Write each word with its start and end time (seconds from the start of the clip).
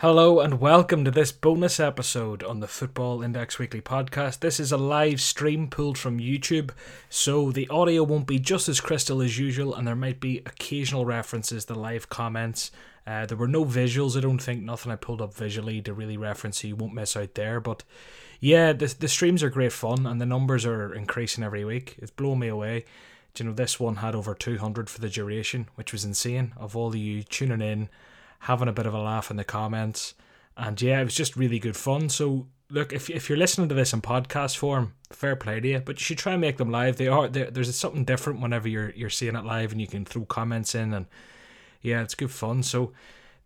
Hello 0.00 0.40
and 0.40 0.60
welcome 0.60 1.06
to 1.06 1.10
this 1.10 1.32
bonus 1.32 1.80
episode 1.80 2.42
on 2.42 2.60
the 2.60 2.68
Football 2.68 3.22
Index 3.22 3.58
Weekly 3.58 3.80
podcast. 3.80 4.40
This 4.40 4.60
is 4.60 4.70
a 4.70 4.76
live 4.76 5.22
stream 5.22 5.68
pulled 5.68 5.96
from 5.96 6.20
YouTube, 6.20 6.72
so 7.08 7.50
the 7.50 7.66
audio 7.68 8.02
won't 8.02 8.26
be 8.26 8.38
just 8.38 8.68
as 8.68 8.78
crystal 8.78 9.22
as 9.22 9.38
usual, 9.38 9.74
and 9.74 9.88
there 9.88 9.96
might 9.96 10.20
be 10.20 10.42
occasional 10.44 11.06
references 11.06 11.64
to 11.64 11.74
live 11.74 12.10
comments. 12.10 12.70
Uh, 13.06 13.24
there 13.24 13.38
were 13.38 13.48
no 13.48 13.64
visuals, 13.64 14.18
I 14.18 14.20
don't 14.20 14.36
think, 14.36 14.62
nothing 14.62 14.92
I 14.92 14.96
pulled 14.96 15.22
up 15.22 15.32
visually 15.32 15.80
to 15.80 15.94
really 15.94 16.18
reference, 16.18 16.60
so 16.60 16.68
you 16.68 16.76
won't 16.76 16.92
miss 16.92 17.16
out 17.16 17.32
there. 17.32 17.58
But 17.58 17.82
yeah, 18.38 18.74
the, 18.74 18.94
the 18.98 19.08
streams 19.08 19.42
are 19.42 19.48
great 19.48 19.72
fun, 19.72 20.04
and 20.04 20.20
the 20.20 20.26
numbers 20.26 20.66
are 20.66 20.92
increasing 20.92 21.42
every 21.42 21.64
week. 21.64 21.96
It's 22.00 22.10
blown 22.10 22.40
me 22.40 22.48
away. 22.48 22.84
Do 23.32 23.44
you 23.44 23.48
know, 23.48 23.56
this 23.56 23.80
one 23.80 23.96
had 23.96 24.14
over 24.14 24.34
200 24.34 24.90
for 24.90 25.00
the 25.00 25.08
duration, 25.08 25.70
which 25.74 25.92
was 25.92 26.04
insane, 26.04 26.52
of 26.58 26.76
all 26.76 26.88
of 26.88 26.96
you 26.96 27.22
tuning 27.22 27.62
in 27.62 27.88
having 28.40 28.68
a 28.68 28.72
bit 28.72 28.86
of 28.86 28.94
a 28.94 29.00
laugh 29.00 29.30
in 29.30 29.36
the 29.36 29.44
comments. 29.44 30.14
And 30.56 30.80
yeah, 30.80 31.00
it 31.00 31.04
was 31.04 31.14
just 31.14 31.36
really 31.36 31.58
good 31.58 31.76
fun. 31.76 32.08
So 32.08 32.46
look, 32.70 32.92
if 32.92 33.10
if 33.10 33.28
you're 33.28 33.38
listening 33.38 33.68
to 33.68 33.74
this 33.74 33.92
in 33.92 34.00
podcast 34.00 34.56
form, 34.56 34.94
fair 35.10 35.36
play 35.36 35.60
to 35.60 35.68
you. 35.68 35.80
But 35.80 35.98
you 35.98 36.04
should 36.04 36.18
try 36.18 36.32
and 36.32 36.40
make 36.40 36.56
them 36.56 36.70
live. 36.70 36.96
They 36.96 37.08
are 37.08 37.28
there's 37.28 37.74
something 37.76 38.04
different 38.04 38.40
whenever 38.40 38.68
you're 38.68 38.90
you're 38.90 39.10
seeing 39.10 39.36
it 39.36 39.44
live, 39.44 39.72
and 39.72 39.80
you 39.80 39.86
can 39.86 40.04
throw 40.04 40.24
comments 40.24 40.74
in, 40.74 40.94
and 40.94 41.06
yeah, 41.82 42.02
it's 42.02 42.14
good 42.14 42.30
fun. 42.30 42.62
So 42.62 42.92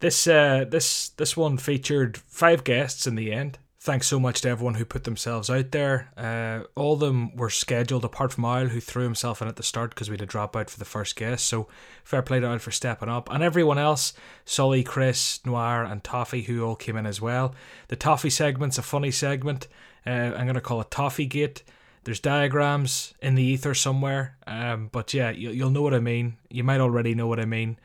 this 0.00 0.26
uh 0.26 0.64
this 0.68 1.10
this 1.10 1.36
one 1.36 1.58
featured 1.58 2.16
five 2.16 2.64
guests 2.64 3.06
in 3.06 3.14
the 3.14 3.32
end 3.32 3.58
thanks 3.82 4.06
so 4.06 4.20
much 4.20 4.42
to 4.42 4.48
everyone 4.48 4.74
who 4.74 4.84
put 4.84 5.04
themselves 5.04 5.48
out 5.48 5.70
there. 5.70 6.10
Uh, 6.14 6.64
all 6.78 6.92
of 6.94 7.00
them 7.00 7.34
were 7.34 7.48
scheduled, 7.48 8.04
apart 8.04 8.30
from 8.30 8.44
Owl, 8.44 8.66
who 8.66 8.78
threw 8.78 9.04
himself 9.04 9.40
in 9.40 9.48
at 9.48 9.56
the 9.56 9.62
start 9.62 9.90
because 9.90 10.10
we 10.10 10.14
had 10.14 10.22
a 10.22 10.26
dropout 10.26 10.68
for 10.68 10.78
the 10.78 10.84
first 10.84 11.16
guest. 11.16 11.46
So 11.46 11.66
fair 12.04 12.20
play 12.20 12.40
to 12.40 12.46
Owl 12.46 12.58
for 12.58 12.70
stepping 12.70 13.08
up. 13.08 13.32
And 13.32 13.42
everyone 13.42 13.78
else, 13.78 14.12
Sully, 14.44 14.84
Chris, 14.84 15.40
Noir, 15.46 15.82
and 15.82 16.04
Toffee, 16.04 16.42
who 16.42 16.62
all 16.62 16.76
came 16.76 16.96
in 16.96 17.06
as 17.06 17.22
well. 17.22 17.54
The 17.88 17.96
Toffee 17.96 18.30
segment's 18.30 18.76
a 18.76 18.82
funny 18.82 19.10
segment. 19.10 19.66
Uh, 20.06 20.10
I'm 20.10 20.44
going 20.44 20.54
to 20.54 20.60
call 20.60 20.82
it 20.82 20.90
Toffee 20.90 21.26
Gate. 21.26 21.62
There's 22.04 22.20
diagrams 22.20 23.14
in 23.22 23.34
the 23.34 23.42
ether 23.42 23.74
somewhere. 23.74 24.36
Um, 24.46 24.90
but 24.92 25.14
yeah, 25.14 25.30
you, 25.30 25.50
you'll 25.50 25.70
know 25.70 25.82
what 25.82 25.94
I 25.94 26.00
mean. 26.00 26.36
You 26.50 26.64
might 26.64 26.80
already 26.80 27.14
know 27.14 27.26
what 27.26 27.40
I 27.40 27.46
mean. 27.46 27.78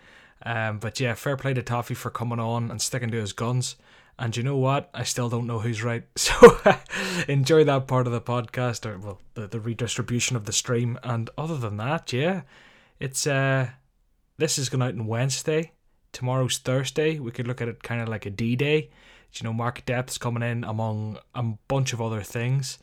Um, 0.46 0.80
but 0.80 1.00
yeah, 1.00 1.14
fair 1.14 1.38
play 1.38 1.54
to 1.54 1.64
Toffee 1.64 1.94
for 1.94 2.10
coming 2.10 2.40
on 2.40 2.70
and 2.70 2.82
sticking 2.82 3.12
to 3.12 3.18
his 3.18 3.32
guns. 3.32 3.78
And 4.18 4.36
you 4.36 4.44
know 4.44 4.58
what? 4.58 4.90
I 4.94 5.04
still 5.04 5.30
don't 5.30 5.48
know 5.48 5.60
who's 5.60 5.84
right. 5.84 6.04
So 6.16 6.58
enjoy 7.28 7.64
that 7.66 7.88
part 7.88 8.08
of 8.08 8.14
the 8.14 8.22
podcast 8.22 8.86
or 8.86 8.98
well 8.98 9.22
the, 9.34 9.48
the 9.48 9.60
redistribution 9.60 10.36
of 10.36 10.46
the 10.46 10.54
stream. 10.54 10.98
And 11.04 11.30
other 11.38 11.58
than 11.58 11.78
that, 11.78 12.14
yeah. 12.14 12.42
It's 13.00 13.28
uh 13.28 13.70
this 14.38 14.58
is 14.58 14.70
going 14.70 14.82
out 14.82 14.94
on 14.94 15.08
Wednesday. 15.08 15.72
Tomorrow's 16.12 16.58
Thursday. 16.58 17.20
We 17.20 17.32
could 17.32 17.48
look 17.48 17.62
at 17.62 17.68
it 17.68 17.84
kind 17.84 18.02
of 18.02 18.08
like 18.08 18.26
a 18.26 18.30
D 18.30 18.56
Day. 18.56 18.90
You 19.34 19.44
know, 19.44 19.54
market 19.54 19.86
depth's 19.86 20.18
coming 20.18 20.44
in 20.44 20.64
among 20.64 21.20
a 21.34 21.44
bunch 21.68 21.92
of 21.92 22.02
other 22.02 22.22
things. 22.22 22.80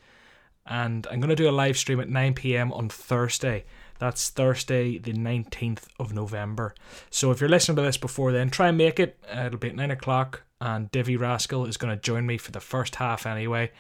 And 0.67 1.07
I'm 1.11 1.19
going 1.19 1.31
to 1.31 1.37
do 1.37 1.49
a 1.49 1.51
live 1.51 1.79
stream 1.79 1.99
at 1.99 2.11
9 2.11 2.35
p.m. 2.35 2.73
on 2.73 2.91
Thursday. 2.91 3.65
That's 4.03 4.31
Thursday, 4.31 4.99
the 4.99 5.13
19th 5.13 5.85
of 6.01 6.13
November. 6.13 6.75
So 7.09 7.31
if 7.31 7.41
you're 7.41 7.49
listening 7.49 7.77
to 7.77 7.83
this 7.83 7.97
before 7.97 8.33
then, 8.33 8.51
try 8.51 8.67
and 8.67 8.77
make 8.77 8.99
it. 8.99 9.17
Uh, 9.33 9.43
it'll 9.43 9.61
be 9.61 9.69
at 9.69 9.77
9 9.77 9.93
o'clock 9.93 10.43
and 10.61 10.91
Divi 10.91 11.17
Rascal 11.17 11.67
is 11.67 11.77
going 11.77 11.95
to 11.97 12.03
join 12.03 12.27
me 12.27 12.37
for 12.37 12.51
the 12.51 12.59
first 12.59 12.97
half 12.97 13.27
anyway, 13.27 13.71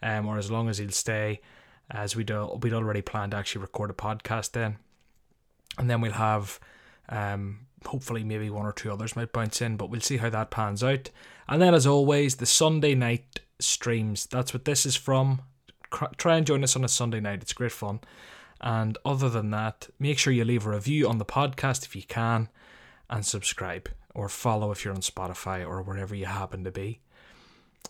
um, 0.00 0.28
or 0.28 0.38
as 0.38 0.52
long 0.52 0.68
as 0.68 0.78
he'll 0.78 0.92
stay, 0.92 1.40
as 1.90 2.14
we'd, 2.14 2.30
we'd 2.62 2.72
already 2.72 3.02
planned 3.02 3.32
to 3.32 3.38
actually 3.38 3.62
record 3.62 3.90
a 3.90 3.92
podcast 3.92 4.52
then. 4.52 4.76
And 5.78 5.90
then 5.90 6.00
we'll 6.00 6.12
have, 6.12 6.60
um, 7.08 7.66
hopefully, 7.84 8.22
maybe 8.22 8.50
one 8.50 8.66
or 8.66 8.72
two 8.72 8.92
others 8.92 9.16
might 9.16 9.32
bounce 9.32 9.60
in, 9.60 9.76
but 9.76 9.90
we'll 9.90 10.00
see 10.00 10.18
how 10.18 10.30
that 10.30 10.52
pans 10.52 10.84
out. 10.84 11.10
And 11.48 11.60
then, 11.60 11.74
as 11.74 11.88
always, 11.88 12.36
the 12.36 12.46
Sunday 12.46 12.94
night 12.94 13.40
streams. 13.58 14.26
That's 14.26 14.54
what 14.54 14.64
this 14.64 14.86
is 14.86 14.94
from. 14.94 15.42
Try 16.18 16.36
and 16.36 16.46
join 16.46 16.62
us 16.62 16.76
on 16.76 16.84
a 16.84 16.88
Sunday 16.88 17.18
night, 17.18 17.42
it's 17.42 17.52
great 17.52 17.72
fun. 17.72 17.98
And 18.62 18.96
other 19.04 19.28
than 19.28 19.50
that, 19.50 19.88
make 19.98 20.18
sure 20.18 20.32
you 20.32 20.44
leave 20.44 20.66
a 20.66 20.70
review 20.70 21.08
on 21.08 21.18
the 21.18 21.24
podcast 21.24 21.84
if 21.84 21.96
you 21.96 22.04
can 22.04 22.48
and 23.10 23.26
subscribe 23.26 23.88
or 24.14 24.28
follow 24.28 24.70
if 24.70 24.84
you're 24.84 24.94
on 24.94 25.00
Spotify 25.00 25.66
or 25.66 25.82
wherever 25.82 26.14
you 26.14 26.26
happen 26.26 26.64
to 26.64 26.70
be. 26.70 27.00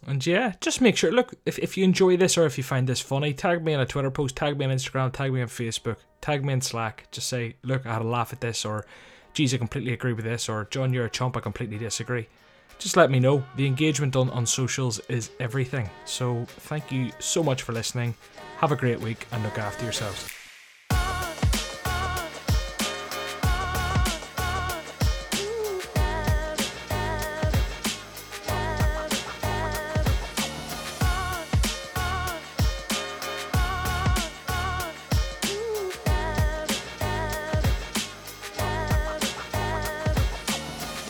And 0.06 0.24
yeah, 0.26 0.54
just 0.60 0.80
make 0.80 0.96
sure. 0.96 1.12
Look, 1.12 1.34
if, 1.46 1.58
if 1.58 1.76
you 1.76 1.84
enjoy 1.84 2.16
this 2.16 2.36
or 2.36 2.46
if 2.46 2.56
you 2.56 2.64
find 2.64 2.88
this 2.88 3.00
funny, 3.00 3.34
tag 3.34 3.64
me 3.64 3.74
on 3.74 3.80
a 3.80 3.86
Twitter 3.86 4.10
post, 4.10 4.34
tag 4.34 4.58
me 4.58 4.64
on 4.64 4.70
Instagram, 4.70 5.12
tag 5.12 5.32
me 5.32 5.42
on 5.42 5.48
Facebook, 5.48 5.98
tag 6.20 6.44
me 6.44 6.54
in 6.54 6.60
Slack. 6.60 7.06
Just 7.12 7.28
say, 7.28 7.56
look, 7.62 7.86
I 7.86 7.92
had 7.92 8.02
a 8.02 8.06
laugh 8.06 8.32
at 8.32 8.40
this, 8.40 8.64
or 8.64 8.86
geez, 9.34 9.54
I 9.54 9.58
completely 9.58 9.92
agree 9.92 10.12
with 10.12 10.24
this, 10.24 10.48
or 10.48 10.66
John, 10.70 10.92
you're 10.92 11.04
a 11.04 11.10
chump, 11.10 11.36
I 11.36 11.40
completely 11.40 11.78
disagree. 11.78 12.28
Just 12.78 12.96
let 12.96 13.10
me 13.10 13.20
know. 13.20 13.44
The 13.56 13.66
engagement 13.66 14.16
on, 14.16 14.30
on 14.30 14.44
socials 14.44 14.98
is 15.08 15.30
everything. 15.38 15.88
So 16.04 16.46
thank 16.48 16.90
you 16.90 17.12
so 17.20 17.44
much 17.44 17.62
for 17.62 17.72
listening. 17.72 18.16
Have 18.58 18.72
a 18.72 18.76
great 18.76 18.98
week 18.98 19.26
and 19.30 19.42
look 19.44 19.58
after 19.58 19.84
yourselves. 19.84 20.41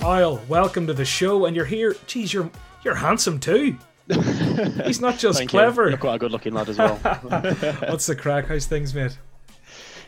Welcome 0.03 0.87
to 0.87 0.95
the 0.95 1.05
show. 1.05 1.47
And 1.47 1.55
you're 1.55 1.65
here. 1.65 1.95
Geez, 2.07 2.33
you're 2.33 2.51
you're 2.85 2.95
handsome 2.95 3.39
too. 3.39 3.77
He's 4.85 5.01
not 5.01 5.19
just 5.19 5.49
clever. 5.49 5.85
You. 5.85 5.91
You're 5.91 5.99
quite 5.99 6.17
a 6.17 6.19
good-looking 6.19 6.53
lad 6.53 6.69
as 6.69 6.77
well. 6.77 6.97
What's 7.89 8.07
the 8.07 8.17
crack? 8.17 8.47
How's 8.47 8.67
things, 8.67 8.95
mate? 8.95 9.17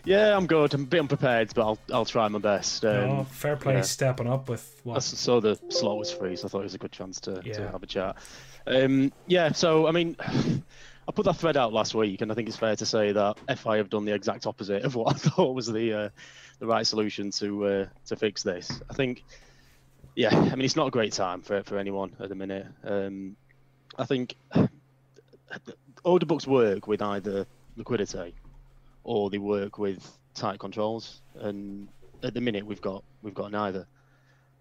Yeah, 0.05 0.37
I'm 0.37 0.47
good. 0.47 0.75
I'm 0.75 0.83
a 0.83 0.87
bit 0.87 1.01
unprepared, 1.01 1.53
but 1.55 1.63
I'll 1.63 1.79
I'll 1.93 2.05
try 2.05 2.27
my 2.29 2.39
best. 2.39 2.85
Um, 2.85 3.11
oh, 3.11 3.25
fair 3.25 3.57
play, 3.57 3.75
yeah. 3.75 3.81
stepping 3.83 4.27
up 4.27 4.49
with 4.49 4.81
what? 4.83 4.97
I 4.97 4.99
saw 4.99 5.41
the 5.41 5.59
slot 5.69 5.97
was 5.97 6.13
free, 6.13 6.37
so 6.37 6.47
I 6.47 6.51
thought 6.51 6.61
it 6.61 6.65
was 6.65 6.75
a 6.75 6.79
good 6.79 6.93
chance 6.93 7.21
to, 7.21 7.41
yeah. 7.45 7.55
to 7.55 7.71
have 7.71 7.83
a 7.83 7.87
chat. 7.87 8.17
Um, 8.67 9.13
yeah, 9.27 9.53
so 9.53 9.87
I 9.87 9.93
mean, 9.93 10.17
I 11.09 11.13
put 11.13 11.25
that 11.25 11.37
thread 11.37 11.57
out 11.57 11.73
last 11.73 11.95
week, 11.95 12.21
and 12.21 12.31
I 12.31 12.35
think 12.35 12.49
it's 12.49 12.57
fair 12.57 12.77
to 12.77 12.85
say 12.85 13.13
that 13.13 13.39
FI 13.59 13.77
have 13.79 13.91
done 13.91 14.05
the 14.05 14.15
exact 14.15 14.47
opposite 14.47 14.83
of 14.83 14.95
what 14.97 15.15
I 15.15 15.19
thought 15.19 15.55
was 15.55 15.69
the 15.69 15.93
uh, 15.93 16.09
the 16.59 16.67
right 16.67 16.87
solution 16.87 17.31
to 17.31 17.67
uh, 17.67 17.87
to 18.07 18.17
fix 18.17 18.43
this. 18.43 18.83
I 18.91 18.95
think 18.95 19.25
yeah, 20.15 20.31
I 20.31 20.55
mean, 20.55 20.63
it's 20.63 20.77
not 20.77 20.89
a 20.89 20.91
great 20.91 21.13
time 21.13 21.43
for, 21.43 21.63
for 21.63 21.79
anyone 21.79 22.15
at 22.21 22.29
the 22.29 22.35
minute. 22.35 22.67
Um, 22.85 23.37
I 23.99 24.05
think 24.05 24.37
order 26.05 26.27
books 26.27 26.47
work 26.47 26.87
with 26.87 27.03
either 27.03 27.47
liquidity 27.77 28.35
or 29.03 29.31
they 29.31 29.39
work 29.39 29.79
with 29.79 30.19
tight 30.35 30.59
controls, 30.59 31.21
and 31.41 31.89
at 32.23 32.35
the 32.35 32.41
minute 32.41 32.65
we've 32.65 32.81
got 32.81 33.05
we've 33.23 33.35
got 33.35 33.51
neither. 33.53 33.87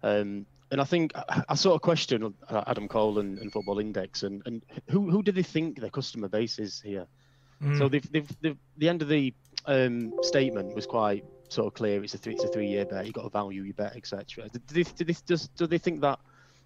Um, 0.02 0.46
and 0.70 0.80
I 0.80 0.84
think 0.84 1.12
I, 1.14 1.44
I, 1.48 1.54
sort 1.54 1.76
of 1.76 1.82
question 1.82 2.34
Adam 2.50 2.88
Cole 2.88 3.18
and, 3.18 3.38
and, 3.38 3.52
Football 3.52 3.78
Index, 3.78 4.22
and, 4.22 4.42
and 4.46 4.62
who 4.90 5.10
who 5.10 5.22
do 5.22 5.32
they 5.32 5.42
think 5.42 5.80
their 5.80 5.90
customer 5.90 6.28
base 6.28 6.58
is 6.58 6.80
here? 6.80 7.06
Mm. 7.62 7.78
So 7.78 7.88
they've, 7.88 8.12
they've, 8.12 8.36
they've, 8.42 8.58
the 8.76 8.88
end 8.88 9.02
of 9.02 9.08
the 9.08 9.32
um, 9.66 10.12
statement 10.22 10.74
was 10.74 10.86
quite 10.86 11.24
sort 11.48 11.66
of 11.66 11.74
clear 11.74 12.02
it's 12.02 12.14
a 12.14 12.18
three 12.18 12.34
it's 12.34 12.44
a 12.44 12.48
three 12.48 12.66
year 12.66 12.84
bet. 12.84 13.06
You've 13.06 13.14
got 13.14 13.22
to 13.22 13.30
value 13.30 13.62
your 13.62 13.74
bet, 13.74 13.96
etc. 13.96 14.48
Do 14.48 14.60
they, 14.68 14.82
do 14.82 15.04
they 15.04 15.16
just 15.26 15.54
do 15.56 15.66
they 15.66 15.78
think 15.78 16.00
that 16.02 16.18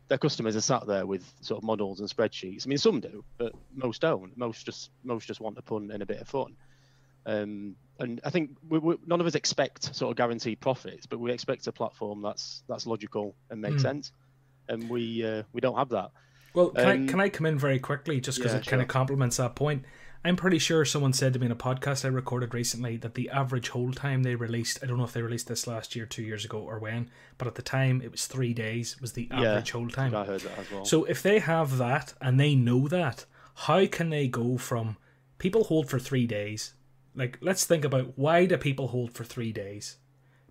their 0.09 0.19
customers 0.19 0.56
are 0.56 0.61
sat 0.61 0.87
there 0.87 1.06
with 1.06 1.31
sort 1.41 1.59
of 1.59 1.65
models 1.65 2.00
and 2.00 2.09
spreadsheets? 2.09 2.66
I 2.66 2.69
mean, 2.69 2.78
some 2.78 3.00
do, 3.00 3.25
but 3.37 3.53
most 3.75 4.00
don't. 4.00 4.37
Most 4.37 4.65
just 4.65 4.91
most 5.05 5.27
just 5.27 5.41
want 5.41 5.59
a 5.59 5.62
pun 5.62 5.91
and 5.91 6.03
a 6.03 6.06
bit 6.06 6.21
of 6.21 6.28
fun. 6.28 6.56
Um, 7.27 7.77
and 7.99 8.21
I 8.25 8.31
think 8.31 8.50
we, 8.69 8.78
we, 8.78 8.97
none 9.06 9.21
of 9.21 9.27
us 9.27 9.34
expect 9.34 9.94
sort 9.94 10.11
of 10.11 10.17
guaranteed 10.17 10.61
profits, 10.61 11.05
but 11.06 11.19
we 11.19 11.33
expect 11.33 11.67
a 11.67 11.72
platform 11.72 12.22
that's 12.22 12.62
that's 12.69 12.87
logical 12.87 13.34
and 13.50 13.61
makes 13.61 13.77
mm. 13.77 13.83
sense, 13.83 14.12
and 14.69 14.88
we 14.88 15.25
uh, 15.25 15.43
we 15.53 15.61
don't 15.61 15.77
have 15.77 15.91
that. 15.91 16.11
Well, 16.55 16.71
can, 16.71 16.88
um, 16.88 17.05
I, 17.05 17.11
can 17.11 17.20
I 17.20 17.29
come 17.29 17.47
in 17.47 17.58
very 17.58 17.79
quickly 17.79 18.20
just 18.20 18.38
because 18.38 18.53
yeah, 18.53 18.58
it 18.58 18.64
sure. 18.64 18.70
kind 18.70 18.82
of 18.82 18.88
complements 18.88 19.37
that 19.37 19.55
point? 19.55 19.85
I'm 20.25 20.37
pretty 20.37 20.59
sure 20.59 20.85
someone 20.85 21.12
said 21.12 21.32
to 21.32 21.38
me 21.38 21.47
in 21.47 21.53
a 21.53 21.56
podcast 21.56 22.05
I 22.05 22.09
recorded 22.09 22.53
recently 22.53 22.97
that 22.99 23.15
the 23.15 23.31
average 23.31 23.69
hold 23.69 23.97
time 23.97 24.25
they 24.25 24.35
released, 24.35 24.81
I 24.82 24.87
don't 24.87 24.99
know 24.99 25.05
if 25.05 25.12
they 25.12 25.23
released 25.23 25.47
this 25.47 25.67
last 25.67 25.94
year, 25.94 26.06
two 26.06 26.23
years 26.23 26.44
ago, 26.44 26.59
or 26.59 26.79
when, 26.79 27.09
but 27.38 27.47
at 27.47 27.55
the 27.55 27.62
time 27.62 28.03
it 28.03 28.11
was 28.11 28.26
three 28.26 28.53
days 28.53 29.00
was 29.00 29.12
the 29.12 29.29
average 29.31 29.69
yeah, 29.69 29.73
hold 29.73 29.93
time. 29.93 30.15
I 30.15 30.25
heard 30.25 30.41
that 30.41 30.59
as 30.59 30.70
well. 30.70 30.85
So 30.85 31.05
if 31.05 31.23
they 31.23 31.38
have 31.38 31.79
that 31.79 32.15
and 32.20 32.38
they 32.38 32.55
know 32.55 32.88
that, 32.88 33.26
how 33.55 33.87
can 33.87 34.11
they 34.11 34.26
go 34.26 34.59
from 34.59 34.97
people 35.38 35.65
hold 35.65 35.88
for 35.88 35.99
three 35.99 36.26
days? 36.26 36.75
Like, 37.15 37.38
let's 37.41 37.65
think 37.65 37.85
about 37.85 38.12
why 38.17 38.47
do 38.47 38.56
people 38.56 38.88
hold 38.88 39.12
for 39.12 39.25
three 39.25 39.53
days? 39.53 39.99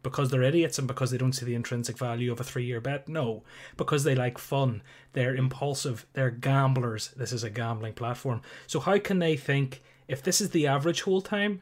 Because 0.07 0.29
they're 0.29 0.41
idiots 0.41 0.79
and 0.79 0.87
because 0.87 1.11
they 1.11 1.17
don't 1.17 1.33
see 1.33 1.45
the 1.45 1.53
intrinsic 1.53 1.97
value 1.97 2.31
of 2.31 2.39
a 2.39 2.43
three 2.43 2.63
year 2.63 2.79
bet? 2.79 3.09
No, 3.09 3.43
because 3.75 4.05
they 4.05 4.15
like 4.15 4.37
fun. 4.37 4.81
They're 5.11 5.35
impulsive. 5.35 6.05
They're 6.13 6.31
gamblers. 6.31 7.09
This 7.09 7.33
is 7.33 7.43
a 7.43 7.49
gambling 7.49 7.93
platform. 7.93 8.41
So, 8.67 8.79
how 8.79 8.99
can 8.99 9.19
they 9.19 9.35
think 9.35 9.81
if 10.07 10.23
this 10.23 10.39
is 10.39 10.51
the 10.51 10.67
average 10.67 11.01
hold 11.01 11.25
time? 11.25 11.59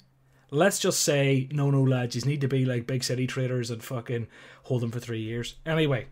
Let's 0.51 0.80
just 0.80 1.00
say, 1.01 1.50
no, 1.51 1.71
no, 1.71 1.81
lads, 1.81 2.15
you 2.15 2.21
need 2.21 2.42
to 2.42 2.47
be 2.47 2.65
like 2.65 2.86
big 2.86 3.03
city 3.03 3.25
traders 3.25 3.71
and 3.71 3.83
fucking 3.83 4.27
hold 4.63 4.83
them 4.83 4.92
for 4.92 5.00
three 5.00 5.21
years. 5.21 5.56
Anyway, 5.65 6.06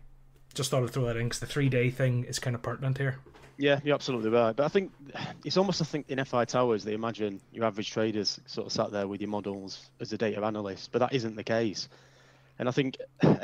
just 0.54 0.70
thought 0.70 0.82
I'd 0.82 0.90
throw 0.90 1.04
that 1.04 1.16
in 1.16 1.26
because 1.26 1.38
the 1.38 1.46
three 1.46 1.68
day 1.68 1.90
thing 1.90 2.24
is 2.24 2.40
kind 2.40 2.56
of 2.56 2.62
pertinent 2.62 2.98
here. 2.98 3.20
Yeah, 3.56 3.80
you're 3.84 3.94
absolutely 3.94 4.30
right. 4.30 4.54
But 4.54 4.64
I 4.64 4.68
think 4.68 4.92
it's 5.44 5.56
almost 5.56 5.80
I 5.80 5.84
think 5.84 6.06
in 6.08 6.22
FI 6.24 6.44
Towers 6.44 6.84
they 6.84 6.94
imagine 6.94 7.40
your 7.52 7.64
average 7.64 7.90
traders 7.90 8.40
sort 8.46 8.66
of 8.66 8.72
sat 8.72 8.90
there 8.90 9.06
with 9.06 9.20
your 9.20 9.30
models 9.30 9.90
as 10.00 10.12
a 10.12 10.18
data 10.18 10.44
analyst, 10.44 10.90
but 10.92 10.98
that 11.00 11.12
isn't 11.12 11.36
the 11.36 11.44
case. 11.44 11.88
And 12.58 12.68
I 12.68 12.72
think 12.72 12.96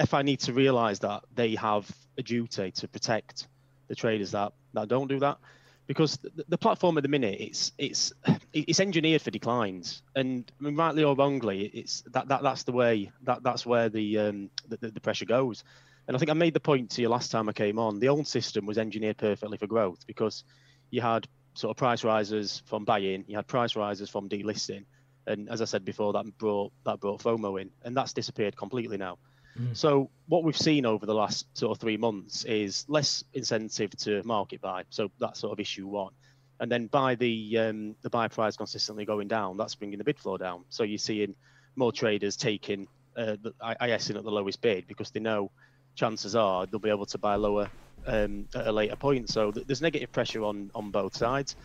FI 0.07 0.23
need 0.23 0.41
to 0.41 0.53
realise 0.53 1.01
that 1.01 1.25
they 1.35 1.55
have 1.57 1.91
a 2.17 2.23
duty 2.23 2.71
to 2.71 2.89
protect 2.89 3.49
the 3.89 3.95
traders 3.95 4.31
that, 4.33 4.53
that 4.75 4.89
don't 4.89 5.09
do 5.09 5.19
that, 5.19 5.39
because 5.87 6.17
the, 6.19 6.45
the 6.49 6.59
platform 6.59 6.97
at 6.97 7.03
the 7.03 7.09
minute 7.09 7.41
it's 7.41 7.73
it's 7.77 8.12
it's 8.53 8.79
engineered 8.79 9.23
for 9.23 9.33
declines, 9.33 10.03
and 10.15 10.51
I 10.61 10.65
mean, 10.65 10.77
rightly 10.77 11.03
or 11.03 11.17
wrongly, 11.17 11.65
it's 11.75 12.03
that, 12.12 12.29
that 12.29 12.45
that's 12.45 12.62
the 12.62 12.71
way 12.71 13.11
that 13.23 13.43
that's 13.43 13.67
where 13.67 13.89
the 13.89 14.19
um 14.19 14.51
the, 14.69 14.77
the 14.91 15.01
pressure 15.01 15.25
goes. 15.25 15.65
And 16.07 16.17
I 16.17 16.19
think 16.19 16.31
I 16.31 16.35
made 16.35 16.55
the 16.55 16.61
point 16.61 16.91
to 16.91 17.03
you 17.03 17.09
last 17.09 17.33
time 17.33 17.49
I 17.49 17.53
came 17.53 17.79
on. 17.79 17.99
The 17.99 18.09
old 18.09 18.29
system 18.29 18.67
was 18.67 18.79
engineered 18.79 19.17
perfectly 19.17 19.59
for 19.59 19.67
growth 19.67 20.07
because 20.07 20.45
you 20.91 21.01
had 21.01 21.27
sort 21.55 21.73
of 21.73 21.77
price 21.77 22.05
rises 22.05 22.62
from 22.67 22.85
buy-in, 22.85 23.25
you 23.27 23.37
had 23.37 23.47
price 23.49 23.75
rises 23.75 24.09
from 24.09 24.29
delisting, 24.29 24.85
and 25.26 25.49
as 25.49 25.62
I 25.62 25.64
said 25.64 25.84
before, 25.84 26.12
that 26.12 26.26
brought 26.38 26.72
that 26.84 27.00
brought 27.00 27.22
FOMO 27.22 27.61
in, 27.61 27.70
and 27.84 27.96
that's 27.96 28.12
disappeared 28.12 28.56
completely 28.56 28.96
now. 28.96 29.19
Mm. 29.58 29.76
So 29.76 30.11
what 30.28 30.44
we've 30.44 30.56
seen 30.56 30.87
over 30.87 31.06
the 31.06 31.14
last 31.14 31.46
sort 31.56 31.76
of 31.76 31.81
three 31.81 31.96
months 31.96 32.44
is 32.44 32.84
less 32.88 33.25
incentive 33.34 33.90
to 33.99 34.22
market 34.22 34.61
buy. 34.61 34.84
So 34.90 35.11
that's 35.19 35.40
sort 35.40 35.52
of 35.52 35.61
issue 35.61 35.87
one. 35.87 36.12
And 36.61 36.70
then 36.70 36.87
by 36.87 37.14
the 37.14 37.58
um, 37.58 37.96
the 38.02 38.11
buy 38.11 38.28
price 38.28 38.56
consistently 38.56 39.05
going 39.05 39.28
down, 39.28 39.56
that's 39.56 39.75
bringing 39.75 39.99
the 39.99 40.05
bid 40.05 40.19
flow 40.19 40.37
down. 40.37 40.64
So 40.69 40.82
you're 40.82 40.99
seeing 40.99 41.34
more 41.76 41.93
traders 41.93 42.37
taking 42.37 42.87
uh, 43.16 43.37
the 43.43 43.55
ISing 43.81 44.16
at 44.16 44.25
the 44.25 44.31
lowest 44.31 44.61
bid 44.61 44.87
because 44.87 45.11
they 45.11 45.20
know 45.20 45.50
chances 45.94 46.37
are 46.37 46.66
they'll 46.66 46.78
be 46.81 46.90
able 46.90 47.06
to 47.06 47.19
buy 47.19 47.34
lower 47.37 47.70
um, 48.06 48.46
at 48.55 48.66
a 48.66 48.73
later 48.73 48.96
point. 48.96 49.31
So 49.31 49.50
th- 49.50 49.66
there's 49.66 49.82
negative 49.82 50.12
pressure 50.12 50.44
on 50.44 50.70
on 50.75 50.90
both 50.90 51.16
sides. 51.16 51.56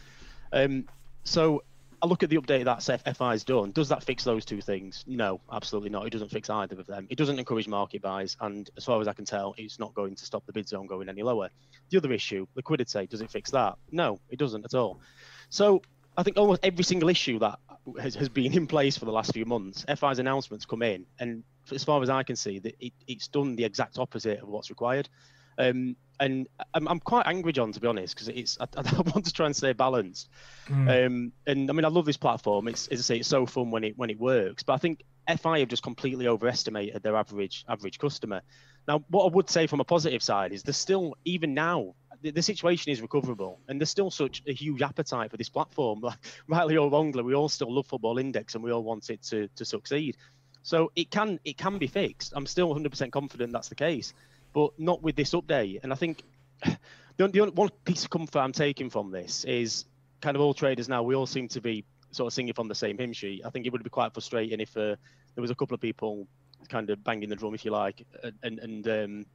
Um, 0.54 0.88
so 1.24 1.64
I 2.06 2.08
look 2.08 2.22
at 2.22 2.30
the 2.30 2.38
update 2.38 2.66
that 2.66 3.18
FI's 3.18 3.44
done. 3.44 3.72
Does 3.72 3.90
that 3.90 4.04
fix 4.04 4.24
those 4.24 4.46
two 4.46 4.62
things? 4.62 5.04
No, 5.08 5.42
absolutely 5.52 5.90
not. 5.90 6.06
It 6.06 6.12
doesn't 6.12 6.30
fix 6.30 6.52
either 6.52 6.80
of 6.80 6.86
them. 6.86 7.08
It 7.10 7.18
doesn't 7.18 7.40
encourage 7.40 7.68
market 7.68 8.04
buys, 8.04 8.38
and 8.40 8.70
as 8.78 8.86
far 8.86 9.02
as 9.02 9.08
I 9.08 9.14
can 9.14 9.26
tell, 9.26 9.56
it's 9.58 9.80
not 9.80 9.96
going 9.96 10.14
to 10.14 10.24
stop 10.24 10.46
the 10.46 10.54
bid 10.54 10.70
zone 10.70 10.86
going 10.86 11.10
any 11.10 11.24
lower. 11.24 11.50
The 11.90 11.98
other 11.98 12.14
issue, 12.14 12.46
liquidity, 12.54 13.08
does 13.08 13.22
it 13.22 13.32
fix 13.32 13.50
that? 13.52 13.80
No, 13.92 14.20
it 14.30 14.38
doesn't 14.38 14.64
at 14.66 14.76
all. 14.76 15.02
So 15.50 15.82
I 16.16 16.22
think 16.22 16.38
almost 16.38 16.64
every 16.64 16.84
single 16.84 17.10
issue 17.10 17.40
that 17.40 17.58
has, 18.00 18.14
has 18.14 18.30
been 18.30 18.54
in 18.54 18.68
place 18.68 18.96
for 19.00 19.06
the 19.06 19.12
last 19.12 19.34
few 19.34 19.46
months, 19.46 19.84
FI's 19.98 20.20
announcements 20.20 20.68
come 20.68 20.84
in, 20.84 21.08
and 21.18 21.44
as 21.72 21.84
far 21.84 22.04
as 22.04 22.12
I 22.12 22.22
can 22.22 22.36
see, 22.36 22.60
that 22.60 22.76
it, 22.80 22.94
it's 23.08 23.30
done 23.30 23.56
the 23.56 23.66
exact 23.66 23.98
opposite 23.98 24.44
of 24.44 24.48
what's 24.48 24.70
required. 24.70 25.10
Um, 25.58 25.96
and 26.20 26.48
I'm, 26.74 26.88
I'm 26.88 27.00
quite 27.00 27.28
angry, 27.28 27.52
John, 27.52 27.72
to 27.74 27.80
be 27.80 27.88
honest, 27.88 28.16
because 28.16 28.30
it's 28.30 28.58
I, 28.60 28.66
I, 28.78 29.02
want 29.02 29.26
to 29.26 29.34
try 29.34 29.46
and 29.46 29.56
stay 29.56 29.74
balanced. 29.74 30.30
Mm. 30.68 31.06
Um, 31.06 31.32
and 31.46 31.70
I 31.70 31.74
mean, 31.74 31.86
I 31.86 31.90
love 31.90 32.06
this 32.06 32.18
platform. 32.18 32.68
It's 32.68 32.88
as 32.88 33.00
I 33.00 33.04
say, 33.04 33.18
it's 33.18 33.28
so 33.28 33.46
fun 33.46 33.72
when 33.72 33.84
it 33.84 33.98
when 33.98 34.10
it 34.10 34.20
works. 34.20 34.64
But 34.64 34.74
I 34.74 34.78
think 34.78 35.04
FI 35.40 35.60
have 35.60 35.70
just 35.70 35.84
completely 35.84 36.28
overestimated 36.28 37.04
their 37.04 37.16
average 37.16 37.66
average 37.68 38.00
customer. 38.00 38.42
Now, 38.88 39.04
what 39.10 39.26
I 39.26 39.36
would 39.36 39.50
say 39.50 39.68
from 39.68 39.80
a 39.80 39.84
positive 39.84 40.22
side 40.22 40.54
is 40.54 40.64
there's 40.64 40.78
still 40.78 41.16
even 41.26 41.54
now 41.54 41.96
the, 42.22 42.32
the 42.32 42.42
situation 42.42 42.92
is 42.92 43.02
recoverable, 43.02 43.60
and 43.68 43.80
there's 43.80 43.90
still 43.90 44.12
such 44.12 44.42
a 44.48 44.54
huge 44.54 44.82
appetite 44.82 45.32
for 45.32 45.38
this 45.38 45.50
platform. 45.50 46.02
Like 46.06 46.20
rightly 46.48 46.78
or 46.78 46.90
wrongly, 46.90 47.24
we 47.24 47.34
all 47.34 47.50
still 47.50 47.74
love 47.74 47.88
Football 47.88 48.20
Index, 48.20 48.56
and 48.56 48.64
we 48.64 48.72
all 48.72 48.84
want 48.84 49.10
it 49.10 49.22
to 49.24 49.48
to 49.56 49.66
succeed. 49.66 50.18
So 50.62 50.92
it 50.96 51.12
can 51.12 51.40
it 51.46 51.58
can 51.58 51.78
be 51.78 51.88
fixed. 51.88 52.34
I'm 52.36 52.48
still 52.48 52.74
100% 52.74 53.12
confident 53.12 53.54
that's 53.54 53.70
the 53.70 53.76
case, 53.76 54.14
but 54.56 54.72
not 54.80 55.04
with 55.04 55.18
this 55.18 55.32
update. 55.32 55.82
And 55.84 55.92
I 55.92 55.98
think 55.98 56.24
the, 57.18 57.28
the 57.28 57.52
one 57.52 57.70
piece 57.84 58.06
of 58.06 58.10
comfort 58.10 58.40
I'm 58.40 58.54
taking 58.54 58.90
from 58.90 59.12
this 59.12 59.44
is 59.44 59.86
kind 60.22 60.36
of 60.36 60.42
all 60.42 60.54
traders 60.54 60.88
now. 60.88 61.04
We 61.04 61.14
all 61.14 61.28
seem 61.28 61.50
to 61.50 61.62
be 61.62 61.84
sort 62.12 62.28
of 62.28 62.34
singing 62.34 62.54
from 62.54 62.70
the 62.70 62.76
same 62.76 62.98
hymn 62.98 63.12
sheet. 63.12 63.42
I 63.46 63.50
think 63.50 63.68
it 63.68 63.74
would 63.74 63.84
be 63.84 63.90
quite 63.90 64.14
frustrating 64.14 64.62
if 64.62 64.76
uh, 64.78 64.96
there 65.36 65.42
was 65.42 65.52
a 65.52 65.56
couple 65.56 65.76
of 65.76 65.82
people 65.82 66.26
kind 66.70 66.90
of 66.90 67.04
banging 67.04 67.30
the 67.30 67.36
drum, 67.36 67.54
if 67.54 67.66
you 67.66 67.72
like, 67.72 68.06
and 68.42 68.60
and 68.60 68.88
um, 68.88 69.26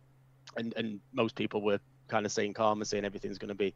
and 0.57 0.73
and 0.77 1.01
most 1.13 1.37
people 1.37 1.61
were 1.63 1.79
kind 2.09 2.25
of 2.25 2.33
saying 2.33 2.55
calm 2.55 2.81
and 2.81 2.89
saying 2.89 3.05
everything's 3.05 3.37
going 3.37 3.51
to 3.51 3.55
be 3.55 3.75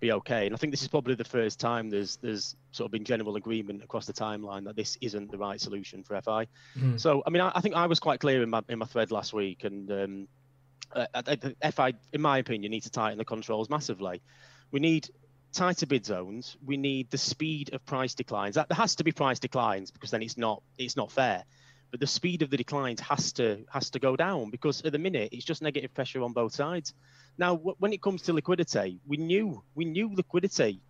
be 0.00 0.10
okay. 0.10 0.46
And 0.46 0.54
I 0.54 0.58
think 0.58 0.72
this 0.72 0.82
is 0.82 0.88
probably 0.88 1.14
the 1.14 1.24
first 1.24 1.60
time 1.60 1.88
there's 1.88 2.16
there's 2.16 2.56
sort 2.72 2.86
of 2.86 2.90
been 2.90 3.04
general 3.04 3.36
agreement 3.36 3.84
across 3.84 4.06
the 4.06 4.12
timeline 4.12 4.64
that 4.64 4.74
this 4.74 4.98
isn't 5.00 5.30
the 5.30 5.38
right 5.38 5.60
solution 5.60 6.02
for 6.02 6.20
FI. 6.20 6.48
Mm. 6.76 7.00
So 7.00 7.22
I 7.26 7.30
mean, 7.30 7.42
I, 7.42 7.52
I, 7.54 7.60
think 7.60 7.76
I 7.76 7.86
was 7.86 8.00
quite 8.00 8.18
clear 8.18 8.42
in 8.42 8.50
my 8.50 8.62
in 8.68 8.80
my 8.80 8.86
thread 8.86 9.12
last 9.12 9.32
week, 9.32 9.62
and 9.62 9.90
um, 9.92 10.28
uh, 10.94 11.70
FI, 11.72 11.94
in 12.12 12.20
my 12.20 12.38
opinion, 12.38 12.70
need 12.70 12.82
to 12.82 12.90
tighten 12.90 13.18
the 13.18 13.24
controls 13.24 13.68
massively. 13.68 14.22
We 14.70 14.80
need 14.80 15.08
tighter 15.54 15.86
bid 15.86 16.04
zones. 16.04 16.56
We 16.64 16.76
need 16.76 17.10
the 17.10 17.18
speed 17.18 17.72
of 17.72 17.84
price 17.86 18.14
declines. 18.14 18.56
That 18.56 18.68
there 18.68 18.76
has 18.76 18.96
to 18.96 19.04
be 19.04 19.12
price 19.12 19.38
declines 19.38 19.90
because 19.90 20.10
then 20.10 20.22
it's 20.22 20.36
not 20.36 20.62
it's 20.76 20.96
not 20.96 21.10
fair. 21.10 21.44
But 21.90 22.00
the 22.00 22.06
speed 22.08 22.42
of 22.42 22.50
the 22.50 22.56
declines 22.56 23.00
has 23.00 23.32
to 23.34 23.64
has 23.70 23.90
to 23.90 24.00
go 24.00 24.16
down 24.16 24.50
because 24.50 24.82
at 24.82 24.92
the 24.92 24.98
minute 24.98 25.28
it's 25.32 25.44
just 25.44 25.62
negative 25.62 25.94
pressure 25.94 26.22
on 26.22 26.32
both 26.32 26.52
sides. 26.52 26.92
Now, 27.38 27.56
when 27.56 27.92
it 27.92 28.02
comes 28.02 28.22
to 28.22 28.32
liquidity, 28.32 29.00
we 29.06 29.16
knew 29.16 29.62
we 29.74 29.84
knew 29.84 30.12
liquidity, 30.14 30.80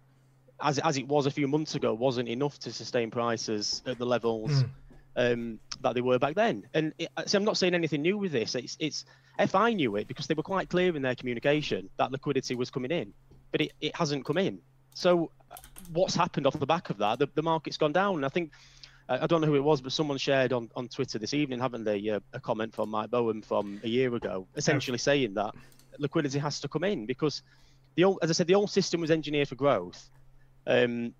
as 0.61 0.79
as 0.79 0.97
it 0.97 1.07
was 1.07 1.27
a 1.27 1.31
few 1.31 1.47
months 1.47 1.75
ago, 1.75 1.95
wasn't 1.95 2.29
enough 2.29 2.59
to 2.61 2.73
sustain 2.73 3.11
prices 3.11 3.83
at 3.87 3.99
the 3.99 4.07
levels 4.07 4.51
mm. 4.51 4.69
um, 5.17 5.61
that 5.83 5.95
they 5.95 6.01
were 6.01 6.19
back 6.19 6.35
then. 6.35 6.67
And 6.73 6.95
it, 6.99 7.11
so 7.27 7.39
I'm 7.39 7.45
not 7.45 7.59
saying 7.59 7.75
anything 7.75 8.03
new 8.03 8.17
with 8.19 8.33
this. 8.33 8.55
It's 8.55 8.77
it's 8.81 9.05
FI 9.47 9.73
knew 9.73 9.97
it 9.97 10.07
because 10.07 10.27
they 10.27 10.35
were 10.35 10.43
quite 10.43 10.69
clear 10.69 10.95
in 10.95 11.03
their 11.03 11.15
communication 11.15 11.89
that 11.99 12.13
liquidity 12.13 12.55
was 12.55 12.71
coming 12.71 12.91
in, 12.91 13.13
but 13.53 13.61
it, 13.61 13.73
it 13.81 13.97
hasn't 13.97 14.25
come 14.25 14.39
in. 14.39 14.59
So 14.95 15.31
what's 15.93 16.15
happened 16.15 16.47
off 16.47 16.59
the 16.59 16.67
back 16.67 16.91
of 16.91 16.99
that? 16.99 17.19
The, 17.19 17.29
the 17.35 17.43
market's 17.43 17.77
gone 17.77 17.93
down. 17.93 18.17
And 18.17 18.25
I 18.25 18.29
think 18.29 18.53
I 19.09 19.27
don't 19.27 19.41
know 19.41 19.47
who 19.47 19.57
it 19.57 19.65
was, 19.65 19.81
but 19.81 19.93
someone 19.93 20.17
shared 20.17 20.53
on, 20.53 20.71
on 20.75 20.89
Twitter 20.89 21.19
this 21.19 21.35
evening, 21.35 21.61
haven't 21.61 21.85
they, 21.85 22.09
uh, 22.09 22.21
a 22.33 22.41
comment 22.41 22.75
from 22.75 22.89
Mike 22.89 23.11
Bowen 23.11 23.43
from 23.43 23.81
a 23.85 23.89
year 23.89 24.15
ago, 24.15 24.47
essentially 24.57 24.99
saying 24.99 25.35
that 25.35 25.55
liquidity 25.99 26.39
has 26.39 26.61
to 26.61 26.69
come 26.69 26.85
in 26.85 27.05
because 27.05 27.43
the 27.97 28.05
old, 28.05 28.19
as 28.23 28.31
I 28.31 28.33
said, 28.33 28.47
the 28.47 28.55
old 28.55 28.71
system 28.71 29.01
was 29.01 29.11
engineered 29.11 29.49
for 29.49 29.57
growth. 29.57 30.09
Um, 30.67 31.13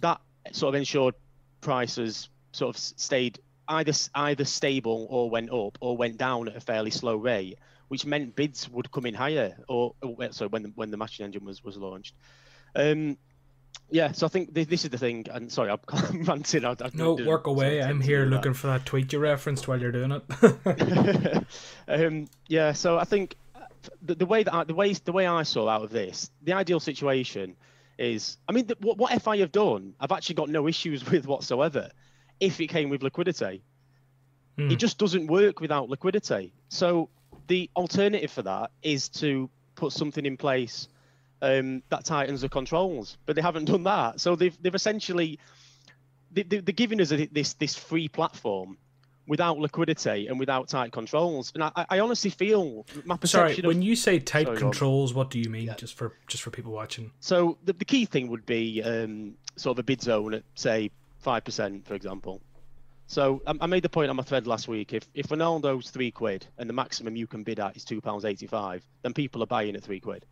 that 0.00 0.20
sort 0.52 0.74
of 0.74 0.78
ensured 0.78 1.14
prices 1.60 2.28
sort 2.52 2.74
of 2.74 2.80
stayed 2.80 3.38
either 3.68 3.92
either 4.14 4.44
stable 4.44 5.06
or 5.10 5.30
went 5.30 5.50
up 5.50 5.78
or 5.80 5.96
went 5.96 6.18
down 6.18 6.48
at 6.48 6.56
a 6.56 6.60
fairly 6.60 6.90
slow 6.90 7.16
rate, 7.16 7.58
which 7.88 8.04
meant 8.04 8.34
bids 8.34 8.68
would 8.70 8.90
come 8.90 9.06
in 9.06 9.14
higher. 9.14 9.56
Or, 9.68 9.94
or 10.02 10.32
sorry, 10.32 10.48
when 10.48 10.62
the, 10.62 10.72
when 10.74 10.90
the 10.90 10.96
matching 10.96 11.24
engine 11.24 11.44
was 11.44 11.62
was 11.62 11.76
launched. 11.76 12.14
Um, 12.74 13.16
yeah, 13.90 14.12
so 14.12 14.26
I 14.26 14.28
think 14.28 14.52
this, 14.52 14.66
this 14.66 14.84
is 14.84 14.90
the 14.90 14.98
thing. 14.98 15.26
And 15.30 15.50
sorry, 15.50 15.70
I'm 15.70 16.22
ranting. 16.24 16.64
I, 16.64 16.72
I 16.72 16.90
no, 16.94 17.14
work 17.14 17.46
away. 17.46 17.82
I'm 17.82 18.00
here 18.00 18.26
looking 18.26 18.52
that. 18.52 18.58
for 18.58 18.66
that 18.68 18.84
tweet 18.84 19.12
you 19.12 19.18
referenced 19.18 19.66
while 19.66 19.80
you're 19.80 19.92
doing 19.92 20.12
it. 20.12 21.44
um, 21.88 22.28
yeah, 22.48 22.72
so 22.72 22.98
I 22.98 23.04
think 23.04 23.36
the, 24.02 24.14
the 24.14 24.26
way 24.26 24.42
that 24.42 24.54
I, 24.54 24.64
the 24.64 24.74
way 24.74 24.92
the 24.92 25.12
way 25.12 25.26
I 25.26 25.42
saw 25.42 25.68
out 25.68 25.84
of 25.84 25.90
this, 25.90 26.30
the 26.42 26.52
ideal 26.52 26.80
situation 26.80 27.56
is, 27.98 28.38
I 28.48 28.52
mean, 28.52 28.66
the, 28.66 28.76
what, 28.80 28.98
what 28.98 29.22
FI 29.22 29.38
have 29.38 29.52
done, 29.52 29.94
I've 29.98 30.12
actually 30.12 30.36
got 30.36 30.48
no 30.48 30.68
issues 30.68 31.08
with 31.10 31.26
whatsoever. 31.26 31.90
If 32.40 32.60
it 32.60 32.68
came 32.68 32.88
with 32.88 33.02
liquidity, 33.02 33.62
hmm. 34.56 34.70
it 34.70 34.76
just 34.76 34.98
doesn't 34.98 35.26
work 35.26 35.60
without 35.60 35.88
liquidity. 35.88 36.52
So 36.68 37.08
the 37.48 37.70
alternative 37.76 38.30
for 38.30 38.42
that 38.42 38.70
is 38.82 39.08
to 39.08 39.50
put 39.74 39.92
something 39.92 40.24
in 40.24 40.36
place 40.36 40.88
um, 41.42 41.82
that 41.88 42.04
tightens 42.04 42.40
the 42.40 42.48
controls, 42.48 43.16
but 43.26 43.36
they 43.36 43.42
haven't 43.42 43.66
done 43.66 43.84
that. 43.84 44.20
So 44.20 44.36
they've 44.36 44.56
they've 44.62 44.74
essentially 44.74 45.38
they, 46.32 46.42
they're 46.42 46.60
giving 46.60 47.00
us 47.00 47.12
a, 47.12 47.26
this 47.26 47.54
this 47.54 47.76
free 47.76 48.08
platform 48.08 48.76
without 49.26 49.58
liquidity 49.58 50.26
and 50.26 50.38
without 50.38 50.68
tight 50.68 50.90
controls. 50.90 51.52
And 51.54 51.62
I, 51.62 51.86
I 51.90 52.00
honestly 52.00 52.30
feel 52.30 52.86
my 53.04 53.16
perception. 53.16 53.56
Sorry, 53.56 53.58
of, 53.58 53.64
when 53.64 53.82
you 53.82 53.94
say 53.94 54.18
tight 54.18 54.46
sorry, 54.46 54.58
controls, 54.58 55.12
what 55.12 55.30
do 55.30 55.38
you 55.38 55.50
mean? 55.50 55.66
Yeah. 55.66 55.74
Just 55.74 55.94
for 55.94 56.14
just 56.26 56.42
for 56.42 56.50
people 56.50 56.72
watching. 56.72 57.12
So 57.20 57.58
the, 57.64 57.72
the 57.72 57.84
key 57.84 58.04
thing 58.04 58.28
would 58.28 58.46
be 58.46 58.82
um, 58.82 59.34
sort 59.56 59.76
of 59.76 59.80
a 59.80 59.84
bid 59.84 60.02
zone 60.02 60.34
at 60.34 60.42
say 60.54 60.90
five 61.18 61.44
percent, 61.44 61.86
for 61.86 61.94
example. 61.94 62.40
So 63.06 63.42
I, 63.46 63.54
I, 63.62 63.66
made 63.66 63.82
the 63.82 63.88
point 63.88 64.10
on 64.10 64.16
my 64.16 64.22
thread 64.22 64.46
last 64.46 64.68
week. 64.68 64.92
If 64.92 65.08
if 65.14 65.28
Ronaldo's 65.28 65.90
three 65.90 66.10
quid 66.10 66.46
and 66.58 66.68
the 66.68 66.74
maximum 66.74 67.16
you 67.16 67.26
can 67.26 67.42
bid 67.42 67.58
at 67.58 67.76
is 67.76 67.84
two 67.84 68.00
pounds 68.00 68.24
eighty 68.24 68.46
five, 68.46 68.82
then 69.02 69.14
people 69.14 69.42
are 69.42 69.46
buying 69.46 69.74
at 69.76 69.82
three 69.82 70.00
quid. 70.00 70.24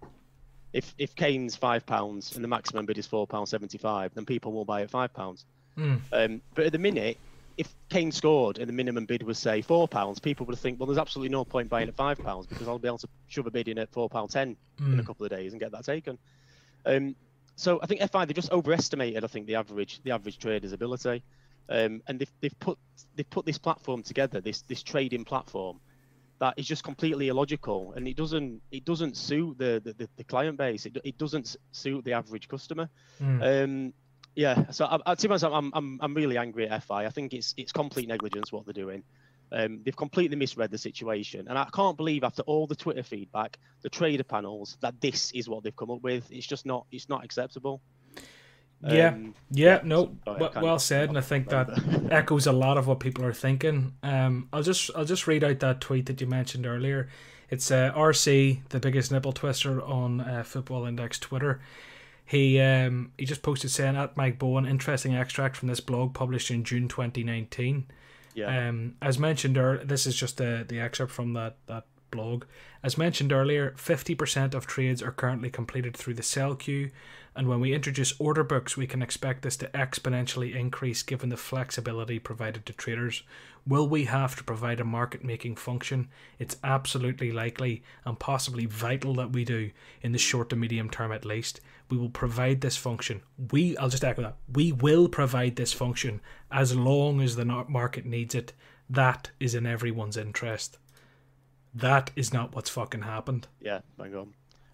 If 0.73 0.95
if 0.99 1.15
Kane's 1.15 1.57
five 1.57 1.87
pounds 1.87 2.35
and 2.35 2.45
the 2.45 2.49
maximum 2.49 2.87
bid 2.87 2.99
is 2.99 3.07
four 3.07 3.27
pounds 3.27 3.51
seventy 3.51 3.79
five, 3.79 4.15
then 4.15 4.27
people 4.27 4.53
will 4.53 4.65
buy 4.65 4.83
at 4.83 4.91
five 4.91 5.13
pounds. 5.15 5.45
Mm. 5.79 6.01
Um, 6.13 6.43
but 6.55 6.67
at 6.67 6.73
the 6.73 6.79
minute, 6.79 7.19
if 7.57 7.75
Kane 7.89 8.13
scored 8.13 8.59
and 8.59 8.69
the 8.69 8.73
minimum 8.73 9.07
bid 9.07 9.23
was 9.23 9.39
say 9.39 9.63
four 9.63 9.89
pounds, 9.89 10.19
people 10.19 10.45
would 10.47 10.59
think, 10.59 10.79
well, 10.79 10.87
there's 10.87 10.99
absolutely 10.99 11.31
no 11.31 11.45
point 11.45 11.71
buying 11.71 11.89
at 11.89 11.95
five 11.95 12.19
pounds 12.19 12.47
because 12.47 12.69
I'll 12.69 12.79
be 12.79 12.89
able 12.89 12.99
to 12.99 13.09
shove 13.29 13.47
a 13.47 13.51
bid 13.51 13.69
in 13.69 13.79
at 13.79 13.91
four 13.91 14.11
pound 14.11 14.31
ten 14.31 14.57
mm. 14.81 14.93
in 14.93 15.01
a 15.01 15.05
couple 15.05 15.25
of 15.25 15.31
days 15.31 15.53
and 15.53 15.61
get 15.61 15.73
that 15.73 15.85
taken. 15.85 16.19
Um, 16.85 17.17
so 17.57 17.81
I 17.83 17.87
think 17.87 18.01
FI 18.11 18.27
they 18.27 18.35
just 18.35 18.53
overestimated, 18.53 19.25
I 19.25 19.27
think, 19.27 19.47
the 19.47 19.57
average 19.57 20.03
the 20.03 20.13
average 20.13 20.39
trader's 20.39 20.73
ability, 20.73 21.23
um, 21.69 22.03
and 22.07 22.19
they've, 22.19 22.33
they've 22.41 22.59
put 22.61 22.79
they've 23.17 23.29
put 23.29 23.47
this 23.47 23.59
platform 23.59 24.03
together, 24.03 24.41
this 24.41 24.61
this 24.63 24.83
trading 24.83 25.25
platform, 25.25 25.81
that 26.39 26.55
is 26.59 26.67
just 26.67 26.85
completely 26.85 27.29
illogical, 27.29 27.95
and 27.97 28.07
it 28.07 28.17
doesn't 28.17 28.61
it 28.71 28.85
doesn't 28.85 29.17
suit 29.17 29.57
the 29.59 29.81
the, 29.85 30.09
the 30.17 30.25
client 30.25 30.59
base. 30.59 30.85
It, 30.85 30.99
it 31.03 31.19
doesn't 31.19 31.57
suit 31.73 32.05
the 32.05 32.13
average 32.13 32.47
customer. 32.49 32.91
Mm. 33.21 33.65
Um, 33.65 33.93
yeah, 34.35 34.71
so 34.71 34.85
I, 34.85 34.99
I, 35.07 35.15
to 35.15 35.29
be 35.29 35.33
honest, 35.33 35.45
I'm, 35.45 35.73
I'm 35.75 35.99
I'm 36.03 36.15
really 36.15 36.37
angry 36.37 36.69
at 36.69 36.85
FI. 36.85 37.07
I 37.07 37.11
think 37.11 37.33
it's 37.33 37.55
it's 37.57 37.73
complete 37.73 38.07
negligence 38.07 38.53
what 38.53 38.67
they're 38.67 38.75
doing. 38.75 39.03
Um, 39.53 39.81
they've 39.85 39.97
completely 39.97 40.37
misread 40.37 40.71
the 40.71 40.79
situation, 40.79 41.47
and 41.49 41.59
I 41.59 41.69
can't 41.73 41.97
believe 41.97 42.25
after 42.25 42.43
all 42.43 42.67
the 42.67 42.75
Twitter 42.75 43.03
feedback, 43.03 43.59
the 43.83 43.89
trader 43.89 44.25
panels, 44.25 44.77
that 44.81 45.01
this 45.01 45.31
is 45.33 45.49
what 45.49 45.63
they've 45.63 45.77
come 45.77 45.91
up 45.91 46.03
with. 46.03 46.31
It's 46.31 46.47
just 46.47 46.67
not 46.67 46.87
it's 46.91 47.09
not 47.09 47.25
acceptable. 47.25 47.81
Yeah, 48.83 49.09
um, 49.09 49.35
yeah, 49.51 49.81
no, 49.85 50.17
well, 50.27 50.53
well 50.61 50.79
said, 50.79 51.09
and 51.09 51.17
I 51.17 51.23
think 51.23 51.49
that 51.49 51.71
echoes 52.11 52.47
a 52.47 52.53
lot 52.53 52.77
of 52.77 52.87
what 52.87 53.01
people 53.01 53.25
are 53.25 53.33
thinking. 53.33 53.95
Um, 54.03 54.49
I'll 54.53 54.63
just 54.63 54.91
I'll 54.95 55.05
just 55.05 55.27
read 55.27 55.45
out 55.45 55.61
that 55.61 55.81
tweet 55.81 56.07
that 56.07 56.21
you 56.21 56.27
mentioned 56.27 56.67
earlier. 56.67 57.09
It's 57.49 57.71
uh, 57.71 57.93
RC, 57.95 58.69
the 58.71 58.81
biggest 58.81 59.13
nipple 59.13 59.33
twister 59.33 59.81
on 59.81 60.21
uh, 60.21 60.43
Football 60.43 60.87
Index 60.87 61.19
Twitter. 61.19 61.61
He 62.25 62.61
um, 62.61 63.13
he 63.17 63.25
just 63.25 63.43
posted 63.43 63.71
saying 63.71 63.97
at 63.97 64.17
Mike 64.17 64.39
Bowen, 64.39 64.67
interesting 64.67 65.15
extract 65.15 65.57
from 65.57 65.69
this 65.69 65.81
blog 65.81 66.13
published 66.13 66.51
in 66.51 66.65
June 66.65 66.89
2019. 66.89 67.87
Yeah. 68.37 68.69
Um, 68.69 68.95
as 69.01 69.19
mentioned 69.19 69.57
earlier, 69.57 69.85
this 69.85 70.07
is 70.07 70.15
just 70.15 70.37
the 70.37 70.65
the 70.69 70.79
excerpt 70.79 71.11
from 71.11 71.33
that 71.33 71.57
that 71.67 71.85
blog. 72.11 72.45
As 72.83 72.97
mentioned 72.97 73.33
earlier, 73.33 73.75
50% 73.77 74.55
of 74.55 74.67
trades 74.67 75.03
are 75.03 75.11
currently 75.11 75.51
completed 75.51 75.97
through 75.97 76.15
the 76.15 76.23
sell 76.23 76.55
queue, 76.55 76.91
and 77.35 77.49
when 77.49 77.61
we 77.61 77.75
introduce 77.75 78.19
order 78.21 78.45
books, 78.45 78.77
we 78.77 78.87
can 78.87 79.03
expect 79.03 79.43
this 79.43 79.57
to 79.57 79.69
exponentially 79.69 80.55
increase 80.55 81.03
given 81.03 81.31
the 81.31 81.37
flexibility 81.37 82.19
provided 82.19 82.65
to 82.67 82.73
traders. 82.73 83.23
Will 83.67 83.89
we 83.89 84.05
have 84.05 84.37
to 84.37 84.45
provide 84.45 84.79
a 84.79 84.85
market 84.85 85.25
making 85.25 85.57
function? 85.57 86.09
It's 86.39 86.57
absolutely 86.63 87.33
likely 87.33 87.83
and 88.05 88.19
possibly 88.19 88.67
vital 88.67 89.15
that 89.15 89.33
we 89.33 89.45
do 89.45 89.73
in 90.03 90.13
the 90.13 90.19
short 90.19 90.51
to 90.51 90.57
medium 90.57 90.89
term 90.89 91.11
at 91.11 91.25
least. 91.25 91.61
We 91.91 91.97
will 91.97 92.11
provide 92.11 92.61
this 92.61 92.77
function. 92.77 93.23
We 93.51 93.77
I'll 93.77 93.89
just 93.89 94.05
echo 94.05 94.23
that. 94.23 94.37
We 94.53 94.71
will 94.71 95.09
provide 95.09 95.57
this 95.57 95.73
function 95.73 96.21
as 96.51 96.77
long 96.77 97.21
as 97.21 97.35
the 97.35 97.45
market 97.45 98.07
needs 98.07 98.35
it. 98.35 98.53
That 98.89 99.31
is 99.41 99.55
in 99.55 99.67
everyone's 99.67 100.17
interest. 100.17 100.79
That 101.75 102.11
is 102.15 102.33
not 102.33 102.55
what's 102.55 102.71
fucking 102.71 103.03
happened. 103.03 103.49
Yeah, 103.61 103.81
my 103.99 104.09
god. 104.09 104.29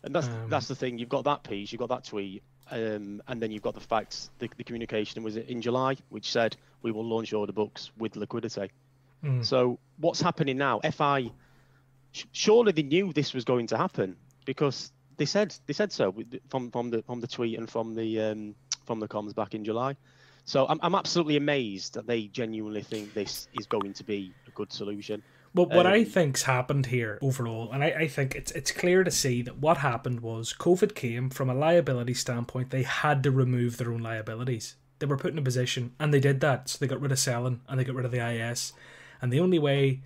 And 0.04 0.14
that's 0.14 0.26
um, 0.26 0.48
that's 0.48 0.68
the 0.68 0.74
thing. 0.74 0.98
You've 0.98 1.08
got 1.08 1.24
that 1.24 1.44
piece, 1.44 1.72
you've 1.72 1.80
got 1.80 1.88
that 1.88 2.04
tweet, 2.04 2.42
um, 2.70 3.22
and 3.26 3.40
then 3.40 3.50
you've 3.50 3.62
got 3.62 3.74
the 3.74 3.80
facts. 3.80 4.30
The, 4.38 4.50
the 4.56 4.64
communication 4.64 5.22
was 5.22 5.36
in 5.36 5.62
July, 5.62 5.96
which 6.10 6.30
said 6.30 6.56
we 6.82 6.90
will 6.90 7.04
launch 7.04 7.32
order 7.32 7.52
books 7.52 7.90
with 7.98 8.16
liquidity. 8.16 8.70
Mm. 9.24 9.44
So 9.44 9.78
what's 9.98 10.20
happening 10.20 10.56
now? 10.56 10.80
FI 10.80 11.30
surely 12.32 12.72
they 12.72 12.82
knew 12.82 13.12
this 13.12 13.32
was 13.32 13.44
going 13.44 13.66
to 13.68 13.76
happen 13.76 14.16
because 14.44 14.92
they 15.16 15.24
said 15.24 15.54
they 15.66 15.72
said 15.72 15.92
so 15.92 16.14
from 16.48 16.70
from 16.70 16.90
the 16.90 17.02
from 17.02 17.20
the 17.20 17.26
tweet 17.26 17.58
and 17.58 17.70
from 17.70 17.94
the 17.94 18.20
um, 18.20 18.54
from 18.86 19.00
the 19.00 19.08
comms 19.08 19.34
back 19.34 19.54
in 19.54 19.64
July. 19.64 19.96
So 20.44 20.66
I'm 20.68 20.80
I'm 20.82 20.94
absolutely 20.94 21.36
amazed 21.36 21.94
that 21.94 22.06
they 22.06 22.26
genuinely 22.26 22.82
think 22.82 23.14
this 23.14 23.48
is 23.58 23.66
going 23.66 23.92
to 23.94 24.04
be 24.04 24.32
a 24.46 24.50
good 24.50 24.72
solution. 24.72 25.22
But 25.54 25.68
what 25.68 25.86
um, 25.86 25.92
I 25.92 26.04
think's 26.04 26.44
happened 26.44 26.86
here 26.86 27.18
overall, 27.20 27.70
and 27.72 27.84
I, 27.84 27.88
I 27.88 28.08
think 28.08 28.34
it's 28.34 28.50
it's 28.52 28.72
clear 28.72 29.04
to 29.04 29.10
see 29.10 29.42
that 29.42 29.58
what 29.58 29.78
happened 29.78 30.20
was 30.20 30.54
COVID 30.58 30.94
came 30.94 31.30
from 31.30 31.50
a 31.50 31.54
liability 31.54 32.14
standpoint. 32.14 32.70
They 32.70 32.82
had 32.82 33.22
to 33.24 33.30
remove 33.30 33.76
their 33.76 33.92
own 33.92 34.02
liabilities. 34.02 34.76
They 34.98 35.06
were 35.06 35.16
put 35.16 35.32
in 35.32 35.38
a 35.38 35.42
position, 35.42 35.92
and 36.00 36.12
they 36.12 36.20
did 36.20 36.40
that. 36.40 36.70
So 36.70 36.78
they 36.78 36.86
got 36.86 37.00
rid 37.00 37.12
of 37.12 37.18
selling 37.18 37.60
and 37.68 37.78
they 37.78 37.84
got 37.84 37.96
rid 37.96 38.06
of 38.06 38.12
the 38.12 38.26
IS. 38.26 38.72
And 39.22 39.32
the 39.32 39.40
only 39.40 39.58
way 39.58 40.00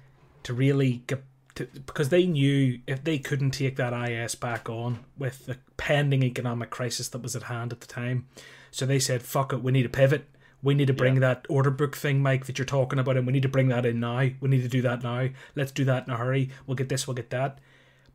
to 0.44 0.54
really 0.54 1.02
get 1.06 1.24
to, 1.56 1.66
because 1.86 2.10
they 2.10 2.26
knew 2.26 2.78
if 2.86 3.02
they 3.02 3.18
couldn't 3.18 3.52
take 3.52 3.76
that 3.76 3.92
IS 3.92 4.34
back 4.34 4.68
on 4.68 5.00
with 5.18 5.46
the 5.46 5.56
pending 5.76 6.22
economic 6.22 6.70
crisis 6.70 7.08
that 7.08 7.22
was 7.22 7.34
at 7.34 7.44
hand 7.44 7.72
at 7.72 7.80
the 7.80 7.86
time, 7.86 8.28
so 8.70 8.86
they 8.86 8.98
said, 8.98 9.22
"Fuck 9.22 9.52
it, 9.52 9.62
we 9.62 9.72
need 9.72 9.84
to 9.84 9.88
pivot." 9.88 10.26
We 10.62 10.74
need 10.74 10.86
to 10.86 10.94
bring 10.94 11.14
yeah. 11.14 11.20
that 11.20 11.46
order 11.48 11.70
book 11.70 11.94
thing, 11.96 12.22
Mike, 12.22 12.46
that 12.46 12.58
you're 12.58 12.66
talking 12.66 12.98
about, 12.98 13.16
and 13.16 13.26
we 13.26 13.32
need 13.32 13.42
to 13.42 13.48
bring 13.48 13.68
that 13.68 13.86
in 13.86 14.00
now. 14.00 14.30
We 14.40 14.48
need 14.48 14.62
to 14.62 14.68
do 14.68 14.82
that 14.82 15.02
now. 15.02 15.28
Let's 15.54 15.70
do 15.70 15.84
that 15.84 16.08
in 16.08 16.12
a 16.12 16.16
hurry. 16.16 16.50
We'll 16.66 16.76
get 16.76 16.88
this, 16.88 17.06
we'll 17.06 17.14
get 17.14 17.30
that. 17.30 17.58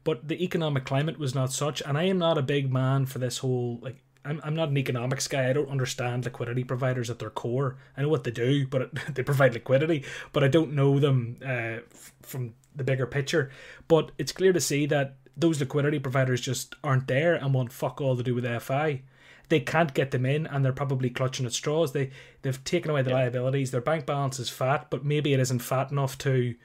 But 0.04 0.28
the 0.28 0.44
economic 0.44 0.84
climate 0.84 1.20
was 1.20 1.36
not 1.36 1.54
such, 1.54 1.82
and 1.82 1.98
I 1.98 2.04
am 2.04 2.18
not 2.18 2.38
a 2.38 2.42
big 2.42 2.72
man 2.72 3.06
for 3.06 3.20
this 3.20 3.38
whole 3.38 3.80
like 3.82 3.98
I'm, 4.24 4.40
I'm 4.44 4.56
not 4.56 4.70
an 4.70 4.78
economics 4.78 5.28
guy. 5.28 5.50
I 5.50 5.54
don't 5.54 5.70
understand 5.70 6.26
liquidity 6.26 6.64
providers 6.64 7.10
at 7.10 7.20
their 7.20 7.30
core. 7.30 7.78
I 7.98 8.02
know 8.02 8.10
what 8.10 8.24
they 8.24 8.32
do, 8.32 8.68
but 8.70 8.82
it, 8.82 8.92
they 9.16 9.24
provide 9.24 9.54
liquidity, 9.54 10.04
but 10.34 10.44
I 10.44 10.48
don't 10.48 10.74
know 10.74 11.00
them 11.00 11.38
uh, 11.44 11.82
f- 11.94 12.14
from 12.22 12.54
the 12.76 12.84
bigger 12.84 13.08
picture. 13.08 13.52
But 13.88 14.12
it's 14.18 14.32
clear 14.32 14.54
to 14.54 14.62
see 14.62 14.86
that 14.88 15.16
those 15.36 15.60
liquidity 15.60 16.00
providers 16.00 16.42
just 16.42 16.76
aren't 16.84 17.08
there 17.08 17.36
and 17.36 17.54
want 17.54 17.72
fuck 17.72 18.02
all 18.02 18.18
to 18.18 18.24
do 18.24 18.36
with 18.36 18.62
FI 18.62 19.02
they 19.52 19.60
can't 19.60 19.94
get 19.94 20.12
them 20.12 20.26
in 20.26 20.48
and 20.48 20.64
they're 20.64 20.72
probably 20.72 21.10
clutching 21.10 21.46
at 21.46 21.52
straws. 21.52 21.92
They 21.92 22.10
they've 22.42 22.64
taken 22.64 22.90
away 22.90 23.02
the 23.02 23.10
yeah. 23.10 23.18
liabilities. 23.18 23.70
Their 23.70 23.82
bank 23.82 24.06
balance 24.06 24.40
is 24.40 24.50
fat, 24.50 24.88
but 24.90 25.04
maybe 25.04 25.34
it 25.34 25.42
isn't 25.42 25.60
fat 25.60 25.92
enough 25.92 26.18
to 26.20 26.56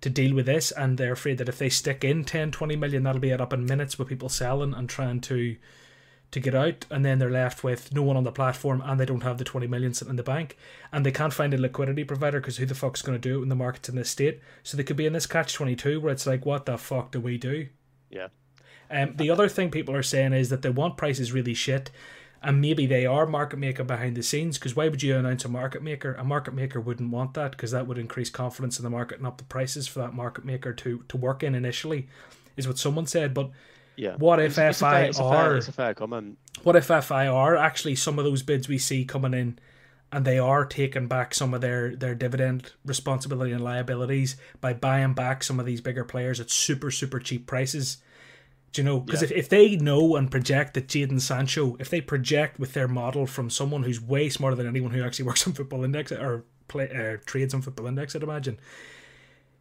to 0.00 0.10
deal 0.10 0.34
with 0.34 0.44
this 0.44 0.70
and 0.70 0.98
they're 0.98 1.12
afraid 1.12 1.38
that 1.38 1.48
if 1.48 1.56
they 1.56 1.70
stick 1.70 2.04
in 2.04 2.24
10 2.24 2.50
20 2.50 2.76
million 2.76 3.04
that'll 3.04 3.20
be 3.22 3.30
it 3.30 3.40
up 3.40 3.54
in 3.54 3.64
minutes 3.64 3.98
with 3.98 4.08
people 4.08 4.28
selling 4.28 4.74
and 4.74 4.86
trying 4.86 5.18
to 5.18 5.56
to 6.30 6.40
get 6.40 6.54
out 6.54 6.84
and 6.90 7.04
then 7.04 7.18
they're 7.18 7.30
left 7.30 7.62
with 7.62 7.94
no 7.94 8.02
one 8.02 8.16
on 8.16 8.24
the 8.24 8.32
platform 8.32 8.82
and 8.84 8.98
they 8.98 9.04
don't 9.04 9.22
have 9.22 9.38
the 9.38 9.44
20 9.44 9.66
million 9.66 9.94
sitting 9.94 10.10
in 10.10 10.16
the 10.16 10.22
bank 10.22 10.56
and 10.92 11.06
they 11.06 11.12
can't 11.12 11.32
find 11.32 11.54
a 11.54 11.58
liquidity 11.58 12.02
provider 12.02 12.40
because 12.40 12.56
who 12.56 12.66
the 12.66 12.74
fuck's 12.74 13.02
going 13.02 13.18
to 13.18 13.28
do 13.28 13.36
it 13.36 13.40
when 13.40 13.48
the 13.48 13.54
market's 13.54 13.88
in 13.88 13.96
this 13.96 14.10
state? 14.10 14.40
So 14.62 14.76
they 14.76 14.82
could 14.82 14.96
be 14.96 15.06
in 15.06 15.12
this 15.12 15.26
catch 15.26 15.54
22 15.54 16.00
where 16.00 16.12
it's 16.12 16.26
like 16.26 16.44
what 16.44 16.66
the 16.66 16.76
fuck 16.76 17.12
do 17.12 17.20
we 17.20 17.38
do? 17.38 17.68
Yeah. 18.10 18.28
Um, 18.90 19.14
the 19.16 19.30
other 19.30 19.48
thing 19.48 19.70
people 19.70 19.94
are 19.94 20.02
saying 20.02 20.32
is 20.32 20.50
that 20.50 20.62
they 20.62 20.70
want 20.70 20.96
prices 20.96 21.32
really 21.32 21.54
shit 21.54 21.90
and 22.44 22.60
maybe 22.60 22.84
they 22.84 23.06
are 23.06 23.26
market 23.26 23.58
maker 23.58 23.84
behind 23.84 24.16
the 24.16 24.22
scenes 24.22 24.58
because 24.58 24.76
why 24.76 24.88
would 24.88 25.02
you 25.02 25.16
announce 25.16 25.46
a 25.46 25.48
market 25.48 25.82
maker? 25.82 26.14
A 26.14 26.24
market 26.24 26.52
maker 26.52 26.78
wouldn't 26.78 27.10
want 27.10 27.34
that 27.34 27.52
because 27.52 27.70
that 27.70 27.86
would 27.86 27.96
increase 27.96 28.28
confidence 28.28 28.78
in 28.78 28.84
the 28.84 28.90
market 28.90 29.18
and 29.18 29.26
up 29.26 29.38
the 29.38 29.44
prices 29.44 29.86
for 29.86 30.00
that 30.00 30.14
market 30.14 30.44
maker 30.44 30.74
to 30.74 31.02
to 31.08 31.16
work 31.16 31.42
in 31.42 31.54
initially 31.54 32.06
is 32.56 32.68
what 32.68 32.76
someone 32.76 33.06
said. 33.06 33.32
But 33.32 33.50
yeah 33.96 34.14
what 34.16 34.40
if 34.40 34.58
it's, 34.58 34.80
fi 34.80 35.02
it's 35.02 35.18
a 35.18 35.22
fair, 35.22 35.52
are 35.52 35.56
it's 35.56 35.68
a 35.68 35.72
fair 35.72 35.94
comment 35.94 36.38
what 36.62 36.76
if 36.76 36.86
fi 36.86 37.26
are 37.26 37.56
actually 37.56 37.94
some 37.94 38.18
of 38.18 38.24
those 38.24 38.42
bids 38.42 38.68
we 38.68 38.78
see 38.78 39.04
coming 39.04 39.34
in 39.34 39.58
and 40.12 40.24
they 40.24 40.38
are 40.38 40.64
taking 40.64 41.08
back 41.08 41.34
some 41.34 41.54
of 41.54 41.60
their 41.60 41.94
their 41.96 42.14
dividend 42.14 42.72
responsibility 42.84 43.52
and 43.52 43.62
liabilities 43.62 44.36
by 44.60 44.72
buying 44.72 45.12
back 45.12 45.42
some 45.42 45.58
of 45.58 45.66
these 45.66 45.80
bigger 45.80 46.04
players 46.04 46.40
at 46.40 46.50
super 46.50 46.90
super 46.90 47.18
cheap 47.18 47.46
prices 47.46 47.98
do 48.74 48.82
you 48.82 48.84
know? 48.84 49.00
Because 49.00 49.22
yeah. 49.22 49.28
if, 49.28 49.32
if 49.32 49.48
they 49.48 49.76
know 49.76 50.16
and 50.16 50.30
project 50.30 50.74
that 50.74 50.88
Jadon 50.88 51.20
Sancho, 51.20 51.76
if 51.78 51.88
they 51.88 52.00
project 52.00 52.58
with 52.58 52.74
their 52.74 52.88
model 52.88 53.24
from 53.24 53.48
someone 53.48 53.84
who's 53.84 54.00
way 54.00 54.28
smarter 54.28 54.56
than 54.56 54.66
anyone 54.66 54.90
who 54.90 55.02
actually 55.02 55.24
works 55.26 55.46
on 55.46 55.52
Football 55.54 55.84
Index 55.84 56.10
or 56.10 56.44
play, 56.68 56.90
uh, 56.90 57.22
trades 57.24 57.54
on 57.54 57.62
Football 57.62 57.86
Index, 57.86 58.14
I'd 58.14 58.24
imagine. 58.24 58.58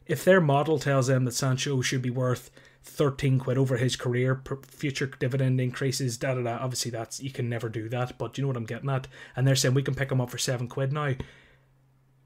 If 0.07 0.25
their 0.25 0.41
model 0.41 0.79
tells 0.79 1.07
them 1.07 1.25
that 1.25 1.33
Sancho 1.33 1.79
should 1.81 2.01
be 2.01 2.09
worth 2.09 2.49
13 2.83 3.39
quid 3.39 3.57
over 3.57 3.77
his 3.77 3.95
career, 3.95 4.41
future 4.67 5.07
dividend 5.07 5.59
increases, 5.59 6.17
da 6.17 6.35
da 6.35 6.41
da, 6.41 6.57
obviously 6.61 6.91
that's, 6.91 7.21
you 7.21 7.31
can 7.31 7.49
never 7.49 7.69
do 7.69 7.89
that, 7.89 8.17
but 8.17 8.37
you 8.37 8.43
know 8.43 8.49
what 8.49 8.57
I'm 8.57 8.65
getting 8.65 8.89
at? 8.89 9.07
And 9.35 9.47
they're 9.47 9.55
saying 9.55 9.73
we 9.73 9.83
can 9.83 9.95
pick 9.95 10.11
him 10.11 10.21
up 10.21 10.29
for 10.29 10.37
7 10.37 10.67
quid 10.67 10.93
now 10.93 11.13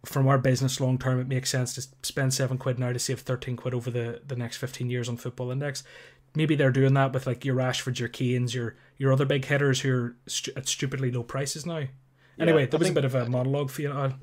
from 0.06 0.28
our 0.28 0.38
business 0.38 0.80
long 0.80 0.98
term, 0.98 1.20
it 1.20 1.28
makes 1.28 1.50
sense 1.50 1.74
to 1.74 1.82
spend 2.02 2.34
seven 2.34 2.58
quid 2.58 2.80
now 2.80 2.94
to 2.94 3.00
save 3.00 3.20
13 3.20 3.58
quid 3.58 3.74
over 3.74 3.92
the, 3.92 4.22
the 4.26 4.38
next 4.38 4.56
15 4.56 4.90
years 4.90 5.10
on 5.10 5.18
Football 5.18 5.52
Index 5.52 5.84
maybe 6.38 6.56
they're 6.56 6.72
doing 6.72 6.94
that 6.94 7.14
with 7.14 7.28
like 7.28 7.44
your 7.44 7.56
Rashfords, 7.56 8.00
your 8.00 8.10
Kanes, 8.10 8.54
your 8.54 8.76
your 8.98 9.12
other 9.12 9.26
big 9.26 9.46
hitters 9.46 9.82
who 9.82 9.92
are 9.94 10.16
at 10.56 10.68
stupidly 10.68 11.12
low 11.12 11.24
prices 11.24 11.66
now. 11.66 11.84
Anyway, 12.40 12.62
yeah, 12.62 12.66
that 12.68 12.78
was 12.78 12.88
think, 12.88 12.98
a 12.98 13.02
bit 13.02 13.06
of 13.06 13.16
a 13.16 13.28
monologue 13.28 13.72
for 13.72 13.82
you. 13.82 13.92
Al. 13.92 14.14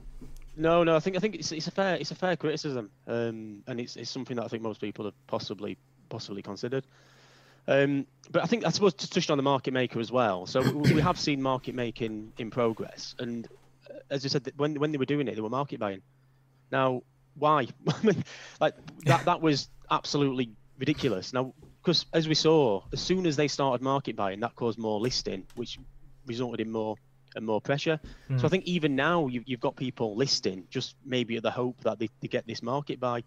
No, 0.56 0.84
no, 0.84 0.94
I 0.94 1.00
think 1.00 1.16
I 1.16 1.20
think 1.20 1.34
it's, 1.34 1.50
it's 1.52 1.66
a 1.66 1.72
fair 1.72 1.96
it's 1.96 2.12
a 2.12 2.14
fair 2.14 2.36
criticism, 2.36 2.90
um, 3.06 3.62
and 3.66 3.80
it's 3.80 3.96
it's 3.96 4.10
something 4.10 4.36
that 4.36 4.44
I 4.44 4.48
think 4.48 4.62
most 4.62 4.80
people 4.80 5.04
have 5.04 5.26
possibly 5.26 5.76
possibly 6.08 6.42
considered. 6.42 6.84
Um, 7.66 8.06
but 8.30 8.42
I 8.42 8.46
think 8.46 8.66
I 8.66 8.70
suppose 8.70 8.94
to 8.94 9.08
touch 9.08 9.30
on 9.30 9.38
the 9.38 9.42
market 9.42 9.72
maker 9.72 9.98
as 10.00 10.12
well. 10.12 10.46
So 10.46 10.60
we, 10.60 10.94
we 10.94 11.00
have 11.00 11.18
seen 11.18 11.40
market 11.40 11.74
making 11.74 12.32
in 12.38 12.50
progress, 12.50 13.14
and 13.18 13.48
uh, 13.90 13.94
as 14.10 14.24
I 14.24 14.28
said, 14.28 14.52
when 14.56 14.78
when 14.78 14.92
they 14.92 14.98
were 14.98 15.06
doing 15.06 15.28
it, 15.28 15.34
they 15.34 15.40
were 15.40 15.48
market 15.48 15.80
buying. 15.80 16.02
Now, 16.70 17.02
why? 17.36 17.68
like 18.60 18.74
that 19.04 19.24
that 19.24 19.40
was 19.40 19.68
absolutely 19.90 20.50
ridiculous. 20.78 21.32
Now, 21.32 21.54
because 21.82 22.04
as 22.12 22.28
we 22.28 22.34
saw, 22.34 22.82
as 22.92 23.00
soon 23.00 23.26
as 23.26 23.36
they 23.36 23.48
started 23.48 23.82
market 23.82 24.16
buying, 24.16 24.40
that 24.40 24.54
caused 24.56 24.78
more 24.78 25.00
listing, 25.00 25.46
which 25.54 25.78
resulted 26.26 26.60
in 26.60 26.70
more 26.70 26.96
and 27.36 27.44
more 27.44 27.60
pressure. 27.60 28.00
Mm. 28.30 28.36
So 28.36 28.40
hmm. 28.40 28.46
I 28.46 28.48
think 28.48 28.64
even 28.64 28.94
now 28.94 29.26
you've, 29.26 29.44
you've 29.46 29.60
got 29.60 29.76
people 29.76 30.16
listing 30.16 30.64
just 30.70 30.94
maybe 31.04 31.36
at 31.36 31.42
the 31.42 31.50
hope 31.50 31.80
that 31.82 31.98
they, 31.98 32.08
they 32.20 32.28
get 32.28 32.46
this 32.46 32.62
market 32.62 33.00
buy. 33.00 33.24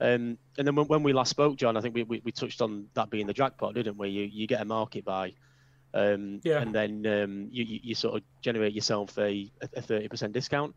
Um, 0.00 0.38
and 0.58 0.66
then 0.66 0.74
when, 0.74 0.86
when, 0.86 1.02
we 1.02 1.12
last 1.12 1.30
spoke, 1.30 1.56
John, 1.56 1.76
I 1.76 1.80
think 1.80 1.94
we, 1.94 2.02
we, 2.02 2.20
we, 2.24 2.32
touched 2.32 2.60
on 2.60 2.86
that 2.94 3.08
being 3.08 3.26
the 3.26 3.32
jackpot, 3.32 3.74
didn't 3.74 3.96
we? 3.96 4.10
You 4.10 4.24
you 4.24 4.46
get 4.46 4.60
a 4.60 4.64
market 4.66 5.06
buy, 5.06 5.32
um, 5.94 6.40
yeah. 6.44 6.60
and 6.60 6.74
then 6.74 7.06
um, 7.06 7.48
you, 7.50 7.64
you, 7.64 7.80
you 7.82 7.94
sort 7.94 8.16
of 8.16 8.22
generate 8.42 8.74
yourself 8.74 9.16
a 9.18 9.50
a 9.74 9.80
thirty 9.80 10.08
percent 10.08 10.34
discount. 10.34 10.74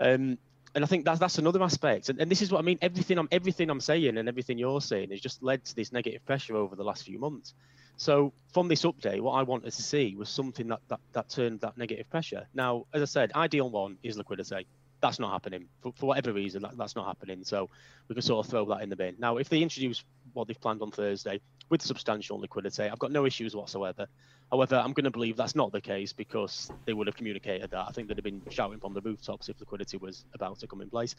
Um, 0.00 0.38
and 0.74 0.82
I 0.82 0.86
think 0.86 1.04
that's 1.04 1.20
that's 1.20 1.38
another 1.38 1.62
aspect. 1.62 2.08
And, 2.08 2.20
and 2.20 2.30
this 2.30 2.40
is 2.40 2.50
what 2.50 2.58
I 2.58 2.62
mean. 2.62 2.78
Everything 2.80 3.18
I'm 3.18 3.28
everything 3.30 3.68
I'm 3.70 3.80
saying 3.80 4.16
and 4.16 4.28
everything 4.28 4.58
you're 4.58 4.80
saying 4.80 5.10
has 5.10 5.20
just 5.20 5.42
led 5.42 5.64
to 5.66 5.76
this 5.76 5.92
negative 5.92 6.24
pressure 6.24 6.56
over 6.56 6.74
the 6.74 6.84
last 6.84 7.04
few 7.04 7.18
months. 7.18 7.54
So 7.96 8.32
from 8.52 8.68
this 8.68 8.82
update, 8.82 9.20
what 9.20 9.32
I 9.32 9.42
wanted 9.42 9.72
to 9.72 9.82
see 9.82 10.16
was 10.16 10.28
something 10.28 10.66
that, 10.68 10.80
that, 10.88 11.00
that 11.12 11.28
turned 11.28 11.60
that 11.60 11.78
negative 11.78 12.10
pressure. 12.10 12.46
Now, 12.52 12.86
as 12.92 13.02
I 13.02 13.04
said, 13.04 13.32
ideal 13.34 13.70
one 13.70 13.98
is 14.02 14.16
liquidity. 14.16 14.66
That's 15.04 15.18
not 15.18 15.32
happening 15.32 15.68
for, 15.82 15.92
for 15.96 16.06
whatever 16.06 16.32
reason. 16.32 16.62
That, 16.62 16.78
that's 16.78 16.96
not 16.96 17.06
happening. 17.06 17.44
So 17.44 17.68
we 18.08 18.14
can 18.14 18.22
sort 18.22 18.46
of 18.46 18.50
throw 18.50 18.64
that 18.70 18.80
in 18.80 18.88
the 18.88 18.96
bin. 18.96 19.16
Now, 19.18 19.36
if 19.36 19.50
they 19.50 19.60
introduce 19.60 20.02
what 20.32 20.48
they've 20.48 20.58
planned 20.58 20.80
on 20.80 20.90
Thursday 20.90 21.42
with 21.68 21.82
substantial 21.82 22.40
liquidity, 22.40 22.84
I've 22.84 22.98
got 22.98 23.12
no 23.12 23.26
issues 23.26 23.54
whatsoever. 23.54 24.06
However, 24.50 24.76
I'm 24.76 24.94
going 24.94 25.04
to 25.04 25.10
believe 25.10 25.36
that's 25.36 25.54
not 25.54 25.72
the 25.72 25.80
case 25.82 26.14
because 26.14 26.72
they 26.86 26.94
would 26.94 27.06
have 27.06 27.16
communicated 27.16 27.70
that. 27.72 27.84
I 27.86 27.92
think 27.92 28.08
they'd 28.08 28.16
have 28.16 28.24
been 28.24 28.40
shouting 28.48 28.80
from 28.80 28.94
the 28.94 29.02
rooftops 29.02 29.50
if 29.50 29.60
liquidity 29.60 29.98
was 29.98 30.24
about 30.32 30.58
to 30.60 30.66
come 30.66 30.80
in 30.80 30.88
place. 30.88 31.14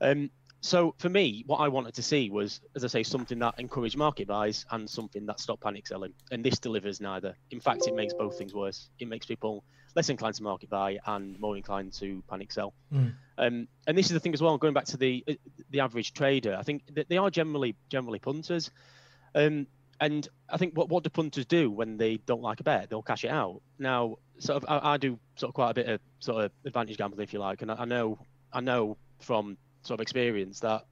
Um, 0.00 0.30
so 0.60 0.94
for 0.98 1.08
me, 1.08 1.42
what 1.48 1.56
I 1.56 1.66
wanted 1.66 1.94
to 1.94 2.04
see 2.04 2.30
was, 2.30 2.60
as 2.76 2.84
I 2.84 2.86
say, 2.86 3.02
something 3.02 3.40
that 3.40 3.58
encouraged 3.58 3.96
market 3.96 4.28
buys 4.28 4.64
and 4.70 4.88
something 4.88 5.26
that 5.26 5.40
stopped 5.40 5.64
panic 5.64 5.88
selling. 5.88 6.12
And 6.30 6.44
this 6.44 6.60
delivers 6.60 7.00
neither. 7.00 7.34
In 7.50 7.58
fact, 7.58 7.88
it 7.88 7.96
makes 7.96 8.14
both 8.14 8.38
things 8.38 8.54
worse. 8.54 8.90
It 9.00 9.08
makes 9.08 9.26
people 9.26 9.64
less 9.94 10.08
inclined 10.08 10.34
to 10.36 10.42
market 10.42 10.70
buy 10.70 10.98
and 11.06 11.38
more 11.40 11.56
inclined 11.56 11.92
to 11.94 12.22
panic 12.28 12.52
sell. 12.52 12.74
Mm. 12.92 13.14
Um, 13.36 13.68
and 13.86 13.98
this 13.98 14.06
is 14.06 14.12
the 14.12 14.20
thing 14.20 14.34
as 14.34 14.42
well. 14.42 14.58
Going 14.58 14.74
back 14.74 14.86
to 14.86 14.96
the 14.96 15.24
uh, 15.28 15.34
the 15.70 15.80
average 15.80 16.12
trader, 16.12 16.56
I 16.58 16.62
think 16.62 16.82
that 16.94 17.08
they 17.08 17.16
are 17.16 17.30
generally 17.30 17.76
generally 17.88 18.18
punters. 18.18 18.70
Um, 19.34 19.66
and 20.00 20.28
I 20.48 20.56
think 20.56 20.76
what 20.76 20.88
what 20.88 21.04
do 21.04 21.10
punters 21.10 21.46
do 21.46 21.70
when 21.70 21.96
they 21.96 22.16
don't 22.18 22.42
like 22.42 22.60
a 22.60 22.64
bet? 22.64 22.90
They'll 22.90 23.02
cash 23.02 23.24
it 23.24 23.30
out. 23.30 23.62
Now, 23.78 24.16
sort 24.38 24.62
of, 24.62 24.68
I, 24.68 24.94
I 24.94 24.96
do 24.96 25.18
sort 25.36 25.50
of 25.50 25.54
quite 25.54 25.70
a 25.70 25.74
bit 25.74 25.88
of 25.88 26.00
sort 26.20 26.44
of 26.44 26.52
advantage 26.64 26.96
gambling, 26.96 27.22
if 27.22 27.32
you 27.32 27.40
like, 27.40 27.62
and 27.62 27.70
I, 27.70 27.76
I 27.80 27.84
know 27.84 28.18
I 28.52 28.60
know 28.60 28.96
from 29.20 29.56
sort 29.82 29.98
of 29.98 30.02
experience 30.02 30.60
that 30.60 30.84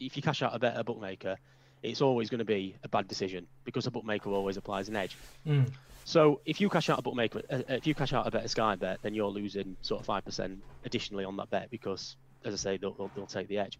if 0.00 0.16
you 0.16 0.22
cash 0.22 0.42
out 0.42 0.54
a 0.54 0.58
bet 0.58 0.74
at 0.74 0.80
a 0.80 0.84
bookmaker, 0.84 1.36
it's 1.82 2.00
always 2.00 2.30
going 2.30 2.38
to 2.38 2.44
be 2.44 2.76
a 2.82 2.88
bad 2.88 3.06
decision 3.06 3.46
because 3.64 3.86
a 3.86 3.90
bookmaker 3.90 4.30
always 4.30 4.56
applies 4.56 4.88
an 4.88 4.96
edge. 4.96 5.16
Mm. 5.46 5.70
So 6.04 6.40
if 6.44 6.60
you 6.60 6.68
cash 6.68 6.90
out 6.90 6.98
a 6.98 7.02
bookmaker, 7.02 7.42
uh, 7.50 7.62
if 7.68 7.86
you 7.86 7.94
cash 7.94 8.12
out 8.12 8.26
a 8.26 8.30
better 8.30 8.48
Sky 8.48 8.76
bet, 8.76 9.00
then 9.02 9.14
you're 9.14 9.28
losing 9.28 9.76
sort 9.80 10.00
of 10.00 10.06
five 10.06 10.24
percent 10.24 10.62
additionally 10.84 11.24
on 11.24 11.36
that 11.38 11.50
bet 11.50 11.70
because, 11.70 12.16
as 12.44 12.54
I 12.54 12.56
say, 12.56 12.76
they'll, 12.76 12.92
they'll, 12.92 13.10
they'll, 13.16 13.26
take 13.26 13.48
the 13.48 13.58
edge. 13.58 13.78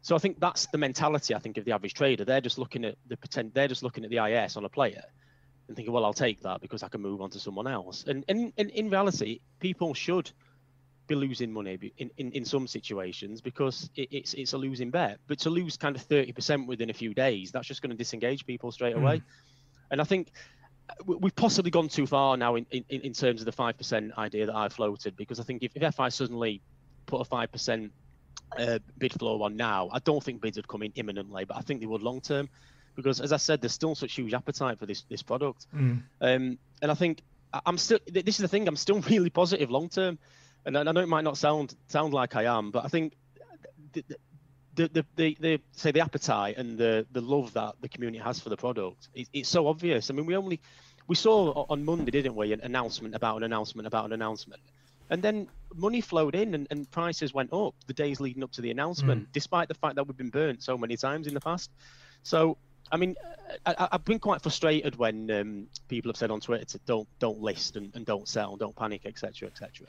So 0.00 0.16
I 0.16 0.18
think 0.18 0.40
that's 0.40 0.66
the 0.66 0.78
mentality 0.78 1.34
I 1.34 1.38
think 1.38 1.58
of 1.58 1.64
the 1.64 1.72
average 1.72 1.94
trader. 1.94 2.24
They're 2.24 2.40
just 2.40 2.58
looking 2.58 2.84
at 2.84 2.96
the 3.08 3.16
pretend, 3.16 3.52
they're 3.52 3.68
just 3.68 3.82
looking 3.82 4.04
at 4.04 4.10
the 4.10 4.18
IS 4.18 4.56
on 4.56 4.64
a 4.64 4.68
player 4.68 5.02
and 5.66 5.76
thinking, 5.76 5.92
well, 5.92 6.04
I'll 6.04 6.14
take 6.14 6.40
that 6.42 6.60
because 6.60 6.82
I 6.82 6.88
can 6.88 7.02
move 7.02 7.20
on 7.20 7.30
to 7.30 7.38
someone 7.38 7.66
else. 7.66 8.04
And, 8.06 8.24
and, 8.28 8.52
and 8.56 8.70
in 8.70 8.88
reality, 8.88 9.40
people 9.60 9.92
should 9.92 10.30
be 11.08 11.14
losing 11.14 11.52
money 11.52 11.92
in, 11.98 12.10
in, 12.16 12.32
in 12.32 12.44
some 12.44 12.66
situations 12.66 13.40
because 13.40 13.90
it, 13.96 14.08
it's 14.12 14.34
it's 14.34 14.52
a 14.52 14.58
losing 14.58 14.90
bet. 14.90 15.18
But 15.26 15.40
to 15.40 15.50
lose 15.50 15.76
kind 15.76 15.96
of 15.96 16.02
thirty 16.02 16.32
percent 16.32 16.68
within 16.68 16.90
a 16.90 16.92
few 16.92 17.14
days, 17.14 17.50
that's 17.50 17.66
just 17.66 17.82
going 17.82 17.90
to 17.90 17.96
disengage 17.96 18.46
people 18.46 18.70
straight 18.70 18.94
mm. 18.94 19.00
away. 19.00 19.22
And 19.90 20.00
I 20.00 20.04
think 20.04 20.32
we've 21.04 21.34
possibly 21.36 21.70
gone 21.70 21.88
too 21.88 22.06
far 22.06 22.36
now 22.36 22.56
in, 22.56 22.66
in, 22.70 22.84
in 22.88 23.12
terms 23.12 23.40
of 23.40 23.46
the 23.46 23.52
five 23.52 23.76
percent 23.76 24.12
idea 24.18 24.46
that 24.46 24.54
I 24.54 24.68
floated 24.68 25.16
because 25.16 25.40
I 25.40 25.42
think 25.42 25.62
if, 25.62 25.72
if 25.74 25.94
FI 25.94 26.08
suddenly 26.08 26.60
put 27.06 27.20
a 27.20 27.24
five 27.24 27.52
percent 27.52 27.92
uh, 28.58 28.78
bid 28.98 29.12
floor 29.12 29.42
on 29.44 29.56
now, 29.56 29.88
I 29.92 29.98
don't 29.98 30.22
think 30.22 30.40
bids 30.40 30.56
would 30.56 30.68
come 30.68 30.82
in 30.82 30.92
imminently, 30.94 31.44
but 31.44 31.56
I 31.56 31.60
think 31.60 31.80
they 31.80 31.86
would 31.86 32.02
long 32.02 32.20
term 32.20 32.48
because 32.94 33.20
as 33.20 33.32
I 33.32 33.36
said, 33.36 33.60
there's 33.60 33.72
still 33.72 33.94
such 33.94 34.14
huge 34.14 34.34
appetite 34.34 34.78
for 34.78 34.86
this 34.86 35.02
this 35.08 35.22
product. 35.22 35.66
Mm. 35.74 36.02
Um, 36.20 36.58
and 36.82 36.90
I 36.90 36.94
think 36.94 37.22
I'm 37.66 37.78
still 37.78 37.98
this 38.06 38.36
is 38.36 38.42
the 38.42 38.48
thing 38.48 38.66
I'm 38.68 38.76
still 38.76 39.00
really 39.08 39.30
positive 39.30 39.70
long 39.70 39.88
term 39.88 40.18
and 40.64 40.76
I 40.76 40.92
know 40.92 41.00
it 41.00 41.08
might 41.08 41.24
not 41.24 41.38
sound 41.38 41.74
sound 41.88 42.12
like 42.12 42.36
I 42.36 42.44
am, 42.44 42.70
but 42.70 42.84
I 42.84 42.88
think 42.88 43.14
the 43.92 44.04
the, 44.08 44.16
the, 44.86 45.04
the, 45.16 45.36
the 45.40 45.60
say 45.72 45.90
the 45.90 46.00
appetite 46.00 46.56
and 46.56 46.78
the 46.78 47.06
the 47.12 47.20
love 47.20 47.52
that 47.54 47.74
the 47.80 47.88
community 47.88 48.22
has 48.22 48.38
for 48.40 48.48
the 48.48 48.56
product, 48.56 49.08
it, 49.14 49.28
it's 49.32 49.48
so 49.48 49.66
obvious. 49.66 50.10
I 50.10 50.14
mean, 50.14 50.26
we 50.26 50.36
only 50.36 50.60
we 51.06 51.14
saw 51.14 51.66
on 51.68 51.84
Monday, 51.84 52.10
didn't 52.10 52.34
we, 52.34 52.52
an 52.52 52.60
announcement 52.62 53.14
about 53.14 53.38
an 53.38 53.42
announcement 53.44 53.86
about 53.86 54.06
an 54.06 54.12
announcement. 54.12 54.60
And 55.10 55.22
then 55.22 55.48
money 55.74 56.02
flowed 56.02 56.34
in 56.34 56.54
and, 56.54 56.66
and 56.70 56.90
prices 56.90 57.32
went 57.32 57.50
up 57.52 57.74
the 57.86 57.94
days 57.94 58.20
leading 58.20 58.42
up 58.42 58.52
to 58.52 58.60
the 58.60 58.70
announcement, 58.70 59.22
mm. 59.22 59.32
despite 59.32 59.68
the 59.68 59.74
fact 59.74 59.94
that 59.94 60.06
we've 60.06 60.16
been 60.16 60.28
burnt 60.28 60.62
so 60.62 60.76
many 60.76 60.98
times 60.98 61.26
in 61.26 61.32
the 61.32 61.40
past. 61.40 61.70
So, 62.24 62.58
I 62.92 62.98
mean, 62.98 63.16
I, 63.64 63.88
have 63.92 64.04
been 64.04 64.18
quite 64.18 64.42
frustrated 64.42 64.96
when 64.96 65.30
um, 65.30 65.66
people 65.88 66.10
have 66.10 66.18
said 66.18 66.30
on 66.30 66.40
Twitter 66.40 66.66
to 66.66 66.78
don't 66.84 67.08
don't 67.18 67.40
list 67.40 67.76
and, 67.76 67.90
and 67.94 68.04
don't 68.04 68.28
sell, 68.28 68.56
don't 68.56 68.76
panic, 68.76 69.02
etc., 69.06 69.48
etc 69.48 69.86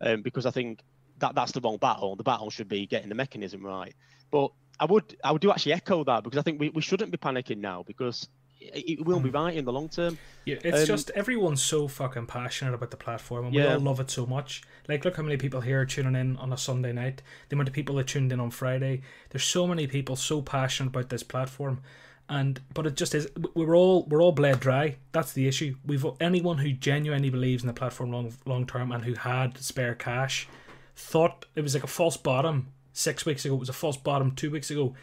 um, 0.00 0.22
because 0.22 0.46
I 0.46 0.50
think 0.50 0.82
that 1.18 1.34
that's 1.34 1.52
the 1.52 1.60
wrong 1.60 1.78
battle. 1.78 2.16
The 2.16 2.22
battle 2.22 2.50
should 2.50 2.68
be 2.68 2.86
getting 2.86 3.08
the 3.08 3.14
mechanism 3.14 3.64
right. 3.64 3.94
But 4.30 4.52
I 4.80 4.84
would 4.84 5.16
I 5.24 5.32
would 5.32 5.42
do 5.42 5.50
actually 5.50 5.72
echo 5.72 6.04
that 6.04 6.24
because 6.24 6.38
I 6.38 6.42
think 6.42 6.60
we, 6.60 6.70
we 6.70 6.82
shouldn't 6.82 7.10
be 7.10 7.18
panicking 7.18 7.58
now 7.58 7.82
because 7.86 8.28
it, 8.60 9.04
will 9.06 9.20
be 9.20 9.28
hmm. 9.30 9.36
right 9.36 9.56
in 9.56 9.64
the 9.64 9.72
long 9.72 9.88
term. 9.88 10.18
Yeah, 10.44 10.56
it's 10.64 10.80
um, 10.80 10.86
just 10.86 11.10
everyone's 11.10 11.62
so 11.62 11.88
fucking 11.88 12.26
passionate 12.26 12.74
about 12.74 12.90
the 12.90 12.96
platform 12.96 13.46
and 13.46 13.54
yeah. 13.54 13.68
we 13.68 13.74
all 13.74 13.80
love 13.80 14.00
it 14.00 14.10
so 14.10 14.26
much. 14.26 14.62
Like 14.88 15.04
look 15.04 15.16
how 15.16 15.22
many 15.22 15.36
people 15.36 15.60
here 15.60 15.80
are 15.80 15.86
tuning 15.86 16.16
in 16.16 16.36
on 16.36 16.52
a 16.52 16.56
Sunday 16.56 16.92
night. 16.92 17.22
The 17.48 17.56
amount 17.56 17.68
of 17.68 17.74
people 17.74 17.96
that 17.96 18.08
tuned 18.08 18.32
in 18.32 18.40
on 18.40 18.50
Friday. 18.50 19.02
There's 19.30 19.44
so 19.44 19.66
many 19.66 19.86
people 19.86 20.16
so 20.16 20.42
passionate 20.42 20.88
about 20.88 21.08
this 21.08 21.22
platform 21.22 21.80
and 22.28 22.60
but 22.74 22.86
it 22.86 22.94
just 22.94 23.14
is 23.14 23.28
we're 23.54 23.76
all 23.76 24.04
we're 24.04 24.22
all 24.22 24.32
bled 24.32 24.60
dry 24.60 24.96
that's 25.12 25.32
the 25.32 25.48
issue 25.48 25.74
we've 25.86 26.04
anyone 26.20 26.58
who 26.58 26.72
genuinely 26.72 27.30
believes 27.30 27.62
in 27.62 27.66
the 27.66 27.72
platform 27.72 28.12
long 28.12 28.32
long 28.44 28.66
term 28.66 28.92
and 28.92 29.04
who 29.04 29.14
had 29.14 29.56
spare 29.56 29.94
cash 29.94 30.46
thought 30.94 31.46
it 31.54 31.62
was 31.62 31.74
like 31.74 31.84
a 31.84 31.88
false 31.88 32.16
bottom 32.16 32.68
six 32.98 33.24
weeks 33.24 33.44
ago 33.44 33.54
it 33.54 33.58
was 33.60 33.68
a 33.68 33.74
false 33.74 33.96
bottom 33.96 34.32
two 34.32 34.50
weeks 34.50 34.70
ago 34.70 34.94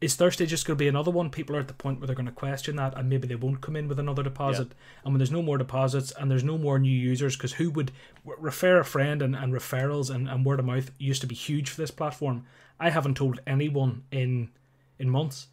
is 0.00 0.14
Thursday 0.14 0.46
just 0.46 0.66
going 0.66 0.76
to 0.76 0.82
be 0.82 0.88
another 0.88 1.10
one? 1.10 1.28
People 1.28 1.56
are 1.56 1.60
at 1.60 1.68
the 1.68 1.74
point 1.74 2.00
where 2.00 2.06
they're 2.06 2.16
going 2.16 2.26
to 2.26 2.32
question 2.32 2.76
that, 2.76 2.96
and 2.96 3.08
maybe 3.10 3.28
they 3.28 3.34
won't 3.34 3.60
come 3.60 3.76
in 3.76 3.86
with 3.86 3.98
another 3.98 4.22
deposit. 4.22 4.68
Yeah. 4.68 5.00
And 5.04 5.12
when 5.12 5.18
there's 5.18 5.30
no 5.30 5.42
more 5.42 5.58
deposits 5.58 6.10
and 6.12 6.30
there's 6.30 6.44
no 6.44 6.56
more 6.56 6.78
new 6.78 6.90
users, 6.90 7.36
because 7.36 7.52
who 7.52 7.70
would 7.72 7.92
refer 8.24 8.80
a 8.80 8.84
friend 8.84 9.20
and, 9.20 9.36
and 9.36 9.52
referrals 9.52 10.12
and, 10.12 10.26
and 10.28 10.44
word 10.46 10.58
of 10.58 10.64
mouth 10.64 10.90
used 10.98 11.20
to 11.20 11.26
be 11.26 11.34
huge 11.34 11.68
for 11.68 11.80
this 11.80 11.90
platform. 11.90 12.46
I 12.78 12.88
haven't 12.88 13.16
told 13.16 13.40
anyone 13.46 14.04
in 14.10 14.50
in 14.98 15.10
months. 15.10 15.48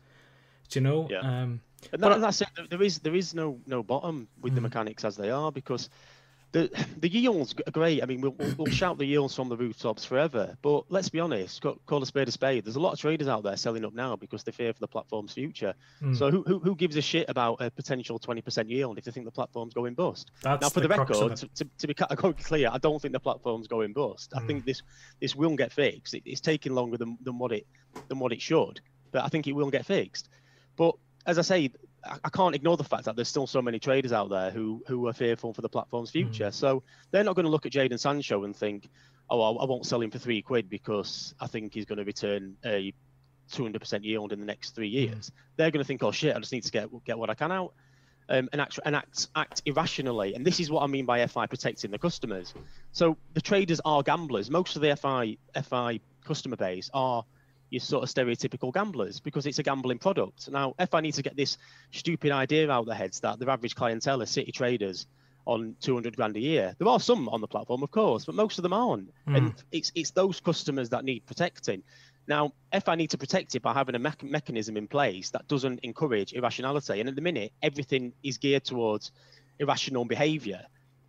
Do 0.69 0.80
you 0.80 0.84
know? 0.84 1.08
Yeah. 1.10 1.19
Um, 1.19 1.60
and, 1.91 2.01
that, 2.01 2.12
and 2.13 2.23
that's 2.23 2.41
it. 2.41 2.47
There 2.69 2.82
is 2.82 2.99
there 2.99 3.15
is 3.15 3.34
no 3.34 3.60
no 3.65 3.84
bottom 3.84 4.30
with 4.41 4.53
mm. 4.53 4.56
the 4.56 4.62
mechanics 4.62 5.03
as 5.03 5.17
they 5.17 5.30
are 5.30 5.51
because 5.51 5.89
the 6.51 6.69
the 6.99 7.10
yields 7.10 7.55
are 7.65 7.71
great. 7.71 8.01
I 8.01 8.05
mean, 8.05 8.21
we'll, 8.21 8.36
we'll 8.57 8.71
shout 8.71 8.97
the 8.97 9.05
yields 9.05 9.36
from 9.36 9.49
the 9.49 9.57
rooftops 9.57 10.05
forever, 10.05 10.57
but 10.62 10.86
let's 10.89 11.10
be 11.10 11.19
honest. 11.19 11.62
Call 11.62 12.03
a 12.03 12.05
spade 12.05 12.27
a 12.27 12.31
spade. 12.31 12.65
There's 12.65 12.75
a 12.75 12.79
lot 12.79 12.93
of 12.93 12.99
traders 12.99 13.27
out 13.27 13.43
there 13.43 13.57
selling 13.57 13.86
up 13.86 13.93
now 13.93 14.15
because 14.15 14.43
they 14.43 14.51
fear 14.51 14.73
for 14.73 14.79
the 14.79 14.88
platform's 14.88 15.33
future. 15.33 15.73
Mm. 16.01 16.17
So 16.17 16.31
who, 16.31 16.43
who, 16.43 16.60
who 16.60 16.75
gives 16.75 16.95
a 16.95 17.01
shit 17.01 17.29
about 17.29 17.62
a 17.62 17.69
potential 17.69 18.19
20% 18.19 18.69
yield 18.69 18.97
if 18.97 19.05
they 19.05 19.12
think 19.12 19.25
the 19.25 19.31
platform's 19.31 19.73
going 19.73 19.93
bust? 19.93 20.31
That's 20.41 20.62
now, 20.62 20.69
for 20.69 20.79
the, 20.79 20.88
the 20.88 20.97
record, 20.97 21.36
to, 21.38 21.47
to, 21.47 21.69
to, 21.77 21.88
be 21.88 21.93
categorically 21.93 22.43
clear, 22.43 22.69
I 22.71 22.77
don't 22.77 23.01
think 23.01 23.13
the 23.13 23.19
platform's 23.19 23.67
going 23.67 23.93
bust. 23.93 24.31
Mm. 24.31 24.43
I 24.43 24.47
think 24.47 24.65
this 24.65 24.81
this 25.19 25.36
will 25.36 25.55
get 25.55 25.71
fixed. 25.71 26.13
It, 26.13 26.23
it's 26.25 26.41
taking 26.41 26.73
longer 26.73 26.97
than, 26.97 27.17
than 27.21 27.38
what 27.38 27.51
it 27.51 27.67
than 28.07 28.19
what 28.19 28.31
it 28.31 28.41
should, 28.41 28.81
but 29.12 29.23
I 29.23 29.27
think 29.27 29.47
it 29.47 29.53
will 29.53 29.71
get 29.71 29.86
fixed. 29.86 30.29
But 30.75 30.95
as 31.25 31.38
I 31.38 31.41
say, 31.41 31.71
I 32.23 32.29
can't 32.29 32.55
ignore 32.55 32.77
the 32.77 32.83
fact 32.83 33.05
that 33.05 33.15
there's 33.15 33.27
still 33.27 33.47
so 33.47 33.61
many 33.61 33.79
traders 33.79 34.11
out 34.11 34.29
there 34.29 34.51
who 34.51 34.83
who 34.87 35.07
are 35.07 35.13
fearful 35.13 35.53
for 35.53 35.61
the 35.61 35.69
platform's 35.69 36.11
future. 36.11 36.47
Mm. 36.47 36.53
So 36.53 36.83
they're 37.11 37.23
not 37.23 37.35
going 37.35 37.45
to 37.45 37.51
look 37.51 37.65
at 37.65 37.71
Jadon 37.71 37.99
Sancho 37.99 38.43
and 38.43 38.55
think, 38.55 38.89
"Oh, 39.29 39.41
I, 39.41 39.63
I 39.63 39.65
won't 39.65 39.85
sell 39.85 40.01
him 40.01 40.11
for 40.11 40.19
three 40.19 40.41
quid 40.41 40.69
because 40.69 41.33
I 41.39 41.47
think 41.47 41.73
he's 41.73 41.85
going 41.85 41.97
to 41.97 42.03
return 42.03 42.55
a 42.65 42.93
200% 43.51 44.03
yield 44.03 44.33
in 44.33 44.39
the 44.39 44.45
next 44.45 44.71
three 44.71 44.89
mm. 44.89 44.93
years." 44.93 45.29
Mm. 45.29 45.33
They're 45.57 45.71
going 45.71 45.83
to 45.83 45.87
think, 45.87 46.03
"Oh 46.03 46.11
shit, 46.11 46.35
I 46.35 46.39
just 46.39 46.51
need 46.51 46.63
to 46.63 46.71
get 46.71 46.89
get 47.05 47.17
what 47.17 47.29
I 47.29 47.33
can 47.33 47.51
out." 47.51 47.73
Um, 48.29 48.49
and 48.51 48.59
act 48.59 48.79
and 48.83 48.95
act 48.95 49.27
act 49.35 49.61
irrationally, 49.65 50.35
and 50.35 50.45
this 50.45 50.59
is 50.59 50.69
what 50.69 50.83
I 50.83 50.87
mean 50.87 51.05
by 51.05 51.25
FI 51.25 51.47
protecting 51.47 51.91
the 51.91 51.99
customers. 51.99 52.53
So 52.91 53.17
the 53.33 53.41
traders 53.41 53.79
are 53.85 54.03
gamblers. 54.03 54.49
Most 54.49 54.75
of 54.75 54.81
the 54.81 54.95
FI 54.95 55.37
FI 55.63 55.99
customer 56.25 56.57
base 56.57 56.89
are 56.93 57.23
your 57.69 57.80
sort 57.82 58.03
of 58.03 58.10
stereotypical 58.10 58.73
gamblers 58.73 59.19
because 59.19 59.45
it's 59.45 59.60
a 59.60 59.63
gambling 59.63 59.99
product. 59.99 60.49
Now, 60.49 60.73
if 60.80 60.93
I 60.93 61.01
need 61.01 61.13
to 61.15 61.21
get 61.21 61.36
this 61.36 61.58
stupid 61.91 62.32
idea 62.32 62.69
out 62.69 62.82
of 62.82 62.86
their 62.86 62.95
heads 62.95 63.19
that 63.21 63.39
their 63.39 63.49
average 63.49 63.75
clientele 63.75 64.21
are 64.21 64.25
city 64.25 64.51
traders 64.51 65.08
on 65.45 65.75
200 65.82 66.15
grand 66.15 66.36
a 66.38 66.39
year, 66.39 66.75
there 66.77 66.88
are 66.88 66.99
some 66.99 67.30
on 67.30 67.41
the 67.41 67.47
platform, 67.47 67.84
of 67.84 67.91
course, 67.91 68.25
but 68.25 68.36
most 68.36 68.58
of 68.58 68.63
them 68.63 68.73
aren't. 68.73 69.12
Mm. 69.27 69.38
And 69.38 69.63
it's 69.71 69.91
it's 69.95 70.12
those 70.12 70.39
customers 70.39 70.89
that 70.89 71.03
need 71.03 71.25
protecting. 71.25 71.84
Now, 72.27 72.53
if 72.73 72.89
I 72.89 72.95
need 72.95 73.12
to 73.12 73.17
protect 73.17 73.56
it 73.56 73.62
by 73.62 73.73
having 73.73 73.95
a 73.95 73.99
me- 73.99 74.12
mechanism 74.21 74.75
in 74.75 74.88
place 74.88 75.30
that 75.32 75.47
doesn't 75.47 75.80
encourage 75.84 76.34
irrationality, 76.34 76.99
and 76.99 77.08
at 77.08 77.15
the 77.15 77.21
minute 77.21 77.53
everything 77.63 78.13
is 78.21 78.38
geared 78.38 78.65
towards 78.65 79.12
irrational 79.60 80.03
behaviour, 80.06 80.63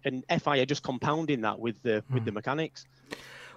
and 0.04 0.24
FI 0.40 0.58
are 0.58 0.66
just 0.66 0.82
compounding 0.82 1.40
that 1.42 1.58
with 1.58 1.82
the 1.82 2.02
mm. 2.02 2.14
with 2.14 2.24
the 2.24 2.30
hmm. 2.30 2.36
mechanics. 2.36 2.86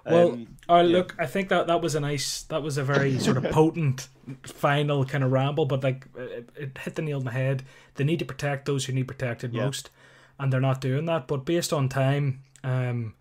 Well, 0.05 0.31
um, 0.31 0.57
uh, 0.69 0.75
yeah. 0.77 0.97
look, 0.97 1.15
I 1.19 1.25
think 1.25 1.49
that 1.49 1.67
that 1.67 1.81
was 1.81 1.95
a 1.95 1.99
nice, 1.99 2.43
that 2.43 2.63
was 2.63 2.77
a 2.77 2.83
very 2.83 3.19
sort 3.19 3.37
of 3.37 3.43
potent 3.51 4.07
final 4.43 5.05
kind 5.05 5.23
of 5.23 5.31
ramble, 5.31 5.65
but 5.65 5.83
like 5.83 6.07
it, 6.15 6.49
it, 6.55 6.77
hit 6.77 6.95
the 6.95 7.01
nail 7.01 7.19
on 7.19 7.25
the 7.25 7.31
head. 7.31 7.63
They 7.95 8.03
need 8.03 8.19
to 8.19 8.25
protect 8.25 8.65
those 8.65 8.85
who 8.85 8.93
need 8.93 9.07
protected 9.07 9.53
yeah. 9.53 9.65
most, 9.65 9.89
and 10.39 10.51
they're 10.51 10.59
not 10.59 10.81
doing 10.81 11.05
that. 11.05 11.27
But 11.27 11.45
based 11.45 11.71
on 11.71 11.89
time, 11.89 12.41
um, 12.63 13.13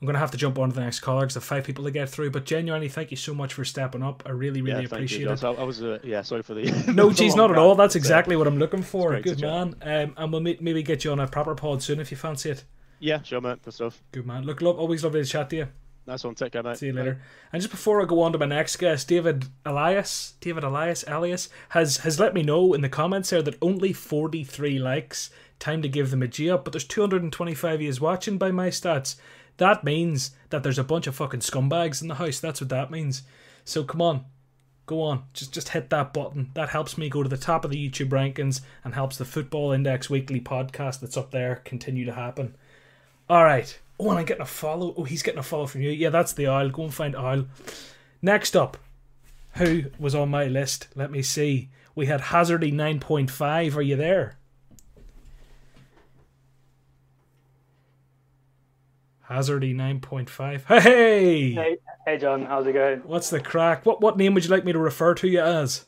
I'm 0.00 0.06
going 0.06 0.14
to 0.14 0.20
have 0.20 0.30
to 0.32 0.36
jump 0.36 0.58
on 0.58 0.68
to 0.68 0.74
the 0.74 0.82
next 0.82 1.00
caller 1.00 1.22
because 1.22 1.36
I 1.36 1.40
have 1.40 1.44
five 1.44 1.64
people 1.64 1.84
to 1.84 1.90
get 1.90 2.10
through. 2.10 2.30
But 2.30 2.44
genuinely, 2.44 2.88
thank 2.88 3.10
you 3.10 3.16
so 3.16 3.32
much 3.32 3.54
for 3.54 3.64
stepping 3.64 4.02
up. 4.02 4.22
I 4.26 4.30
really, 4.30 4.60
really 4.60 4.80
yeah, 4.80 4.86
appreciate 4.86 5.20
you, 5.22 5.30
it. 5.30 5.44
I 5.44 5.62
was, 5.62 5.82
uh, 5.82 5.98
yeah, 6.02 6.22
sorry 6.22 6.42
for 6.42 6.54
the. 6.54 6.92
no, 6.92 7.12
geez, 7.12 7.34
not 7.34 7.50
at 7.50 7.56
all. 7.56 7.74
That's 7.74 7.96
exactly 7.96 8.36
what 8.36 8.46
I'm 8.46 8.58
looking 8.58 8.82
for. 8.82 9.18
Good 9.20 9.40
man. 9.40 9.74
Um, 9.80 10.14
and 10.16 10.32
we'll 10.32 10.42
maybe 10.42 10.82
get 10.82 11.04
you 11.04 11.12
on 11.12 11.20
a 11.20 11.26
proper 11.26 11.54
pod 11.54 11.82
soon 11.82 12.00
if 12.00 12.10
you 12.10 12.16
fancy 12.16 12.50
it. 12.50 12.64
Yeah, 12.98 13.22
sure, 13.22 13.40
mate. 13.40 13.62
Good 13.62 13.74
stuff. 13.74 14.02
Good 14.12 14.26
man. 14.26 14.44
Look, 14.44 14.60
love, 14.60 14.78
always 14.78 15.04
lovely 15.04 15.22
to 15.22 15.28
chat 15.28 15.50
to 15.50 15.56
you. 15.56 15.68
Nice 16.06 16.22
one. 16.22 16.36
Take 16.36 16.52
care, 16.52 16.62
mate. 16.62 16.76
See 16.76 16.86
you 16.86 16.92
later. 16.92 17.14
Bye. 17.14 17.20
And 17.52 17.62
just 17.62 17.72
before 17.72 18.00
I 18.00 18.04
go 18.04 18.20
on 18.20 18.32
to 18.32 18.38
my 18.38 18.46
next 18.46 18.76
guest, 18.76 19.08
David 19.08 19.46
Elias, 19.64 20.34
David 20.40 20.62
Elias, 20.62 21.04
Elias 21.08 21.48
has 21.70 21.98
has 21.98 22.20
let 22.20 22.32
me 22.32 22.42
know 22.42 22.74
in 22.74 22.80
the 22.80 22.88
comments 22.88 23.30
there 23.30 23.42
that 23.42 23.58
only 23.60 23.92
43 23.92 24.78
likes. 24.78 25.30
Time 25.58 25.82
to 25.82 25.88
give 25.88 26.10
them 26.10 26.22
a 26.22 26.28
G 26.28 26.50
up, 26.50 26.64
but 26.64 26.72
there's 26.72 26.84
225 26.84 27.80
years 27.82 28.00
watching 28.00 28.38
by 28.38 28.50
my 28.50 28.68
stats. 28.68 29.16
That 29.56 29.84
means 29.84 30.32
that 30.50 30.62
there's 30.62 30.78
a 30.78 30.84
bunch 30.84 31.06
of 31.06 31.16
fucking 31.16 31.40
scumbags 31.40 32.02
in 32.02 32.08
the 32.08 32.16
house. 32.16 32.38
That's 32.38 32.60
what 32.60 32.68
that 32.70 32.90
means. 32.90 33.22
So 33.64 33.82
come 33.82 34.02
on, 34.02 34.26
go 34.84 35.00
on, 35.00 35.24
just 35.32 35.52
just 35.52 35.70
hit 35.70 35.90
that 35.90 36.12
button. 36.12 36.50
That 36.54 36.68
helps 36.68 36.96
me 36.96 37.08
go 37.08 37.22
to 37.24 37.28
the 37.28 37.36
top 37.36 37.64
of 37.64 37.70
the 37.70 37.90
YouTube 37.90 38.10
rankings 38.10 38.60
and 38.84 38.94
helps 38.94 39.16
the 39.16 39.24
Football 39.24 39.72
Index 39.72 40.08
Weekly 40.08 40.40
podcast 40.40 41.00
that's 41.00 41.16
up 41.16 41.32
there 41.32 41.56
continue 41.64 42.04
to 42.04 42.12
happen. 42.12 42.54
All 43.28 43.42
right. 43.42 43.76
Oh, 43.98 44.10
and 44.10 44.18
I'm 44.18 44.24
getting 44.26 44.42
a 44.42 44.46
follow. 44.46 44.94
Oh, 44.96 45.04
he's 45.04 45.22
getting 45.22 45.38
a 45.38 45.42
follow 45.42 45.66
from 45.66 45.82
you. 45.82 45.90
Yeah, 45.90 46.10
that's 46.10 46.32
the 46.32 46.46
Owl. 46.46 46.68
Go 46.68 46.84
and 46.84 46.94
find 46.94 47.16
Owl. 47.16 47.46
Next 48.20 48.54
up, 48.54 48.76
who 49.54 49.84
was 49.98 50.14
on 50.14 50.28
my 50.28 50.46
list? 50.46 50.88
Let 50.94 51.10
me 51.10 51.22
see. 51.22 51.70
We 51.94 52.06
had 52.06 52.20
Hazardy 52.20 52.72
9.5. 52.72 53.76
Are 53.76 53.82
you 53.82 53.96
there? 53.96 54.36
Hazardy 59.30 59.74
9.5. 59.74 60.64
Hey! 60.82 61.52
Hey, 61.52 61.76
hey, 62.06 62.18
John. 62.18 62.44
How's 62.44 62.66
it 62.66 62.74
going? 62.74 63.00
What's 63.00 63.30
the 63.30 63.40
crack? 63.40 63.84
What 63.84 64.00
what 64.00 64.16
name 64.16 64.34
would 64.34 64.44
you 64.44 64.50
like 64.50 64.64
me 64.64 64.72
to 64.72 64.78
refer 64.78 65.14
to 65.14 65.26
you 65.28 65.40
as? 65.40 65.86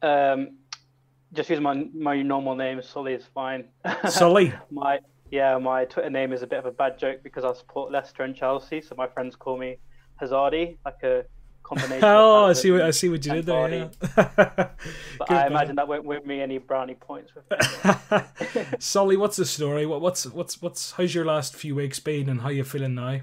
Um, 0.00 0.56
just 1.32 1.50
use 1.50 1.60
my 1.60 1.86
my 1.92 2.22
normal 2.22 2.54
name. 2.54 2.80
Sully 2.82 3.12
is 3.12 3.24
fine. 3.34 3.66
Sully. 4.08 4.54
my 4.70 5.00
yeah, 5.30 5.58
my 5.58 5.84
Twitter 5.84 6.10
name 6.10 6.32
is 6.32 6.42
a 6.42 6.46
bit 6.46 6.58
of 6.58 6.66
a 6.66 6.70
bad 6.70 6.98
joke 6.98 7.22
because 7.22 7.44
I 7.44 7.52
support 7.54 7.90
Leicester 7.90 8.22
and 8.22 8.34
Chelsea, 8.34 8.80
so 8.80 8.94
my 8.96 9.06
friends 9.06 9.36
call 9.36 9.56
me 9.56 9.78
Hazardi, 10.20 10.76
like 10.84 11.02
a 11.02 11.24
combination. 11.62 12.04
oh, 12.04 12.46
I 12.46 12.52
see 12.52 12.70
what 12.70 12.82
I 12.82 12.90
see 12.90 13.08
what 13.08 13.24
you 13.26 13.32
did 13.32 13.46
there. 13.46 13.68
Yeah. 13.68 13.88
but 15.18 15.30
I 15.30 15.46
imagine 15.46 15.76
that 15.76 15.88
won't 15.88 16.04
win 16.04 16.26
me 16.26 16.40
any 16.40 16.58
brownie 16.58 16.94
points. 16.94 17.32
With 17.34 17.44
Sully, 18.78 19.16
what's 19.16 19.36
the 19.36 19.44
story? 19.44 19.84
What, 19.84 20.00
what's 20.00 20.26
what's 20.26 20.62
what's 20.62 20.92
how's 20.92 21.14
your 21.14 21.24
last 21.24 21.54
few 21.54 21.74
weeks 21.74 21.98
been, 21.98 22.28
and 22.28 22.40
how 22.40 22.48
you 22.48 22.64
feeling 22.64 22.94
now? 22.94 23.20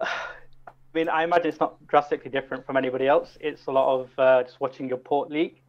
I 0.02 0.98
mean, 0.98 1.08
I 1.08 1.22
imagine 1.22 1.46
it's 1.46 1.60
not 1.60 1.86
drastically 1.86 2.32
different 2.32 2.66
from 2.66 2.76
anybody 2.76 3.06
else. 3.06 3.38
It's 3.40 3.66
a 3.66 3.70
lot 3.70 4.00
of 4.00 4.10
uh, 4.18 4.42
just 4.42 4.60
watching 4.60 4.88
your 4.88 4.98
port 4.98 5.30
leak. 5.30 5.62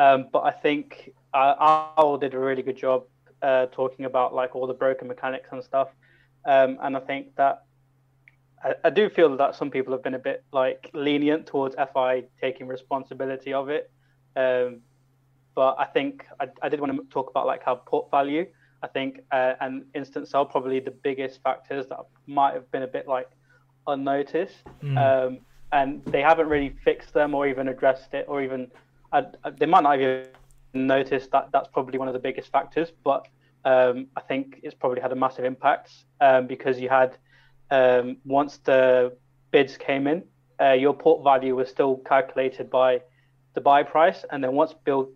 Um, 0.00 0.26
but 0.32 0.40
I 0.40 0.50
think 0.50 1.12
uh, 1.32 1.54
Owl 1.96 2.18
did 2.18 2.34
a 2.34 2.38
really 2.40 2.62
good 2.62 2.76
job 2.76 3.04
uh, 3.44 3.66
talking 3.66 4.06
about 4.06 4.34
like 4.34 4.56
all 4.56 4.66
the 4.66 4.74
broken 4.74 5.06
mechanics 5.06 5.50
and 5.52 5.62
stuff. 5.62 5.88
Um, 6.46 6.78
and 6.82 6.96
I 6.96 7.00
think 7.00 7.36
that 7.36 7.64
I, 8.62 8.74
I, 8.84 8.90
do 8.90 9.08
feel 9.08 9.36
that 9.36 9.54
some 9.54 9.70
people 9.70 9.92
have 9.92 10.02
been 10.02 10.14
a 10.14 10.18
bit 10.30 10.44
like 10.52 10.90
lenient 10.94 11.46
towards 11.46 11.74
FI 11.92 12.24
taking 12.40 12.66
responsibility 12.66 13.52
of 13.52 13.68
it. 13.68 13.90
Um, 14.36 14.80
but 15.54 15.76
I 15.78 15.84
think 15.84 16.24
I, 16.40 16.48
I, 16.62 16.68
did 16.68 16.80
want 16.80 16.92
to 16.96 17.02
talk 17.10 17.30
about 17.30 17.46
like 17.46 17.62
how 17.62 17.76
port 17.76 18.10
value. 18.10 18.46
I 18.82 18.88
think 18.88 19.20
uh, 19.30 19.54
and 19.60 19.84
instant 19.94 20.28
sell 20.28 20.44
probably 20.44 20.80
the 20.80 20.90
biggest 20.90 21.42
factors 21.42 21.86
that 21.88 21.98
might 22.26 22.54
have 22.54 22.70
been 22.70 22.82
a 22.82 22.92
bit 22.96 23.06
like 23.06 23.28
unnoticed. 23.86 24.64
Mm. 24.82 24.96
Um, 24.98 25.38
and 25.72 26.04
they 26.06 26.22
haven't 26.22 26.48
really 26.48 26.74
fixed 26.84 27.12
them 27.12 27.34
or 27.34 27.46
even 27.46 27.68
addressed 27.68 28.14
it 28.14 28.26
or 28.28 28.42
even 28.42 28.70
uh, 29.12 29.22
they 29.58 29.66
might 29.66 29.82
not 29.82 30.00
even 30.00 30.26
noticed 30.74 31.30
that 31.32 31.48
that's 31.52 31.68
probably 31.68 31.98
one 31.98 32.08
of 32.08 32.14
the 32.14 32.20
biggest 32.20 32.50
factors. 32.50 32.92
But 33.02 33.26
um, 33.64 34.08
I 34.16 34.20
think 34.20 34.60
it's 34.62 34.74
probably 34.74 35.00
had 35.00 35.12
a 35.12 35.16
massive 35.16 35.44
impact 35.44 35.90
um, 36.20 36.46
because 36.46 36.80
you 36.80 36.88
had 36.88 37.16
um, 37.70 38.18
once 38.24 38.58
the 38.58 39.16
bids 39.50 39.76
came 39.76 40.06
in, 40.06 40.24
uh, 40.60 40.72
your 40.72 40.94
port 40.94 41.24
value 41.24 41.56
was 41.56 41.68
still 41.68 41.96
calculated 42.06 42.70
by 42.70 43.00
the 43.54 43.60
buy 43.60 43.82
price, 43.82 44.24
and 44.30 44.42
then 44.42 44.52
once 44.52 44.74
build 44.84 45.08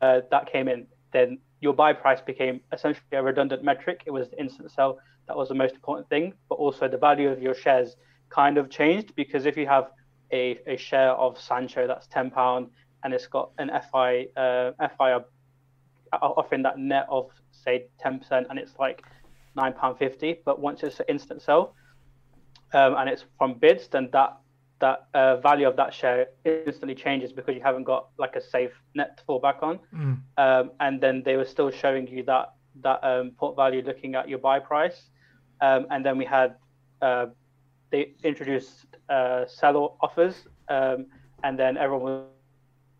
uh, 0.00 0.20
that 0.30 0.50
came 0.50 0.68
in, 0.68 0.86
then 1.12 1.38
your 1.60 1.72
buy 1.72 1.92
price 1.92 2.20
became 2.20 2.60
essentially 2.72 3.04
a 3.12 3.22
redundant 3.22 3.64
metric. 3.64 4.02
It 4.06 4.10
was 4.10 4.28
the 4.30 4.38
instant 4.40 4.70
sell 4.70 4.98
that 5.26 5.36
was 5.36 5.48
the 5.48 5.54
most 5.54 5.74
important 5.74 6.08
thing, 6.08 6.34
but 6.48 6.56
also 6.56 6.88
the 6.88 6.96
value 6.96 7.28
of 7.28 7.42
your 7.42 7.54
shares 7.54 7.96
kind 8.30 8.58
of 8.58 8.70
changed 8.70 9.14
because 9.16 9.46
if 9.46 9.56
you 9.56 9.66
have 9.66 9.90
a, 10.32 10.58
a 10.66 10.76
share 10.76 11.12
of 11.12 11.40
Sancho 11.40 11.86
that's 11.86 12.06
ten 12.06 12.30
pound 12.30 12.68
and 13.04 13.14
it's 13.14 13.26
got 13.26 13.50
an 13.58 13.70
FI 13.90 14.26
uh, 14.36 14.72
FI 14.96 15.18
offering 16.12 16.62
that 16.62 16.78
net 16.78 17.06
of 17.10 17.30
say 17.52 17.86
10% 18.04 18.46
and 18.48 18.58
it's 18.58 18.72
like 18.78 19.02
£9.50 19.56 20.38
but 20.44 20.60
once 20.60 20.82
it's 20.82 21.00
an 21.00 21.06
instant 21.08 21.42
sell 21.42 21.74
um, 22.72 22.94
and 22.96 23.08
it's 23.08 23.24
from 23.36 23.54
bids 23.54 23.88
then 23.88 24.08
that 24.12 24.38
that 24.80 25.08
uh, 25.12 25.36
value 25.38 25.66
of 25.66 25.74
that 25.74 25.92
share 25.92 26.28
instantly 26.44 26.94
changes 26.94 27.32
because 27.32 27.54
you 27.54 27.60
haven't 27.60 27.82
got 27.82 28.08
like 28.16 28.36
a 28.36 28.40
safe 28.40 28.70
net 28.94 29.16
to 29.18 29.24
fall 29.24 29.40
back 29.40 29.58
on 29.62 29.78
mm. 29.92 30.18
um, 30.36 30.70
and 30.80 31.00
then 31.00 31.22
they 31.24 31.36
were 31.36 31.44
still 31.44 31.70
showing 31.70 32.06
you 32.06 32.22
that 32.22 32.54
that 32.82 33.02
um, 33.02 33.32
port 33.38 33.56
value 33.56 33.82
looking 33.82 34.14
at 34.14 34.28
your 34.28 34.38
buy 34.38 34.58
price 34.58 35.10
um, 35.60 35.86
and 35.90 36.06
then 36.06 36.16
we 36.16 36.24
had 36.24 36.54
uh, 37.02 37.26
they 37.90 38.12
introduced 38.22 38.86
uh, 39.08 39.44
sell 39.46 39.96
offers 40.00 40.46
um, 40.68 41.06
and 41.42 41.58
then 41.58 41.76
everyone 41.76 42.02
was 42.02 42.24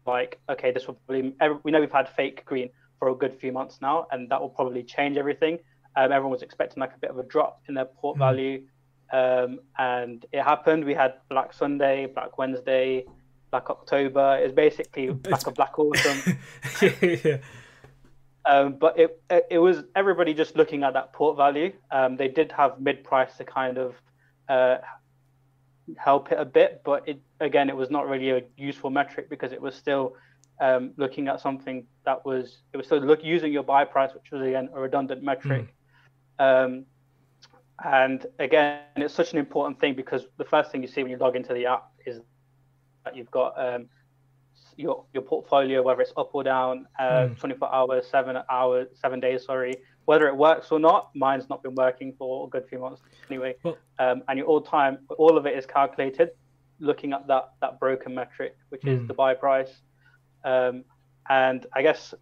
like 0.09 0.41
okay 0.49 0.73
this 0.73 0.87
will 0.87 0.95
probably 1.07 1.33
we 1.63 1.71
know 1.71 1.81
we've 1.81 1.93
had 1.93 2.09
fake 2.09 2.45
green 2.45 2.71
for 2.99 3.09
a 3.09 3.15
good 3.15 3.35
few 3.41 3.53
months 3.53 3.79
now, 3.81 4.07
and 4.11 4.29
that 4.31 4.41
will 4.41 4.49
probably 4.49 4.83
change 4.83 5.17
everything. 5.17 5.59
Um, 5.97 6.13
everyone 6.13 6.33
was 6.33 6.43
expecting 6.43 6.81
like 6.81 6.95
a 6.95 6.99
bit 6.99 7.11
of 7.11 7.19
a 7.19 7.23
drop 7.23 7.63
in 7.69 7.75
their 7.75 7.85
port 7.85 8.17
mm. 8.17 8.21
value, 8.21 8.63
um, 9.13 9.61
and 9.79 10.25
it 10.33 10.43
happened. 10.43 10.85
We 10.85 10.95
had 10.95 11.15
Black 11.29 11.53
Sunday, 11.53 12.07
Black 12.07 12.39
Wednesday, 12.39 13.05
Black 13.51 13.71
October. 13.71 14.39
It's 14.43 14.55
basically 14.55 15.09
like 15.31 15.47
a 15.47 15.51
Black 15.53 15.79
Autumn. 15.79 16.39
yeah. 17.03 17.39
Um, 18.45 18.77
but 18.79 18.99
it, 18.99 19.23
it, 19.29 19.47
it 19.51 19.59
was 19.59 19.83
everybody 19.95 20.33
just 20.33 20.57
looking 20.57 20.83
at 20.83 20.95
that 20.95 21.13
port 21.13 21.37
value. 21.37 21.73
Um, 21.91 22.17
they 22.17 22.29
did 22.29 22.51
have 22.53 22.81
mid 22.81 23.05
price 23.05 23.37
to 23.37 23.45
kind 23.45 23.77
of 23.77 23.95
uh, 24.49 24.79
help 25.97 26.33
it 26.33 26.39
a 26.39 26.47
bit, 26.47 26.81
but 26.85 27.07
it 27.07 27.21
again 27.41 27.69
it 27.69 27.77
was 27.77 27.91
not 27.91 28.09
really 28.09 28.31
a 28.31 28.43
useful 28.57 28.91
metric 28.91 29.31
because 29.31 29.53
it 29.53 29.61
was 29.61 29.75
still 29.75 30.15
um, 30.61 30.93
looking 30.97 31.29
at 31.29 31.41
something 31.41 31.87
that 32.05 32.25
was 32.25 32.59
it 32.73 32.77
was 32.77 32.87
still 32.87 32.99
look 32.99 33.23
using 33.23 33.53
your 33.53 33.63
buy 33.63 33.85
price, 33.85 34.13
which 34.15 34.31
was 34.33 34.43
again 34.43 34.69
a 34.75 34.81
redundant 34.81 35.23
metric. 35.23 35.75
Mm. 36.41 36.65
Um, 36.65 36.85
and 37.85 38.27
again, 38.39 38.81
it's 38.97 39.15
such 39.15 39.33
an 39.33 39.39
important 39.39 39.79
thing 39.79 39.95
because 39.95 40.27
the 40.37 40.45
first 40.45 40.73
thing 40.73 40.83
you 40.83 40.89
see 40.89 41.03
when 41.03 41.13
you 41.13 41.19
log 41.19 41.37
into 41.37 41.55
the 41.55 41.67
app 41.67 41.91
is 42.05 42.21
that 43.05 43.17
you've 43.17 43.31
got 43.31 43.55
um, 43.57 43.87
your 44.77 45.05
your 45.13 45.23
portfolio, 45.23 45.83
whether 45.83 46.01
it's 46.01 46.13
up 46.17 46.31
or 46.33 46.43
down, 46.43 46.87
uh, 46.99 47.29
mm. 47.29 47.39
24 47.39 47.73
hours, 47.73 48.07
seven 48.11 48.37
hours, 48.51 48.89
seven 48.95 49.21
days, 49.21 49.45
sorry, 49.45 49.75
whether 50.07 50.27
it 50.27 50.37
works 50.37 50.73
or 50.73 50.81
not. 50.81 51.11
Mine's 51.15 51.49
not 51.49 51.63
been 51.63 51.77
working 51.77 52.15
for 52.19 52.47
a 52.47 52.51
good 52.51 52.67
few 52.69 52.81
months 52.81 53.01
anyway. 53.31 53.55
Well, 53.63 53.77
um, 54.01 54.23
and 54.29 54.39
your 54.39 54.49
all 54.49 54.61
time, 54.61 54.99
all 55.17 55.37
of 55.37 55.47
it 55.47 55.57
is 55.57 55.67
calculated 55.67 56.31
looking 56.81 57.13
at 57.13 57.27
that 57.27 57.51
that 57.61 57.81
broken 57.81 58.15
metric, 58.15 58.57
which 58.69 58.83
mm. 58.83 59.01
is 59.01 59.07
the 59.09 59.15
buy 59.15 59.35
price. 59.35 59.73
Um, 60.45 60.85
and 61.29 61.67
I 61.75 61.83
guess 61.83 62.15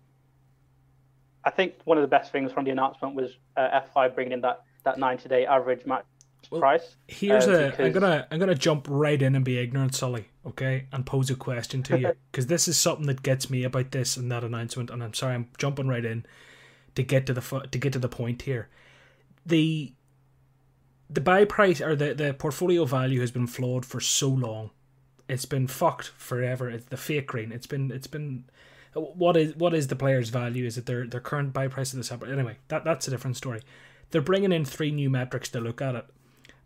I 1.44 1.50
think 1.50 1.74
one 1.84 1.96
of 1.96 2.02
the 2.02 2.08
best 2.08 2.32
things 2.32 2.52
from 2.52 2.64
the 2.64 2.70
announcement 2.70 3.14
was 3.14 3.30
uh, 3.56 3.80
FI 3.94 4.08
bringing 4.08 4.32
in 4.32 4.40
that 4.42 4.62
that 4.84 4.98
90 4.98 5.28
day 5.28 5.46
average 5.46 5.86
match 5.86 6.04
well, 6.50 6.60
price. 6.60 6.96
Here's 7.08 7.46
uh, 7.46 7.72
a. 7.78 7.84
I'm 7.84 7.92
gonna 7.92 8.26
I'm 8.30 8.38
gonna 8.38 8.54
jump 8.54 8.86
right 8.88 9.20
in 9.20 9.34
and 9.34 9.44
be 9.44 9.58
ignorant, 9.58 9.94
Sully, 9.94 10.26
okay, 10.46 10.86
and 10.92 11.06
pose 11.06 11.30
a 11.30 11.36
question 11.36 11.82
to 11.84 11.98
you 11.98 12.12
because 12.30 12.46
this 12.46 12.68
is 12.68 12.78
something 12.78 13.06
that 13.06 13.22
gets 13.22 13.48
me 13.48 13.64
about 13.64 13.92
this 13.92 14.16
and 14.16 14.30
that 14.32 14.44
announcement, 14.44 14.90
and 14.90 15.02
I'm 15.02 15.14
sorry 15.14 15.34
I'm 15.34 15.48
jumping 15.58 15.88
right 15.88 16.04
in 16.04 16.26
to 16.94 17.02
get 17.02 17.26
to 17.26 17.34
the 17.34 17.68
to 17.70 17.78
get 17.78 17.92
to 17.92 17.98
the 17.98 18.08
point 18.08 18.42
here. 18.42 18.68
The 19.44 19.92
the 21.08 21.20
buy 21.20 21.44
price 21.44 21.80
or 21.80 21.94
the, 21.94 22.14
the 22.14 22.34
portfolio 22.34 22.84
value 22.84 23.20
has 23.20 23.30
been 23.30 23.46
flawed 23.46 23.84
for 23.84 24.00
so 24.00 24.28
long 24.28 24.70
it's 25.28 25.44
been 25.44 25.66
fucked 25.66 26.12
forever. 26.16 26.70
It's 26.70 26.86
the 26.86 26.96
fake 26.96 27.26
green. 27.26 27.52
It's 27.52 27.66
been 27.66 27.90
it's 27.90 28.06
been 28.06 28.44
what 28.94 29.36
is 29.36 29.56
what 29.56 29.74
is 29.74 29.88
the 29.88 29.96
player's 29.96 30.30
value? 30.30 30.64
Is 30.64 30.78
it 30.78 30.86
their 30.86 31.06
their 31.06 31.20
current 31.20 31.52
buy 31.52 31.68
price 31.68 31.92
of 31.92 31.98
the 31.98 32.04
separate? 32.04 32.32
Anyway, 32.32 32.58
that 32.68 32.84
that's 32.84 33.08
a 33.08 33.10
different 33.10 33.36
story. 33.36 33.62
They're 34.10 34.20
bringing 34.20 34.52
in 34.52 34.64
three 34.64 34.90
new 34.90 35.10
metrics 35.10 35.48
to 35.50 35.60
look 35.60 35.82
at 35.82 35.96
it. 35.96 36.06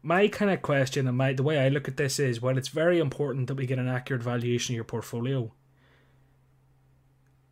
My 0.03 0.29
kind 0.29 0.50
of 0.50 0.62
question 0.62 1.09
and 1.09 1.16
my 1.16 1.33
the 1.33 1.42
way 1.42 1.59
I 1.59 1.68
look 1.68 1.88
at 1.88 1.96
this 1.96 2.18
is 2.18 2.40
well, 2.40 2.59
it's 2.59 2.68
very 2.68 2.98
important 2.98 3.46
that 3.48 3.57
we 3.57 3.66
get 3.66 3.79
an 3.79 3.88
accurate 3.88 4.22
valuation 4.22 4.74
of 4.74 4.76
your 4.76 4.85
portfolio. 4.85 5.53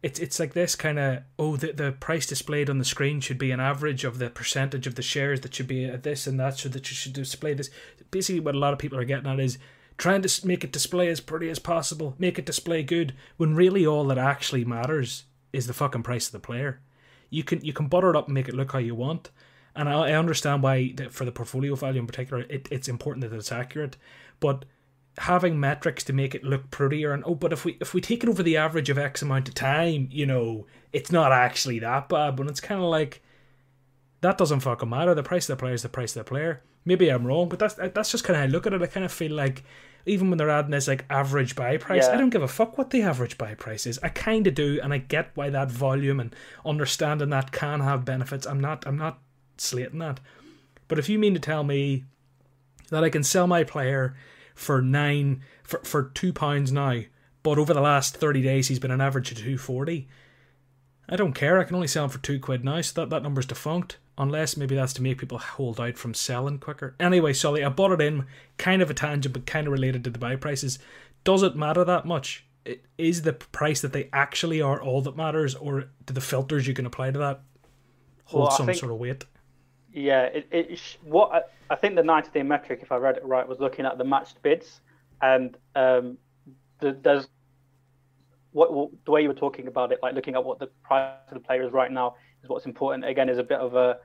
It's 0.03 0.21
it's 0.21 0.39
like 0.39 0.55
this 0.55 0.77
kind 0.77 0.99
of 0.99 1.23
oh 1.39 1.57
the 1.57 1.73
the 1.73 1.93
price 1.93 2.27
displayed 2.27 2.71
on 2.71 2.79
the 2.79 2.85
screen 2.85 3.21
should 3.21 3.39
be 3.39 3.51
an 3.51 3.61
average 3.61 4.05
of 4.05 4.19
the 4.19 4.31
percentage 4.31 4.87
of 4.87 4.95
the 4.95 5.03
shares 5.03 5.41
that 5.41 5.55
should 5.55 5.67
be 5.67 5.85
at 5.85 6.05
this 6.05 6.27
and 6.27 6.39
that 6.39 6.59
so 6.59 6.69
that 6.69 6.89
you 6.89 6.95
should 6.95 7.13
display 7.13 7.55
this. 7.55 7.71
Basically, 8.11 8.41
what 8.41 8.55
a 8.55 8.59
lot 8.59 8.73
of 8.73 8.79
people 8.79 8.99
are 8.99 9.05
getting 9.05 9.29
at 9.29 9.41
is 9.41 9.59
trying 9.97 10.23
to 10.23 10.47
make 10.47 10.63
it 10.63 10.73
display 10.73 11.09
as 11.09 11.21
pretty 11.21 11.51
as 11.51 11.59
possible, 11.59 12.15
make 12.19 12.39
it 12.39 12.47
display 12.47 12.83
good, 12.83 13.15
when 13.37 13.57
really 13.57 13.85
all 13.85 14.05
that 14.05 14.19
actually 14.19 14.65
matters 14.65 15.25
is 15.53 15.67
the 15.67 15.75
fucking 15.75 16.05
price 16.05 16.27
of 16.27 16.33
the 16.33 16.39
player. 16.39 16.81
You 17.31 17.43
can 17.43 17.65
you 17.65 17.73
can 17.73 17.89
butter 17.89 18.11
it 18.11 18.17
up 18.17 18.27
and 18.27 18.35
make 18.35 18.49
it 18.49 18.55
look 18.55 18.73
how 18.73 18.79
you 18.79 18.95
want, 18.95 19.31
and 19.75 19.89
I, 19.89 20.13
understand 20.13 20.63
why 20.63 20.95
for 21.11 21.25
the 21.25 21.33
portfolio 21.33 21.75
value 21.75 22.01
in 22.01 22.07
particular, 22.07 22.45
it, 22.49 22.69
it's 22.71 22.89
important 22.89 23.29
that 23.29 23.37
it's 23.37 23.53
accurate, 23.53 23.97
but 24.41 24.65
having 25.19 25.59
metrics 25.59 26.05
to 26.05 26.13
make 26.13 26.35
it 26.35 26.45
look 26.45 26.71
prettier 26.71 27.13
and 27.13 27.25
oh 27.27 27.35
but 27.35 27.53
if 27.53 27.65
we 27.65 27.77
if 27.81 27.93
we 27.93 28.01
take 28.01 28.23
it 28.23 28.29
over 28.29 28.43
the 28.43 28.57
average 28.57 28.89
of 28.89 28.99
x 28.99 29.21
amount 29.21 29.49
of 29.49 29.55
time 29.55 30.09
you 30.11 30.25
know 30.25 30.67
it's 30.93 31.11
not 31.11 31.33
actually 31.33 31.79
that 31.79 32.09
bad 32.09 32.37
but 32.37 32.47
it's 32.47 32.61
kind 32.61 32.81
of 32.81 32.87
like 32.87 33.21
that 34.21 34.39
doesn't 34.39 34.61
fucking 34.61 34.89
matter. 34.89 35.15
The 35.15 35.23
price 35.23 35.49
of 35.49 35.57
the 35.57 35.61
player 35.61 35.75
is 35.75 35.83
the 35.83 35.89
price 35.89 36.17
of 36.17 36.25
the 36.25 36.29
player. 36.29 36.63
Maybe 36.85 37.11
i'm 37.11 37.27
wrong 37.27 37.49
but 37.49 37.59
that's 37.59 37.75
that's 37.75 38.11
just 38.11 38.25
kind 38.25 38.37
of 38.37 38.41
how 38.41 38.45
i 38.45 38.49
look 38.49 38.67
at 38.67 38.73
it. 38.73 38.83
I 38.83 38.87
kind 38.87 39.05
of 39.05 39.13
feel 39.13 39.33
like 39.33 39.63
even 40.07 40.31
when 40.31 40.39
they're 40.39 40.49
adding 40.49 40.71
this 40.71 40.89
like 40.89 41.05
average 41.11 41.55
buy 41.55 41.77
price 41.77 42.07
yeah. 42.07 42.15
i 42.15 42.17
don't 42.17 42.31
give 42.31 42.43
a 42.43 42.49
fuck 42.49 42.79
what 42.79 42.91
the 42.91 43.03
average 43.03 43.37
buy 43.37 43.55
price 43.55 43.87
is. 43.87 43.99
I 44.03 44.09
kind 44.09 44.47
of 44.47 44.55
do 44.55 44.81
and 44.83 44.93
i 44.93 44.99
get 44.99 45.31
why 45.35 45.51
that 45.51 45.71
volume 45.71 46.21
and 46.21 46.35
understanding 46.65 47.31
that 47.31 47.53
can 47.53 47.81
have 47.81 48.05
benefits. 48.05 48.47
I'm 48.47 48.61
not 48.61 48.87
i'm 48.87 48.97
not 48.97 49.19
slating 49.59 49.99
that. 49.99 50.21
But 50.87 50.99
if 50.99 51.09
you 51.09 51.19
mean 51.19 51.35
to 51.35 51.41
tell 51.41 51.65
me 51.65 52.05
that 52.91 53.05
i 53.05 53.11
can 53.11 53.23
sell 53.23 53.47
my 53.47 53.65
player 53.65 54.17
for 54.59 54.83
nine 54.83 55.41
for, 55.63 55.79
for 55.85 56.11
two 56.15 56.33
pounds 56.33 56.73
now, 56.73 57.01
but 57.43 57.59
over 57.59 57.73
the 57.73 57.81
last 57.81 58.17
thirty 58.17 58.43
days 58.43 58.69
he's 58.69 58.81
been 58.81 58.91
an 58.91 59.01
average 59.01 59.31
of 59.31 59.39
two 59.39 59.57
forty. 59.57 60.09
I 61.09 61.17
don't 61.17 61.33
care. 61.33 61.59
I 61.59 61.65
can 61.65 61.77
only 61.77 61.89
sell 61.89 62.05
him 62.05 62.11
for 62.11 62.19
two 62.19 62.39
quid 62.39 62.65
now, 62.65 62.81
so 62.83 63.01
that, 63.01 63.11
that 63.11 63.23
number's 63.23 63.47
defunct. 63.47 63.99
Unless 64.19 64.57
maybe 64.57 64.75
that's 64.75 64.93
to 64.95 65.03
make 65.03 65.19
people 65.19 65.39
hold 65.39 65.81
out 65.81 65.97
from 65.97 66.13
selling 66.13 66.59
quicker. 66.59 66.97
Anyway, 66.99 67.33
Sully, 67.33 67.63
I 67.65 67.69
bought 67.69 67.93
it 67.93 68.01
in, 68.01 68.27
kind 68.59 68.83
of 68.83 68.91
a 68.91 68.95
tangent, 68.95 69.33
but 69.33 69.47
kind 69.47 69.69
of 69.69 69.73
related 69.73 70.03
to 70.05 70.11
the 70.11 70.19
buy 70.19 70.35
prices. 70.35 70.81
Does 71.23 71.45
it 71.45 71.55
matter 71.55 71.85
that 71.85 72.05
much? 72.05 72.45
It, 72.65 72.85
is 72.99 73.23
the 73.23 73.33
price 73.33 73.81
that 73.81 73.93
they 73.93 74.11
actually 74.13 74.61
are 74.61 74.83
all 74.83 75.03
that 75.03 75.17
matters, 75.17 75.55
or 75.55 75.91
do 76.05 76.13
the 76.13 76.21
filters 76.21 76.67
you 76.67 76.75
can 76.75 76.85
apply 76.85 77.13
to 77.13 77.19
that 77.21 77.43
hold 78.25 78.49
well, 78.49 78.51
some 78.51 78.67
think, 78.67 78.79
sort 78.79 78.91
of 78.91 78.99
weight? 78.99 79.25
Yeah, 79.99 80.23
it, 80.25 80.47
it 80.53 80.97
what 81.03 81.33
I, 81.33 81.41
I 81.71 81.75
think 81.75 81.97
the 81.97 82.05
90 82.05 82.31
day 82.31 82.43
metric, 82.43 82.81
if 82.83 82.93
I 82.93 82.97
read 82.97 83.17
it 83.17 83.25
right, 83.25 83.47
was 83.47 83.59
looking 83.59 83.85
at 83.85 83.99
the 83.99 84.05
matched 84.05 84.41
bids, 84.43 84.81
and 85.21 85.57
um, 85.75 86.19
the, 86.81 86.97
there's 87.03 87.27
what, 88.53 88.73
what, 88.73 88.91
the 89.05 89.11
way 89.11 89.23
you 89.23 89.29
were 89.29 89.35
talking 89.35 89.67
about 89.67 89.91
it, 89.91 89.99
like 90.01 90.15
looking 90.15 90.35
at 90.35 90.45
what 90.45 90.61
the 90.61 90.69
price 90.85 91.13
of 91.29 91.35
the 91.35 91.41
player 91.41 91.63
is 91.65 91.73
right 91.73 91.91
now, 91.91 92.15
is 92.45 92.49
what's 92.49 92.65
important. 92.65 93.05
Again, 93.05 93.29
is 93.29 93.39
a 93.39 93.43
bit 93.43 93.59
of 93.59 93.75
a 93.75 93.99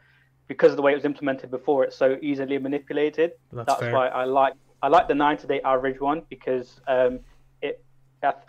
because 0.48 0.72
of 0.72 0.78
the 0.78 0.82
way 0.82 0.92
it 0.92 0.96
was 0.96 1.06
implemented 1.06 1.52
before, 1.52 1.84
it's 1.84 1.96
so 1.96 2.18
easily 2.22 2.58
manipulated. 2.58 3.34
That's, 3.52 3.68
That's 3.68 3.94
why 3.94 4.08
I 4.08 4.26
like 4.26 4.54
I 4.82 4.88
like 4.88 5.08
the 5.08 5.16
90 5.16 5.48
day 5.48 5.62
average 5.62 6.00
one 6.00 6.24
because 6.28 6.82
um, 6.88 7.20
it 7.62 7.84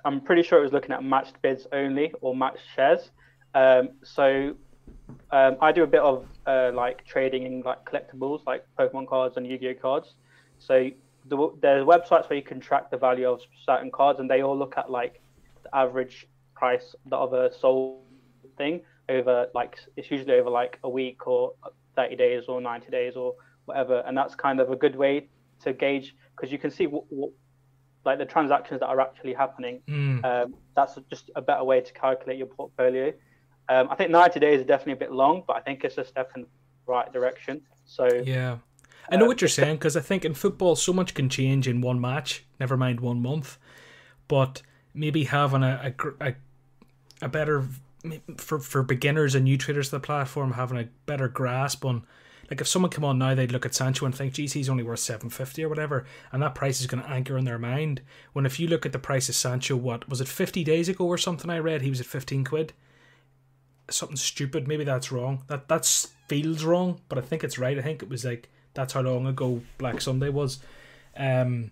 I'm 0.05 0.23
pretty 0.23 0.43
sure 0.43 0.59
it 0.61 0.63
was 0.63 0.73
looking 0.73 0.93
at 0.93 1.05
matched 1.05 1.43
bids 1.43 1.67
only 1.73 2.13
or 2.23 2.35
matched 2.35 2.65
shares. 2.75 3.11
Um, 3.55 3.91
so 4.03 4.55
um, 5.31 5.57
I 5.61 5.73
do 5.73 5.83
a 5.83 5.87
bit 5.87 6.01
of 6.01 6.27
uh, 6.47 6.71
like 6.75 7.05
trading 7.05 7.45
in 7.45 7.63
like 7.63 7.85
collectibles, 7.85 8.41
like 8.47 8.65
Pokemon 8.79 9.09
cards 9.09 9.37
and 9.37 9.47
Yu-Gi-Oh 9.47 9.75
cards. 9.75 10.15
So 10.59 10.91
the, 11.27 11.53
there's 11.61 11.85
websites 11.85 12.29
where 12.29 12.37
you 12.37 12.43
can 12.43 12.61
track 12.61 12.91
the 12.91 12.97
value 12.97 13.29
of 13.29 13.41
certain 13.67 13.91
cards, 13.91 14.21
and 14.21 14.31
they 14.31 14.43
all 14.43 14.57
look 14.57 14.75
at 14.77 14.91
like 14.91 15.21
the 15.63 15.75
average 15.77 16.27
price 16.55 16.95
of 17.11 17.33
a 17.33 17.53
sold 17.53 18.01
thing 18.57 18.81
over 19.09 19.49
like 19.55 19.79
it's 19.97 20.11
usually 20.11 20.35
over 20.35 20.49
like 20.49 20.79
a 20.85 20.89
week 20.89 21.27
or 21.27 21.53
30 21.97 22.17
days 22.17 22.45
or 22.49 22.61
90 22.61 22.91
days 22.91 23.17
or 23.17 23.35
whatever, 23.67 24.03
and 24.07 24.17
that's 24.17 24.35
kind 24.35 24.61
of 24.61 24.71
a 24.71 24.77
good 24.77 24.97
way 24.97 25.29
to 25.61 25.73
gauge 25.73 26.15
because 26.37 26.53
you 26.53 26.59
can 26.59 26.71
see 26.71 26.87
what, 26.87 27.05
what 27.09 27.31
like 28.05 28.19
the 28.19 28.25
transactions 28.25 28.81
that 28.81 28.87
are 28.87 29.01
actually 29.01 29.33
happening. 29.33 29.81
Mm. 29.89 30.25
Um, 30.25 30.55
that's 30.77 30.99
just 31.11 31.31
a 31.37 31.43
better 31.43 31.65
way 31.65 31.81
to 31.81 31.93
calculate 31.93 32.39
your 32.39 32.47
portfolio. 32.47 33.13
Um, 33.69 33.89
I 33.91 33.95
think 33.95 34.11
90 34.11 34.41
days 34.41 34.61
is 34.61 34.67
definitely 34.67 34.95
a 34.95 34.97
bit 34.97 35.13
long, 35.13 35.43
but 35.47 35.57
I 35.57 35.61
think 35.61 35.85
it's 35.85 35.97
a 35.99 36.05
step 36.05 36.33
in 36.37 36.43
the 36.43 36.49
right 36.87 37.11
direction. 37.13 37.63
So 37.87 38.09
yeah, 38.25 38.59
I 39.11 39.17
know 39.17 39.25
uh, 39.25 39.29
what 39.29 39.41
you're 39.41 39.49
saying 39.49 39.77
because 39.77 39.97
I 39.97 40.01
think 40.01 40.25
in 40.25 40.35
football 40.35 40.77
so 40.77 40.93
much 40.93 41.15
can 41.15 41.29
change 41.29 41.69
in 41.69 41.81
one 41.81 42.01
match, 42.01 42.45
never 42.61 42.77
mind 42.77 43.01
one 43.01 43.21
month. 43.21 43.59
But 44.29 44.63
maybe 44.95 45.25
having 45.25 45.63
a 45.63 45.95
a, 45.99 46.27
a, 46.29 46.35
a 47.23 47.29
better 47.29 47.65
for 48.37 48.59
for 48.59 48.83
beginners 48.83 49.35
and 49.35 49.45
new 49.45 49.59
traders 49.59 49.89
to 49.89 49.97
the 49.97 50.01
platform 50.01 50.53
having 50.53 50.79
a 50.79 50.89
better 51.07 51.29
grasp 51.29 51.85
on 51.85 52.05
like 52.51 52.61
if 52.61 52.69
someone 52.69 52.91
come 52.91 53.05
on 53.05 53.19
now 53.19 53.35
they'd 53.35 53.53
look 53.53 53.65
at 53.65 53.75
Sancho 53.75 54.05
and 54.05 54.15
think 54.15 54.35
geez 54.35 54.53
he's 54.53 54.69
only 54.69 54.83
worth 54.83 54.99
750 54.99 55.65
or 55.65 55.69
whatever 55.69 56.05
and 56.31 56.43
that 56.43 56.55
price 56.55 56.81
is 56.81 56.87
going 56.87 57.03
to 57.03 57.09
anchor 57.09 57.39
in 57.39 57.45
their 57.45 57.59
mind 57.59 58.03
when 58.35 58.45
if 58.45 58.61
you 58.61 58.69
look 58.69 58.85
at 58.85 58.93
the 58.93 58.99
price 58.99 59.29
of 59.29 59.35
Sancho 59.35 59.75
what 59.75 60.09
was 60.09 60.21
it 60.21 60.29
50 60.29 60.63
days 60.65 60.89
ago 60.89 61.07
or 61.07 61.17
something 61.17 61.51
I 61.51 61.59
read 61.59 61.81
he 61.81 61.89
was 61.89 62.01
at 62.01 62.07
15 62.07 62.45
quid 62.45 62.73
something 63.91 64.17
stupid. 64.17 64.67
Maybe 64.69 64.85
that's 64.85 65.13
wrong. 65.13 65.45
That 65.49 65.69
that 65.69 65.85
feels 66.29 66.65
wrong, 66.65 67.01
but 67.09 67.19
I 67.19 67.21
think 67.21 67.45
it's 67.45 67.59
right. 67.59 67.79
I 67.79 67.83
think 67.83 68.03
it 68.03 68.09
was 68.09 68.25
like 68.25 68.51
that's 68.75 68.93
how 68.93 69.01
long 69.01 69.27
ago 69.27 69.63
Black 69.79 70.01
Sunday 70.01 70.29
was. 70.29 70.59
Um, 71.17 71.71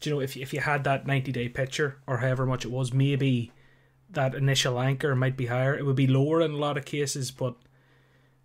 do 0.00 0.10
you 0.10 0.16
know 0.16 0.20
if 0.20 0.36
if 0.36 0.52
you 0.52 0.60
had 0.60 0.84
that 0.84 1.06
ninety 1.06 1.32
day 1.32 1.48
picture 1.48 1.98
or 2.06 2.18
however 2.18 2.46
much 2.46 2.64
it 2.64 2.70
was, 2.70 2.92
maybe 2.92 3.52
that 4.10 4.34
initial 4.34 4.78
anchor 4.78 5.14
might 5.16 5.36
be 5.36 5.46
higher. 5.46 5.76
It 5.76 5.86
would 5.86 5.96
be 5.96 6.06
lower 6.06 6.40
in 6.42 6.52
a 6.52 6.56
lot 6.56 6.76
of 6.76 6.84
cases, 6.84 7.30
but 7.30 7.54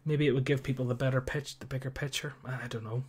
maybe 0.05 0.27
it 0.27 0.31
would 0.31 0.45
give 0.45 0.63
people 0.63 0.85
the 0.85 0.95
better 0.95 1.21
pitch, 1.21 1.59
the 1.59 1.65
bigger 1.65 1.91
picture. 1.91 2.33
I 2.45 2.67
don't 2.67 2.83
know. 2.83 3.03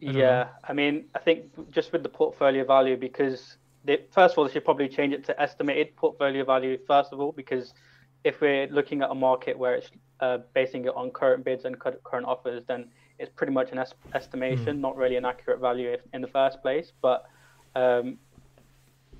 I 0.00 0.10
yeah, 0.10 0.12
know. 0.12 0.48
I 0.68 0.72
mean, 0.72 1.06
I 1.14 1.18
think 1.18 1.70
just 1.70 1.92
with 1.92 2.02
the 2.02 2.08
portfolio 2.08 2.64
value, 2.64 2.96
because 2.96 3.56
they, 3.84 4.04
first 4.12 4.34
of 4.34 4.38
all, 4.38 4.46
they 4.46 4.52
should 4.52 4.64
probably 4.64 4.88
change 4.88 5.12
it 5.12 5.24
to 5.24 5.40
estimated 5.40 5.96
portfolio 5.96 6.44
value 6.44 6.78
first 6.86 7.12
of 7.12 7.20
all, 7.20 7.32
because 7.32 7.74
if 8.24 8.40
we're 8.40 8.66
looking 8.68 9.02
at 9.02 9.10
a 9.10 9.14
market 9.14 9.56
where 9.56 9.74
it's 9.74 9.90
uh, 10.20 10.38
basing 10.54 10.86
it 10.86 10.92
on 10.96 11.10
current 11.10 11.44
bids 11.44 11.64
and 11.64 11.78
current 11.78 12.26
offers, 12.26 12.64
then 12.66 12.88
it's 13.18 13.30
pretty 13.30 13.52
much 13.52 13.70
an 13.70 13.78
es- 13.78 13.94
estimation, 14.14 14.78
mm. 14.78 14.80
not 14.80 14.96
really 14.96 15.16
an 15.16 15.24
accurate 15.24 15.60
value 15.60 15.90
if, 15.90 16.00
in 16.12 16.22
the 16.22 16.28
first 16.28 16.60
place. 16.62 16.92
But 17.02 17.26
um, 17.76 18.18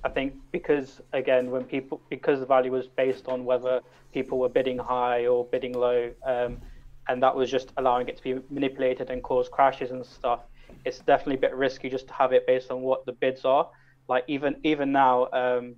I 0.03 0.09
think 0.09 0.33
because 0.51 1.01
again, 1.13 1.51
when 1.51 1.63
people 1.63 2.01
because 2.09 2.39
the 2.39 2.45
value 2.45 2.71
was 2.71 2.87
based 2.87 3.27
on 3.27 3.45
whether 3.45 3.81
people 4.13 4.39
were 4.39 4.49
bidding 4.49 4.77
high 4.77 5.27
or 5.27 5.45
bidding 5.45 5.73
low, 5.73 6.11
um, 6.25 6.59
and 7.07 7.21
that 7.21 7.35
was 7.35 7.49
just 7.51 7.71
allowing 7.77 8.07
it 8.07 8.17
to 8.17 8.23
be 8.23 8.35
manipulated 8.49 9.09
and 9.09 9.21
cause 9.23 9.47
crashes 9.49 9.91
and 9.91 10.05
stuff. 10.05 10.41
It's 10.83 10.99
definitely 10.99 11.35
a 11.35 11.39
bit 11.39 11.55
risky 11.55 11.89
just 11.89 12.07
to 12.07 12.13
have 12.13 12.33
it 12.33 12.47
based 12.47 12.71
on 12.71 12.81
what 12.81 13.05
the 13.05 13.11
bids 13.11 13.45
are. 13.45 13.69
Like 14.07 14.23
even 14.27 14.55
even 14.63 14.91
now, 14.91 15.27
um, 15.31 15.75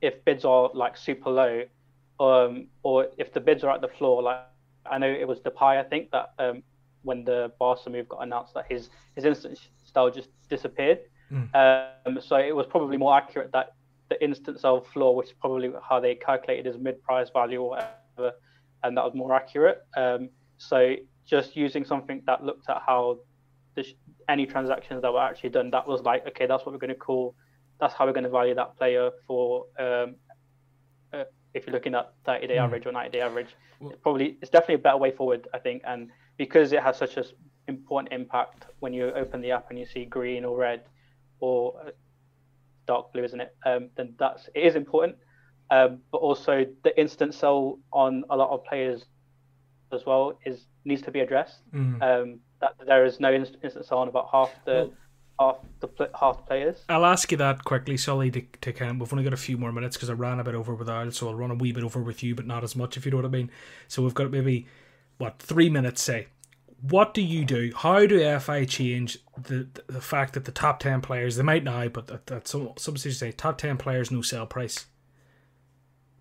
if 0.00 0.24
bids 0.24 0.44
are 0.44 0.70
like 0.74 0.96
super 0.96 1.30
low, 1.30 1.64
um, 2.18 2.68
or 2.82 3.08
if 3.18 3.32
the 3.32 3.40
bids 3.40 3.64
are 3.64 3.70
at 3.70 3.80
the 3.80 3.88
floor, 3.88 4.22
like 4.22 4.40
I 4.90 4.98
know 4.98 5.08
it 5.08 5.26
was 5.26 5.40
Depay, 5.40 5.78
I 5.78 5.82
think 5.82 6.10
that 6.10 6.32
um, 6.38 6.62
when 7.02 7.24
the 7.24 7.52
Barca 7.58 7.90
move 7.90 8.08
got 8.08 8.22
announced, 8.22 8.54
that 8.54 8.66
his 8.68 8.90
his 9.14 9.24
instant 9.24 9.58
style 9.84 10.10
just 10.10 10.28
disappeared. 10.48 11.00
Mm. 11.32 11.54
Um, 12.06 12.20
so 12.20 12.36
it 12.36 12.54
was 12.54 12.66
probably 12.66 12.96
more 12.96 13.16
accurate 13.16 13.50
that 13.52 13.74
the 14.08 14.22
instant 14.22 14.60
sell 14.60 14.80
floor, 14.80 15.16
which 15.16 15.28
is 15.28 15.34
probably 15.40 15.72
how 15.88 15.98
they 16.00 16.14
calculated 16.14 16.66
his 16.66 16.78
mid-price 16.78 17.30
value 17.30 17.60
or 17.62 17.70
whatever, 17.70 18.36
and 18.84 18.96
that 18.96 19.04
was 19.04 19.14
more 19.14 19.34
accurate. 19.34 19.84
Um, 19.96 20.30
so 20.58 20.94
just 21.24 21.56
using 21.56 21.84
something 21.84 22.22
that 22.26 22.44
looked 22.44 22.68
at 22.68 22.82
how 22.86 23.18
the, 23.74 23.84
any 24.28 24.46
transactions 24.46 25.02
that 25.02 25.12
were 25.12 25.20
actually 25.20 25.50
done, 25.50 25.70
that 25.70 25.86
was 25.86 26.02
like, 26.02 26.26
okay, 26.28 26.46
that's 26.46 26.64
what 26.64 26.72
we're 26.72 26.78
going 26.78 26.88
to 26.88 26.94
call, 26.94 27.34
that's 27.80 27.94
how 27.94 28.06
we're 28.06 28.12
going 28.12 28.24
to 28.24 28.30
value 28.30 28.54
that 28.54 28.76
player 28.76 29.10
for 29.26 29.66
um, 29.80 30.14
if 31.56 31.66
you're 31.66 31.74
looking 31.74 31.94
at 31.94 32.12
30 32.24 32.46
day 32.46 32.56
mm. 32.56 32.60
average 32.60 32.86
or 32.86 32.92
90 32.92 33.10
day 33.10 33.20
average. 33.20 33.48
Well, 33.80 33.90
it's 33.90 34.00
probably 34.00 34.38
it's 34.40 34.50
definitely 34.50 34.76
a 34.76 34.78
better 34.78 34.98
way 34.98 35.10
forward, 35.10 35.48
I 35.54 35.58
think, 35.58 35.82
and 35.86 36.10
because 36.36 36.72
it 36.72 36.82
has 36.82 36.96
such 36.96 37.16
an 37.16 37.24
important 37.66 38.12
impact 38.12 38.66
when 38.80 38.92
you 38.92 39.10
open 39.12 39.40
the 39.40 39.52
app 39.52 39.70
and 39.70 39.78
you 39.78 39.86
see 39.86 40.04
green 40.04 40.44
or 40.44 40.56
red 40.56 40.82
or 41.40 41.74
uh, 41.84 41.90
dark 42.86 43.12
blue, 43.12 43.24
isn't 43.24 43.40
it? 43.40 43.56
Um, 43.64 43.88
then 43.96 44.14
that's 44.18 44.48
it 44.54 44.60
is 44.60 44.76
important, 44.76 45.16
um, 45.70 45.98
but 46.12 46.18
also 46.18 46.66
the 46.84 46.98
instant 47.00 47.34
sell 47.34 47.78
on 47.92 48.24
a 48.30 48.36
lot 48.36 48.50
of 48.50 48.64
players 48.64 49.06
as 49.92 50.04
well 50.04 50.38
is 50.44 50.66
needs 50.84 51.02
to 51.02 51.10
be 51.10 51.20
addressed. 51.20 51.60
Mm. 51.74 52.02
Um, 52.02 52.40
that 52.60 52.74
there 52.86 53.04
is 53.04 53.20
no 53.20 53.32
instant 53.32 53.84
sell 53.84 53.98
on 53.98 54.08
about 54.08 54.28
half 54.30 54.50
the. 54.64 54.72
Well, 54.72 54.92
half 55.38 55.58
the 55.80 56.10
half 56.18 56.46
players. 56.46 56.84
I'll 56.88 57.06
ask 57.06 57.30
you 57.30 57.38
that 57.38 57.64
quickly, 57.64 57.96
Sully. 57.96 58.30
To, 58.30 58.42
to 58.62 58.72
kind, 58.72 59.00
we've 59.00 59.12
only 59.12 59.24
got 59.24 59.32
a 59.32 59.38
few 59.38 59.56
more 59.56 59.72
minutes 59.72 59.96
because 59.96 60.10
I 60.10 60.14
ran 60.14 60.40
a 60.40 60.44
bit 60.44 60.54
over 60.54 60.74
with 60.74 60.88
Al, 60.88 61.10
so 61.10 61.28
I'll 61.28 61.34
run 61.34 61.50
a 61.50 61.54
wee 61.54 61.72
bit 61.72 61.84
over 61.84 62.00
with 62.00 62.22
you, 62.22 62.34
but 62.34 62.46
not 62.46 62.64
as 62.64 62.76
much, 62.76 62.96
if 62.96 63.04
you 63.04 63.10
know 63.10 63.18
what 63.18 63.26
I 63.26 63.28
mean. 63.28 63.50
So 63.88 64.02
we've 64.02 64.14
got 64.14 64.30
maybe 64.30 64.66
what 65.18 65.38
three 65.38 65.70
minutes, 65.70 66.02
say. 66.02 66.28
What 66.80 67.14
do 67.14 67.22
you 67.22 67.44
do? 67.44 67.72
How 67.74 68.06
do 68.06 68.38
FI 68.38 68.64
change 68.66 69.18
the 69.42 69.66
the 69.86 70.00
fact 70.00 70.34
that 70.34 70.44
the 70.44 70.52
top 70.52 70.80
ten 70.80 71.00
players 71.00 71.36
they 71.36 71.42
might 71.42 71.64
now, 71.64 71.88
but 71.88 72.06
that, 72.08 72.26
that 72.26 72.48
some 72.48 72.72
some 72.76 72.96
say 72.96 73.32
top 73.32 73.58
ten 73.58 73.76
players 73.76 74.10
no 74.10 74.22
sell 74.22 74.46
price. 74.46 74.86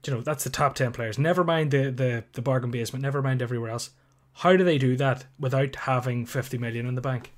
you 0.05 0.13
know, 0.13 0.21
that's 0.21 0.43
the 0.43 0.49
top 0.49 0.75
10 0.75 0.91
players. 0.91 1.17
Never 1.17 1.43
mind 1.43 1.71
the, 1.71 1.91
the, 1.91 2.23
the 2.33 2.41
bargain 2.41 2.71
basement, 2.71 3.01
never 3.03 3.21
mind 3.21 3.41
everywhere 3.41 3.71
else. 3.71 3.89
How 4.33 4.55
do 4.55 4.63
they 4.63 4.77
do 4.77 4.95
that 4.97 5.25
without 5.39 5.75
having 5.75 6.25
50 6.25 6.57
million 6.57 6.85
in 6.85 6.95
the 6.95 7.01
bank? 7.01 7.31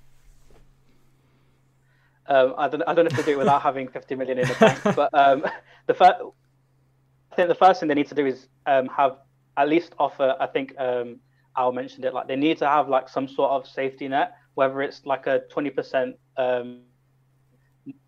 Um, 2.28 2.54
I 2.58 2.68
don't 2.68 2.84
I 2.88 2.94
don't 2.94 3.06
know 3.06 3.10
if 3.12 3.18
they 3.18 3.32
do 3.32 3.38
it 3.38 3.38
without 3.38 3.62
having 3.62 3.88
50 3.88 4.16
million 4.16 4.40
in 4.40 4.48
the 4.48 4.56
bank, 4.56 4.80
but 4.96 5.10
um, 5.14 5.46
the 5.86 5.94
first, 5.94 6.16
I 7.32 7.36
think 7.36 7.48
the 7.48 7.56
first 7.56 7.80
thing 7.80 7.88
they 7.90 7.96
need 7.96 8.10
to 8.10 8.16
do 8.16 8.26
is 8.26 8.48
um, 8.66 8.88
have 8.88 9.18
at 9.56 9.70
least 9.70 9.94
offer. 9.98 10.36
I 10.40 10.48
think 10.48 10.74
um, 10.80 11.20
Al 11.56 11.72
mentioned 11.72 12.06
it. 12.06 12.14
Like 12.14 12.28
they 12.28 12.36
need 12.36 12.58
to 12.60 12.68
have 12.68 12.90
like 12.90 13.10
some 13.10 13.28
sort 13.28 13.52
of 13.52 13.68
safety 13.68 14.08
net, 14.08 14.34
whether 14.56 14.82
it's 14.82 15.06
like 15.06 15.28
a 15.28 15.42
20% 15.54 16.14
um, 16.38 16.82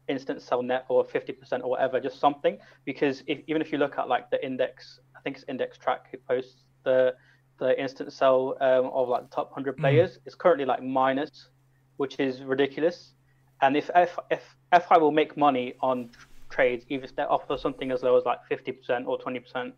instant 0.08 0.41
sell 0.41 0.62
net 0.62 0.86
or 0.89 1.05
50% 1.05 1.63
or 1.63 1.69
whatever, 1.69 1.99
just 1.99 2.19
something. 2.19 2.58
Because 2.86 3.23
if, 3.27 3.39
even 3.47 3.62
if 3.62 3.71
you 3.71 3.77
look 3.77 3.97
at 3.97 4.08
like 4.10 4.29
the 4.29 4.43
index, 4.45 4.99
I 5.15 5.21
think 5.21 5.38
it's 5.38 5.45
Index 5.47 5.77
Track 5.77 6.08
who 6.12 6.17
posts 6.17 6.63
the 6.84 7.15
the 7.60 7.79
instant 7.79 8.13
sell 8.13 8.55
um, 8.62 8.86
of 8.93 9.10
like 9.10 9.29
the 9.29 9.36
top 9.36 9.47
100 9.47 9.75
mm. 9.75 9.79
players, 9.79 10.12
mm. 10.12 10.19
it's 10.25 10.36
currently 10.36 10.65
like 10.65 10.82
minus, 10.82 11.49
which 11.97 12.17
is 12.19 12.41
ridiculous. 12.41 13.13
And 13.62 13.76
if 13.76 13.89
F, 13.93 14.17
if 14.32 14.56
FI 14.72 14.98
will 14.98 15.12
make 15.12 15.36
money 15.38 15.74
on 15.82 16.12
trades, 16.50 16.86
even 16.89 17.06
if 17.06 17.15
they 17.15 17.24
offer 17.24 17.58
something 17.58 17.91
as 17.91 18.04
low 18.04 18.17
as 18.17 18.26
like 18.26 18.39
50% 18.50 19.06
or 19.06 19.19
20%, 19.19 19.74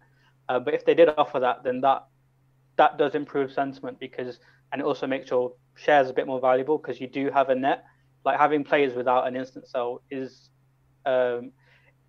uh, 0.50 0.60
but 0.60 0.74
if 0.74 0.86
they 0.86 0.94
did 0.94 1.10
offer 1.18 1.40
that, 1.40 1.64
then 1.64 1.82
that 1.82 2.06
that 2.78 2.98
does 2.98 3.16
improve 3.16 3.52
sentiment 3.52 4.00
because 4.00 4.40
and 4.72 4.82
it 4.82 4.86
also 4.86 5.06
makes 5.06 5.30
your 5.30 5.54
shares 5.76 6.10
a 6.10 6.14
bit 6.14 6.26
more 6.26 6.40
valuable 6.40 6.78
because 6.78 7.02
you 7.02 7.08
do 7.08 7.30
have 7.30 7.50
a 7.50 7.56
net. 7.56 7.84
Like 8.24 8.38
having 8.38 8.64
players 8.64 8.94
without 8.94 9.28
an 9.28 9.36
instant 9.36 9.68
sell 9.68 10.02
is, 10.10 10.50
um, 11.06 11.52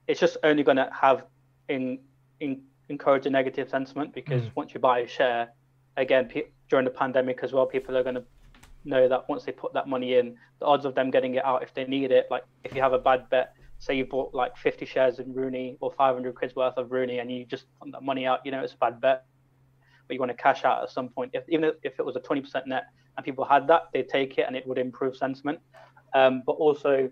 it's 0.07 0.21
just 0.21 0.37
only 0.45 0.63
going 0.63 0.77
to 0.77 0.89
have 0.93 1.25
in, 1.69 1.99
in 2.41 2.63
encourage 2.89 3.27
a 3.27 3.31
negative 3.31 3.69
sentiment 3.69 4.15
because 4.15 4.43
mm. 4.43 4.51
once 4.55 4.75
you 4.75 4.81
buy 4.81 5.01
a 5.01 5.09
share, 5.09 5.49
again 5.97 6.27
pe- 6.29 6.51
during 6.69 6.85
the 6.85 6.91
pandemic 6.91 7.41
as 7.43 7.53
well, 7.53 7.67
people 7.67 7.97
are 7.97 8.03
going 8.03 8.15
to 8.15 8.25
know 8.85 9.09
that 9.09 9.29
once 9.29 9.45
they 9.45 9.53
put 9.53 9.73
that 9.75 9.89
money 9.89 10.17
in, 10.17 10.37
the 10.59 10.67
odds 10.67 10.85
of 10.85 10.95
them 10.95 11.11
getting 11.11 11.35
it 11.35 11.45
out 11.45 11.63
if 11.63 11.75
they 11.75 11.85
need 11.85 12.11
it, 12.11 12.27
like 12.31 12.45
if 12.65 12.75
you 12.75 12.83
have 12.83 12.93
a 12.93 12.99
bad 12.99 13.29
bet, 13.31 13.55
say 13.79 13.97
you 13.97 14.05
bought 14.05 14.33
like 14.33 14.57
50 14.57 14.87
shares 14.87 15.19
in 15.19 15.35
Rooney 15.35 15.77
or 15.81 15.91
500 15.93 16.35
quid's 16.35 16.55
worth 16.55 16.77
of 16.77 16.93
Rooney 16.93 17.19
and 17.19 17.31
you 17.31 17.45
just 17.45 17.67
want 17.81 17.93
that 17.93 18.03
money 18.03 18.27
out, 18.27 18.41
you 18.45 18.53
know, 18.53 18.63
it's 18.63 18.75
a 18.75 18.77
bad 18.77 19.01
bet, 19.01 19.25
but 20.07 20.15
you 20.15 20.21
want 20.21 20.31
to 20.31 20.41
cash 20.41 20.65
out 20.65 20.83
at 20.83 20.91
some 20.91 21.09
point. 21.09 21.33
If, 21.35 21.45
even 21.49 21.73
if 21.83 21.99
it 21.99 22.05
was 22.05 22.17
a 22.17 22.21
20% 22.21 22.67
net 22.67 22.85
and 23.17 23.25
people 23.25 23.45
had 23.45 23.67
that, 23.69 23.89
they'd 23.93 24.09
take 24.09 24.39
it 24.39 24.45
and 24.47 24.55
it 24.57 24.67
would 24.67 24.79
improve 24.79 25.17
sentiment. 25.17 25.59
Um, 26.15 26.43
but 26.47 26.53
also, 26.53 27.11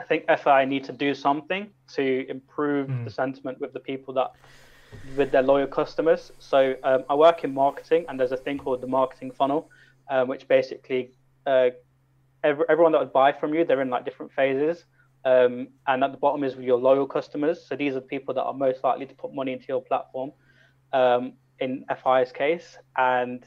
I 0.00 0.04
think 0.04 0.24
FI 0.26 0.64
need 0.64 0.84
to 0.84 0.92
do 0.92 1.14
something 1.14 1.70
to 1.94 2.26
improve 2.28 2.88
mm. 2.88 3.04
the 3.04 3.10
sentiment 3.10 3.60
with 3.60 3.72
the 3.72 3.80
people 3.80 4.12
that 4.14 4.32
with 5.16 5.30
their 5.30 5.42
loyal 5.42 5.66
customers. 5.66 6.32
So 6.38 6.74
um, 6.82 7.04
I 7.08 7.14
work 7.14 7.44
in 7.44 7.54
marketing, 7.54 8.04
and 8.08 8.18
there's 8.18 8.32
a 8.32 8.36
thing 8.36 8.58
called 8.58 8.80
the 8.80 8.86
marketing 8.86 9.30
funnel, 9.30 9.70
um, 10.08 10.28
which 10.28 10.46
basically 10.48 11.12
uh, 11.46 11.70
every, 12.42 12.64
everyone 12.68 12.92
that 12.92 13.00
would 13.00 13.12
buy 13.12 13.32
from 13.32 13.54
you, 13.54 13.64
they're 13.64 13.82
in 13.82 13.90
like 13.90 14.04
different 14.04 14.32
phases. 14.32 14.84
Um, 15.24 15.68
and 15.86 16.04
at 16.04 16.12
the 16.12 16.18
bottom 16.18 16.44
is 16.44 16.54
your 16.56 16.78
loyal 16.78 17.06
customers. 17.06 17.66
So 17.66 17.76
these 17.76 17.92
are 17.92 18.00
the 18.00 18.06
people 18.06 18.34
that 18.34 18.42
are 18.42 18.52
most 18.52 18.84
likely 18.84 19.06
to 19.06 19.14
put 19.14 19.34
money 19.34 19.52
into 19.52 19.66
your 19.68 19.82
platform. 19.82 20.32
Um, 20.92 21.34
in 21.60 21.84
FI's 22.02 22.32
case, 22.32 22.76
and 22.96 23.44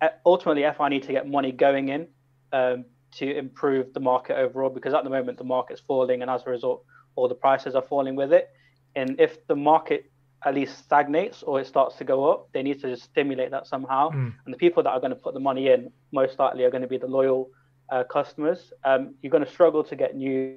uh, 0.00 0.08
ultimately 0.24 0.64
FI 0.76 0.88
need 0.88 1.02
to 1.04 1.12
get 1.12 1.28
money 1.28 1.52
going 1.52 1.88
in 1.88 2.08
um, 2.52 2.84
to 3.12 3.36
improve 3.36 3.92
the 3.94 4.00
market 4.00 4.36
overall 4.36 4.70
because 4.70 4.94
at 4.94 5.04
the 5.04 5.10
moment 5.10 5.38
the 5.38 5.44
market's 5.44 5.80
falling, 5.80 6.22
and 6.22 6.30
as 6.30 6.42
a 6.46 6.50
result, 6.50 6.84
all 7.16 7.28
the 7.28 7.34
prices 7.34 7.74
are 7.74 7.82
falling 7.82 8.16
with 8.16 8.32
it. 8.32 8.50
And 8.94 9.20
if 9.20 9.46
the 9.46 9.56
market 9.56 10.10
at 10.44 10.54
least 10.54 10.78
stagnates 10.78 11.42
or 11.42 11.60
it 11.60 11.66
starts 11.66 11.96
to 11.96 12.04
go 12.04 12.30
up, 12.30 12.48
they 12.52 12.62
need 12.62 12.80
to 12.80 12.88
just 12.88 13.04
stimulate 13.04 13.50
that 13.50 13.66
somehow. 13.66 14.10
Mm. 14.10 14.34
And 14.44 14.54
the 14.54 14.58
people 14.58 14.82
that 14.82 14.90
are 14.90 15.00
going 15.00 15.10
to 15.10 15.16
put 15.16 15.34
the 15.34 15.40
money 15.40 15.68
in 15.68 15.90
most 16.12 16.38
likely 16.38 16.64
are 16.64 16.70
going 16.70 16.82
to 16.82 16.88
be 16.88 16.98
the 16.98 17.08
loyal 17.08 17.50
uh, 17.90 18.04
customers. 18.04 18.72
Um, 18.84 19.14
you're 19.20 19.30
going 19.30 19.44
to 19.44 19.50
struggle 19.50 19.82
to 19.84 19.96
get 19.96 20.16
new 20.16 20.56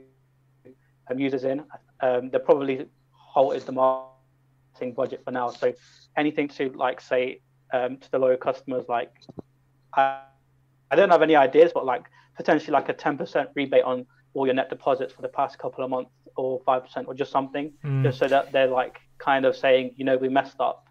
um, 1.09 1.19
users 1.19 1.43
in. 1.43 1.63
Um, 2.01 2.29
they're 2.29 2.39
probably 2.39 2.85
halted 3.11 3.65
the 3.65 3.71
marketing 3.71 4.93
budget 4.95 5.23
for 5.23 5.31
now. 5.31 5.49
So 5.49 5.73
anything 6.15 6.47
to 6.49 6.69
like 6.69 7.01
say 7.01 7.41
um, 7.73 7.97
to 7.97 8.11
the 8.11 8.19
loyal 8.19 8.37
customers, 8.37 8.85
like 8.87 9.11
I, 9.95 10.21
I 10.91 10.95
don't 10.95 11.09
have 11.09 11.23
any 11.23 11.35
ideas, 11.35 11.71
but 11.73 11.85
like 11.85 12.03
potentially 12.35 12.73
like 12.73 12.89
a 12.89 12.93
10% 12.93 13.47
rebate 13.55 13.83
on 13.83 14.05
all 14.33 14.45
your 14.45 14.55
net 14.55 14.69
deposits 14.69 15.13
for 15.13 15.21
the 15.21 15.27
past 15.27 15.57
couple 15.57 15.83
of 15.83 15.89
months 15.89 16.11
or 16.35 16.61
5% 16.61 17.07
or 17.07 17.13
just 17.13 17.31
something, 17.31 17.73
mm. 17.83 18.03
just 18.03 18.19
so 18.19 18.27
that 18.27 18.51
they're 18.51 18.67
like 18.67 18.99
kind 19.17 19.45
of 19.45 19.55
saying, 19.55 19.93
you 19.97 20.05
know, 20.05 20.17
we 20.17 20.29
messed 20.29 20.59
up. 20.59 20.87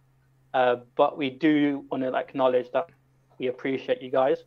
Uh, 0.53 0.77
but 0.97 1.17
we 1.17 1.31
do 1.31 1.85
want 1.91 2.03
to 2.03 2.15
acknowledge 2.15 2.71
that 2.73 2.87
we 3.39 3.47
appreciate 3.47 4.03
you 4.03 4.11
guys. 4.11 4.39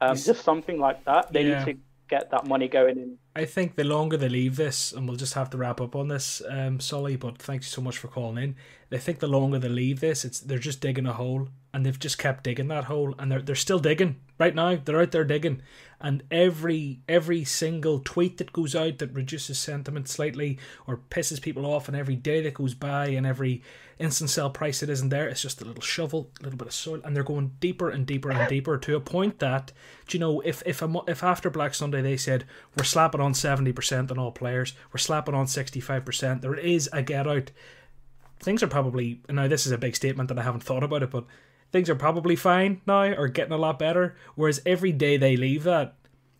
Um, 0.00 0.16
just 0.16 0.42
something 0.44 0.78
like 0.78 1.04
that. 1.04 1.32
They 1.32 1.42
yeah. 1.42 1.64
need 1.64 1.74
to 1.74 1.80
get 2.08 2.30
that 2.30 2.46
money 2.46 2.68
going 2.68 2.98
in. 2.98 3.18
I 3.36 3.44
think 3.44 3.76
the 3.76 3.84
longer 3.84 4.16
they 4.16 4.30
leave 4.30 4.56
this, 4.56 4.92
and 4.92 5.06
we'll 5.06 5.18
just 5.18 5.34
have 5.34 5.50
to 5.50 5.58
wrap 5.58 5.78
up 5.78 5.94
on 5.94 6.08
this, 6.08 6.40
um, 6.48 6.80
Sully. 6.80 7.16
But 7.16 7.36
thanks 7.36 7.68
so 7.68 7.82
much 7.82 7.98
for 7.98 8.08
calling 8.08 8.42
in. 8.42 8.56
I 8.90 8.96
think 8.96 9.18
the 9.18 9.26
longer 9.26 9.58
they 9.58 9.68
leave 9.68 10.00
this, 10.00 10.24
it's 10.24 10.40
they're 10.40 10.58
just 10.58 10.80
digging 10.80 11.06
a 11.06 11.12
hole, 11.12 11.48
and 11.74 11.84
they've 11.84 11.98
just 11.98 12.16
kept 12.16 12.44
digging 12.44 12.68
that 12.68 12.84
hole, 12.84 13.14
and 13.18 13.30
they're 13.30 13.42
they're 13.42 13.54
still 13.54 13.78
digging 13.78 14.16
right 14.38 14.54
now. 14.54 14.76
They're 14.76 15.02
out 15.02 15.10
there 15.10 15.24
digging, 15.24 15.60
and 16.00 16.22
every 16.30 17.00
every 17.08 17.44
single 17.44 17.98
tweet 17.98 18.38
that 18.38 18.54
goes 18.54 18.74
out 18.74 18.98
that 18.98 19.12
reduces 19.12 19.58
sentiment 19.58 20.08
slightly 20.08 20.58
or 20.86 20.96
pisses 21.10 21.42
people 21.42 21.66
off, 21.66 21.88
and 21.88 21.96
every 21.96 22.16
day 22.16 22.40
that 22.42 22.54
goes 22.54 22.74
by, 22.74 23.08
and 23.08 23.26
every 23.26 23.62
instant 23.98 24.30
sell 24.30 24.50
price 24.50 24.80
that 24.80 24.90
isn't 24.90 25.08
there, 25.08 25.26
it's 25.26 25.42
just 25.42 25.62
a 25.62 25.64
little 25.64 25.82
shovel, 25.82 26.30
a 26.40 26.44
little 26.44 26.58
bit 26.58 26.68
of 26.68 26.74
soil, 26.74 27.00
and 27.02 27.16
they're 27.16 27.24
going 27.24 27.56
deeper 27.60 27.88
and 27.88 28.06
deeper 28.06 28.30
and 28.30 28.48
deeper 28.48 28.76
to 28.76 28.94
a 28.94 29.00
point 29.00 29.38
that, 29.38 29.72
you 30.10 30.20
know, 30.20 30.40
if 30.42 30.62
if 30.64 30.80
a, 30.80 30.94
if 31.08 31.24
after 31.24 31.50
Black 31.50 31.74
Sunday 31.74 32.02
they 32.02 32.16
said 32.16 32.44
we're 32.76 32.84
slapping 32.84 33.20
seventy 33.34 33.72
percent 33.72 34.10
on 34.10 34.18
all 34.18 34.32
players, 34.32 34.74
we're 34.92 34.98
slapping 34.98 35.34
on 35.34 35.46
sixty 35.46 35.80
five 35.80 36.04
percent, 36.04 36.42
there 36.42 36.54
is 36.54 36.88
a 36.92 37.02
get 37.02 37.26
out. 37.26 37.50
Things 38.38 38.62
are 38.62 38.68
probably 38.68 39.22
now. 39.28 39.48
This 39.48 39.66
is 39.66 39.72
a 39.72 39.78
big 39.78 39.96
statement 39.96 40.28
that 40.28 40.38
I 40.38 40.42
haven't 40.42 40.62
thought 40.62 40.82
about 40.82 41.02
it, 41.02 41.10
but 41.10 41.24
things 41.72 41.88
are 41.88 41.94
probably 41.94 42.36
fine 42.36 42.80
now 42.86 43.14
or 43.14 43.28
getting 43.28 43.52
a 43.52 43.58
lot 43.58 43.78
better. 43.78 44.14
Whereas 44.34 44.60
every 44.66 44.92
day 44.92 45.16
they 45.16 45.36
leave 45.36 45.64
that, 45.64 45.94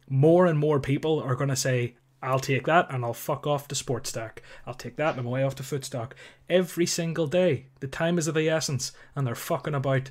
more 0.09 0.47
and 0.47 0.59
more 0.59 0.79
people 0.79 1.21
are 1.21 1.35
going 1.35 1.51
to 1.51 1.57
say, 1.57 1.97
I'll 2.23 2.39
take 2.39 2.67
that 2.67 2.87
and 2.91 3.05
I'll 3.05 3.15
fuck 3.15 3.47
off 3.47 3.69
to 3.69 3.75
Sports 3.75 4.11
Stack. 4.11 4.43
I'll 4.67 4.75
take 4.75 4.97
that 4.97 5.11
and 5.11 5.21
I'm 5.21 5.27
away 5.27 5.43
off 5.43 5.55
to 5.57 5.63
Footstock. 5.63 6.13
Every 6.49 6.87
single 6.87 7.27
day. 7.27 7.67
The 7.81 7.89
time 7.89 8.19
is 8.19 8.27
of 8.27 8.35
the 8.35 8.49
essence 8.49 8.93
and 9.15 9.27
they're 9.27 9.35
fucking 9.35 9.75
about. 9.75 10.11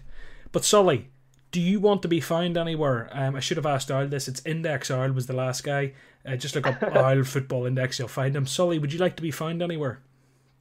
But 0.52 0.66
Sully, 0.66 1.10
do 1.52 1.62
you 1.62 1.80
want 1.80 2.02
to 2.02 2.08
be 2.08 2.20
found 2.20 2.58
anywhere? 2.58 3.10
Um, 3.12 3.36
I 3.36 3.40
should 3.40 3.58
have 3.58 3.66
asked 3.66 3.92
Owl 3.92 4.08
this. 4.08 4.28
It's 4.28 4.46
Index 4.46 4.90
Owl 4.90 5.12
was 5.12 5.28
the 5.28 5.34
last 5.34 5.64
guy. 5.64 5.94
Uh, 6.26 6.36
just 6.36 6.56
look 6.56 6.68
up 6.68 6.82
Owl 6.96 7.24
Football 7.24 7.66
Index, 7.66 8.00
you'll 8.00 8.08
find 8.08 8.34
them. 8.34 8.46
Sully, 8.46 8.80
would 8.80 8.92
you 8.92 9.00
like 9.00 9.16
to 9.16 9.22
be 9.22 9.32
found 9.32 9.62
anywhere? 9.62 10.02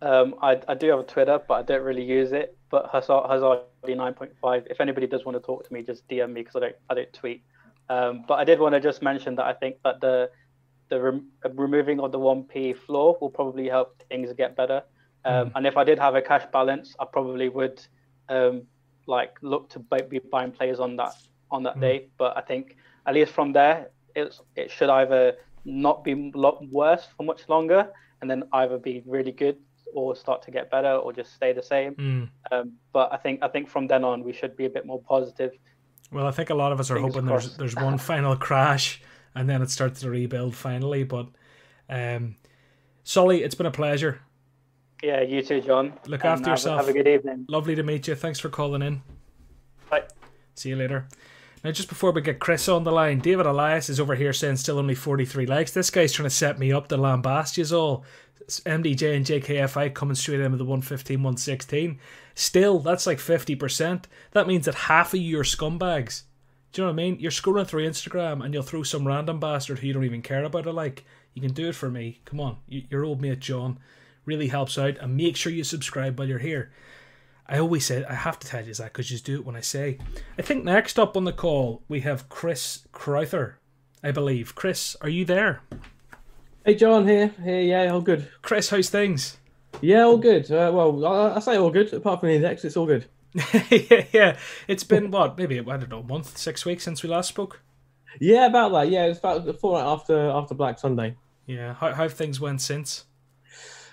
Um, 0.03 0.35
I, 0.43 0.61
I 0.69 0.75
do 0.75 0.91
have 0.91 1.01
a 1.01 1.05
Twitter, 1.05 1.41
but 1.49 1.55
I 1.55 1.63
don't 1.63 1.83
really 1.83 2.05
use 2.05 2.33
it. 2.33 2.57
But 2.71 2.91
Hazard, 2.93 3.23
Hazard 3.29 3.61
9.5. 3.87 4.67
If 4.71 4.81
anybody 4.81 5.07
does 5.07 5.25
want 5.25 5.37
to 5.37 5.41
talk 5.41 5.67
to 5.67 5.73
me, 5.73 5.83
just 5.83 6.07
DM 6.09 6.33
me 6.33 6.43
because 6.43 6.57
I 6.57 6.61
don't 6.61 6.77
I 6.91 6.95
don't 6.95 7.13
tweet. 7.13 7.43
Um, 7.89 8.25
but 8.27 8.35
I 8.35 8.45
did 8.45 8.59
want 8.59 8.75
to 8.75 8.81
just 8.81 9.03
mention 9.03 9.35
that 9.37 9.47
I 9.47 9.53
think 9.53 9.77
that 9.85 10.01
the 10.01 10.31
the 10.89 11.01
rem- 11.01 11.29
removing 11.55 12.01
of 12.01 12.13
the 12.13 12.19
1p 12.19 12.77
floor 12.77 13.17
will 13.21 13.31
probably 13.31 13.69
help 13.69 14.03
things 14.11 14.31
get 14.35 14.55
better. 14.55 14.83
Um, 15.25 15.49
mm. 15.49 15.53
And 15.55 15.67
if 15.67 15.77
I 15.79 15.85
did 15.85 15.99
have 15.99 16.15
a 16.15 16.21
cash 16.21 16.45
balance, 16.53 16.95
I 17.01 17.07
probably 17.11 17.49
would 17.49 17.81
um, 18.29 18.63
like 19.07 19.39
look 19.41 19.71
to 19.71 19.79
be 19.79 20.19
buying 20.19 20.53
players 20.53 20.81
on 20.81 20.97
that 20.97 21.15
on 21.51 21.63
that 21.63 21.77
mm. 21.77 21.81
day. 21.81 22.09
But 22.19 22.37
I 22.37 22.43
think 22.43 22.77
at 23.07 23.15
least 23.15 23.33
from 23.33 23.53
there, 23.53 23.91
it's 24.15 24.41
it 24.57 24.71
should 24.71 24.91
either 24.91 25.37
not 25.65 26.05
be 26.05 26.13
a 26.13 26.39
lot 26.39 26.67
worse 26.71 27.07
for 27.17 27.23
much 27.23 27.49
longer, 27.49 27.89
and 28.21 28.31
then 28.31 28.45
either 28.53 28.79
be 28.79 29.03
really 29.07 29.33
good 29.33 29.57
or 29.95 30.17
start 30.17 30.43
to 30.43 30.51
get 30.51 30.71
better 30.71 30.93
or 30.93 31.13
just 31.13 31.35
stay 31.35 31.53
the 31.53 31.63
same. 31.63 31.95
Mm. 31.95 32.29
Um, 32.51 32.73
but 32.93 33.13
I 33.13 33.17
think 33.17 33.41
I 33.43 33.49
think 33.49 33.69
from 33.69 33.87
then 33.87 34.05
on 34.05 34.25
we 34.25 34.33
should 34.33 34.57
be 34.57 34.65
a 34.65 34.71
bit 34.71 34.87
more 34.87 35.01
positive. 35.01 35.53
Well, 36.11 36.27
I 36.27 36.31
think 36.31 36.51
a 36.51 36.55
lot 36.55 36.73
of 36.73 36.81
us 36.81 36.91
are 36.91 36.99
hoping 36.99 37.27
there's 37.27 37.57
there's 37.57 37.77
one 37.77 37.99
final 37.99 38.37
crash 38.37 39.01
and 39.35 39.49
then 39.49 39.63
it 39.63 39.71
starts 39.71 40.01
to 40.01 40.11
rebuild 40.11 40.55
finally. 40.55 41.05
But 41.05 41.29
um, 41.89 42.37
Sully, 43.03 43.43
it's 43.43 43.55
been 43.55 43.67
a 43.67 43.71
pleasure. 43.71 44.21
Yeah, 45.03 45.21
you 45.21 45.43
too, 45.43 45.61
John. 45.61 45.93
Look 46.07 46.25
after 46.25 46.45
have, 46.45 46.59
yourself. 46.59 46.81
Have 46.81 46.89
a 46.89 46.93
good 46.93 47.09
evening. 47.09 47.45
Lovely 47.49 47.75
to 47.75 47.83
meet 47.83 48.09
you. 48.09 48.15
Thanks 48.15 48.41
for 48.41 48.49
calling 48.49 48.83
in. 48.83 49.03
Bye. 49.91 50.05
See 50.55 50.71
you 50.71 50.77
later. 50.77 51.09
Now, 51.65 51.71
just 51.71 51.89
before 51.89 52.13
we 52.13 52.21
get 52.21 52.41
Chris 52.41 52.69
on 52.69 52.85
the 52.85 52.93
line, 52.93 53.21
David 53.21 53.47
Elias 53.47 53.89
is 53.89 53.99
over 53.99 54.15
here 54.15 54.35
saying 54.35 54.57
still 54.57 54.79
only 54.79 54.95
43 54.95 55.47
likes. 55.47 55.73
This 55.73 55.89
guy's 55.89 56.13
trying 56.13 56.29
to 56.29 56.35
set 56.35 56.59
me 56.59 56.71
up 56.71 56.89
to 56.89 56.99
lambast 56.99 57.57
you 57.57 57.77
all. 57.77 58.05
MDJ 58.47 59.17
and 59.17 59.25
JKFI 59.25 59.95
coming 59.95 60.15
straight 60.15 60.41
in 60.41 60.53
with 60.53 60.59
the 60.59 60.67
115, 60.67 61.17
116. 61.23 61.99
Still, 62.35 62.81
that's 62.81 63.07
like 63.07 63.17
50%. 63.17 64.05
That 64.33 64.47
means 64.47 64.67
that 64.67 64.75
half 64.75 65.15
of 65.15 65.21
you 65.21 65.41
are 65.41 65.45
scumbags. 65.45 66.25
Do 66.73 66.83
you 66.83 66.87
know 66.87 66.93
what 66.93 67.01
I 67.01 67.03
mean? 67.03 67.17
You're 67.19 67.31
scrolling 67.31 67.67
through 67.67 67.89
Instagram 67.89 68.45
and 68.45 68.53
you'll 68.53 68.63
throw 68.63 68.83
some 68.83 69.07
random 69.07 69.41
bastard 69.41 69.79
who 69.79 69.87
you 69.87 69.95
don't 69.95 70.05
even 70.05 70.21
care 70.21 70.45
about 70.45 70.67
a 70.67 70.73
like. 70.73 71.05
You 71.33 71.41
can 71.41 71.55
do 71.55 71.71
it 71.71 71.75
for 71.77 71.91
me. 71.91 72.21
Come 72.27 72.41
on. 72.41 72.59
Your 72.67 73.05
old 73.05 73.23
mate 73.23 73.41
John 73.41 73.79
really 74.27 74.49
helps 74.49 74.77
out. 74.77 74.99
And 74.99 75.17
make 75.17 75.37
sure 75.37 75.51
you 75.51 75.65
subscribe 75.65 76.19
while 76.19 76.29
you're 76.29 76.39
here. 76.41 76.73
I 77.47 77.59
always 77.59 77.85
say 77.85 78.05
I 78.05 78.15
have 78.15 78.39
to 78.39 78.47
tell 78.47 78.65
you 78.65 78.73
that 78.75 78.93
because 78.93 79.11
you 79.11 79.17
just 79.17 79.27
do 79.27 79.37
it 79.37 79.45
when 79.45 79.57
I 79.57 79.61
say. 79.61 79.99
I 80.39 80.43
think 80.43 80.65
next 80.65 80.99
up 80.99 81.17
on 81.17 81.25
the 81.25 81.33
call 81.33 81.83
we 81.89 82.01
have 82.01 82.29
Chris 82.29 82.87
Crowther, 82.93 83.59
I 84.03 84.13
believe. 84.13 84.55
Chris, 84.55 84.97
are 85.03 85.09
you 85.09 85.25
there? 85.25 85.61
Hey 86.65 86.75
John, 86.75 87.07
here, 87.07 87.33
here, 87.43 87.61
yeah, 87.61 87.93
all 87.93 88.01
good. 88.01 88.31
Chris, 88.41 88.71
how's 88.71 88.89
things? 88.89 89.37
Yeah, 89.83 90.05
all 90.05 90.17
good. 90.17 90.51
Uh, 90.51 90.71
well, 90.73 91.05
I, 91.05 91.37
I, 91.37 91.39
say 91.41 91.57
all 91.57 91.71
good. 91.71 91.93
Apart 91.93 92.21
from 92.21 92.31
the 92.31 92.37
index, 92.37 92.65
it's 92.65 92.77
all 92.77 92.87
good. 92.87 93.05
yeah, 93.71 94.05
yeah, 94.13 94.39
it's 94.67 94.85
been 94.85 95.11
what 95.11 95.37
maybe 95.37 95.59
I 95.61 95.63
don't 95.63 95.91
know, 95.91 95.99
a 95.99 96.05
month, 96.05 96.39
six 96.39 96.65
weeks 96.65 96.85
since 96.85 97.03
we 97.03 97.11
last 97.11 97.29
spoke. 97.29 97.61
Yeah, 98.21 98.47
about 98.47 98.73
that. 98.73 98.89
Yeah, 98.89 99.07
it's 99.07 99.19
about 99.19 99.45
the 99.45 99.53
fortnight 99.53 99.87
after 99.87 100.31
after 100.31 100.55
Black 100.55 100.79
Sunday. 100.79 101.17
Yeah, 101.47 101.75
how 101.75 101.93
how 101.93 102.05
have 102.05 102.15
things 102.15 102.41
went 102.41 102.63
since? 102.63 103.05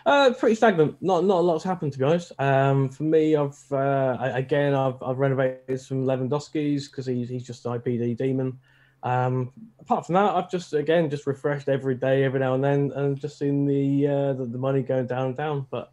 Uh, 0.05 0.33
pretty 0.33 0.55
stagnant. 0.55 0.97
Not 1.01 1.25
not 1.25 1.39
a 1.39 1.41
lot's 1.41 1.63
happened 1.63 1.93
to 1.93 1.99
be 1.99 2.05
honest. 2.05 2.31
Um, 2.39 2.89
for 2.89 3.03
me, 3.03 3.35
I've 3.35 3.59
uh, 3.71 4.17
I, 4.19 4.39
again 4.39 4.73
I've, 4.73 5.01
I've 5.01 5.19
renovated 5.19 5.79
some 5.79 6.05
Lewandowski's 6.05 6.87
because 6.87 7.05
he's 7.05 7.29
he's 7.29 7.45
just 7.45 7.65
an 7.65 7.79
IPD 7.79 8.17
demon. 8.17 8.59
Um, 9.03 9.51
apart 9.79 10.05
from 10.05 10.13
that, 10.13 10.35
I've 10.35 10.49
just 10.49 10.73
again 10.73 11.09
just 11.09 11.27
refreshed 11.27 11.69
every 11.69 11.95
day, 11.95 12.23
every 12.23 12.39
now 12.39 12.53
and 12.53 12.63
then, 12.63 12.91
and 12.95 13.19
just 13.19 13.37
seen 13.37 13.65
the 13.65 14.07
uh, 14.07 14.33
the, 14.33 14.45
the 14.45 14.57
money 14.57 14.81
going 14.81 15.07
down 15.07 15.27
and 15.27 15.37
down. 15.37 15.67
But 15.69 15.91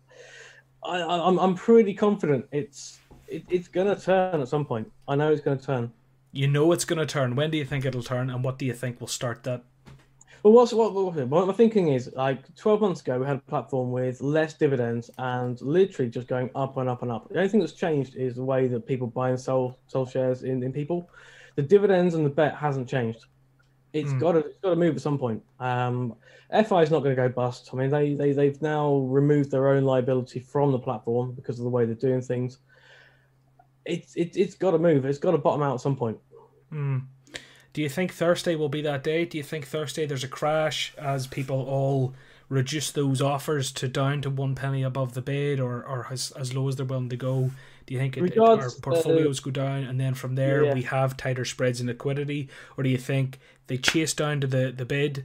I, 0.82 1.02
I'm 1.02 1.38
I'm 1.38 1.54
pretty 1.54 1.94
confident 1.94 2.46
it's 2.52 2.98
it, 3.26 3.44
it's 3.48 3.68
gonna 3.68 3.96
turn 3.96 4.40
at 4.40 4.48
some 4.48 4.64
point. 4.64 4.90
I 5.06 5.16
know 5.16 5.32
it's 5.32 5.40
gonna 5.40 5.60
turn. 5.60 5.92
You 6.32 6.48
know 6.48 6.72
it's 6.72 6.84
gonna 6.84 7.06
turn. 7.06 7.36
When 7.36 7.50
do 7.50 7.58
you 7.58 7.64
think 7.64 7.84
it'll 7.84 8.02
turn, 8.02 8.30
and 8.30 8.44
what 8.44 8.58
do 8.58 8.66
you 8.66 8.74
think 8.74 9.00
will 9.00 9.06
start 9.06 9.44
that? 9.44 9.64
Well, 10.48 10.54
what's 10.54 10.72
what, 10.72 10.94
what, 10.94 11.14
what 11.28 11.46
my 11.46 11.52
thinking 11.52 11.88
is 11.88 12.10
like 12.14 12.54
12 12.56 12.80
months 12.80 13.02
ago, 13.02 13.18
we 13.18 13.26
had 13.26 13.36
a 13.36 13.50
platform 13.50 13.92
with 13.92 14.22
less 14.22 14.54
dividends 14.54 15.10
and 15.18 15.60
literally 15.60 16.10
just 16.10 16.26
going 16.26 16.48
up 16.54 16.78
and 16.78 16.88
up 16.88 17.02
and 17.02 17.12
up. 17.12 17.28
The 17.28 17.36
only 17.36 17.50
thing 17.50 17.60
that's 17.60 17.74
changed 17.74 18.16
is 18.16 18.34
the 18.34 18.42
way 18.42 18.66
that 18.66 18.86
people 18.86 19.08
buy 19.08 19.28
and 19.28 19.38
sell 19.38 19.78
sell 19.88 20.06
shares 20.06 20.44
in, 20.44 20.62
in 20.62 20.72
people. 20.72 21.10
The 21.56 21.62
dividends 21.62 22.14
and 22.14 22.24
the 22.24 22.30
bet 22.30 22.56
hasn't 22.56 22.88
changed. 22.88 23.26
It's 23.92 24.10
mm. 24.10 24.20
got 24.20 24.32
to 24.32 24.38
it's 24.38 24.58
got 24.60 24.70
to 24.70 24.76
move 24.76 24.96
at 24.96 25.02
some 25.02 25.18
point. 25.18 25.42
Um, 25.60 26.14
FI 26.50 26.80
is 26.80 26.90
not 26.90 27.00
going 27.00 27.14
to 27.14 27.22
go 27.22 27.28
bust. 27.28 27.68
I 27.74 27.76
mean, 27.76 27.90
they 27.90 28.14
they 28.14 28.32
they've 28.32 28.62
now 28.62 29.00
removed 29.00 29.50
their 29.50 29.68
own 29.68 29.84
liability 29.84 30.40
from 30.40 30.72
the 30.72 30.78
platform 30.78 31.32
because 31.32 31.58
of 31.58 31.64
the 31.64 31.70
way 31.70 31.84
they're 31.84 31.94
doing 31.94 32.22
things. 32.22 32.56
It's 33.84 34.16
it, 34.16 34.34
it's 34.34 34.54
got 34.54 34.70
to 34.70 34.78
move. 34.78 35.04
It's 35.04 35.18
got 35.18 35.32
to 35.32 35.38
bottom 35.38 35.62
out 35.62 35.74
at 35.74 35.82
some 35.82 35.96
point. 35.96 36.16
Mm. 36.72 37.02
Do 37.72 37.82
you 37.82 37.88
think 37.88 38.12
Thursday 38.12 38.56
will 38.56 38.68
be 38.68 38.82
that 38.82 39.04
day? 39.04 39.24
Do 39.24 39.38
you 39.38 39.44
think 39.44 39.66
Thursday 39.66 40.06
there's 40.06 40.24
a 40.24 40.28
crash 40.28 40.94
as 40.98 41.26
people 41.26 41.62
all 41.62 42.14
reduce 42.48 42.90
those 42.90 43.20
offers 43.20 43.70
to 43.72 43.88
down 43.88 44.22
to 44.22 44.30
one 44.30 44.54
penny 44.54 44.82
above 44.82 45.12
the 45.12 45.20
bid 45.20 45.60
or, 45.60 45.84
or 45.84 46.06
as, 46.10 46.32
as 46.32 46.54
low 46.54 46.68
as 46.68 46.76
they're 46.76 46.86
willing 46.86 47.10
to 47.10 47.16
go? 47.16 47.50
Do 47.86 47.94
you 47.94 48.00
think 48.00 48.16
it, 48.16 48.24
it, 48.24 48.38
our 48.38 48.70
portfolios 48.82 49.40
uh, 49.40 49.42
go 49.44 49.50
down 49.50 49.84
and 49.84 50.00
then 50.00 50.14
from 50.14 50.34
there 50.34 50.64
yeah. 50.64 50.74
we 50.74 50.82
have 50.82 51.16
tighter 51.16 51.44
spreads 51.44 51.80
in 51.80 51.86
liquidity? 51.86 52.48
Or 52.76 52.84
do 52.84 52.90
you 52.90 52.98
think 52.98 53.38
they 53.66 53.76
chase 53.76 54.14
down 54.14 54.40
to 54.40 54.46
the, 54.46 54.72
the 54.74 54.84
bid 54.84 55.24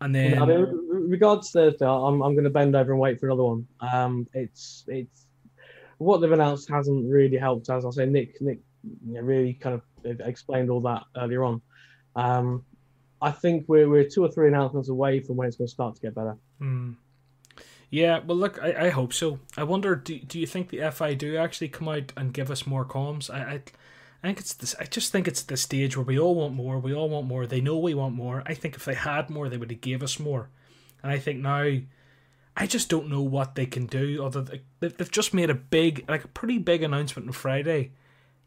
and 0.00 0.14
then. 0.14 0.40
I 0.40 0.46
mean, 0.46 0.88
regards 0.90 1.50
Thursday, 1.50 1.86
I'm, 1.86 2.22
I'm 2.22 2.32
going 2.32 2.44
to 2.44 2.50
bend 2.50 2.74
over 2.74 2.92
and 2.92 3.00
wait 3.00 3.20
for 3.20 3.26
another 3.26 3.44
one. 3.44 3.66
Um, 3.80 4.26
it's 4.32 4.84
it's 4.88 5.26
what 5.98 6.18
they've 6.18 6.32
announced 6.32 6.70
hasn't 6.70 7.10
really 7.10 7.36
helped. 7.36 7.68
As 7.68 7.84
I 7.84 7.90
say, 7.90 8.06
Nick 8.06 8.40
Nick 8.40 8.60
really 9.06 9.54
kind 9.54 9.74
of 9.74 10.20
explained 10.20 10.70
all 10.70 10.80
that 10.80 11.04
earlier 11.16 11.44
on. 11.44 11.60
Um, 12.20 12.64
I 13.22 13.30
think 13.30 13.64
we're 13.68 13.88
we're 13.88 14.04
two 14.04 14.24
or 14.24 14.30
three 14.30 14.48
announcements 14.48 14.88
away 14.88 15.20
from 15.20 15.36
when 15.36 15.48
it's 15.48 15.56
going 15.56 15.68
to 15.68 15.72
start 15.72 15.94
to 15.96 16.00
get 16.02 16.14
better. 16.14 16.36
Mm. 16.60 16.96
Yeah, 17.90 18.20
well, 18.24 18.36
look, 18.36 18.62
I, 18.62 18.86
I 18.86 18.88
hope 18.90 19.12
so. 19.12 19.40
I 19.56 19.64
wonder, 19.64 19.96
do, 19.96 20.16
do 20.20 20.38
you 20.38 20.46
think 20.46 20.68
the 20.68 20.88
FI 20.92 21.14
do 21.14 21.36
actually 21.36 21.68
come 21.68 21.88
out 21.88 22.12
and 22.16 22.32
give 22.32 22.48
us 22.48 22.64
more 22.64 22.84
comms? 22.84 23.28
I, 23.28 23.38
I, 23.38 23.62
I 24.22 24.28
think 24.28 24.38
it's 24.38 24.54
this. 24.54 24.76
I 24.78 24.84
just 24.84 25.10
think 25.10 25.26
it's 25.26 25.42
the 25.42 25.56
stage 25.56 25.96
where 25.96 26.06
we 26.06 26.18
all 26.18 26.36
want 26.36 26.54
more. 26.54 26.78
We 26.78 26.94
all 26.94 27.08
want 27.08 27.26
more. 27.26 27.46
They 27.46 27.60
know 27.60 27.78
we 27.78 27.94
want 27.94 28.14
more. 28.14 28.44
I 28.46 28.54
think 28.54 28.76
if 28.76 28.84
they 28.84 28.94
had 28.94 29.28
more, 29.28 29.48
they 29.48 29.56
would 29.56 29.72
have 29.72 29.80
gave 29.80 30.04
us 30.04 30.20
more. 30.20 30.50
And 31.02 31.10
I 31.10 31.18
think 31.18 31.40
now, 31.40 31.78
I 32.56 32.66
just 32.66 32.88
don't 32.88 33.08
know 33.08 33.22
what 33.22 33.56
they 33.56 33.66
can 33.66 33.86
do. 33.86 34.22
Other 34.22 34.46
they've 34.78 35.10
just 35.10 35.34
made 35.34 35.50
a 35.50 35.54
big, 35.54 36.04
like 36.08 36.24
a 36.24 36.28
pretty 36.28 36.58
big 36.58 36.84
announcement 36.84 37.26
on 37.26 37.32
Friday 37.32 37.90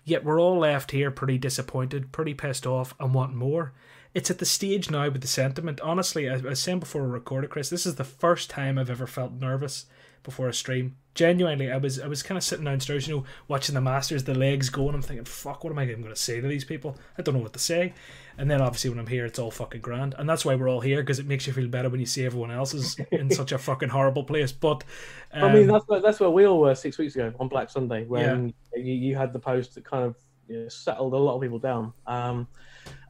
Yet 0.04 0.24
we're 0.24 0.40
all 0.40 0.60
left 0.60 0.92
here 0.92 1.12
pretty 1.12 1.38
disappointed, 1.38 2.12
pretty 2.12 2.34
pissed 2.34 2.68
off, 2.68 2.94
and 3.00 3.14
want 3.14 3.34
more. 3.34 3.74
It's 4.14 4.30
at 4.30 4.40
the 4.40 4.46
stage 4.46 4.92
now 4.92 5.10
with 5.10 5.22
the 5.22 5.28
sentiment. 5.28 5.82
Honestly, 5.82 6.30
I, 6.30 6.36
I 6.50 6.54
saying 6.54 6.80
before 6.80 7.04
we 7.04 7.10
recorded, 7.10 7.50
Chris, 7.50 7.70
this 7.70 7.86
is 7.86 7.96
the 7.96 8.04
first 8.04 8.50
time 8.50 8.78
I've 8.78 8.90
ever 8.90 9.08
felt 9.08 9.32
nervous 9.34 9.86
before 10.24 10.50
a 10.50 10.54
stream. 10.54 10.98
Genuinely, 11.16 11.72
I 11.72 11.78
was 11.78 12.00
I 12.00 12.08
was 12.08 12.24
kind 12.24 12.38
of 12.38 12.44
sitting 12.44 12.66
downstairs, 12.66 13.08
you 13.08 13.18
know, 13.18 13.24
watching 13.48 13.76
the 13.76 13.82
Masters, 13.82 14.24
the 14.24 14.34
legs 14.34 14.70
going. 14.70 14.96
I'm 14.96 15.02
thinking, 15.02 15.26
fuck, 15.26 15.64
what 15.64 15.72
am 15.72 15.78
I 15.78 15.84
even 15.84 16.02
going 16.02 16.14
to 16.14 16.20
say 16.20 16.42
to 16.42 16.48
these 16.48 16.66
people? 16.66 16.98
I 17.18 17.22
don't 17.22 17.36
know 17.36 17.42
what 17.42 17.54
to 17.54 17.60
say. 17.60 17.94
And 18.38 18.50
then 18.50 18.62
obviously 18.62 18.90
when 18.90 18.98
I'm 18.98 19.06
here, 19.06 19.26
it's 19.26 19.38
all 19.38 19.52
fucking 19.52 19.82
grand, 19.82 20.16
and 20.18 20.28
that's 20.28 20.44
why 20.44 20.56
we're 20.56 20.70
all 20.70 20.82
here 20.82 21.02
because 21.02 21.20
it 21.20 21.28
makes 21.28 21.46
you 21.46 21.54
feel 21.54 21.68
better 21.68 21.90
when 21.90 22.00
you 22.00 22.08
see 22.08 22.26
everyone 22.26 22.50
else 22.50 22.74
is 22.74 22.98
in 23.12 23.30
such 23.30 23.52
a 23.52 23.60
fucking 23.60 23.90
horrible 23.90 24.24
place. 24.24 24.52
But 24.52 24.84
um, 25.32 25.44
I 25.44 25.54
mean, 25.54 25.70
um, 25.70 25.74
that's 25.74 25.88
where, 25.88 26.02
that's 26.02 26.20
where 26.20 26.32
we 26.32 26.48
all 26.48 26.60
were 26.60 26.74
six 26.74 26.98
weeks 26.98 27.14
ago 27.16 27.32
on 27.40 27.48
Black 27.48 27.70
Sunday 27.70 28.06
when 28.06 28.54
yeah. 28.76 28.82
you, 28.82 28.94
you 28.94 29.16
had 29.16 29.34
the 29.34 29.40
post 29.40 29.76
that 29.76 29.86
kind 29.86 30.04
of 30.06 30.16
you 30.48 30.64
know, 30.64 30.68
settled 30.68 31.14
a 31.14 31.18
lot 31.18 31.36
of 31.36 31.42
people 31.42 31.60
down. 31.60 31.94
Um, 32.08 32.48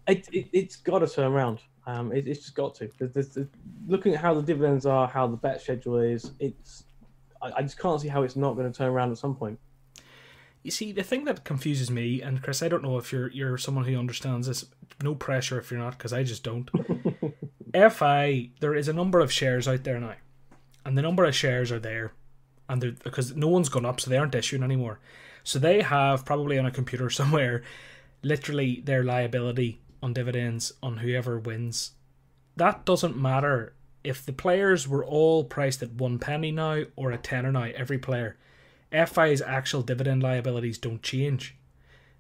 it, 0.08 0.28
it, 0.32 0.50
has 0.54 0.76
got 0.76 1.00
to 1.00 1.08
turn 1.08 1.32
around. 1.32 1.60
Um, 1.86 2.12
it, 2.12 2.28
it's 2.28 2.42
just 2.42 2.56
got 2.56 2.76
to. 2.76 2.90
There's, 3.00 3.30
there's, 3.30 3.48
looking 3.88 4.14
at 4.14 4.20
how 4.20 4.34
the 4.34 4.42
dividends 4.42 4.86
are, 4.86 5.08
how 5.08 5.28
the 5.28 5.38
bet 5.38 5.62
schedule 5.62 5.98
is, 5.98 6.32
it's 6.40 6.83
I, 7.44 7.52
I 7.58 7.62
just 7.62 7.78
can't 7.78 8.00
see 8.00 8.08
how 8.08 8.24
it's 8.24 8.36
not 8.36 8.56
going 8.56 8.72
to 8.72 8.78
turn 8.78 8.90
around 8.90 9.12
at 9.12 9.18
some 9.18 9.36
point. 9.36 9.60
You 10.64 10.72
see, 10.72 10.94
the 10.94 11.04
thing 11.04 11.26
that 11.26 11.44
confuses 11.44 11.92
me, 11.92 12.22
and 12.22 12.42
Chris, 12.42 12.64
I 12.64 12.70
don't 12.70 12.84
know 12.84 12.98
if 12.98 13.12
you're 13.12 13.30
you're 13.32 13.58
someone 13.58 13.84
who 13.84 13.98
understands 13.98 14.48
this. 14.48 14.66
No 15.02 15.14
pressure 15.14 15.60
if 15.60 15.70
you're 15.70 15.80
not, 15.80 15.98
because 15.98 16.14
I 16.14 16.24
just 16.24 16.44
don't. 16.44 16.70
FI, 17.92 18.50
there 18.62 18.74
is 18.74 18.88
a 18.88 18.94
number 18.94 19.20
of 19.20 19.32
shares 19.32 19.68
out 19.68 19.84
there 19.84 20.00
now, 20.00 20.16
and 20.86 20.98
the 20.98 21.02
number 21.02 21.26
of 21.26 21.36
shares 21.36 21.70
are 21.72 21.80
there, 21.80 22.14
and 22.70 22.82
they're 22.82 22.92
because 22.92 23.36
no 23.36 23.50
one's 23.50 23.68
gone 23.68 23.86
up, 23.86 24.00
so 24.00 24.10
they 24.10 24.18
aren't 24.18 24.36
issuing 24.36 24.64
anymore. 24.64 25.00
So 25.44 25.60
they 25.60 25.82
have 25.82 26.24
probably 26.24 26.58
on 26.58 26.66
a 26.66 26.72
computer 26.72 27.10
somewhere, 27.10 27.64
literally 28.22 28.82
their 28.86 29.04
liability 29.04 29.82
on 30.02 30.14
dividends 30.14 30.72
on 30.82 30.98
whoever 30.98 31.38
wins. 31.38 31.92
That 32.56 32.86
doesn't 32.86 33.18
matter 33.18 33.74
if 34.04 34.26
the 34.26 34.34
players 34.34 34.88
were 34.88 35.06
all 35.06 35.44
priced 35.44 35.82
at 35.82 35.94
one 35.94 36.20
penny 36.20 36.52
now 36.52 36.84
or 36.96 37.12
a 37.12 37.18
tenner 37.18 37.52
now, 37.52 37.70
every 37.76 37.98
player 37.98 38.38
FI's 38.92 39.42
actual 39.42 39.82
dividend 39.82 40.22
liabilities 40.22 40.78
don't 40.78 41.02
change. 41.02 41.56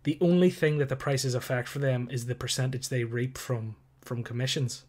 The 0.03 0.17
only 0.19 0.49
thing 0.49 0.79
that 0.79 0.89
the 0.89 0.95
prices 0.95 1.35
affect 1.35 1.67
for 1.67 1.79
them 1.79 2.09
is 2.11 2.25
the 2.25 2.35
percentage 2.35 2.89
they 2.89 3.03
reap 3.03 3.37
from 3.37 3.75
from 4.01 4.23
commissions. 4.23 4.83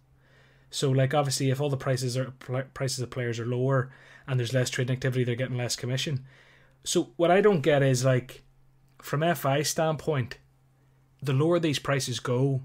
So, 0.71 0.91
like 0.91 1.15
obviously, 1.15 1.51
if 1.51 1.61
all 1.61 1.71
the 1.71 1.77
prices 1.77 2.17
are 2.17 2.33
prices 2.75 3.01
of 3.01 3.11
players 3.11 3.39
are 3.39 3.47
lower 3.47 3.93
and 4.27 4.41
there's 4.41 4.55
less 4.55 4.71
trading 4.71 4.95
activity, 4.95 5.23
they're 5.23 5.37
getting 5.37 5.57
less 5.57 5.77
commission. 5.77 6.25
So, 6.83 7.11
what 7.17 7.31
I 7.31 7.41
don't 7.41 7.61
get 7.61 7.83
is 7.83 8.05
like, 8.05 8.43
from 9.01 9.35
FI 9.35 9.63
standpoint, 9.63 10.39
the 11.23 11.33
lower 11.33 11.59
these 11.59 11.79
prices 11.79 12.19
go, 12.19 12.63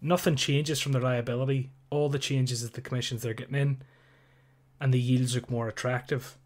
nothing 0.00 0.36
changes 0.36 0.80
from 0.80 0.92
their 0.92 1.02
liability. 1.02 1.70
All 1.90 2.08
the 2.08 2.18
changes 2.18 2.62
is 2.62 2.70
the 2.70 2.80
commissions 2.80 3.22
they're 3.22 3.34
getting 3.34 3.56
in, 3.56 3.82
and 4.80 4.94
the 4.94 5.00
yields 5.00 5.34
look 5.34 5.50
more 5.50 5.68
attractive. 5.68 6.36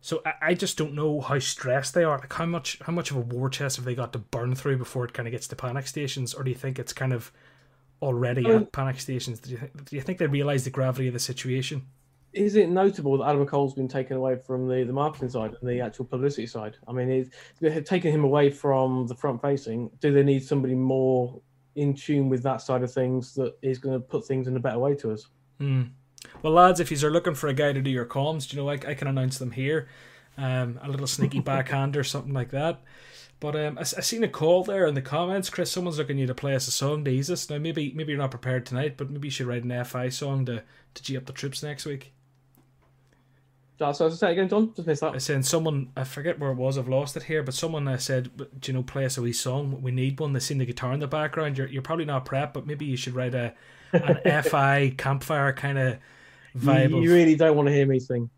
So 0.00 0.22
I, 0.24 0.32
I 0.40 0.54
just 0.54 0.78
don't 0.78 0.94
know 0.94 1.20
how 1.20 1.38
stressed 1.38 1.94
they 1.94 2.04
are. 2.04 2.18
Like 2.18 2.32
how 2.32 2.46
much 2.46 2.78
how 2.80 2.92
much 2.92 3.10
of 3.10 3.16
a 3.16 3.20
war 3.20 3.50
chest 3.50 3.76
have 3.76 3.84
they 3.84 3.94
got 3.94 4.12
to 4.12 4.18
burn 4.18 4.54
through 4.54 4.78
before 4.78 5.04
it 5.04 5.12
kind 5.12 5.28
of 5.28 5.32
gets 5.32 5.48
to 5.48 5.56
panic 5.56 5.86
stations, 5.86 6.34
or 6.34 6.44
do 6.44 6.50
you 6.50 6.56
think 6.56 6.78
it's 6.78 6.92
kind 6.92 7.12
of 7.12 7.32
already 8.00 8.46
um, 8.46 8.62
at 8.62 8.72
panic 8.72 9.00
stations? 9.00 9.40
Do 9.40 9.50
you 9.50 9.58
think, 9.58 9.84
do 9.84 9.96
you 9.96 10.02
think 10.02 10.18
they 10.18 10.26
realise 10.26 10.64
the 10.64 10.70
gravity 10.70 11.08
of 11.08 11.14
the 11.14 11.20
situation? 11.20 11.82
Is 12.32 12.56
it 12.56 12.68
notable 12.68 13.18
that 13.18 13.28
Adam 13.28 13.44
McCall's 13.44 13.74
been 13.74 13.88
taken 13.88 14.16
away 14.16 14.36
from 14.36 14.68
the, 14.68 14.84
the 14.84 14.92
marketing 14.92 15.30
side 15.30 15.56
and 15.60 15.68
the 15.68 15.80
actual 15.80 16.04
publicity 16.04 16.46
side? 16.46 16.76
I 16.86 16.92
mean, 16.92 17.26
it's 17.60 17.88
taken 17.88 18.12
him 18.12 18.22
away 18.22 18.50
from 18.50 19.06
the 19.06 19.14
front 19.14 19.40
facing. 19.40 19.90
Do 20.00 20.12
they 20.12 20.22
need 20.22 20.44
somebody 20.44 20.74
more 20.74 21.40
in 21.74 21.94
tune 21.94 22.28
with 22.28 22.42
that 22.42 22.60
side 22.60 22.82
of 22.82 22.92
things 22.92 23.34
that 23.34 23.56
is 23.62 23.78
going 23.78 23.94
to 23.94 24.00
put 24.00 24.26
things 24.26 24.48
in 24.48 24.56
a 24.56 24.60
better 24.60 24.78
way 24.78 24.94
to 24.96 25.12
us? 25.12 25.26
Mm. 25.60 25.90
Well, 26.42 26.52
lads, 26.52 26.80
if 26.80 26.90
you're 26.90 27.10
looking 27.10 27.34
for 27.34 27.48
a 27.48 27.54
guy 27.54 27.72
to 27.72 27.80
do 27.80 27.90
your 27.90 28.06
comms, 28.06 28.48
do 28.48 28.56
you 28.56 28.62
know, 28.62 28.68
I, 28.68 28.74
I 28.74 28.94
can 28.94 29.08
announce 29.08 29.38
them 29.38 29.52
here. 29.52 29.88
Um, 30.36 30.78
a 30.82 30.88
little 30.88 31.06
sneaky 31.06 31.40
backhand 31.52 31.96
or 31.96 32.04
something 32.04 32.32
like 32.32 32.50
that. 32.50 32.80
But 33.40 33.56
um, 33.56 33.78
I, 33.78 33.82
I 33.82 33.84
seen 33.84 34.24
a 34.24 34.28
call 34.28 34.64
there 34.64 34.86
in 34.86 34.94
the 34.94 35.02
comments, 35.02 35.50
Chris. 35.50 35.70
Someone's 35.70 35.98
looking 35.98 36.18
you 36.18 36.26
to 36.26 36.34
play 36.34 36.54
us 36.54 36.68
a 36.68 36.72
song 36.72 37.04
to 37.04 37.10
ease 37.10 37.30
us. 37.30 37.48
Now, 37.48 37.58
maybe 37.58 37.92
maybe 37.94 38.12
you're 38.12 38.20
not 38.20 38.30
prepared 38.30 38.66
tonight, 38.66 38.96
but 38.96 39.10
maybe 39.10 39.28
you 39.28 39.32
should 39.32 39.46
write 39.46 39.64
an 39.64 39.84
FI 39.84 40.08
song 40.08 40.44
to 40.46 40.62
to 40.94 41.02
g 41.02 41.16
up 41.16 41.26
the 41.26 41.32
troops 41.32 41.62
next 41.62 41.84
week. 41.86 42.12
That's 43.78 44.00
what 44.00 44.10
I 44.10 44.14
say 44.14 44.32
again, 44.32 44.48
John. 44.48 44.74
Just 44.74 44.88
missed 44.88 45.02
that. 45.02 45.14
I 45.14 45.18
said 45.18 45.44
someone. 45.44 45.92
I 45.96 46.02
forget 46.02 46.38
where 46.38 46.50
it 46.50 46.56
was. 46.56 46.76
I've 46.76 46.88
lost 46.88 47.16
it 47.16 47.24
here. 47.24 47.44
But 47.44 47.54
someone 47.54 47.86
uh, 47.86 47.98
said, 47.98 48.36
"Do 48.36 48.46
you 48.64 48.72
know, 48.72 48.82
play 48.82 49.04
us 49.04 49.16
a 49.16 49.22
wee 49.22 49.32
song? 49.32 49.80
We 49.82 49.92
need 49.92 50.18
one." 50.18 50.32
They 50.32 50.40
seen 50.40 50.58
the 50.58 50.66
guitar 50.66 50.92
in 50.92 51.00
the 51.00 51.06
background. 51.06 51.56
You're 51.56 51.68
you're 51.68 51.82
probably 51.82 52.04
not 52.04 52.24
prep, 52.24 52.52
but 52.52 52.66
maybe 52.66 52.84
you 52.84 52.96
should 52.96 53.14
write 53.14 53.34
a 53.34 53.54
an 53.92 54.42
FI 54.42 54.94
campfire 54.98 55.52
kind 55.52 55.78
of 55.78 55.98
vibe. 56.56 56.90
You, 56.90 57.02
you 57.02 57.14
really 57.14 57.36
don't 57.36 57.56
want 57.56 57.68
to 57.68 57.72
hear 57.72 57.86
me 57.86 58.00
sing. 58.00 58.28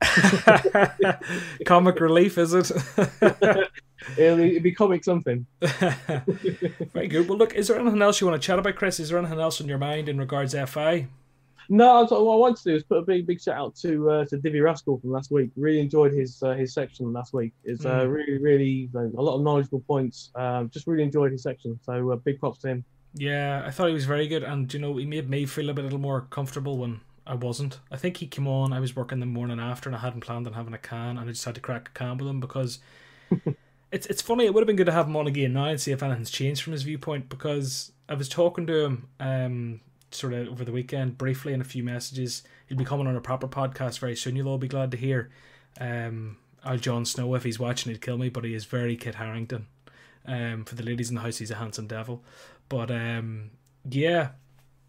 Comic 1.64 2.01
relief, 2.01 2.36
is 2.36 2.53
it? 2.53 2.70
it'll, 4.18 4.41
it'll, 4.41 4.61
be 4.61 4.72
comic 4.72 5.05
something. 5.05 5.47
Very 5.61 7.09
good. 7.09 7.28
Well, 7.28 7.38
look, 7.38 7.55
is 7.55 7.68
there 7.68 7.78
anything 7.78 8.03
else 8.03 8.20
you 8.20 8.26
want 8.26 8.41
to 8.41 8.47
chat 8.47 8.59
about, 8.59 8.76
Chris? 8.76 9.01
Is 9.01 9.09
there 9.09 9.18
anything 9.18 9.41
else 9.41 9.61
on 9.61 9.68
your 9.68 9.78
mind 9.78 10.09
in 10.09 10.18
regards 10.18 10.53
to 10.53 10.66
FI? 10.66 11.07
No, 11.72 12.02
what 12.02 12.12
I 12.12 12.36
wanted 12.36 12.56
to 12.56 12.70
do 12.70 12.74
is 12.74 12.82
put 12.82 12.98
a 12.98 13.02
big, 13.02 13.28
big 13.28 13.40
shout 13.40 13.56
out 13.56 13.76
to 13.76 14.10
uh, 14.10 14.24
to 14.24 14.38
Divi 14.38 14.60
Rascal 14.60 14.98
from 14.98 15.12
last 15.12 15.30
week. 15.30 15.52
Really 15.56 15.78
enjoyed 15.78 16.12
his 16.12 16.42
uh, 16.42 16.54
his 16.54 16.74
section 16.74 17.12
last 17.12 17.32
week. 17.32 17.52
It's 17.62 17.84
uh, 17.84 18.00
mm. 18.00 18.12
really, 18.12 18.38
really 18.38 18.90
a 18.94 19.22
lot 19.22 19.36
of 19.36 19.42
knowledgeable 19.42 19.80
points. 19.86 20.32
Um, 20.34 20.68
just 20.68 20.88
really 20.88 21.04
enjoyed 21.04 21.30
his 21.30 21.44
section. 21.44 21.78
So 21.84 22.10
uh, 22.10 22.16
big 22.16 22.40
props 22.40 22.58
to 22.62 22.68
him. 22.70 22.84
Yeah, 23.14 23.62
I 23.64 23.70
thought 23.70 23.86
he 23.86 23.94
was 23.94 24.04
very 24.04 24.26
good, 24.26 24.42
and 24.42 24.72
you 24.74 24.80
know 24.80 24.96
he 24.96 25.06
made 25.06 25.30
me 25.30 25.46
feel 25.46 25.70
a 25.70 25.72
bit 25.72 25.82
a 25.82 25.84
little 25.84 26.00
more 26.00 26.22
comfortable 26.22 26.76
when 26.76 27.02
I 27.24 27.34
wasn't. 27.34 27.78
I 27.88 27.96
think 27.96 28.16
he 28.16 28.26
came 28.26 28.48
on. 28.48 28.72
I 28.72 28.80
was 28.80 28.96
working 28.96 29.20
the 29.20 29.26
morning 29.26 29.60
after, 29.60 29.88
and 29.88 29.94
I 29.94 30.00
hadn't 30.00 30.22
planned 30.22 30.48
on 30.48 30.54
having 30.54 30.74
a 30.74 30.78
can, 30.78 31.18
and 31.18 31.20
I 31.20 31.32
just 31.32 31.44
had 31.44 31.54
to 31.54 31.60
crack 31.60 31.90
a 31.90 31.96
can 31.96 32.18
with 32.18 32.28
him 32.28 32.40
because 32.40 32.80
it's 33.92 34.06
it's 34.06 34.22
funny. 34.22 34.44
It 34.44 34.54
would 34.54 34.62
have 34.62 34.66
been 34.66 34.74
good 34.74 34.86
to 34.86 34.92
have 34.92 35.06
him 35.06 35.16
on 35.16 35.28
again 35.28 35.52
now 35.52 35.66
and 35.66 35.80
see 35.80 35.92
if 35.92 36.02
anything's 36.02 36.32
changed 36.32 36.62
from 36.62 36.72
his 36.72 36.82
viewpoint. 36.82 37.28
Because 37.28 37.92
I 38.08 38.14
was 38.14 38.28
talking 38.28 38.66
to 38.66 38.84
him 38.86 39.08
um, 39.20 39.80
sort 40.11 40.32
of 40.32 40.48
over 40.48 40.64
the 40.64 40.72
weekend 40.72 41.18
briefly 41.18 41.52
in 41.52 41.61
a 41.61 41.64
few 41.64 41.82
messages. 41.82 42.42
He'll 42.66 42.78
be 42.78 42.84
coming 42.84 43.06
on 43.06 43.16
a 43.16 43.20
proper 43.20 43.48
podcast 43.48 43.98
very 43.98 44.16
soon. 44.16 44.36
You'll 44.36 44.48
all 44.48 44.58
be 44.58 44.68
glad 44.68 44.90
to 44.92 44.96
hear. 44.96 45.30
Um, 45.80 46.36
Al 46.64 46.76
Jon 46.76 47.04
Snow, 47.04 47.34
if 47.34 47.44
he's 47.44 47.58
watching, 47.58 47.92
he'd 47.92 48.02
kill 48.02 48.18
me, 48.18 48.28
but 48.28 48.44
he 48.44 48.54
is 48.54 48.64
very 48.64 48.96
Kit 48.96 49.16
Harington. 49.16 49.66
Um, 50.26 50.64
for 50.64 50.74
the 50.74 50.82
ladies 50.82 51.08
in 51.08 51.14
the 51.14 51.22
house, 51.22 51.38
he's 51.38 51.50
a 51.50 51.56
handsome 51.56 51.86
devil. 51.86 52.22
But 52.68 52.90
um, 52.90 53.50
yeah, 53.88 54.30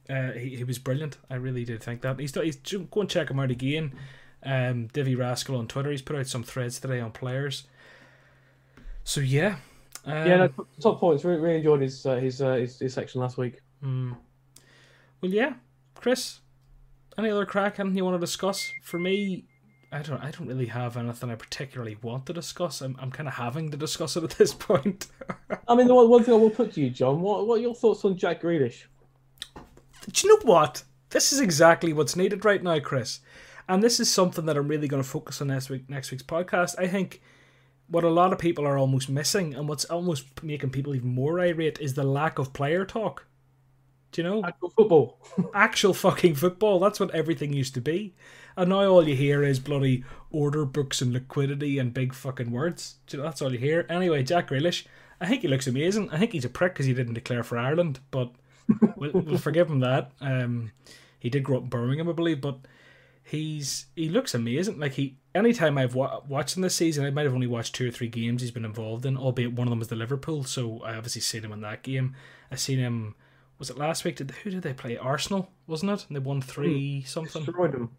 uh, 0.09 0.31
he, 0.33 0.57
he 0.57 0.63
was 0.63 0.79
brilliant. 0.79 1.17
I 1.29 1.35
really 1.35 1.63
did 1.63 1.81
think 1.81 2.01
that. 2.01 2.19
He's, 2.19 2.33
he's 2.35 2.57
go 2.57 3.01
and 3.01 3.09
check 3.09 3.29
him 3.29 3.39
out 3.39 3.51
again. 3.51 3.93
Um, 4.43 4.87
Divi 4.87 5.15
Rascal 5.15 5.55
on 5.55 5.67
Twitter. 5.67 5.91
He's 5.91 6.01
put 6.01 6.15
out 6.15 6.27
some 6.27 6.43
threads 6.43 6.79
today 6.79 6.99
on 6.99 7.11
players. 7.11 7.65
So 9.03 9.21
yeah, 9.21 9.55
um, 10.05 10.27
yeah. 10.27 10.37
No, 10.37 10.49
top 10.81 10.99
points. 10.99 11.23
Really, 11.23 11.39
really 11.39 11.57
enjoyed 11.57 11.81
his 11.81 12.05
uh, 12.05 12.15
his, 12.15 12.41
uh, 12.41 12.55
his, 12.55 12.79
his 12.79 12.93
section 12.93 13.21
last 13.21 13.37
week. 13.37 13.61
Mm. 13.83 14.15
Well, 15.21 15.31
yeah, 15.31 15.53
Chris. 15.95 16.39
Any 17.17 17.29
other 17.29 17.45
crack? 17.45 17.79
Anything 17.79 17.97
you 17.97 18.05
want 18.05 18.15
to 18.15 18.25
discuss? 18.25 18.71
For 18.81 18.97
me, 18.97 19.45
I 19.91 20.01
don't. 20.01 20.19
I 20.21 20.31
don't 20.31 20.47
really 20.47 20.67
have 20.67 20.97
anything 20.97 21.29
I 21.29 21.35
particularly 21.35 21.97
want 22.01 22.25
to 22.27 22.33
discuss. 22.33 22.81
I'm. 22.81 22.95
I'm 22.99 23.11
kind 23.11 23.27
of 23.27 23.35
having 23.35 23.69
to 23.71 23.77
discuss 23.77 24.15
it 24.15 24.23
at 24.23 24.31
this 24.31 24.53
point. 24.67 25.07
I 25.67 25.75
mean, 25.75 25.87
the 25.87 25.95
one, 25.95 26.09
one 26.09 26.23
thing 26.23 26.33
I 26.33 26.37
will 26.37 26.49
put 26.49 26.73
to 26.73 26.81
you, 26.81 26.89
John. 26.89 27.21
What 27.21 27.45
What 27.45 27.59
are 27.59 27.61
your 27.61 27.75
thoughts 27.75 28.03
on 28.05 28.17
Jack 28.17 28.41
Grealish? 28.41 28.85
Do 30.11 30.27
you 30.27 30.33
know 30.33 30.51
what? 30.51 30.83
This 31.09 31.31
is 31.31 31.39
exactly 31.39 31.93
what's 31.93 32.15
needed 32.15 32.45
right 32.45 32.63
now, 32.63 32.79
Chris. 32.79 33.19
And 33.67 33.83
this 33.83 33.99
is 33.99 34.09
something 34.09 34.45
that 34.45 34.57
I'm 34.57 34.67
really 34.67 34.87
going 34.87 35.03
to 35.03 35.07
focus 35.07 35.41
on 35.41 35.47
next 35.47 35.69
week. 35.69 35.89
Next 35.89 36.09
week's 36.09 36.23
podcast. 36.23 36.79
I 36.79 36.87
think 36.87 37.21
what 37.87 38.05
a 38.05 38.09
lot 38.09 38.31
of 38.31 38.39
people 38.39 38.65
are 38.65 38.77
almost 38.77 39.09
missing, 39.09 39.53
and 39.53 39.67
what's 39.67 39.85
almost 39.85 40.41
making 40.41 40.69
people 40.69 40.95
even 40.95 41.13
more 41.13 41.39
irate, 41.41 41.79
is 41.79 41.93
the 41.93 42.03
lack 42.03 42.39
of 42.39 42.53
player 42.53 42.85
talk. 42.85 43.27
Do 44.11 44.21
you 44.21 44.27
know? 44.27 44.43
Actual 44.43 44.69
football. 44.69 45.17
Actual 45.53 45.93
fucking 45.93 46.35
football. 46.35 46.79
That's 46.79 46.99
what 46.99 47.11
everything 47.11 47.53
used 47.53 47.73
to 47.75 47.81
be. 47.81 48.13
And 48.57 48.69
now 48.69 48.85
all 48.85 49.07
you 49.07 49.15
hear 49.15 49.43
is 49.43 49.59
bloody 49.59 50.03
order 50.29 50.65
books 50.65 51.01
and 51.01 51.13
liquidity 51.13 51.79
and 51.79 51.93
big 51.93 52.13
fucking 52.13 52.51
words. 52.51 52.95
Do 53.07 53.17
you 53.17 53.23
know, 53.23 53.29
that's 53.29 53.41
all 53.41 53.53
you 53.53 53.59
hear. 53.59 53.85
Anyway, 53.89 54.23
Jack 54.23 54.49
Grealish, 54.49 54.85
I 55.19 55.27
think 55.27 55.41
he 55.41 55.47
looks 55.47 55.67
amazing. 55.67 56.09
I 56.09 56.17
think 56.17 56.33
he's 56.33 56.45
a 56.45 56.49
prick 56.49 56.73
because 56.73 56.85
he 56.85 56.93
didn't 56.93 57.13
declare 57.13 57.43
for 57.43 57.57
Ireland, 57.57 57.99
but 58.11 58.31
we'll, 58.95 59.11
we'll, 59.11 59.37
forgive 59.39 59.69
him 59.69 59.79
that. 59.79 60.11
Um, 60.19 60.71
he 61.19 61.29
did 61.29 61.43
grow 61.43 61.57
up 61.57 61.63
in 61.63 61.69
Birmingham, 61.69 62.09
I 62.09 62.13
believe, 62.13 62.41
but 62.41 62.59
he's 63.23 63.85
he 63.95 64.09
looks 64.09 64.33
amazing. 64.33 64.79
Like 64.79 64.93
he, 64.93 65.17
anytime 65.33 65.77
I've 65.77 65.95
wa- 65.95 66.21
watched 66.27 66.57
him 66.57 66.63
this 66.63 66.75
season, 66.75 67.05
I 67.05 67.11
might 67.11 67.25
have 67.25 67.33
only 67.33 67.47
watched 67.47 67.75
two 67.75 67.87
or 67.87 67.91
three 67.91 68.09
games 68.09 68.41
he's 68.41 68.51
been 68.51 68.65
involved 68.65 69.05
in, 69.05 69.15
albeit 69.15 69.53
one 69.53 69.67
of 69.67 69.69
them 69.71 69.79
was 69.79 69.87
the 69.87 69.95
Liverpool. 69.95 70.43
So 70.43 70.81
I 70.83 70.95
obviously 70.95 71.21
seen 71.21 71.45
him 71.45 71.53
in 71.53 71.61
that 71.61 71.83
game. 71.83 72.15
I 72.51 72.55
seen 72.55 72.79
him 72.79 73.15
was 73.61 73.69
it 73.69 73.77
last 73.77 74.03
week? 74.03 74.15
Did 74.15 74.31
who 74.31 74.49
did 74.49 74.63
they 74.63 74.73
play? 74.73 74.97
Arsenal, 74.97 75.47
wasn't 75.67 75.91
it? 75.91 76.05
And 76.07 76.15
they 76.15 76.19
won 76.19 76.41
three 76.41 77.03
something. 77.03 77.45
Destroyed 77.45 77.73
them. 77.73 77.91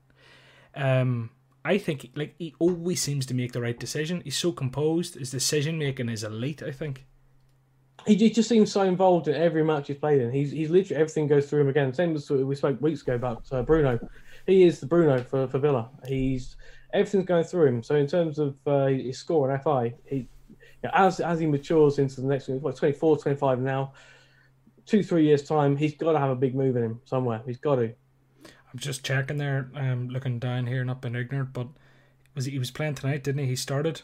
Um, 0.74 1.30
I 1.64 1.78
think 1.78 2.10
like 2.16 2.34
he 2.36 2.52
always 2.58 3.00
seems 3.00 3.26
to 3.26 3.34
make 3.34 3.52
the 3.52 3.60
right 3.60 3.78
decision. 3.78 4.22
He's 4.24 4.36
so 4.36 4.50
composed. 4.50 5.14
His 5.14 5.30
decision 5.30 5.78
making 5.78 6.08
is 6.08 6.24
elite. 6.24 6.64
I 6.64 6.72
think. 6.72 7.06
He, 8.08 8.16
he 8.16 8.28
just 8.28 8.48
seems 8.48 8.72
so 8.72 8.82
involved 8.82 9.28
in 9.28 9.36
every 9.36 9.62
match 9.62 9.86
he's 9.86 9.98
played 9.98 10.20
in. 10.20 10.32
He's 10.32 10.50
he's 10.50 10.68
literally 10.68 11.00
everything 11.00 11.28
goes 11.28 11.48
through 11.48 11.60
him 11.60 11.68
again. 11.68 11.94
Same 11.94 12.16
as 12.16 12.28
we 12.28 12.56
spoke 12.56 12.82
weeks 12.82 13.02
ago 13.02 13.14
about 13.14 13.44
uh, 13.52 13.62
Bruno. 13.62 14.00
He 14.46 14.64
is 14.64 14.80
the 14.80 14.86
Bruno 14.86 15.22
for, 15.22 15.46
for 15.46 15.60
Villa. 15.60 15.90
He's 16.08 16.56
everything's 16.92 17.26
going 17.26 17.44
through 17.44 17.68
him. 17.68 17.82
So 17.84 17.94
in 17.94 18.08
terms 18.08 18.40
of 18.40 18.56
uh, 18.66 18.86
his 18.86 19.16
score 19.16 19.48
and 19.48 19.62
FI, 19.62 19.94
he 20.06 20.16
you 20.16 20.26
know, 20.82 20.90
as 20.92 21.20
as 21.20 21.38
he 21.38 21.46
matures 21.46 22.00
into 22.00 22.20
the 22.20 22.26
next, 22.26 22.48
what 22.48 22.74
24, 22.74 23.18
25 23.18 23.60
now 23.60 23.92
two, 24.86 25.02
three 25.02 25.24
years' 25.24 25.42
time, 25.42 25.76
he's 25.76 25.94
got 25.94 26.12
to 26.12 26.18
have 26.18 26.30
a 26.30 26.36
big 26.36 26.54
move 26.54 26.76
in 26.76 26.82
him 26.82 27.00
somewhere. 27.04 27.42
He's 27.46 27.58
got 27.58 27.76
to. 27.76 27.92
I'm 28.44 28.78
just 28.78 29.04
checking 29.04 29.36
there, 29.36 29.70
um, 29.74 30.08
looking 30.08 30.38
down 30.38 30.66
here, 30.66 30.84
not 30.84 31.02
being 31.02 31.14
ignorant, 31.14 31.52
but 31.52 31.68
was 32.34 32.46
he, 32.46 32.52
he 32.52 32.58
was 32.58 32.70
playing 32.70 32.94
tonight, 32.94 33.22
didn't 33.22 33.42
he? 33.42 33.48
He 33.48 33.56
started. 33.56 34.02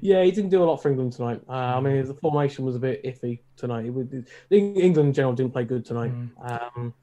Yeah, 0.00 0.22
he 0.22 0.30
didn't 0.30 0.50
do 0.50 0.62
a 0.62 0.64
lot 0.64 0.76
for 0.76 0.90
England 0.90 1.12
tonight. 1.12 1.42
Uh, 1.48 1.52
I 1.52 1.80
mean, 1.80 2.04
the 2.06 2.14
formation 2.14 2.64
was 2.64 2.76
a 2.76 2.78
bit 2.78 3.02
iffy 3.04 3.40
tonight. 3.56 3.86
It, 3.86 4.28
England 4.50 5.08
in 5.08 5.12
general 5.12 5.34
didn't 5.34 5.52
play 5.52 5.64
good 5.64 5.84
tonight. 5.84 6.12
Mm. 6.12 6.76
Um, 6.76 6.94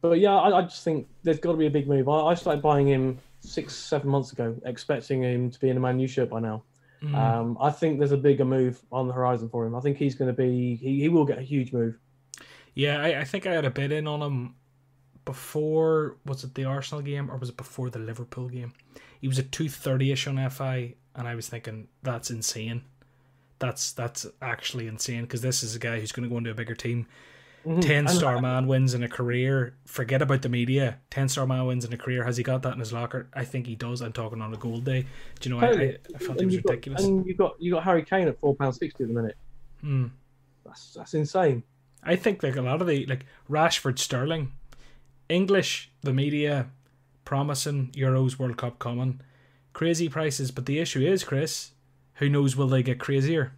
but 0.00 0.18
yeah, 0.20 0.34
I, 0.34 0.58
I, 0.58 0.62
just 0.62 0.84
think 0.84 1.06
there's 1.22 1.38
got 1.38 1.52
to 1.52 1.58
be 1.58 1.66
a 1.66 1.70
big 1.70 1.88
move. 1.88 2.08
I, 2.08 2.20
I, 2.26 2.34
started 2.34 2.62
buying 2.62 2.86
him 2.86 3.18
six, 3.40 3.74
seven 3.74 4.10
months 4.10 4.32
ago, 4.32 4.56
expecting 4.66 5.22
him 5.22 5.50
to 5.50 5.58
be 5.58 5.70
in 5.70 5.76
a 5.76 5.80
Man 5.80 5.98
U 5.98 6.06
shirt 6.06 6.30
by 6.30 6.40
now. 6.40 6.62
Mm. 7.02 7.14
Um, 7.14 7.58
I 7.60 7.70
think 7.70 7.98
there's 7.98 8.12
a 8.12 8.16
bigger 8.16 8.44
move 8.44 8.82
on 8.92 9.08
the 9.08 9.14
horizon 9.14 9.48
for 9.48 9.66
him. 9.66 9.74
I 9.74 9.80
think 9.80 9.96
he's 9.96 10.14
going 10.14 10.28
to 10.28 10.36
be, 10.36 10.76
he, 10.76 11.00
he 11.00 11.08
will 11.08 11.24
get 11.24 11.38
a 11.38 11.42
huge 11.42 11.72
move. 11.72 11.98
Yeah, 12.74 13.00
I, 13.00 13.20
I 13.20 13.24
think 13.24 13.46
I 13.46 13.52
had 13.52 13.64
a 13.64 13.70
bid 13.70 13.92
in 13.92 14.06
on 14.06 14.20
him 14.20 14.54
before 15.24 16.16
was 16.26 16.44
it 16.44 16.54
the 16.54 16.64
Arsenal 16.64 17.02
game 17.02 17.30
or 17.30 17.36
was 17.36 17.48
it 17.48 17.56
before 17.56 17.90
the 17.90 17.98
Liverpool 17.98 18.48
game? 18.48 18.72
He 19.20 19.28
was 19.28 19.38
at 19.38 19.52
two 19.52 19.68
thirty 19.68 20.12
ish 20.12 20.26
on 20.26 20.50
FI, 20.50 20.94
and 21.14 21.28
I 21.28 21.34
was 21.34 21.48
thinking 21.48 21.88
that's 22.02 22.30
insane. 22.30 22.82
That's 23.58 23.92
that's 23.92 24.26
actually 24.42 24.86
insane 24.86 25.22
because 25.22 25.40
this 25.40 25.62
is 25.62 25.74
a 25.74 25.78
guy 25.78 26.00
who's 26.00 26.12
going 26.12 26.28
to 26.28 26.32
go 26.32 26.38
into 26.38 26.50
a 26.50 26.54
bigger 26.54 26.74
team. 26.74 27.06
Mm-hmm. 27.64 27.80
Ten 27.80 28.08
star 28.08 28.42
man 28.42 28.66
wins 28.66 28.92
in 28.92 29.02
a 29.02 29.08
career. 29.08 29.74
Forget 29.86 30.20
about 30.20 30.42
the 30.42 30.50
media. 30.50 30.98
Ten 31.08 31.28
star 31.30 31.46
man 31.46 31.64
wins 31.66 31.86
in 31.86 31.92
a 31.94 31.96
career. 31.96 32.22
Has 32.24 32.36
he 32.36 32.42
got 32.42 32.62
that 32.62 32.74
in 32.74 32.80
his 32.80 32.92
locker? 32.92 33.28
I 33.32 33.44
think 33.44 33.66
he 33.66 33.74
does. 33.74 34.02
I'm 34.02 34.12
talking 34.12 34.42
on 34.42 34.52
a 34.52 34.58
gold 34.58 34.84
day. 34.84 35.06
Do 35.40 35.48
you 35.48 35.54
know? 35.54 35.60
Totally. 35.62 35.92
I, 35.92 35.98
I, 36.14 36.18
felt 36.18 36.42
it 36.42 36.44
was 36.44 36.56
ridiculous. 36.56 37.00
Got, 37.00 37.08
and 37.08 37.26
you 37.26 37.34
got 37.34 37.54
you 37.58 37.72
got 37.72 37.84
Harry 37.84 38.04
Kane 38.04 38.28
at 38.28 38.38
four 38.38 38.54
pounds 38.54 38.78
sixty 38.78 39.04
at 39.04 39.08
the 39.08 39.14
minute. 39.14 39.36
Hmm. 39.80 40.08
That's 40.66 40.92
that's 40.92 41.14
insane. 41.14 41.62
I 42.04 42.16
think 42.16 42.42
like 42.42 42.56
a 42.56 42.62
lot 42.62 42.80
of 42.80 42.86
the 42.86 43.06
like 43.06 43.26
Rashford, 43.50 43.98
Sterling, 43.98 44.52
English, 45.28 45.90
the 46.02 46.12
media 46.12 46.68
promising 47.24 47.90
Euros 47.92 48.38
World 48.38 48.56
Cup 48.56 48.78
coming, 48.78 49.20
crazy 49.72 50.08
prices. 50.08 50.50
But 50.50 50.66
the 50.66 50.78
issue 50.78 51.00
is, 51.00 51.24
Chris, 51.24 51.72
who 52.14 52.28
knows 52.28 52.56
will 52.56 52.68
they 52.68 52.82
get 52.82 52.98
crazier? 52.98 53.52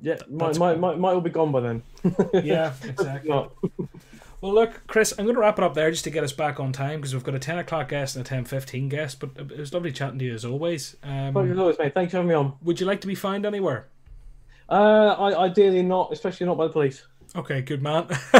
Yeah, 0.00 0.16
might 0.28 0.58
might, 0.58 0.78
might 0.78 0.98
might 0.98 1.12
all 1.12 1.20
be 1.20 1.30
gone 1.30 1.52
by 1.52 1.60
then. 1.60 1.82
yeah, 2.44 2.74
exactly. 2.84 3.30
well, 4.40 4.54
look, 4.54 4.86
Chris, 4.86 5.14
I'm 5.18 5.24
going 5.24 5.34
to 5.34 5.40
wrap 5.40 5.58
it 5.58 5.64
up 5.64 5.74
there 5.74 5.90
just 5.90 6.04
to 6.04 6.10
get 6.10 6.22
us 6.22 6.32
back 6.32 6.60
on 6.60 6.72
time 6.72 7.00
because 7.00 7.14
we've 7.14 7.24
got 7.24 7.34
a 7.34 7.38
10 7.38 7.58
o'clock 7.58 7.88
guest 7.88 8.16
and 8.16 8.26
a 8.26 8.28
10.15 8.28 8.88
guest. 8.88 9.20
But 9.20 9.30
it 9.36 9.58
was 9.58 9.72
lovely 9.72 9.92
chatting 9.92 10.18
to 10.18 10.24
you 10.24 10.34
as 10.34 10.44
always. 10.44 10.96
Um, 11.02 11.32
well, 11.32 11.50
as 11.50 11.58
always, 11.58 11.78
mate. 11.78 11.94
Thanks 11.94 12.10
for 12.10 12.18
having 12.18 12.28
me 12.28 12.34
on. 12.34 12.54
Would 12.62 12.78
you 12.80 12.86
like 12.86 13.00
to 13.00 13.06
be 13.06 13.14
found 13.14 13.46
anywhere? 13.46 13.88
Uh, 14.68 15.14
I, 15.18 15.44
ideally 15.44 15.82
not, 15.82 16.12
especially 16.12 16.46
not 16.46 16.58
by 16.58 16.66
the 16.66 16.72
police. 16.72 17.06
Okay, 17.36 17.60
good 17.60 17.82
man. 17.82 18.06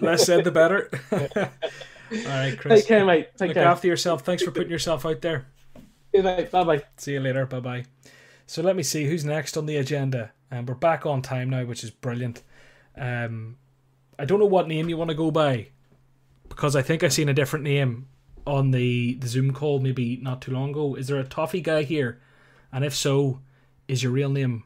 Less 0.00 0.24
said, 0.24 0.44
the 0.44 0.52
better. 0.52 0.88
All 1.12 2.18
right, 2.26 2.56
Chris. 2.56 2.80
Take 2.80 2.88
care, 2.88 3.04
mate. 3.04 3.28
Take 3.36 3.48
Look 3.48 3.54
care. 3.56 3.66
after 3.66 3.88
yourself. 3.88 4.22
Thanks 4.22 4.42
for 4.42 4.52
putting 4.52 4.70
yourself 4.70 5.04
out 5.04 5.20
there. 5.20 5.46
See 6.14 6.22
Bye 6.22 6.44
bye. 6.64 6.82
See 6.96 7.12
you 7.14 7.20
later. 7.20 7.46
Bye 7.46 7.60
bye. 7.60 7.84
So 8.46 8.62
let 8.62 8.76
me 8.76 8.82
see 8.82 9.06
who's 9.06 9.24
next 9.24 9.56
on 9.56 9.66
the 9.66 9.76
agenda. 9.76 10.32
And 10.50 10.60
um, 10.60 10.66
we're 10.66 10.74
back 10.74 11.06
on 11.06 11.22
time 11.22 11.50
now, 11.50 11.64
which 11.64 11.84
is 11.84 11.90
brilliant. 11.90 12.42
Um, 12.96 13.56
I 14.18 14.24
don't 14.24 14.40
know 14.40 14.46
what 14.46 14.68
name 14.68 14.88
you 14.88 14.96
want 14.96 15.10
to 15.10 15.16
go 15.16 15.30
by 15.30 15.68
because 16.48 16.74
I 16.74 16.82
think 16.82 17.02
I 17.04 17.08
seen 17.08 17.28
a 17.28 17.34
different 17.34 17.64
name 17.64 18.08
on 18.46 18.72
the, 18.72 19.14
the 19.14 19.28
Zoom 19.28 19.52
call 19.52 19.78
maybe 19.78 20.16
not 20.16 20.42
too 20.42 20.50
long 20.52 20.70
ago. 20.70 20.94
Is 20.94 21.06
there 21.06 21.20
a 21.20 21.24
toffee 21.24 21.60
guy 21.60 21.84
here? 21.84 22.20
And 22.72 22.84
if 22.84 22.94
so, 22.94 23.40
is 23.86 24.02
your 24.02 24.12
real 24.12 24.30
name 24.30 24.64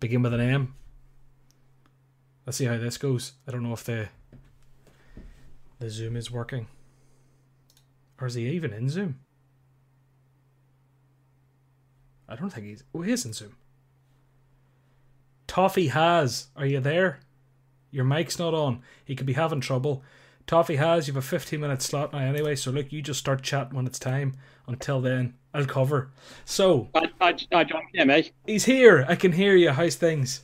begin 0.00 0.22
with 0.22 0.34
an 0.34 0.40
M? 0.40 0.74
Let's 2.46 2.58
see 2.58 2.64
how 2.64 2.78
this 2.78 2.98
goes. 2.98 3.32
I 3.46 3.52
don't 3.52 3.62
know 3.62 3.72
if 3.72 3.84
the 3.84 4.08
the 5.78 5.90
Zoom 5.90 6.16
is 6.16 6.30
working. 6.30 6.66
Or 8.20 8.26
is 8.26 8.34
he 8.34 8.48
even 8.50 8.72
in 8.72 8.88
Zoom? 8.90 9.18
I 12.28 12.36
don't 12.36 12.50
think 12.50 12.66
he's. 12.66 12.84
Oh, 12.94 13.00
he 13.02 13.12
is 13.12 13.24
in 13.24 13.32
Zoom. 13.32 13.56
Toffee 15.46 15.88
has. 15.88 16.48
Are 16.54 16.66
you 16.66 16.80
there? 16.80 17.20
Your 17.90 18.04
mic's 18.04 18.38
not 18.38 18.54
on. 18.54 18.82
He 19.04 19.16
could 19.16 19.26
be 19.26 19.32
having 19.32 19.60
trouble. 19.60 20.04
Toffee 20.46 20.76
has. 20.76 21.08
You 21.08 21.14
have 21.14 21.24
a 21.24 21.26
15 21.26 21.58
minute 21.58 21.82
slot 21.82 22.12
now 22.12 22.20
anyway, 22.20 22.54
so 22.56 22.70
look, 22.70 22.92
you 22.92 23.02
just 23.02 23.18
start 23.18 23.42
chatting 23.42 23.74
when 23.74 23.86
it's 23.86 23.98
time. 23.98 24.36
Until 24.66 25.00
then, 25.00 25.34
I'll 25.52 25.64
cover. 25.64 26.10
So. 26.44 26.88
I, 26.94 27.08
I, 27.20 27.36
I 27.52 27.64
John, 27.64 27.82
yeah, 27.92 28.04
mate. 28.04 28.32
He's 28.46 28.66
here. 28.66 29.04
I 29.08 29.16
can 29.16 29.32
hear 29.32 29.56
you. 29.56 29.70
How's 29.70 29.96
things? 29.96 30.42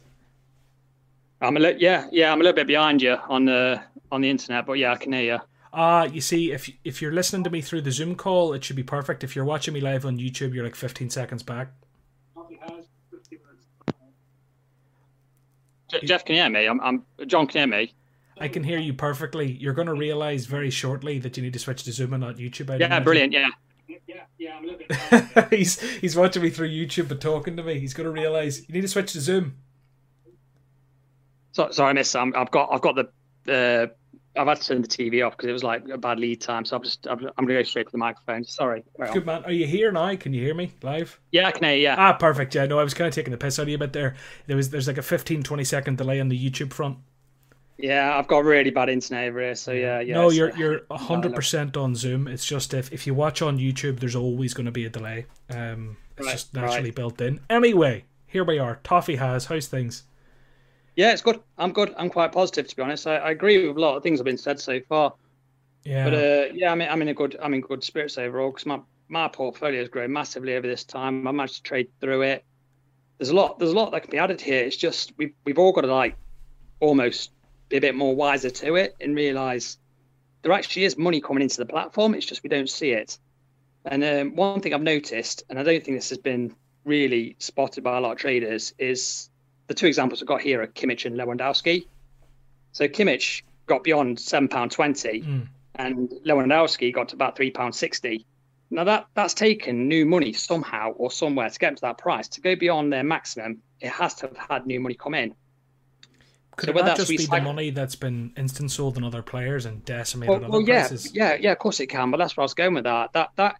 I'm 1.40 1.56
a 1.56 1.60
li- 1.60 1.76
yeah, 1.78 2.06
yeah. 2.10 2.32
I'm 2.32 2.40
a 2.40 2.44
little 2.44 2.56
bit 2.56 2.66
behind 2.66 3.02
you 3.02 3.16
on 3.28 3.44
the 3.44 3.82
on 4.10 4.20
the 4.20 4.30
internet, 4.30 4.66
but 4.66 4.74
yeah, 4.74 4.92
I 4.92 4.96
can 4.96 5.12
hear 5.12 5.22
you. 5.22 5.38
Uh, 5.72 6.08
you 6.10 6.20
see, 6.20 6.52
if 6.52 6.70
if 6.84 7.02
you're 7.02 7.12
listening 7.12 7.44
to 7.44 7.50
me 7.50 7.60
through 7.60 7.82
the 7.82 7.92
Zoom 7.92 8.14
call, 8.14 8.54
it 8.54 8.64
should 8.64 8.76
be 8.76 8.82
perfect. 8.82 9.22
If 9.22 9.36
you're 9.36 9.44
watching 9.44 9.74
me 9.74 9.80
live 9.80 10.06
on 10.06 10.18
YouTube, 10.18 10.54
you're 10.54 10.64
like 10.64 10.74
15 10.74 11.10
seconds 11.10 11.42
back. 11.42 11.72
Jeff 16.02 16.24
can 16.24 16.34
hear 16.34 16.50
me. 16.50 16.66
I'm, 16.66 16.80
I'm 16.80 17.04
John 17.26 17.46
can 17.46 17.58
hear 17.58 17.66
me. 17.66 17.94
I 18.38 18.48
can 18.48 18.64
hear 18.64 18.78
you 18.78 18.92
perfectly. 18.92 19.52
You're 19.52 19.72
going 19.72 19.86
to 19.86 19.94
realize 19.94 20.46
very 20.46 20.70
shortly 20.70 21.18
that 21.20 21.36
you 21.36 21.42
need 21.42 21.52
to 21.54 21.58
switch 21.58 21.84
to 21.84 21.92
Zoom 21.92 22.12
and 22.12 22.22
not 22.22 22.36
YouTube. 22.36 22.70
I 22.70 22.76
yeah, 22.76 23.00
brilliant. 23.00 23.32
Yeah. 23.32 23.48
Yeah, 24.06 24.22
yeah, 24.38 24.56
I'm 24.56 24.64
a 24.64 24.66
little 24.66 24.86
bit. 25.30 25.48
he's 25.58 25.80
he's 25.80 26.16
watching 26.16 26.42
me 26.42 26.50
through 26.50 26.68
YouTube 26.68 27.08
but 27.08 27.20
talking 27.20 27.56
to 27.56 27.62
me. 27.62 27.78
He's 27.78 27.94
going 27.94 28.04
to 28.06 28.10
realize 28.10 28.68
you 28.68 28.74
need 28.74 28.82
to 28.82 28.88
switch 28.88 29.12
to 29.12 29.20
Zoom. 29.20 29.56
So, 31.56 31.70
sorry, 31.70 31.88
I 31.88 31.92
missed. 31.94 32.14
i 32.14 32.22
have 32.22 32.50
got 32.50 32.68
I've 32.70 32.82
got 32.82 32.96
the 32.96 33.08
uh, 33.50 33.86
I've 34.38 34.46
had 34.46 34.60
to 34.60 34.68
turn 34.68 34.82
the 34.82 34.88
TV 34.88 35.26
off 35.26 35.34
because 35.34 35.48
it 35.48 35.54
was 35.54 35.64
like 35.64 35.88
a 35.88 35.96
bad 35.96 36.20
lead 36.20 36.42
time. 36.42 36.66
So 36.66 36.76
I'm 36.76 36.82
just 36.82 37.06
I'm, 37.06 37.18
I'm 37.18 37.46
going 37.46 37.48
to 37.48 37.54
go 37.54 37.62
straight 37.62 37.86
to 37.86 37.92
the 37.92 37.96
microphone. 37.96 38.44
Sorry. 38.44 38.84
Good 39.14 39.24
man. 39.24 39.42
Are 39.46 39.52
you 39.52 39.66
here 39.66 39.90
now? 39.90 40.14
Can 40.16 40.34
you 40.34 40.42
hear 40.42 40.52
me 40.52 40.74
live? 40.82 41.18
Yeah, 41.32 41.48
I 41.48 41.52
can 41.52 41.64
hear. 41.64 41.72
You, 41.72 41.82
yeah. 41.84 41.94
Ah, 41.96 42.12
perfect. 42.12 42.54
Yeah, 42.54 42.66
no, 42.66 42.78
I 42.78 42.84
was 42.84 42.92
kind 42.92 43.08
of 43.08 43.14
taking 43.14 43.30
the 43.30 43.38
piss 43.38 43.58
out 43.58 43.62
of 43.62 43.68
you 43.70 43.76
a 43.76 43.78
bit 43.78 43.94
there. 43.94 44.16
There 44.46 44.56
was 44.58 44.68
there's 44.68 44.86
like 44.86 44.98
a 44.98 45.02
15, 45.02 45.42
20 45.42 45.64
second 45.64 45.96
delay 45.96 46.20
on 46.20 46.28
the 46.28 46.38
YouTube 46.38 46.74
front. 46.74 46.98
Yeah, 47.78 48.18
I've 48.18 48.28
got 48.28 48.44
really 48.44 48.70
bad 48.70 48.90
internet 48.90 49.28
over 49.28 49.40
here, 49.40 49.54
so 49.54 49.72
yeah, 49.72 50.00
yeah. 50.00 50.14
No, 50.14 50.28
you're 50.28 50.54
you're 50.58 50.82
hundred 50.90 51.34
percent 51.34 51.74
on 51.78 51.94
Zoom. 51.94 52.28
It's 52.28 52.44
just 52.44 52.74
if 52.74 52.92
if 52.92 53.06
you 53.06 53.14
watch 53.14 53.40
on 53.40 53.58
YouTube, 53.58 54.00
there's 54.00 54.16
always 54.16 54.52
going 54.52 54.66
to 54.66 54.72
be 54.72 54.84
a 54.84 54.90
delay. 54.90 55.24
Um, 55.48 55.96
it's 56.18 56.26
right, 56.26 56.32
just 56.32 56.52
naturally 56.52 56.90
right. 56.90 56.94
built 56.94 57.18
in. 57.22 57.40
Anyway, 57.48 58.04
here 58.26 58.44
we 58.44 58.58
are. 58.58 58.78
Toffee 58.84 59.16
has 59.16 59.46
how's 59.46 59.68
things? 59.68 60.02
Yeah, 60.96 61.12
it's 61.12 61.22
good. 61.22 61.40
I'm 61.58 61.72
good. 61.72 61.94
I'm 61.96 62.08
quite 62.08 62.32
positive 62.32 62.66
to 62.68 62.76
be 62.76 62.82
honest. 62.82 63.06
I, 63.06 63.16
I 63.16 63.30
agree 63.30 63.66
with 63.66 63.76
a 63.76 63.80
lot 63.80 63.96
of 63.96 64.02
things 64.02 64.18
that 64.18 64.22
have 64.26 64.32
been 64.32 64.38
said 64.38 64.58
so 64.58 64.80
far. 64.80 65.14
Yeah. 65.84 66.04
But 66.04 66.14
uh, 66.14 66.54
yeah, 66.54 66.72
I 66.72 66.74
mean, 66.74 66.88
I'm 66.90 67.00
in 67.02 67.08
a 67.08 67.14
good, 67.14 67.36
I'm 67.40 67.54
in 67.54 67.60
good 67.60 67.84
spirits 67.84 68.18
overall 68.18 68.50
because 68.50 68.66
my 68.66 68.80
my 69.08 69.28
portfolio 69.28 69.80
has 69.80 69.88
grown 69.88 70.12
massively 70.12 70.56
over 70.56 70.66
this 70.66 70.84
time. 70.84 71.28
I 71.28 71.30
managed 71.30 71.56
to 71.56 71.62
trade 71.62 71.88
through 72.00 72.22
it. 72.22 72.44
There's 73.18 73.30
a 73.30 73.34
lot, 73.34 73.58
there's 73.58 73.70
a 73.70 73.74
lot 73.74 73.92
that 73.92 74.02
can 74.02 74.10
be 74.10 74.18
added 74.18 74.40
here. 74.40 74.64
It's 74.64 74.76
just 74.76 75.12
we've 75.16 75.34
we've 75.44 75.58
all 75.58 75.72
got 75.72 75.82
to 75.82 75.94
like 75.94 76.16
almost 76.80 77.30
be 77.68 77.76
a 77.76 77.80
bit 77.80 77.94
more 77.94 78.14
wiser 78.14 78.50
to 78.50 78.74
it 78.76 78.96
and 79.00 79.14
realize 79.14 79.78
there 80.42 80.52
actually 80.52 80.84
is 80.84 80.96
money 80.98 81.20
coming 81.20 81.42
into 81.42 81.58
the 81.58 81.66
platform. 81.66 82.14
It's 82.14 82.26
just 82.26 82.42
we 82.42 82.48
don't 82.48 82.70
see 82.70 82.90
it. 82.90 83.18
And 83.84 84.02
um, 84.02 84.36
one 84.36 84.60
thing 84.60 84.74
I've 84.74 84.82
noticed, 84.82 85.44
and 85.48 85.58
I 85.58 85.62
don't 85.62 85.84
think 85.84 85.96
this 85.96 86.08
has 86.08 86.18
been 86.18 86.54
really 86.84 87.36
spotted 87.38 87.84
by 87.84 87.96
a 87.96 88.00
lot 88.00 88.12
of 88.12 88.18
traders, 88.18 88.74
is 88.78 89.30
the 89.66 89.74
two 89.74 89.86
examples 89.86 90.22
I've 90.22 90.28
got 90.28 90.40
here 90.40 90.62
are 90.62 90.66
Kimmich 90.66 91.06
and 91.06 91.16
Lewandowski. 91.16 91.86
So 92.72 92.88
Kimmich 92.88 93.42
got 93.66 93.82
beyond 93.82 94.20
seven 94.20 94.48
pound 94.48 94.70
twenty, 94.70 95.22
mm. 95.22 95.48
and 95.74 96.10
Lewandowski 96.24 96.92
got 96.92 97.08
to 97.10 97.14
about 97.14 97.36
three 97.36 97.50
pound 97.50 97.74
sixty. 97.74 98.26
Now 98.70 98.84
that 98.84 99.06
that's 99.14 99.34
taken 99.34 99.88
new 99.88 100.06
money 100.06 100.32
somehow 100.32 100.90
or 100.92 101.10
somewhere 101.10 101.48
to 101.48 101.58
get 101.58 101.76
to 101.76 101.80
that 101.82 101.98
price. 101.98 102.28
To 102.28 102.40
go 102.40 102.56
beyond 102.56 102.92
their 102.92 103.04
maximum, 103.04 103.62
it 103.80 103.90
has 103.90 104.14
to 104.16 104.28
have 104.28 104.36
had 104.36 104.66
new 104.66 104.80
money 104.80 104.94
come 104.94 105.14
in. 105.14 105.34
Could 106.56 106.70
so 106.70 106.78
it 106.78 106.86
not 106.86 106.96
just 106.96 107.10
be 107.10 107.18
the 107.18 107.40
money 107.40 107.70
that's 107.70 107.96
been 107.96 108.32
instant 108.36 108.70
sold 108.70 108.96
on 108.96 109.04
other 109.04 109.22
players 109.22 109.66
and 109.66 109.84
decimated 109.84 110.30
well, 110.30 110.44
other 110.44 110.50
well, 110.50 110.62
yeah, 110.62 110.88
prices? 110.88 111.14
Yeah, 111.14 111.36
yeah, 111.38 111.52
of 111.52 111.58
course 111.58 111.80
it 111.80 111.88
can. 111.88 112.10
But 112.10 112.16
that's 112.16 112.34
where 112.36 112.42
I 112.42 112.46
was 112.46 112.54
going 112.54 112.74
with 112.74 112.84
that. 112.84 113.12
That 113.12 113.30
that 113.36 113.56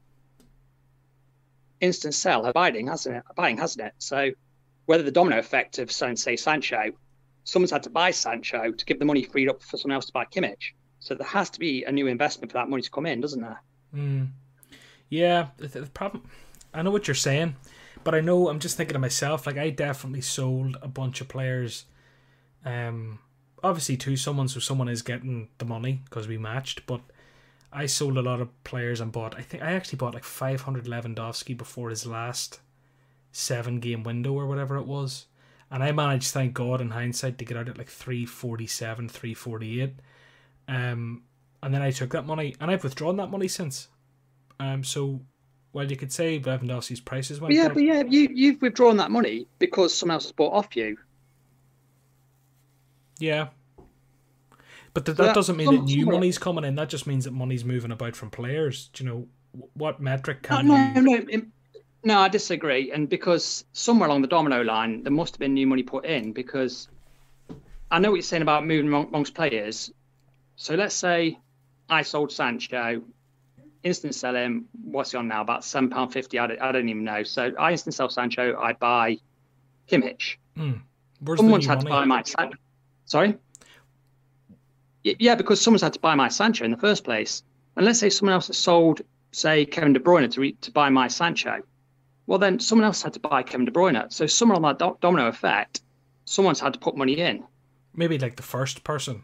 instant 1.81 2.15
sell 2.15 2.51
buying 2.53 2.87
hasn't 2.87 3.17
it? 3.17 3.23
Buying 3.37 3.59
hasn't 3.59 3.87
it? 3.87 3.93
So 3.99 4.31
whether 4.87 5.03
the 5.03 5.11
domino 5.11 5.39
effect 5.39 5.79
of 5.79 5.93
say, 5.93 6.37
Sancho, 6.37 6.93
someone's 7.45 7.71
had 7.71 7.83
to 7.83 7.91
buy 7.91 8.11
Sancho 8.11 8.73
to 8.73 8.85
give 8.85 8.99
the 8.99 9.05
money 9.05 9.23
freed 9.23 9.49
up 9.49 9.63
for 9.63 9.77
someone 9.77 9.97
else 9.97 10.07
to 10.07 10.13
buy 10.13 10.25
Kimmich. 10.25 10.73
So 11.01 11.15
there 11.15 11.27
has 11.27 11.51
to 11.51 11.61
be 11.61 11.85
a 11.85 11.93
new 11.93 12.07
investment 12.07 12.51
for 12.51 12.59
that 12.59 12.69
money 12.69 12.83
to 12.83 12.91
come 12.91 13.07
in, 13.07 13.21
doesn't 13.21 13.41
there? 13.41 13.63
Mm. 13.95 14.31
Yeah, 15.09 15.49
the, 15.59 15.69
the 15.69 15.87
problem. 15.87 16.25
I 16.73 16.83
know 16.83 16.91
what 16.91 17.07
you're 17.07 17.15
saying, 17.15 17.57
but 18.03 18.15
I 18.15 18.21
know 18.21 18.49
I'm 18.49 18.59
just 18.59 18.77
thinking 18.77 18.95
to 18.95 18.99
myself. 18.99 19.47
Like 19.47 19.59
I 19.59 19.71
definitely 19.71 20.23
sold 20.23 20.77
a 20.83 20.89
bunch 20.89 21.21
of 21.21 21.29
players. 21.29 21.85
Um, 22.65 23.21
obviously 23.63 23.97
to 23.99 24.17
someone, 24.17 24.49
so 24.49 24.61
someone 24.61 24.89
is 24.89 25.03
getting 25.03 25.49
the 25.59 25.65
money 25.65 26.03
because 26.05 26.27
we 26.27 26.39
matched. 26.39 26.87
But 26.87 27.01
I 27.73 27.87
sold 27.87 28.17
a 28.17 28.23
lot 28.23 28.41
of 28.41 28.65
players 28.65 29.01
and 29.01 29.13
bought. 29.13 29.37
I 29.37 29.43
think 29.43 29.63
I 29.63 29.73
actually 29.73 29.99
bought 29.99 30.15
like 30.15 30.25
500 30.25 30.87
Lewandowski 30.87 31.57
before 31.57 31.91
his 31.91 32.07
last 32.07 32.61
seven 33.37 33.81
game 33.81 34.03
window 34.03 34.33
or 34.33 34.47
whatever 34.47 34.77
it 34.77 34.87
was. 34.87 35.27
And 35.71 35.83
I 35.83 35.93
managed, 35.93 36.33
thank 36.33 36.55
God, 36.55 36.81
in 36.81 36.91
hindsight, 36.91 37.39
to 37.39 37.45
get 37.45 37.57
out 37.57 37.69
at 37.69 37.77
like 37.77 37.89
347, 37.89 39.09
348. 39.09 39.95
Um, 40.69 41.23
and 41.63 41.75
then 41.75 41.83
I 41.83 41.91
took 41.91 42.11
that 42.11 42.25
money 42.25 42.55
and 42.61 42.71
I've 42.71 42.83
withdrawn 42.83 43.17
that 43.17 43.31
money 43.31 43.49
since. 43.49 43.89
Um, 44.59 44.85
so, 44.85 45.21
well, 45.73 45.91
you 45.91 45.97
could 45.97 46.13
say 46.13 46.41
Lewandowski's 46.41 47.01
prices 47.01 47.41
went 47.41 47.53
Yeah, 47.53 47.69
but 47.69 47.83
yeah, 47.83 48.05
you, 48.09 48.29
you've 48.33 48.63
withdrawn 48.63 48.97
that 48.99 49.11
money 49.11 49.47
because 49.59 49.93
someone 49.93 50.15
else 50.15 50.25
has 50.25 50.33
bought 50.33 50.53
off 50.53 50.75
you. 50.77 50.97
Yeah. 53.19 53.49
But 54.95 55.05
th- 55.05 55.17
that, 55.19 55.25
that, 55.25 55.35
doesn't 55.35 55.57
mean 55.57 55.75
that 55.75 55.85
new 55.85 56.07
money's 56.07 56.39
coming 56.39 56.65
in. 56.65 56.77
That 56.77 56.89
just 56.89 57.07
means 57.07 57.25
that 57.25 57.33
money's 57.33 57.65
moving 57.65 57.91
about 57.91 58.17
from 58.17 58.31
players. 58.31 58.89
Do 58.95 59.05
you 59.05 59.11
know 59.11 59.27
what 59.75 60.01
metric 60.01 60.43
can 60.43 60.69
no, 60.69 60.77
you... 60.77 61.03
no, 61.03 61.17
no. 61.19 61.43
No, 62.07 62.21
I 62.21 62.29
disagree. 62.29 62.93
And 62.93 63.09
because 63.09 63.65
somewhere 63.73 64.09
along 64.09 64.23
the 64.23 64.29
domino 64.29 64.63
line, 64.63 65.03
there 65.03 65.11
must 65.11 65.35
have 65.35 65.41
been 65.41 65.55
new 65.55 65.67
money 65.67 65.83
put 65.83 66.05
in 66.05 66.33
because 66.33 66.89
I 67.91 67.99
know 67.99 68.11
what 68.13 68.15
you're 68.15 68.23
saying 68.23 68.43
about 68.43 68.65
moving 68.65 68.95
amongst 68.95 69.35
players. 69.35 69.91
So 70.55 70.77
let's 70.77 70.95
say 70.95 71.37
I 71.91 72.03
sold 72.03 72.31
Sancho, 72.31 73.03
instant 73.83 74.15
sell 74.15 74.37
him. 74.37 74.67
What's 74.85 75.11
he 75.11 75.17
on 75.17 75.27
now? 75.27 75.41
About 75.41 75.65
seven 75.65 75.91
pound 75.91 76.13
fifty. 76.13 76.39
I 76.39 76.47
don't, 76.47 76.63
I 76.63 76.71
don't 76.71 76.89
even 76.89 77.03
know. 77.03 77.25
So 77.25 77.51
I 77.59 77.73
instant 77.73 77.97
sell 77.97 78.09
Sancho. 78.09 78.57
I 78.57 78.75
buy 78.75 79.19
Kimmich. 79.91 80.37
Mm. 80.57 80.83
Someone's 81.37 81.67
had 81.67 81.81
to 81.81 81.87
buy 81.87 82.05
my 82.05 82.23
Sancho. 82.23 82.57
Sorry. 83.07 83.37
Yeah, 85.03 85.35
because 85.35 85.61
someone's 85.61 85.83
had 85.83 85.95
to 85.95 86.01
buy 86.01 86.15
my 86.15 86.29
Sancho 86.29 86.65
in 86.65 86.71
the 86.71 86.77
first 86.77 87.03
place. 87.03 87.43
And 87.75 87.85
let's 87.85 87.99
say 87.99 88.11
someone 88.11 88.35
else 88.35 88.47
has 88.47 88.59
sold, 88.59 89.01
say, 89.33 89.67
Kevin 89.67 89.93
De 89.93 89.99
Bruyne 89.99 90.31
to 90.31 90.41
re- 90.41 90.53
to 90.61 90.71
buy 90.71 90.89
my 90.89 91.09
Sancho 91.09 91.63
well, 92.27 92.39
then 92.39 92.59
someone 92.59 92.85
else 92.85 93.03
had 93.03 93.13
to 93.15 93.21
buy 93.21 93.43
Kevin 93.43 93.67
De 93.67 93.73
Bruyne. 93.73 93.97
At. 93.97 94.13
So 94.13 94.27
somewhere 94.27 94.57
on 94.57 94.63
that 94.63 94.79
do- 94.79 94.99
domino 95.01 95.27
effect, 95.27 95.81
someone's 96.25 96.61
had 96.61 96.73
to 96.73 96.79
put 96.79 96.97
money 96.97 97.19
in. 97.19 97.45
Maybe 97.95 98.19
like 98.19 98.37
the 98.37 98.43
first 98.43 98.85
person. 98.85 99.23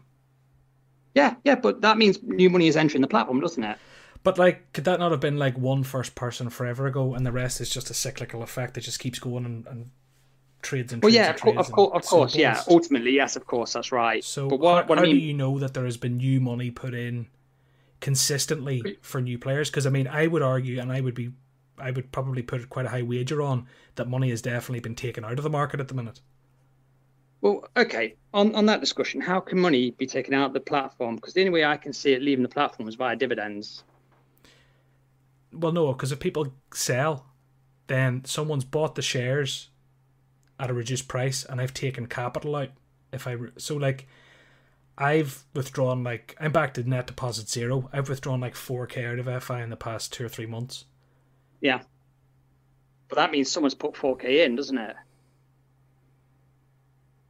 Yeah, 1.13 1.35
yeah, 1.43 1.55
but 1.55 1.81
that 1.81 1.97
means 1.97 2.21
new 2.23 2.49
money 2.49 2.67
is 2.67 2.75
entering 2.75 3.01
the 3.01 3.07
platform, 3.07 3.39
doesn't 3.39 3.63
it? 3.63 3.77
But 4.23 4.39
like, 4.39 4.71
could 4.73 4.85
that 4.85 4.99
not 4.99 5.11
have 5.11 5.19
been 5.19 5.37
like 5.37 5.57
one 5.57 5.83
first 5.83 6.15
person 6.15 6.49
forever 6.49 6.87
ago, 6.87 7.13
and 7.13 7.25
the 7.25 7.31
rest 7.31 7.61
is 7.61 7.69
just 7.69 7.89
a 7.89 7.93
cyclical 7.93 8.41
effect 8.41 8.73
that 8.73 8.81
just 8.81 8.99
keeps 8.99 9.19
going 9.19 9.45
and, 9.45 9.67
and 9.67 9.91
trades 10.61 10.93
and 10.93 11.03
well, 11.03 11.11
trades 11.11 11.15
yeah, 11.15 11.29
of, 11.29 11.41
course, 11.41 11.67
of 11.67 11.71
course, 11.71 11.91
of 11.93 12.09
course, 12.09 12.35
yeah. 12.35 12.61
Ultimately, 12.67 13.11
yes, 13.11 13.35
of 13.35 13.45
course, 13.45 13.73
that's 13.73 13.91
right. 13.91 14.23
So, 14.23 14.47
but 14.47 14.59
what, 14.59 14.83
how, 14.83 14.89
what 14.89 14.99
I 14.99 15.03
mean... 15.03 15.15
do 15.15 15.21
you 15.21 15.33
know 15.33 15.59
that 15.59 15.73
there 15.73 15.85
has 15.85 15.97
been 15.97 16.17
new 16.17 16.39
money 16.39 16.71
put 16.71 16.93
in 16.93 17.27
consistently 17.99 18.97
for 19.01 19.21
new 19.21 19.37
players? 19.37 19.69
Because 19.69 19.85
I 19.85 19.89
mean, 19.89 20.07
I 20.07 20.25
would 20.25 20.41
argue, 20.41 20.79
and 20.79 20.91
I 20.91 21.01
would 21.01 21.15
be 21.15 21.31
I 21.77 21.91
would 21.91 22.11
probably 22.11 22.41
put 22.41 22.69
quite 22.69 22.85
a 22.85 22.89
high 22.89 23.01
wager 23.01 23.41
on 23.41 23.67
that 23.95 24.07
money 24.07 24.29
has 24.29 24.41
definitely 24.41 24.79
been 24.79 24.95
taken 24.95 25.25
out 25.25 25.37
of 25.37 25.43
the 25.43 25.49
market 25.49 25.79
at 25.79 25.87
the 25.87 25.93
minute. 25.93 26.21
Well, 27.41 27.67
okay. 27.75 28.15
On 28.33 28.55
on 28.55 28.65
that 28.67 28.79
discussion, 28.79 29.19
how 29.19 29.41
can 29.41 29.59
money 29.59 29.91
be 29.91 30.07
taken 30.07 30.33
out 30.33 30.47
of 30.47 30.53
the 30.53 30.61
platform? 30.61 31.15
Because 31.15 31.33
the 31.33 31.41
only 31.41 31.51
way 31.51 31.65
I 31.65 31.75
can 31.75 31.91
see 31.91 32.13
it 32.13 32.21
leaving 32.21 32.43
the 32.43 32.49
platform 32.49 32.87
is 32.87 32.95
via 32.95 33.17
dividends. 33.17 33.83
Well, 35.51 35.73
no, 35.73 35.91
because 35.93 36.11
if 36.11 36.19
people 36.19 36.53
sell, 36.73 37.27
then 37.87 38.23
someone's 38.25 38.63
bought 38.63 38.95
the 38.95 39.01
shares 39.01 39.69
at 40.59 40.69
a 40.69 40.73
reduced 40.73 41.07
price, 41.07 41.43
and 41.43 41.59
I've 41.59 41.73
taken 41.73 42.07
capital 42.07 42.55
out. 42.55 42.69
If 43.11 43.27
I 43.27 43.35
so 43.57 43.75
like, 43.75 44.07
I've 44.97 45.43
withdrawn 45.53 46.03
like 46.03 46.37
I'm 46.39 46.53
back 46.53 46.73
to 46.75 46.89
net 46.89 47.07
deposit 47.07 47.49
zero. 47.49 47.89
I've 47.91 48.07
withdrawn 48.07 48.39
like 48.39 48.55
four 48.55 48.87
k 48.87 49.05
out 49.05 49.19
of 49.19 49.43
FI 49.43 49.61
in 49.63 49.69
the 49.69 49.75
past 49.75 50.13
two 50.13 50.25
or 50.25 50.29
three 50.29 50.45
months. 50.45 50.85
Yeah. 51.63 51.81
But 53.07 53.15
that 53.15 53.31
means 53.31 53.49
someone's 53.49 53.73
put 53.73 53.93
4K 53.93 54.45
in, 54.45 54.55
doesn't 54.55 54.77
it? 54.77 54.95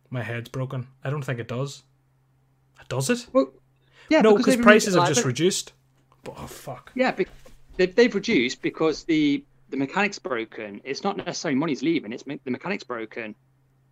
My 0.09 0.23
head's 0.23 0.49
broken. 0.49 0.87
I 1.03 1.09
don't 1.09 1.23
think 1.23 1.39
it 1.39 1.47
does. 1.47 1.83
Does 2.89 3.09
it? 3.09 3.27
Well, 3.31 3.53
yeah. 4.09 4.21
No, 4.21 4.35
because 4.35 4.57
prices 4.57 4.95
have 4.95 5.07
just 5.07 5.23
reduced. 5.23 5.71
But, 6.23 6.35
Oh 6.37 6.47
fuck. 6.47 6.91
Yeah, 6.95 7.15
they've, 7.77 7.95
they've 7.95 8.13
reduced 8.13 8.61
because 8.61 9.03
the 9.03 9.43
the 9.69 9.77
mechanic's 9.77 10.19
broken. 10.19 10.81
It's 10.83 11.03
not 11.03 11.17
necessarily 11.17 11.57
money's 11.57 11.81
leaving; 11.81 12.11
it's 12.11 12.23
the 12.23 12.39
mechanic's 12.45 12.83
broken. 12.83 13.35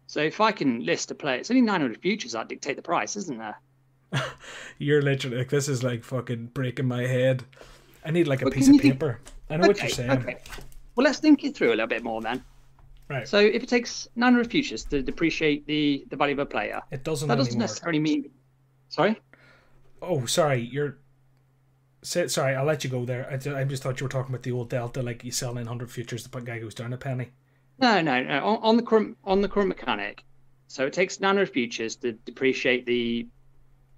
So 0.07 0.21
if 0.21 0.41
I 0.41 0.51
can 0.51 0.85
list 0.85 1.09
a 1.11 1.15
play, 1.15 1.39
it's 1.39 1.49
only 1.49 1.61
900 1.61 2.01
futures 2.01 2.33
that 2.33 2.49
dictate 2.49 2.75
the 2.75 2.81
price, 2.81 3.15
isn't 3.15 3.37
there? 3.37 3.59
You're 4.77 5.01
literally 5.01 5.37
like 5.37 5.49
this 5.49 5.69
is 5.69 5.83
like 5.83 6.03
fucking 6.03 6.47
breaking 6.47 6.87
my 6.87 7.07
head. 7.07 7.43
I 8.03 8.11
need 8.11 8.27
like 8.27 8.41
a 8.41 8.49
piece 8.49 8.67
of 8.67 8.79
paper. 8.79 9.19
Think... 9.23 9.35
I 9.51 9.57
know 9.57 9.63
okay, 9.63 9.67
what 9.67 9.81
you're 9.81 9.89
saying. 9.89 10.11
Okay. 10.11 10.37
Well, 10.95 11.03
let's 11.03 11.19
think 11.19 11.43
it 11.43 11.55
through 11.55 11.69
a 11.69 11.75
little 11.75 11.87
bit 11.87 12.03
more 12.03 12.21
then. 12.21 12.43
Right. 13.09 13.27
So 13.27 13.39
if 13.39 13.61
it 13.63 13.69
takes 13.69 14.07
900 14.15 14.49
futures 14.49 14.85
to 14.85 15.01
depreciate 15.01 15.67
the, 15.67 16.05
the 16.09 16.15
value 16.15 16.33
of 16.33 16.39
a 16.39 16.45
player, 16.45 16.81
it 16.91 17.03
doesn't. 17.03 17.27
That 17.27 17.35
doesn't 17.35 17.59
necessarily 17.59 17.99
mean. 17.99 18.29
Sorry. 18.89 19.19
Oh, 20.01 20.25
sorry. 20.25 20.61
You're. 20.61 20.97
Say, 22.03 22.27
sorry, 22.29 22.55
I'll 22.55 22.65
let 22.65 22.83
you 22.83 22.89
go 22.89 23.05
there. 23.05 23.27
I, 23.29 23.59
I 23.59 23.63
just 23.65 23.83
thought 23.83 23.99
you 23.99 24.05
were 24.05 24.09
talking 24.09 24.33
about 24.33 24.43
the 24.43 24.51
old 24.51 24.69
delta, 24.69 25.03
like 25.03 25.23
you 25.23 25.31
sell 25.31 25.53
900 25.53 25.91
futures, 25.91 26.23
the 26.23 26.39
guy 26.39 26.57
goes 26.57 26.73
down 26.73 26.93
a 26.93 26.97
penny. 26.97 27.29
No, 27.77 28.01
no, 28.01 28.23
no. 28.23 28.43
On, 28.43 28.57
on 28.63 28.77
the 28.77 28.83
current 28.83 29.17
on 29.23 29.41
the 29.41 29.49
current 29.49 29.69
mechanic, 29.69 30.23
so 30.67 30.85
it 30.85 30.93
takes 30.93 31.19
900 31.19 31.49
futures 31.49 31.95
to 31.97 32.13
depreciate 32.13 32.85
the 32.85 33.27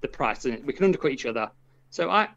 the 0.01 0.07
price, 0.07 0.43
and 0.45 0.65
we 0.65 0.73
can 0.73 0.85
undercut 0.85 1.11
each 1.11 1.25
other. 1.25 1.49
So 1.91 2.09
I, 2.09 2.29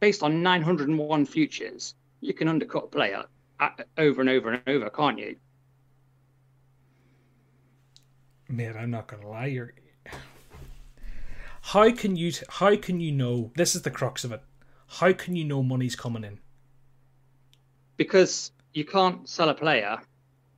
based 0.00 0.22
on 0.22 0.42
901 0.42 1.26
futures, 1.26 1.94
you 2.20 2.34
can 2.34 2.48
undercut 2.48 2.84
a 2.84 2.88
player 2.88 3.24
uh, 3.60 3.70
over 3.98 4.20
and 4.20 4.30
over 4.30 4.50
and 4.50 4.62
over, 4.66 4.90
can't 4.90 5.18
you? 5.18 5.36
Man, 8.48 8.76
I'm 8.76 8.90
not 8.90 9.08
gonna 9.08 9.28
lie. 9.28 9.46
You're. 9.46 9.72
How 11.62 11.90
can 11.90 12.16
you? 12.16 12.32
How 12.48 12.76
can 12.76 13.00
you 13.00 13.12
know? 13.12 13.50
This 13.56 13.74
is 13.74 13.82
the 13.82 13.90
crux 13.90 14.24
of 14.24 14.32
it. 14.32 14.42
How 14.86 15.12
can 15.12 15.34
you 15.34 15.44
know 15.44 15.62
money's 15.62 15.96
coming 15.96 16.24
in? 16.24 16.38
Because 17.96 18.52
you 18.72 18.84
can't 18.84 19.28
sell 19.28 19.48
a 19.48 19.54
player 19.54 19.98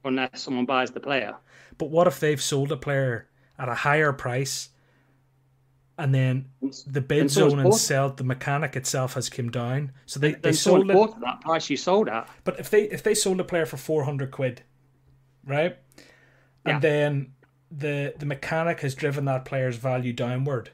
unless 0.04 0.42
someone 0.42 0.66
buys 0.66 0.90
the 0.90 1.00
player. 1.00 1.36
But 1.78 1.90
what 1.90 2.06
if 2.06 2.20
they've 2.20 2.42
sold 2.42 2.72
a 2.72 2.76
player 2.76 3.28
at 3.58 3.68
a 3.68 3.74
higher 3.74 4.12
price, 4.12 4.70
and 5.98 6.14
then 6.14 6.46
the 6.86 7.00
bid 7.00 7.30
zone 7.30 7.58
and 7.58 7.74
sell 7.74 8.10
the 8.10 8.22
mechanic 8.24 8.76
itself 8.76 9.14
has 9.14 9.28
come 9.28 9.50
down? 9.50 9.92
So 10.06 10.20
they, 10.20 10.34
they 10.34 10.52
sold 10.52 10.88
it. 10.90 10.96
at 10.96 11.20
that 11.20 11.40
price 11.40 11.68
you 11.68 11.76
sold 11.76 12.08
at. 12.08 12.28
But 12.44 12.60
if 12.60 12.70
they 12.70 12.84
if 12.84 13.02
they 13.02 13.14
sold 13.14 13.40
a 13.40 13.44
player 13.44 13.66
for 13.66 13.76
four 13.76 14.04
hundred 14.04 14.30
quid, 14.30 14.62
right, 15.44 15.76
and 16.64 16.80
then 16.80 17.32
the 17.70 18.14
the 18.16 18.26
mechanic 18.26 18.80
has 18.80 18.94
driven 18.94 19.24
that 19.26 19.44
player's 19.44 19.76
value 19.76 20.12
downward. 20.12 20.70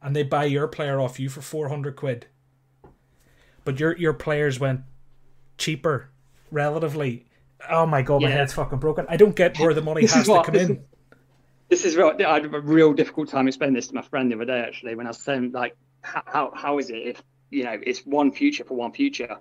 And 0.00 0.14
they 0.14 0.22
buy 0.22 0.44
your 0.44 0.68
player 0.68 1.00
off 1.00 1.18
you 1.18 1.28
for 1.28 1.40
400 1.40 1.96
quid. 1.96 2.26
But 3.64 3.80
your 3.80 3.96
your 3.96 4.12
players 4.12 4.60
went 4.60 4.82
cheaper 5.58 6.10
relatively. 6.52 7.26
Oh 7.68 7.86
my 7.86 8.02
god 8.02 8.22
my 8.22 8.30
head's 8.30 8.52
fucking 8.52 8.78
broken. 8.78 9.06
I 9.08 9.16
don't 9.16 9.34
get 9.34 9.58
where 9.58 9.74
the 9.74 9.82
money 9.82 10.02
has 10.02 10.26
to 10.26 10.42
come 10.44 10.54
in 10.54 10.84
this 11.68 11.84
is 11.84 11.96
real 11.96 12.12
i 12.26 12.34
had 12.34 12.44
a 12.44 12.60
real 12.60 12.92
difficult 12.92 13.28
time 13.28 13.48
explaining 13.48 13.74
this 13.74 13.88
to 13.88 13.94
my 13.94 14.02
friend 14.02 14.30
the 14.30 14.36
other 14.36 14.44
day 14.44 14.60
actually 14.60 14.94
when 14.94 15.06
i 15.06 15.10
was 15.10 15.18
saying 15.18 15.52
like 15.52 15.76
how 16.02 16.52
how 16.54 16.78
is 16.78 16.90
it 16.90 16.96
if 16.96 17.22
you 17.50 17.64
know 17.64 17.78
it's 17.82 18.00
one 18.00 18.30
future 18.30 18.64
for 18.64 18.74
one 18.74 18.92
future 18.92 19.36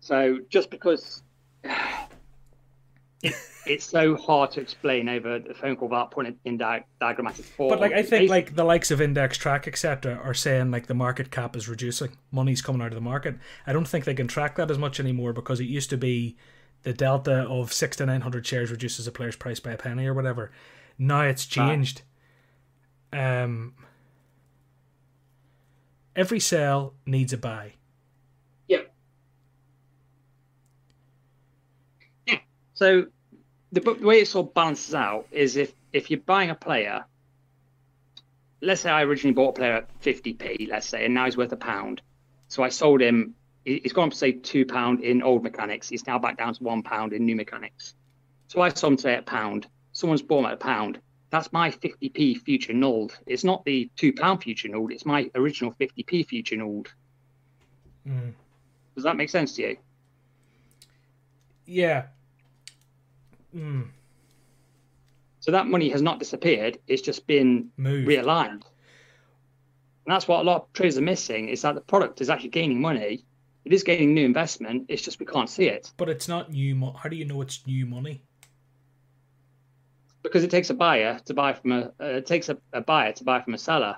so 0.00 0.38
just 0.48 0.70
because 0.70 1.22
it, 3.22 3.34
it's 3.66 3.84
so 3.84 4.16
hard 4.16 4.50
to 4.52 4.60
explain 4.60 5.08
over 5.08 5.38
the 5.38 5.54
phone 5.54 5.76
call 5.76 5.88
without 5.88 6.10
putting 6.10 6.32
it 6.32 6.38
in 6.44 6.56
di- 6.56 6.84
diagrammatic 7.00 7.44
form. 7.44 7.70
But 7.70 7.80
like 7.80 7.92
I 7.92 8.02
think 8.02 8.30
like 8.30 8.54
the 8.54 8.64
likes 8.64 8.90
of 8.90 9.00
Index 9.00 9.36
Track 9.36 9.68
etc. 9.68 10.20
are 10.22 10.34
saying 10.34 10.70
like 10.70 10.86
the 10.86 10.94
market 10.94 11.30
cap 11.30 11.56
is 11.56 11.68
reducing, 11.68 12.10
money's 12.30 12.62
coming 12.62 12.80
out 12.80 12.88
of 12.88 12.94
the 12.94 13.00
market. 13.00 13.36
I 13.66 13.72
don't 13.72 13.86
think 13.86 14.04
they 14.04 14.14
can 14.14 14.28
track 14.28 14.56
that 14.56 14.70
as 14.70 14.78
much 14.78 15.00
anymore 15.00 15.32
because 15.32 15.60
it 15.60 15.64
used 15.64 15.90
to 15.90 15.96
be 15.96 16.36
the 16.82 16.92
delta 16.92 17.42
of 17.42 17.72
six 17.72 17.96
to 17.96 18.06
nine 18.06 18.20
hundred 18.20 18.46
shares 18.46 18.70
reduces 18.70 19.06
a 19.06 19.12
player's 19.12 19.36
price 19.36 19.60
by 19.60 19.72
a 19.72 19.76
penny 19.76 20.06
or 20.06 20.14
whatever. 20.14 20.50
Now 20.98 21.22
it's 21.22 21.46
changed. 21.46 22.02
Um, 23.12 23.74
every 26.16 26.40
sell 26.40 26.94
needs 27.06 27.32
a 27.32 27.38
buy. 27.38 27.74
Yeah. 28.66 28.82
Yeah. 32.26 32.38
So 32.74 33.06
the, 33.72 33.80
the 33.80 34.06
way 34.06 34.20
it 34.20 34.28
sort 34.28 34.48
of 34.48 34.54
balances 34.54 34.94
out 34.94 35.26
is 35.30 35.56
if 35.56 35.72
if 35.92 36.10
you're 36.10 36.20
buying 36.20 36.50
a 36.50 36.54
player, 36.54 37.04
let's 38.60 38.80
say 38.80 38.90
I 38.90 39.04
originally 39.04 39.34
bought 39.34 39.50
a 39.50 39.52
player 39.52 39.72
at 39.74 40.00
50p, 40.02 40.68
let's 40.68 40.88
say, 40.88 41.04
and 41.04 41.14
now 41.14 41.24
he's 41.24 41.36
worth 41.36 41.52
a 41.52 41.56
pound. 41.56 42.02
So 42.48 42.62
I 42.62 42.68
sold 42.68 43.00
him. 43.00 43.34
He's 43.64 43.92
gone 43.92 44.08
up 44.08 44.12
to 44.12 44.18
say 44.18 44.32
two 44.32 44.64
pound 44.64 45.02
in 45.02 45.22
old 45.22 45.42
mechanics. 45.42 45.88
He's 45.88 46.06
now 46.06 46.18
back 46.18 46.38
down 46.38 46.54
to 46.54 46.62
one 46.62 46.82
pound 46.82 47.12
in 47.12 47.26
new 47.26 47.36
mechanics. 47.36 47.94
So 48.46 48.62
I 48.62 48.70
sold 48.70 48.94
him 48.94 48.98
say 48.98 49.16
a 49.16 49.22
pound. 49.22 49.66
Someone's 49.98 50.22
bought 50.22 50.46
at 50.46 50.52
a 50.52 50.56
pound. 50.56 51.00
That's 51.30 51.52
my 51.52 51.72
50p 51.72 52.40
future 52.42 52.72
nulled. 52.72 53.18
It's 53.26 53.42
not 53.42 53.64
the 53.64 53.90
two 53.96 54.12
pound 54.12 54.44
future 54.44 54.68
nulled. 54.68 54.92
It's 54.92 55.04
my 55.04 55.28
original 55.34 55.72
50p 55.72 56.24
future 56.24 56.56
nulled. 56.56 56.86
Mm. 58.06 58.32
Does 58.94 59.02
that 59.02 59.16
make 59.16 59.28
sense 59.28 59.56
to 59.56 59.62
you? 59.62 59.76
Yeah, 61.66 62.06
Mm. 63.56 63.88
So 65.40 65.50
that 65.50 65.66
money 65.66 65.88
has 65.88 66.00
not 66.02 66.20
disappeared; 66.20 66.78
it's 66.86 67.02
just 67.02 67.26
been 67.26 67.70
Moved. 67.76 68.06
realigned. 68.06 68.62
And 70.04 70.14
that's 70.14 70.28
what 70.28 70.40
a 70.40 70.42
lot 70.44 70.62
of 70.62 70.72
traders 70.74 70.96
are 70.98 71.02
missing: 71.02 71.48
is 71.48 71.62
that 71.62 71.74
the 71.74 71.80
product 71.80 72.20
is 72.20 72.30
actually 72.30 72.50
gaining 72.50 72.80
money. 72.80 73.24
It 73.64 73.72
is 73.72 73.82
gaining 73.82 74.14
new 74.14 74.24
investment. 74.24 74.86
It's 74.88 75.02
just 75.02 75.18
we 75.18 75.26
can't 75.26 75.50
see 75.50 75.66
it. 75.66 75.92
But 75.96 76.08
it's 76.08 76.28
not 76.28 76.52
new. 76.52 76.76
Mo- 76.76 76.92
How 76.92 77.08
do 77.08 77.16
you 77.16 77.24
know 77.24 77.40
it's 77.40 77.66
new 77.66 77.84
money? 77.84 78.22
Because 80.28 80.44
it 80.44 80.50
takes 80.50 80.70
a 80.70 80.74
buyer 80.74 81.18
to 81.24 81.34
buy 81.34 81.52
from 81.54 81.72
a. 81.72 81.92
Uh, 82.00 82.18
it 82.18 82.26
takes 82.26 82.48
a, 82.48 82.58
a 82.72 82.80
buyer 82.80 83.12
to 83.12 83.24
buy 83.24 83.40
from 83.40 83.54
a 83.54 83.58
seller. 83.58 83.96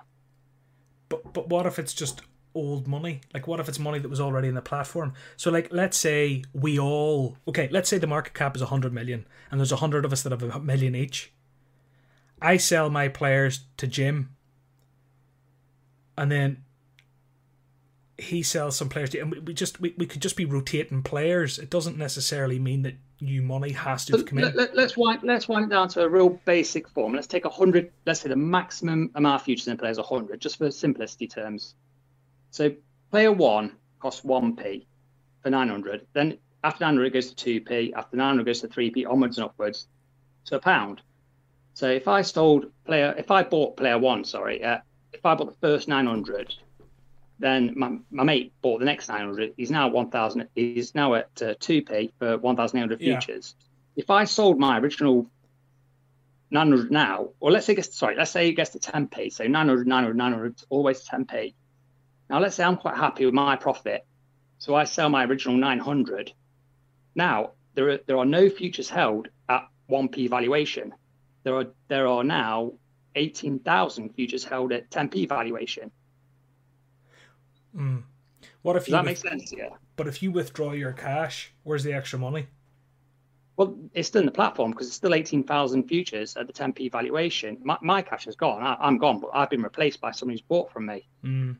But 1.08 1.32
but 1.32 1.48
what 1.48 1.66
if 1.66 1.78
it's 1.78 1.92
just 1.92 2.22
old 2.54 2.86
money? 2.86 3.20
Like, 3.34 3.46
what 3.46 3.60
if 3.60 3.68
it's 3.68 3.78
money 3.78 3.98
that 3.98 4.08
was 4.08 4.20
already 4.20 4.48
in 4.48 4.54
the 4.54 4.62
platform? 4.62 5.12
So, 5.36 5.50
like, 5.50 5.68
let's 5.72 5.96
say 5.96 6.44
we 6.52 6.78
all 6.78 7.36
okay. 7.48 7.68
Let's 7.70 7.88
say 7.88 7.98
the 7.98 8.06
market 8.06 8.34
cap 8.34 8.56
is 8.56 8.62
a 8.62 8.66
hundred 8.66 8.92
million, 8.92 9.26
and 9.50 9.60
there's 9.60 9.72
a 9.72 9.76
hundred 9.76 10.04
of 10.04 10.12
us 10.12 10.22
that 10.22 10.32
have 10.32 10.42
a 10.42 10.60
million 10.60 10.94
each. 10.94 11.32
I 12.40 12.56
sell 12.56 12.88
my 12.90 13.08
players 13.08 13.66
to 13.76 13.86
Jim, 13.86 14.36
and 16.16 16.30
then 16.30 16.64
he 18.16 18.42
sells 18.42 18.76
some 18.76 18.88
players, 18.88 19.10
to, 19.10 19.18
and 19.18 19.30
we, 19.30 19.38
we 19.40 19.54
just 19.54 19.80
we, 19.80 19.94
we 19.96 20.06
could 20.06 20.22
just 20.22 20.36
be 20.36 20.44
rotating 20.44 21.02
players. 21.02 21.58
It 21.58 21.70
doesn't 21.70 21.98
necessarily 21.98 22.58
mean 22.58 22.82
that 22.82 22.94
new 23.20 23.42
money 23.42 23.72
has 23.72 24.04
to 24.06 24.22
come 24.22 24.38
in. 24.38 24.54
Let, 24.54 24.76
us 24.76 24.96
wind 24.96 25.20
let's 25.22 25.48
wind 25.48 25.66
it 25.66 25.74
down 25.74 25.88
to 25.90 26.02
a 26.02 26.08
real 26.08 26.30
basic 26.44 26.88
form. 26.88 27.14
Let's 27.14 27.26
take 27.26 27.44
a 27.44 27.50
hundred. 27.50 27.92
Let's 28.06 28.20
say 28.20 28.28
the 28.28 28.36
maximum 28.36 29.10
amount 29.14 29.40
of 29.40 29.44
futures 29.44 29.68
in 29.68 29.76
players 29.76 29.98
a 29.98 30.02
hundred, 30.02 30.40
just 30.40 30.58
for 30.58 30.70
simplicity 30.70 31.26
terms. 31.26 31.74
So 32.50 32.72
player 33.10 33.32
one 33.32 33.72
costs 34.00 34.22
1p 34.24 34.86
for 35.42 35.50
900. 35.50 36.06
Then 36.12 36.38
after 36.64 36.84
900, 36.84 37.06
it 37.06 37.10
goes 37.10 37.32
to 37.32 37.60
2p. 37.60 37.92
After 37.94 38.16
900, 38.16 38.44
goes 38.44 38.60
to 38.60 38.68
3p, 38.68 39.06
onwards 39.08 39.38
and 39.38 39.44
upwards 39.44 39.86
to 40.46 40.56
a 40.56 40.60
pound. 40.60 41.02
So 41.74 41.88
if 41.88 42.08
I 42.08 42.22
sold 42.22 42.66
player, 42.84 43.14
if 43.16 43.30
I 43.30 43.42
bought 43.42 43.76
player 43.76 43.98
one, 43.98 44.24
sorry, 44.24 44.62
uh, 44.62 44.78
if 45.12 45.24
I 45.24 45.34
bought 45.34 45.46
the 45.46 45.66
first 45.66 45.88
900, 45.88 46.54
then 47.40 47.72
my, 47.74 47.96
my 48.10 48.22
mate 48.22 48.52
bought 48.60 48.78
the 48.80 48.84
next 48.84 49.08
900. 49.08 49.54
He's 49.56 49.70
now 49.70 49.88
1,000. 49.88 50.48
He's 50.54 50.94
now 50.94 51.14
at 51.14 51.30
uh, 51.40 51.54
2p 51.54 52.12
for 52.18 52.36
1,800 52.36 52.98
futures. 52.98 53.54
Yeah. 53.58 54.02
If 54.02 54.10
I 54.10 54.24
sold 54.24 54.58
my 54.58 54.78
original 54.78 55.26
900 56.50 56.90
now, 56.90 57.30
or 57.40 57.50
let's 57.50 57.66
say, 57.66 57.74
gets, 57.74 57.96
sorry, 57.96 58.14
let's 58.16 58.30
say 58.30 58.48
it 58.48 58.52
gets 58.52 58.70
to 58.70 58.78
10p. 58.78 59.32
So 59.32 59.44
900, 59.44 59.86
900, 59.86 60.16
900, 60.16 60.62
always 60.68 61.02
10p. 61.08 61.54
Now, 62.28 62.40
let's 62.40 62.56
say 62.56 62.64
I'm 62.64 62.76
quite 62.76 62.96
happy 62.96 63.24
with 63.24 63.34
my 63.34 63.56
profit. 63.56 64.06
So 64.58 64.74
I 64.74 64.84
sell 64.84 65.08
my 65.08 65.24
original 65.24 65.56
900. 65.56 66.32
Now, 67.14 67.52
there 67.74 67.88
are, 67.88 67.98
there 68.06 68.18
are 68.18 68.26
no 68.26 68.50
futures 68.50 68.90
held 68.90 69.28
at 69.48 69.66
1p 69.90 70.28
valuation. 70.28 70.92
There 71.42 71.56
are, 71.56 71.66
there 71.88 72.06
are 72.06 72.22
now 72.22 72.74
18,000 73.14 74.10
futures 74.10 74.44
held 74.44 74.72
at 74.72 74.90
10p 74.90 75.26
valuation. 75.26 75.90
Mm. 77.76 78.02
What 78.62 78.76
if 78.76 78.84
Does 78.84 78.92
that 78.92 79.04
with, 79.04 79.06
make 79.06 79.16
sense? 79.16 79.52
Yeah. 79.52 79.70
But 79.96 80.06
if 80.06 80.22
you 80.22 80.32
withdraw 80.32 80.72
your 80.72 80.92
cash, 80.92 81.52
where's 81.62 81.84
the 81.84 81.92
extra 81.92 82.18
money? 82.18 82.46
Well, 83.56 83.76
it's 83.92 84.08
still 84.08 84.20
in 84.20 84.26
the 84.26 84.32
platform 84.32 84.70
because 84.70 84.86
it's 84.86 84.96
still 84.96 85.14
18,000 85.14 85.84
futures 85.84 86.36
at 86.36 86.46
the 86.46 86.52
10p 86.52 86.90
valuation. 86.90 87.58
My, 87.62 87.76
my 87.82 88.00
cash 88.00 88.26
is 88.26 88.34
gone. 88.34 88.62
I, 88.62 88.88
am 88.88 88.96
gone, 88.96 89.20
but 89.20 89.30
I've 89.34 89.50
been 89.50 89.62
replaced 89.62 90.00
by 90.00 90.12
someone 90.12 90.32
who's 90.32 90.40
bought 90.40 90.72
from 90.72 90.86
me. 90.86 91.06
Mm. 91.22 91.56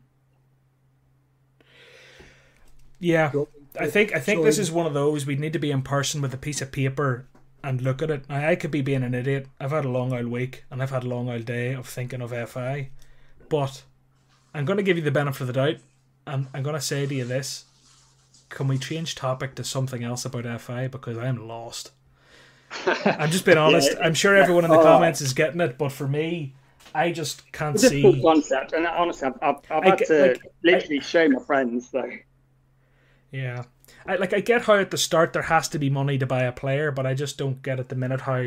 Yeah, 2.99 3.31
I 3.79 3.87
think 3.87 4.15
I 4.15 4.19
think 4.19 4.43
this 4.43 4.59
is 4.59 4.71
one 4.71 4.85
of 4.85 4.93
those 4.93 5.25
we 5.25 5.35
need 5.35 5.53
to 5.53 5.59
be 5.59 5.71
in 5.71 5.81
person 5.81 6.21
with 6.21 6.33
a 6.33 6.37
piece 6.37 6.61
of 6.61 6.71
paper 6.71 7.25
and 7.63 7.81
look 7.81 8.01
at 8.01 8.11
it. 8.11 8.29
Now, 8.29 8.47
I 8.47 8.55
could 8.55 8.71
be 8.71 8.81
being 8.81 9.03
an 9.03 9.13
idiot. 9.13 9.47
I've 9.59 9.71
had 9.71 9.85
a 9.85 9.89
long 9.89 10.13
old 10.13 10.27
week 10.27 10.65
and 10.69 10.81
I've 10.81 10.89
had 10.89 11.03
a 11.03 11.07
long 11.07 11.29
old 11.29 11.45
day 11.45 11.73
of 11.73 11.87
thinking 11.87 12.21
of 12.21 12.31
FI, 12.49 12.89
but 13.49 13.83
I'm 14.53 14.65
going 14.65 14.77
to 14.77 14.83
give 14.83 14.97
you 14.97 15.03
the 15.03 15.11
benefit 15.11 15.41
of 15.41 15.47
the 15.47 15.53
doubt, 15.53 15.77
and 16.27 16.47
I'm 16.53 16.63
going 16.63 16.75
to 16.75 16.81
say 16.81 17.05
to 17.05 17.13
you 17.13 17.25
this: 17.25 17.65
Can 18.49 18.67
we 18.67 18.77
change 18.77 19.15
topic 19.15 19.55
to 19.55 19.63
something 19.63 20.03
else 20.03 20.25
about 20.25 20.61
FI 20.61 20.87
because 20.87 21.17
I 21.17 21.27
am 21.27 21.47
lost. 21.47 21.91
I'm 22.85 23.29
just 23.29 23.45
being 23.45 23.57
honest. 23.57 23.91
yeah, 23.93 24.05
I'm 24.05 24.13
sure 24.13 24.35
everyone 24.35 24.65
in 24.65 24.71
the 24.71 24.79
oh. 24.79 24.83
comments 24.83 25.21
is 25.21 25.33
getting 25.33 25.61
it, 25.61 25.77
but 25.77 25.91
for 25.91 26.07
me, 26.07 26.53
I 26.93 27.11
just 27.11 27.51
can't 27.51 27.75
it's 27.75 27.87
see. 27.87 28.01
Difficult 28.01 28.35
concept, 28.35 28.73
and 28.73 28.87
honestly, 28.87 29.27
I've, 29.27 29.37
I've, 29.41 29.55
I've 29.69 29.83
had 29.83 29.99
get, 29.99 30.07
to 30.07 30.21
like, 30.27 30.41
literally 30.63 30.99
I, 30.99 31.03
show 31.03 31.29
my 31.29 31.43
friends 31.43 31.91
though. 31.91 32.11
Yeah, 33.31 33.63
I 34.05 34.15
like 34.15 34.33
I 34.33 34.41
get 34.41 34.63
how 34.63 34.75
at 34.75 34.91
the 34.91 34.97
start 34.97 35.33
there 35.33 35.43
has 35.43 35.67
to 35.69 35.79
be 35.79 35.89
money 35.89 36.17
to 36.17 36.25
buy 36.25 36.43
a 36.43 36.51
player, 36.51 36.91
but 36.91 37.05
I 37.05 37.13
just 37.13 37.37
don't 37.37 37.61
get 37.61 37.79
at 37.79 37.89
the 37.89 37.95
minute 37.95 38.21
how 38.21 38.43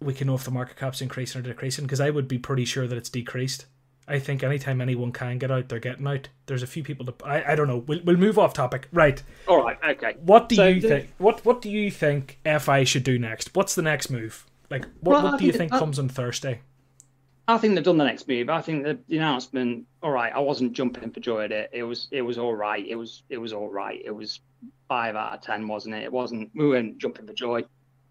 we 0.00 0.14
can 0.14 0.26
know 0.26 0.34
if 0.34 0.44
the 0.44 0.50
market 0.50 0.76
cap's 0.76 1.00
increasing 1.00 1.40
or 1.40 1.44
decreasing 1.44 1.84
because 1.84 2.00
I 2.00 2.10
would 2.10 2.28
be 2.28 2.38
pretty 2.38 2.64
sure 2.64 2.86
that 2.86 2.98
it's 2.98 3.08
decreased. 3.08 3.66
I 4.08 4.18
think 4.18 4.42
anytime 4.42 4.80
anyone 4.80 5.12
can 5.12 5.38
get 5.38 5.50
out, 5.50 5.68
they're 5.68 5.78
getting 5.78 6.06
out. 6.06 6.28
There's 6.46 6.62
a 6.62 6.66
few 6.66 6.82
people 6.82 7.06
to. 7.06 7.14
I, 7.24 7.52
I 7.52 7.54
don't 7.54 7.68
know. 7.68 7.78
We'll, 7.78 8.00
we'll 8.04 8.16
move 8.16 8.38
off 8.38 8.52
topic. 8.52 8.88
Right. 8.92 9.22
All 9.46 9.62
right. 9.62 9.78
Okay. 9.90 10.16
What 10.20 10.48
do 10.48 10.56
so 10.56 10.66
you 10.66 10.80
the, 10.80 10.88
think? 10.88 11.10
What 11.18 11.44
What 11.44 11.62
do 11.62 11.70
you 11.70 11.90
think 11.90 12.38
FI 12.44 12.84
should 12.84 13.04
do 13.04 13.18
next? 13.18 13.54
What's 13.54 13.74
the 13.74 13.82
next 13.82 14.10
move? 14.10 14.44
Like, 14.70 14.86
what, 15.00 15.22
well, 15.22 15.22
what 15.24 15.38
do 15.38 15.46
you 15.46 15.52
think 15.52 15.72
uh, 15.72 15.78
comes 15.78 15.98
on 15.98 16.08
Thursday? 16.08 16.62
I 17.46 17.58
think 17.58 17.74
they've 17.74 17.84
done 17.84 17.98
the 17.98 18.04
next 18.04 18.26
move. 18.26 18.48
I 18.48 18.60
think 18.60 18.84
the, 18.84 18.98
the 19.08 19.18
announcement. 19.18 19.86
All 20.02 20.10
right. 20.10 20.32
I 20.34 20.40
wasn't 20.40 20.72
jumping 20.72 21.10
for 21.10 21.20
joy 21.20 21.44
at 21.44 21.52
it. 21.52 21.70
It 21.72 21.84
was. 21.84 22.08
It 22.10 22.22
was 22.22 22.38
all 22.38 22.54
right. 22.54 22.84
It 22.84 22.96
was. 22.96 23.22
It 23.28 23.38
was 23.38 23.52
all 23.52 23.68
right. 23.68 24.02
It 24.04 24.14
was 24.14 24.40
five 24.88 25.14
out 25.14 25.34
of 25.34 25.42
ten, 25.42 25.68
wasn't 25.68 25.94
it? 25.94 26.02
It 26.02 26.12
wasn't. 26.12 26.50
We 26.54 26.66
weren't 26.66 26.98
jumping 26.98 27.28
for 27.28 27.34
joy. 27.34 27.62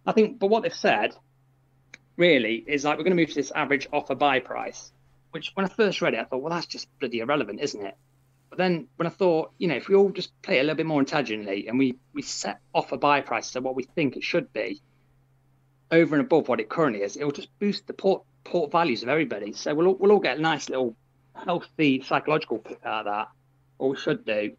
I 0.05 0.13
think. 0.13 0.39
But 0.39 0.47
what 0.47 0.63
they've 0.63 0.73
said, 0.73 1.15
really, 2.15 2.63
is 2.65 2.85
like 2.85 2.97
we're 2.97 3.03
going 3.03 3.17
to 3.17 3.21
move 3.21 3.29
to 3.29 3.35
this 3.35 3.51
average 3.51 3.89
offer 3.91 4.15
buy 4.15 4.39
price 4.39 4.93
which 5.31 5.51
when 5.55 5.65
I 5.65 5.69
first 5.69 6.01
read 6.01 6.13
it, 6.13 6.19
I 6.19 6.23
thought, 6.25 6.41
well, 6.41 6.53
that's 6.53 6.67
just 6.67 6.87
bloody 6.99 7.19
irrelevant, 7.19 7.59
isn't 7.61 7.85
it? 7.85 7.95
But 8.49 8.57
then 8.57 8.87
when 8.97 9.07
I 9.07 9.09
thought, 9.09 9.51
you 9.57 9.67
know, 9.67 9.75
if 9.75 9.87
we 9.87 9.95
all 9.95 10.09
just 10.09 10.39
play 10.41 10.57
it 10.57 10.61
a 10.61 10.63
little 10.63 10.75
bit 10.75 10.85
more 10.85 10.99
intelligently 10.99 11.67
and 11.67 11.79
we, 11.79 11.95
we 12.13 12.21
set 12.21 12.59
off 12.73 12.91
a 12.91 12.97
buy 12.97 13.21
price 13.21 13.51
to 13.51 13.61
what 13.61 13.75
we 13.75 13.83
think 13.83 14.17
it 14.17 14.23
should 14.23 14.51
be 14.51 14.81
over 15.89 16.15
and 16.15 16.25
above 16.25 16.49
what 16.49 16.59
it 16.59 16.69
currently 16.69 17.01
is, 17.01 17.15
it 17.15 17.23
will 17.23 17.31
just 17.31 17.47
boost 17.59 17.87
the 17.87 17.93
port, 17.93 18.23
port 18.43 18.71
values 18.71 19.03
of 19.03 19.09
everybody. 19.09 19.53
So 19.53 19.73
we'll, 19.73 19.93
we'll 19.95 20.11
all 20.11 20.19
get 20.19 20.37
a 20.37 20.41
nice 20.41 20.69
little 20.69 20.95
healthy 21.33 22.01
psychological 22.01 22.57
pick 22.57 22.79
out 22.85 23.07
of 23.07 23.13
that, 23.13 23.27
or 23.77 23.91
we 23.91 23.97
should 23.97 24.25
do. 24.25 24.51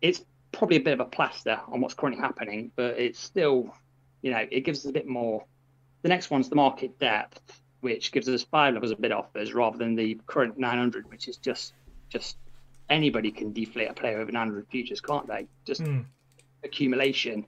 It's 0.00 0.24
probably 0.52 0.78
a 0.78 0.80
bit 0.80 0.94
of 0.94 1.00
a 1.00 1.04
plaster 1.04 1.60
on 1.68 1.82
what's 1.82 1.94
currently 1.94 2.22
happening, 2.22 2.72
but 2.76 2.98
it's 2.98 3.20
still, 3.20 3.74
you 4.22 4.30
know, 4.30 4.46
it 4.50 4.60
gives 4.60 4.80
us 4.80 4.90
a 4.90 4.92
bit 4.92 5.06
more. 5.06 5.44
The 6.00 6.08
next 6.08 6.30
one's 6.30 6.48
the 6.48 6.56
market 6.56 6.98
depth 6.98 7.60
which 7.80 8.12
gives 8.12 8.28
us 8.28 8.42
five 8.42 8.74
levels 8.74 8.92
of 8.92 9.00
bid 9.00 9.12
offers 9.12 9.54
rather 9.54 9.78
than 9.78 9.94
the 9.94 10.18
current 10.26 10.58
900, 10.58 11.10
which 11.10 11.28
is 11.28 11.36
just 11.36 11.74
just 12.08 12.36
anybody 12.88 13.30
can 13.30 13.52
deflate 13.52 13.90
a 13.90 13.94
player 13.94 14.20
over 14.20 14.30
900 14.30 14.66
futures, 14.68 15.00
can't 15.00 15.26
they? 15.26 15.46
Just 15.64 15.82
mm. 15.82 16.04
accumulation. 16.64 17.46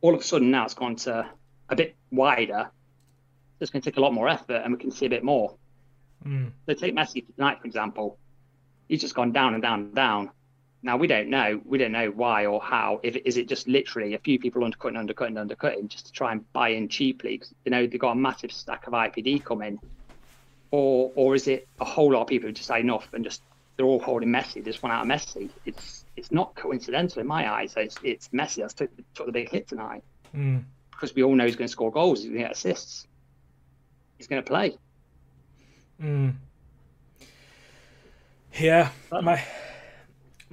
All 0.00 0.14
of 0.14 0.20
a 0.20 0.24
sudden 0.24 0.50
now 0.50 0.64
it's 0.64 0.74
gone 0.74 0.96
to 0.96 1.28
a 1.68 1.76
bit 1.76 1.96
wider. 2.10 2.70
It's 3.60 3.70
going 3.70 3.82
to 3.82 3.90
take 3.90 3.96
a 3.96 4.00
lot 4.00 4.12
more 4.12 4.28
effort, 4.28 4.62
and 4.64 4.72
we 4.72 4.78
can 4.78 4.90
see 4.90 5.06
a 5.06 5.10
bit 5.10 5.22
more. 5.22 5.54
Mm. 6.26 6.50
So 6.66 6.74
take 6.74 6.94
Messi 6.96 7.24
tonight, 7.34 7.60
for 7.60 7.66
example. 7.66 8.18
He's 8.88 9.00
just 9.00 9.14
gone 9.14 9.32
down 9.32 9.54
and 9.54 9.62
down 9.62 9.80
and 9.80 9.94
down. 9.94 10.30
Now 10.82 10.96
we 10.96 11.06
don't 11.06 11.28
know. 11.28 11.60
We 11.64 11.78
don't 11.78 11.92
know 11.92 12.10
why 12.10 12.46
or 12.46 12.60
how. 12.60 13.00
If 13.02 13.16
is 13.24 13.36
it 13.36 13.48
just 13.48 13.68
literally 13.68 14.14
a 14.14 14.18
few 14.18 14.38
people 14.38 14.64
undercutting, 14.64 14.96
undercutting, 14.96 15.38
undercutting 15.38 15.88
just 15.88 16.06
to 16.06 16.12
try 16.12 16.32
and 16.32 16.52
buy 16.52 16.70
in 16.70 16.88
cheaply? 16.88 17.38
Cause, 17.38 17.54
you 17.64 17.70
know 17.70 17.86
they've 17.86 18.00
got 18.00 18.12
a 18.12 18.16
massive 18.16 18.50
stack 18.50 18.86
of 18.88 18.92
IPD 18.92 19.44
coming, 19.44 19.78
or 20.72 21.12
or 21.14 21.34
is 21.36 21.46
it 21.46 21.68
a 21.80 21.84
whole 21.84 22.12
lot 22.12 22.22
of 22.22 22.26
people 22.26 22.48
who 22.48 22.52
just 22.52 22.68
say 22.68 22.80
enough 22.80 23.08
and 23.12 23.22
just 23.22 23.42
they're 23.76 23.86
all 23.86 24.00
holding 24.00 24.30
Messi? 24.30 24.62
They 24.64 24.72
one 24.80 24.90
out 24.90 25.02
of 25.02 25.08
Messi. 25.08 25.50
It's 25.64 26.04
it's 26.16 26.32
not 26.32 26.54
coincidental 26.56 27.20
in 27.20 27.28
my 27.28 27.50
eyes. 27.50 27.74
It's 27.76 27.96
it's 28.02 28.28
Messi 28.28 28.56
that's 28.56 28.74
took, 28.74 28.90
took 29.14 29.26
the 29.26 29.32
big 29.32 29.50
hit 29.50 29.68
tonight 29.68 30.02
mm. 30.36 30.64
because 30.90 31.14
we 31.14 31.22
all 31.22 31.34
know 31.34 31.46
he's 31.46 31.56
going 31.56 31.68
to 31.68 31.72
score 31.72 31.92
goals. 31.92 32.20
He's 32.20 32.28
going 32.28 32.42
to 32.42 32.44
get 32.48 32.52
assists. 32.52 33.06
He's 34.18 34.26
going 34.26 34.42
to 34.42 34.48
play. 34.48 34.76
Mm. 36.02 36.34
Yeah, 38.54 38.90
my 39.10 39.42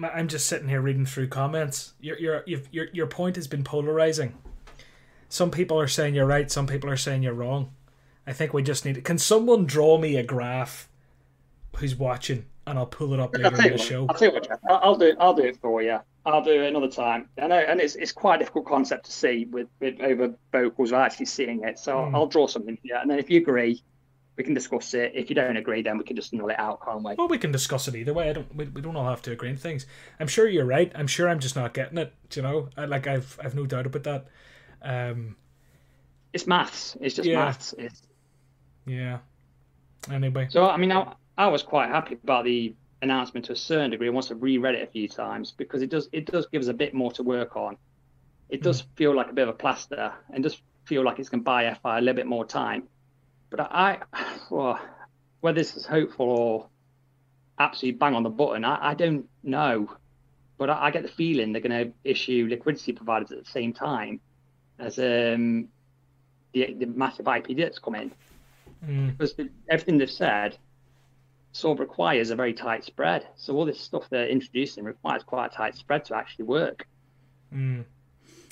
I'm 0.03 0.27
just 0.27 0.47
sitting 0.47 0.69
here 0.69 0.81
reading 0.81 1.05
through 1.05 1.27
comments. 1.27 1.93
Your 1.99 2.17
your 2.19 2.43
your 2.45 2.87
your 2.93 3.07
point 3.07 3.35
has 3.35 3.47
been 3.47 3.63
polarizing. 3.63 4.33
Some 5.27 5.51
people 5.51 5.79
are 5.79 5.87
saying 5.87 6.15
you're 6.15 6.25
right. 6.25 6.49
Some 6.49 6.67
people 6.67 6.89
are 6.89 6.97
saying 6.97 7.23
you're 7.23 7.33
wrong. 7.33 7.71
I 8.25 8.33
think 8.33 8.53
we 8.53 8.63
just 8.63 8.85
need. 8.85 8.95
To, 8.95 9.01
Can 9.01 9.17
someone 9.17 9.65
draw 9.65 9.97
me 9.97 10.15
a 10.15 10.23
graph? 10.23 10.89
Who's 11.77 11.95
watching? 11.95 12.45
And 12.65 12.77
I'll 12.77 12.85
pull 12.85 13.13
it 13.13 13.19
up 13.19 13.35
later 13.35 13.47
in 13.47 13.53
the 13.55 13.69
what, 13.71 13.79
show. 13.79 14.05
I'll 14.07 14.15
tell 14.15 14.33
you 14.33 14.33
what, 14.35 14.59
I'll 14.69 14.95
do. 14.95 15.15
I'll 15.19 15.33
do 15.33 15.43
it 15.43 15.57
for 15.57 15.81
you. 15.81 15.99
I'll 16.25 16.43
do 16.43 16.51
it 16.51 16.67
another 16.67 16.89
time. 16.89 17.27
I 17.41 17.47
know, 17.47 17.57
and 17.57 17.79
it's 17.79 17.95
it's 17.95 18.11
quite 18.11 18.35
a 18.35 18.39
difficult 18.39 18.65
concept 18.65 19.05
to 19.05 19.11
see 19.11 19.45
with, 19.45 19.67
with 19.79 19.99
over 20.01 20.35
vocals 20.51 20.91
or 20.91 20.97
actually 20.97 21.25
seeing 21.25 21.63
it. 21.63 21.79
So 21.79 21.95
mm. 21.95 22.13
I'll 22.13 22.27
draw 22.27 22.47
something 22.47 22.75
for 22.75 22.87
you, 22.87 22.95
and 22.95 23.09
then 23.09 23.17
if 23.17 23.29
you 23.29 23.39
agree, 23.39 23.81
we 24.39 24.45
can 24.45 24.53
discuss 24.53 24.93
it. 24.93 25.11
If 25.13 25.29
you 25.29 25.35
don't 25.35 25.57
agree, 25.57 25.81
then 25.81 25.97
we 25.97 26.05
can 26.05 26.15
just 26.15 26.31
null 26.31 26.47
it 26.47 26.57
out, 26.57 26.79
can't 26.85 27.03
we? 27.03 27.13
Well, 27.17 27.27
we 27.27 27.37
can 27.37 27.51
discuss 27.51 27.89
it 27.89 27.95
either 27.95 28.13
way. 28.13 28.29
I 28.29 28.33
don't. 28.33 28.55
We, 28.55 28.63
we 28.69 28.81
don't 28.81 28.95
all 28.95 29.09
have 29.09 29.21
to 29.23 29.33
agree 29.33 29.49
on 29.49 29.57
things. 29.57 29.85
I'm 30.17 30.29
sure 30.29 30.47
you're 30.47 30.65
right. 30.65 30.89
I'm 30.95 31.07
sure 31.07 31.27
I'm 31.27 31.39
just 31.39 31.57
not 31.57 31.73
getting 31.73 31.97
it. 31.97 32.13
You 32.33 32.43
know, 32.43 32.69
I, 32.77 32.85
like 32.85 33.05
I've 33.05 33.37
I've 33.43 33.53
no 33.53 33.65
doubt 33.65 33.85
about 33.85 34.03
that. 34.03 34.27
Um, 34.81 35.35
it's 36.31 36.47
maths. 36.47 36.95
It's 37.01 37.15
just 37.15 37.27
yeah. 37.27 37.43
maths. 37.43 37.75
It's... 37.77 38.01
Yeah. 38.85 39.17
Anyway. 40.09 40.47
So 40.49 40.69
I 40.69 40.77
mean, 40.77 40.93
I, 40.93 41.15
I 41.37 41.47
was 41.47 41.61
quite 41.61 41.89
happy 41.89 42.17
about 42.23 42.45
the 42.45 42.73
announcement 43.01 43.47
to 43.47 43.51
a 43.51 43.57
certain 43.57 43.91
degree. 43.91 44.07
I 44.07 44.11
must 44.11 44.29
have 44.29 44.41
reread 44.41 44.75
it 44.75 44.87
a 44.87 44.89
few 44.89 45.09
times 45.09 45.51
because 45.51 45.81
it 45.81 45.89
does 45.89 46.07
it 46.13 46.25
does 46.25 46.47
give 46.47 46.61
us 46.61 46.69
a 46.69 46.73
bit 46.73 46.93
more 46.93 47.11
to 47.11 47.23
work 47.23 47.57
on. 47.57 47.75
It 48.47 48.63
does 48.63 48.83
mm. 48.83 48.85
feel 48.95 49.13
like 49.13 49.29
a 49.29 49.33
bit 49.33 49.49
of 49.49 49.49
a 49.49 49.57
plaster 49.57 50.13
and 50.33 50.41
does 50.41 50.61
feel 50.85 51.03
like 51.03 51.19
it's 51.19 51.27
going 51.27 51.41
to 51.41 51.43
buy 51.43 51.77
FI 51.83 51.97
a 51.97 52.01
little 52.01 52.15
bit 52.15 52.25
more 52.25 52.45
time 52.45 52.83
but 53.49 53.59
I, 53.59 53.99
well, 54.49 54.79
whether 55.41 55.55
this 55.55 55.75
is 55.75 55.85
hopeful 55.85 56.29
or 56.29 56.67
absolutely 57.57 57.97
bang 57.97 58.15
on 58.15 58.23
the 58.23 58.29
button, 58.29 58.63
I, 58.65 58.89
I 58.91 58.93
don't 58.93 59.27
know. 59.43 59.91
But 60.57 60.69
I, 60.69 60.87
I, 60.87 60.91
get 60.91 61.03
the 61.03 61.09
feeling 61.09 61.53
they're 61.53 61.61
going 61.61 61.87
to 61.87 61.93
issue 62.03 62.47
liquidity 62.49 62.91
providers 62.93 63.31
at 63.31 63.43
the 63.43 63.49
same 63.49 63.73
time 63.73 64.19
as 64.77 64.99
um, 64.99 65.69
the, 66.53 66.73
the 66.73 66.85
massive 66.85 67.27
IP 67.27 67.57
that's 67.57 67.79
come 67.79 67.95
in. 67.95 68.11
Mm. 68.85 69.17
Because 69.17 69.33
the, 69.33 69.49
everything 69.69 69.97
they've 69.97 70.11
said 70.11 70.57
sort 71.51 71.77
of 71.77 71.79
requires 71.79 72.29
a 72.29 72.35
very 72.35 72.53
tight 72.53 72.83
spread. 72.83 73.27
So 73.35 73.55
all 73.55 73.65
this 73.65 73.79
stuff 73.79 74.09
they're 74.09 74.27
introducing 74.27 74.83
requires 74.83 75.23
quite 75.23 75.47
a 75.47 75.49
tight 75.49 75.75
spread 75.75 76.05
to 76.05 76.15
actually 76.15 76.45
work. 76.45 76.87
Mm. 77.53 77.85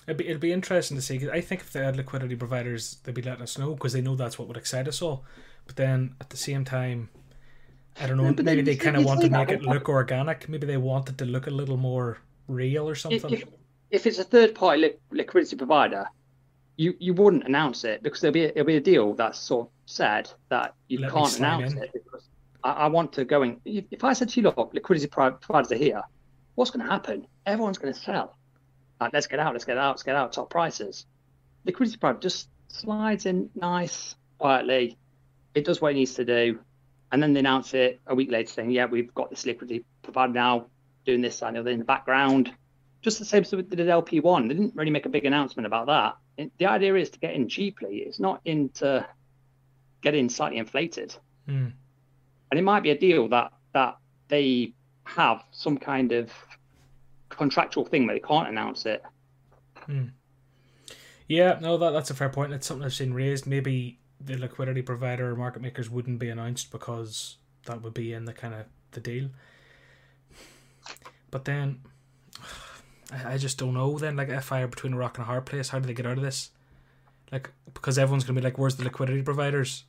It'd 0.07 0.17
be, 0.17 0.27
it'd 0.27 0.39
be 0.39 0.53
interesting 0.53 0.95
to 0.95 1.03
see. 1.03 1.19
Cause 1.19 1.29
I 1.29 1.41
think 1.41 1.61
if 1.61 1.73
they 1.73 1.83
had 1.83 1.97
liquidity 1.97 2.35
providers, 2.35 2.97
they'd 3.03 3.13
be 3.13 3.21
letting 3.21 3.43
us 3.43 3.57
know 3.57 3.73
because 3.73 3.93
they 3.93 4.01
know 4.01 4.15
that's 4.15 4.39
what 4.39 4.47
would 4.47 4.57
excite 4.57 4.87
us 4.87 5.01
all. 5.01 5.25
But 5.65 5.75
then 5.75 6.15
at 6.21 6.29
the 6.29 6.37
same 6.37 6.63
time, 6.63 7.09
I 7.99 8.07
don't 8.07 8.17
know. 8.17 8.25
Yeah, 8.25 8.41
maybe 8.41 8.61
they 8.61 8.75
kind 8.75 8.95
of 8.95 9.03
want 9.03 9.21
to 9.21 9.29
make 9.29 9.49
it 9.49 9.63
look 9.63 9.89
organic. 9.89 10.47
Maybe 10.47 10.65
they 10.65 10.77
want 10.77 11.09
it 11.09 11.17
to 11.17 11.25
look 11.25 11.47
a 11.47 11.51
little 11.51 11.77
more 11.77 12.19
real 12.47 12.87
or 12.87 12.95
something. 12.95 13.33
If, 13.33 13.43
if 13.91 14.07
it's 14.07 14.19
a 14.19 14.23
third 14.23 14.55
party 14.55 14.81
li- 14.81 14.93
liquidity 15.11 15.55
provider, 15.55 16.07
you, 16.77 16.95
you 16.99 17.13
wouldn't 17.13 17.43
announce 17.43 17.83
it 17.83 18.03
because 18.03 18.21
there'll 18.21 18.33
be 18.33 18.45
a, 18.45 18.53
there'll 18.53 18.67
be 18.67 18.77
a 18.77 18.81
deal 18.81 19.13
that's 19.13 19.39
sort 19.39 19.67
of 19.67 19.71
said 19.87 20.29
that 20.49 20.75
you 20.87 20.99
Let 20.99 21.11
can't 21.11 21.37
announce 21.39 21.73
in. 21.73 21.79
it 21.79 21.91
because 21.91 22.29
I, 22.63 22.71
I, 22.71 22.87
want 22.87 23.11
to 23.13 23.25
go 23.25 23.41
in. 23.41 23.59
If 23.65 24.03
I 24.03 24.13
said 24.13 24.29
to 24.29 24.39
you, 24.39 24.43
look, 24.43 24.73
liquidity 24.73 25.07
providers 25.07 25.71
are 25.71 25.75
here, 25.75 26.01
what's 26.55 26.71
going 26.71 26.85
to 26.85 26.91
happen? 26.91 27.25
Everyone's 27.45 27.79
going 27.79 27.93
to 27.93 27.99
sell. 27.99 28.37
Like, 28.99 29.13
let's 29.13 29.27
get 29.27 29.39
out, 29.39 29.53
let's 29.53 29.65
get 29.65 29.77
out, 29.77 29.91
let's 29.91 30.03
get 30.03 30.15
out, 30.15 30.33
top 30.33 30.49
prices. 30.49 31.05
Liquidity 31.65 31.97
provider 31.97 32.19
just 32.19 32.49
slides 32.67 33.25
in 33.25 33.49
nice, 33.55 34.15
quietly. 34.37 34.97
It 35.53 35.65
does 35.65 35.81
what 35.81 35.91
it 35.91 35.95
needs 35.95 36.15
to 36.15 36.25
do. 36.25 36.59
And 37.11 37.21
then 37.23 37.33
they 37.33 37.39
announce 37.39 37.73
it 37.73 38.01
a 38.07 38.15
week 38.15 38.31
later 38.31 38.51
saying, 38.51 38.71
yeah, 38.71 38.85
we've 38.85 39.13
got 39.13 39.29
this 39.29 39.45
liquidity 39.45 39.85
provider 40.01 40.33
now 40.33 40.67
doing 41.05 41.21
this 41.21 41.41
and 41.41 41.55
the 41.55 41.61
other 41.61 41.71
in 41.71 41.79
the 41.79 41.85
background. 41.85 42.51
Just 43.01 43.19
the 43.19 43.25
same 43.25 43.43
as 43.43 43.51
with 43.51 43.69
did 43.69 43.87
LP1. 43.87 44.47
They 44.47 44.55
didn't 44.55 44.75
really 44.75 44.91
make 44.91 45.05
a 45.05 45.09
big 45.09 45.25
announcement 45.25 45.65
about 45.65 45.87
that. 45.87 46.17
It, 46.37 46.51
the 46.57 46.65
idea 46.65 46.95
is 46.95 47.09
to 47.11 47.19
get 47.19 47.33
in 47.33 47.47
cheaply. 47.47 47.97
It's 47.97 48.19
not 48.19 48.41
into 48.43 49.07
getting 50.01 50.29
slightly 50.29 50.57
inflated. 50.57 51.15
Mm. 51.47 51.71
And 52.51 52.59
it 52.59 52.63
might 52.63 52.83
be 52.83 52.91
a 52.91 52.97
deal 52.97 53.29
that 53.29 53.53
that 53.73 53.97
they 54.27 54.73
have 55.05 55.43
some 55.51 55.77
kind 55.77 56.11
of 56.11 56.31
contractual 57.37 57.85
thing, 57.85 58.07
but 58.07 58.13
they 58.13 58.19
can't 58.19 58.49
announce 58.49 58.85
it. 58.85 59.03
Hmm. 59.85 60.07
Yeah, 61.27 61.59
no, 61.61 61.77
that 61.77 61.91
that's 61.91 62.09
a 62.09 62.13
fair 62.13 62.29
point. 62.29 62.51
That's 62.51 62.65
something 62.65 62.85
I've 62.85 62.93
seen 62.93 63.13
raised. 63.13 63.47
Maybe 63.47 63.99
the 64.19 64.37
liquidity 64.37 64.81
provider 64.81 65.31
or 65.31 65.35
market 65.35 65.61
makers 65.61 65.89
wouldn't 65.89 66.19
be 66.19 66.29
announced 66.29 66.71
because 66.71 67.37
that 67.65 67.81
would 67.81 67.93
be 67.93 68.13
in 68.13 68.25
the 68.25 68.33
kind 68.33 68.53
of 68.53 68.65
the 68.91 68.99
deal. 68.99 69.29
But 71.29 71.45
then, 71.45 71.81
I, 73.11 73.33
I 73.33 73.37
just 73.37 73.57
don't 73.57 73.73
know. 73.73 73.97
Then, 73.97 74.15
like, 74.15 74.29
FI 74.41 74.61
are 74.61 74.67
between 74.67 74.93
a 74.93 74.97
rock 74.97 75.17
and 75.17 75.23
a 75.23 75.27
hard 75.27 75.45
place, 75.45 75.69
how 75.69 75.79
do 75.79 75.87
they 75.87 75.93
get 75.93 76.05
out 76.05 76.17
of 76.17 76.23
this? 76.23 76.51
Like, 77.31 77.51
because 77.73 77.97
everyone's 77.97 78.23
gonna 78.23 78.39
be 78.39 78.43
like, 78.43 78.57
"Where's 78.57 78.77
the 78.77 78.85
liquidity 78.85 79.21
providers?" 79.21 79.83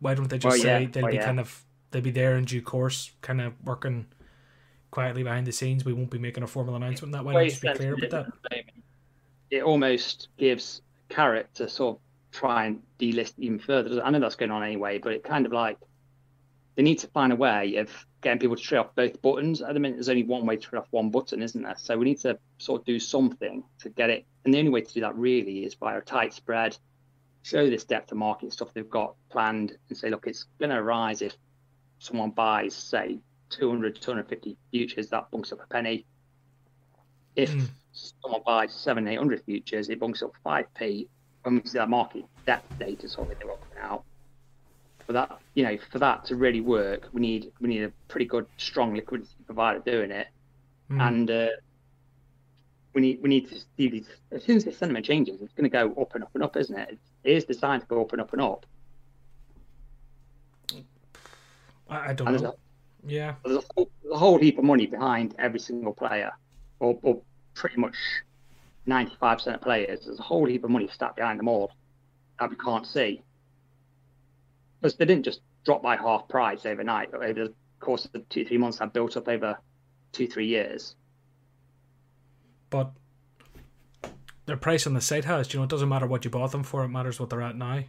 Why 0.00 0.14
don't 0.14 0.30
they 0.30 0.38
just 0.38 0.54
well, 0.54 0.62
say 0.62 0.82
yeah. 0.82 0.88
they'll 0.90 1.02
well, 1.02 1.12
be 1.12 1.18
yeah. 1.18 1.24
kind 1.24 1.40
of 1.40 1.64
they'll 1.90 2.02
be 2.02 2.10
there 2.10 2.36
in 2.36 2.44
due 2.44 2.62
course, 2.62 3.10
kind 3.20 3.40
of 3.40 3.52
working 3.64 4.06
quietly 4.90 5.22
behind 5.22 5.46
the 5.46 5.52
scenes. 5.52 5.84
We 5.84 5.92
won't 5.92 6.10
be 6.10 6.18
making 6.18 6.42
a 6.42 6.46
formal 6.46 6.76
announcement 6.76 7.12
that 7.12 7.24
way. 7.24 7.34
I'll 7.36 7.44
just 7.44 7.62
be 7.62 7.72
clear 7.74 7.94
about 7.94 8.10
that. 8.10 8.64
It 9.50 9.62
almost 9.62 10.28
gives 10.38 10.82
carrot 11.08 11.54
to 11.54 11.68
sort 11.68 11.96
of 11.96 12.02
try 12.32 12.66
and 12.66 12.82
delist 12.98 13.34
even 13.38 13.58
further. 13.58 14.02
I 14.02 14.10
know 14.10 14.20
that's 14.20 14.36
going 14.36 14.50
on 14.50 14.62
anyway, 14.62 14.98
but 14.98 15.12
it 15.12 15.24
kind 15.24 15.46
of 15.46 15.52
like 15.52 15.78
they 16.74 16.82
need 16.82 16.98
to 17.00 17.06
find 17.08 17.32
a 17.32 17.36
way 17.36 17.76
of 17.76 17.90
getting 18.20 18.38
people 18.38 18.56
to 18.56 18.62
trade 18.62 18.78
off 18.78 18.94
both 18.94 19.20
buttons. 19.22 19.62
At 19.62 19.74
the 19.74 19.80
minute, 19.80 19.96
there's 19.96 20.08
only 20.08 20.24
one 20.24 20.46
way 20.46 20.56
to 20.56 20.62
trade 20.62 20.80
off 20.80 20.86
one 20.90 21.10
button, 21.10 21.42
isn't 21.42 21.62
there? 21.62 21.74
So 21.78 21.96
we 21.96 22.04
need 22.04 22.20
to 22.20 22.38
sort 22.58 22.82
of 22.82 22.86
do 22.86 22.98
something 22.98 23.64
to 23.80 23.88
get 23.88 24.10
it. 24.10 24.26
And 24.44 24.52
the 24.52 24.58
only 24.58 24.70
way 24.70 24.82
to 24.82 24.92
do 24.92 25.00
that 25.00 25.16
really 25.16 25.64
is 25.64 25.74
by 25.74 25.96
a 25.96 26.00
tight 26.00 26.34
spread, 26.34 26.76
show 27.42 27.68
this 27.68 27.84
depth 27.84 28.12
of 28.12 28.18
market 28.18 28.52
stuff 28.52 28.74
they've 28.74 28.88
got 28.88 29.14
planned, 29.30 29.76
and 29.88 29.96
say, 29.98 30.10
look, 30.10 30.26
it's 30.26 30.44
going 30.58 30.70
to 30.70 30.82
rise 30.82 31.22
if 31.22 31.34
someone 31.98 32.30
buys, 32.30 32.74
say, 32.74 33.18
200, 33.50 34.00
250 34.00 34.56
futures, 34.70 35.08
that 35.08 35.30
bunks 35.30 35.52
up 35.52 35.60
a 35.62 35.66
penny. 35.66 36.06
If 37.36 37.50
mm. 37.50 37.66
someone 37.92 38.42
buys 38.44 38.72
seven, 38.72 39.06
800 39.06 39.44
futures, 39.44 39.88
it 39.88 40.00
bunks 40.00 40.22
up 40.22 40.32
5p. 40.44 41.08
When 41.42 41.54
we 41.56 41.62
see 41.64 41.78
that 41.78 41.88
market 41.88 42.24
depth 42.46 42.78
data 42.78 43.08
sort 43.08 43.30
of 43.30 43.58
out, 43.80 44.04
for 45.06 45.12
that, 45.12 45.38
you 45.54 45.64
know, 45.64 45.78
for 45.90 45.98
that 46.00 46.24
to 46.26 46.36
really 46.36 46.60
work, 46.60 47.08
we 47.12 47.20
need 47.20 47.52
we 47.60 47.68
need 47.68 47.84
a 47.84 47.92
pretty 48.08 48.26
good, 48.26 48.46
strong 48.58 48.94
liquidity 48.94 49.30
provider 49.46 49.78
doing 49.78 50.10
it, 50.10 50.26
mm. 50.90 51.00
and 51.00 51.30
uh, 51.30 51.48
we 52.92 53.00
need 53.00 53.22
we 53.22 53.28
need 53.28 53.48
to 53.48 53.56
see 53.76 53.88
these. 53.88 54.08
As 54.32 54.44
soon 54.44 54.56
as 54.56 54.64
the 54.64 54.72
sentiment 54.72 55.06
changes, 55.06 55.40
it's 55.40 55.54
going 55.54 55.64
to 55.64 55.70
go 55.70 56.00
up 56.00 56.14
and 56.14 56.24
up 56.24 56.30
and 56.34 56.42
up, 56.42 56.56
isn't 56.56 56.76
it? 56.76 56.98
It 57.24 57.30
is 57.30 57.44
designed 57.44 57.82
to 57.82 57.88
go 57.88 58.02
up 58.02 58.12
and 58.12 58.20
up 58.20 58.32
and 58.32 58.42
up. 58.42 58.66
I, 61.90 62.12
don't 62.12 62.28
and 62.28 62.42
know. 62.42 62.54
Yeah, 63.08 63.34
there's 63.44 63.58
a 63.58 63.62
whole, 63.74 63.90
a 64.12 64.18
whole, 64.18 64.38
heap 64.38 64.58
of 64.58 64.64
money 64.64 64.86
behind 64.86 65.34
every 65.38 65.60
single 65.60 65.92
player, 65.92 66.30
or, 66.80 66.98
or 67.02 67.20
pretty 67.54 67.76
much 67.76 67.96
ninety-five 68.86 69.38
percent 69.38 69.56
of 69.56 69.62
players. 69.62 70.04
There's 70.06 70.18
a 70.18 70.22
whole 70.22 70.46
heap 70.46 70.64
of 70.64 70.70
money 70.70 70.88
stacked 70.92 71.16
behind 71.16 71.38
them 71.38 71.48
all 71.48 71.72
that 72.38 72.50
we 72.50 72.56
can't 72.56 72.86
see 72.86 73.22
because 74.80 74.96
they 74.96 75.04
didn't 75.04 75.24
just 75.24 75.40
drop 75.64 75.82
by 75.82 75.96
half 75.96 76.28
price 76.28 76.64
overnight. 76.66 77.12
Over 77.14 77.32
the 77.32 77.54
course 77.80 78.04
of 78.04 78.12
the 78.12 78.20
two 78.30 78.44
three 78.44 78.58
months, 78.58 78.78
have 78.78 78.92
built 78.92 79.16
up 79.16 79.28
over 79.28 79.58
two 80.12 80.26
three 80.26 80.46
years. 80.46 80.94
But 82.70 82.92
their 84.46 84.56
price 84.56 84.86
on 84.86 84.94
the 84.94 85.00
site 85.00 85.24
has, 85.24 85.52
you 85.52 85.60
know, 85.60 85.64
it 85.64 85.70
doesn't 85.70 85.88
matter 85.88 86.06
what 86.06 86.24
you 86.24 86.30
bought 86.30 86.52
them 86.52 86.62
for; 86.62 86.84
it 86.84 86.88
matters 86.88 87.18
what 87.20 87.30
they're 87.30 87.42
at 87.42 87.56
now. 87.56 87.84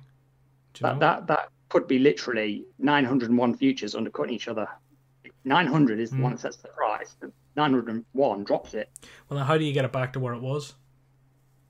that 0.82 0.94
know? 0.94 1.00
that 1.00 1.28
that 1.28 1.50
could 1.70 1.88
be 1.88 2.00
literally 2.00 2.66
901 2.80 3.56
futures 3.56 3.96
undercutting 3.96 4.34
each 4.34 4.48
other. 4.48 4.68
900 5.50 6.00
is 6.00 6.12
the 6.12 6.18
mm. 6.18 6.22
one 6.22 6.32
that 6.32 6.40
sets 6.40 6.58
the 6.58 6.70
price. 6.70 7.16
901 7.56 8.44
drops 8.44 8.76
it. 8.76 8.90
Well, 9.28 9.40
then 9.40 9.48
how 9.48 9.58
do 9.58 9.66
you 9.66 9.74
get 9.74 9.84
it 9.84 9.92
back 9.92 10.14
to 10.14 10.20
where 10.20 10.34
it 10.34 10.42
was? 10.42 10.76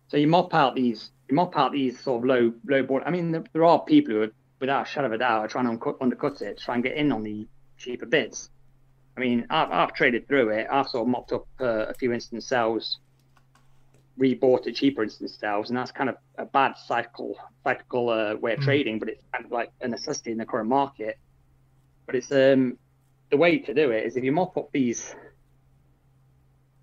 So 0.10 0.18
you 0.18 0.28
mop 0.28 0.54
out 0.54 0.76
these, 0.76 1.12
you 1.30 1.36
mop 1.36 1.58
out 1.58 1.72
these 1.72 2.00
sort 2.00 2.22
of 2.22 2.28
low, 2.28 2.54
low 2.68 2.84
board. 2.84 3.04
I 3.06 3.10
mean, 3.10 3.32
there, 3.32 3.44
there 3.54 3.64
are 3.64 3.80
people 3.80 4.16
who 4.16 4.22
are 4.24 4.32
without 4.60 4.86
a 4.86 4.90
shadow 4.90 5.08
of 5.08 5.14
a 5.14 5.18
doubt, 5.18 5.40
are 5.40 5.48
trying 5.48 5.66
to 5.66 5.70
undercut, 5.70 5.96
undercut 6.02 6.42
it, 6.42 6.60
try 6.60 6.76
and 6.76 6.84
get 6.84 6.98
in 6.98 7.12
on 7.12 7.24
the 7.24 7.48
cheaper 7.78 8.06
bids. 8.06 8.50
I 9.16 9.22
mean, 9.22 9.48
I've, 9.50 9.72
I've 9.72 9.94
traded 9.94 10.28
through 10.28 10.50
it. 10.50 10.68
I've 10.70 10.90
sort 10.90 11.04
of 11.04 11.08
mopped 11.08 11.32
up 11.32 11.48
uh, 11.62 11.86
a 11.88 11.94
few 11.94 12.12
instant 12.12 12.44
sales, 12.44 13.00
rebought 14.20 14.68
at 14.68 14.76
cheaper 14.76 15.04
instant 15.04 15.30
sales, 15.30 15.70
and 15.70 15.78
that's 15.78 15.92
kind 15.92 16.10
of 16.10 16.18
a 16.38 16.46
bad 16.46 16.76
cycle, 16.86 17.38
cyclical 17.64 18.10
uh, 18.10 18.36
way 18.36 18.54
of 18.54 18.60
mm. 18.60 18.64
trading. 18.64 19.00
But 19.00 19.08
it's 19.08 19.24
kind 19.32 19.46
of 19.46 19.52
like 19.52 19.72
a 19.80 19.88
necessity 19.88 20.32
in 20.32 20.38
the 20.38 20.46
current 20.46 20.68
market. 20.68 21.18
But 22.06 22.16
it's 22.16 22.32
um, 22.32 22.78
the 23.30 23.38
way 23.38 23.60
to 23.60 23.74
do 23.74 23.92
it 23.92 24.06
is 24.06 24.18
if 24.18 24.24
you 24.24 24.32
mop 24.32 24.58
up 24.58 24.72
these, 24.72 25.16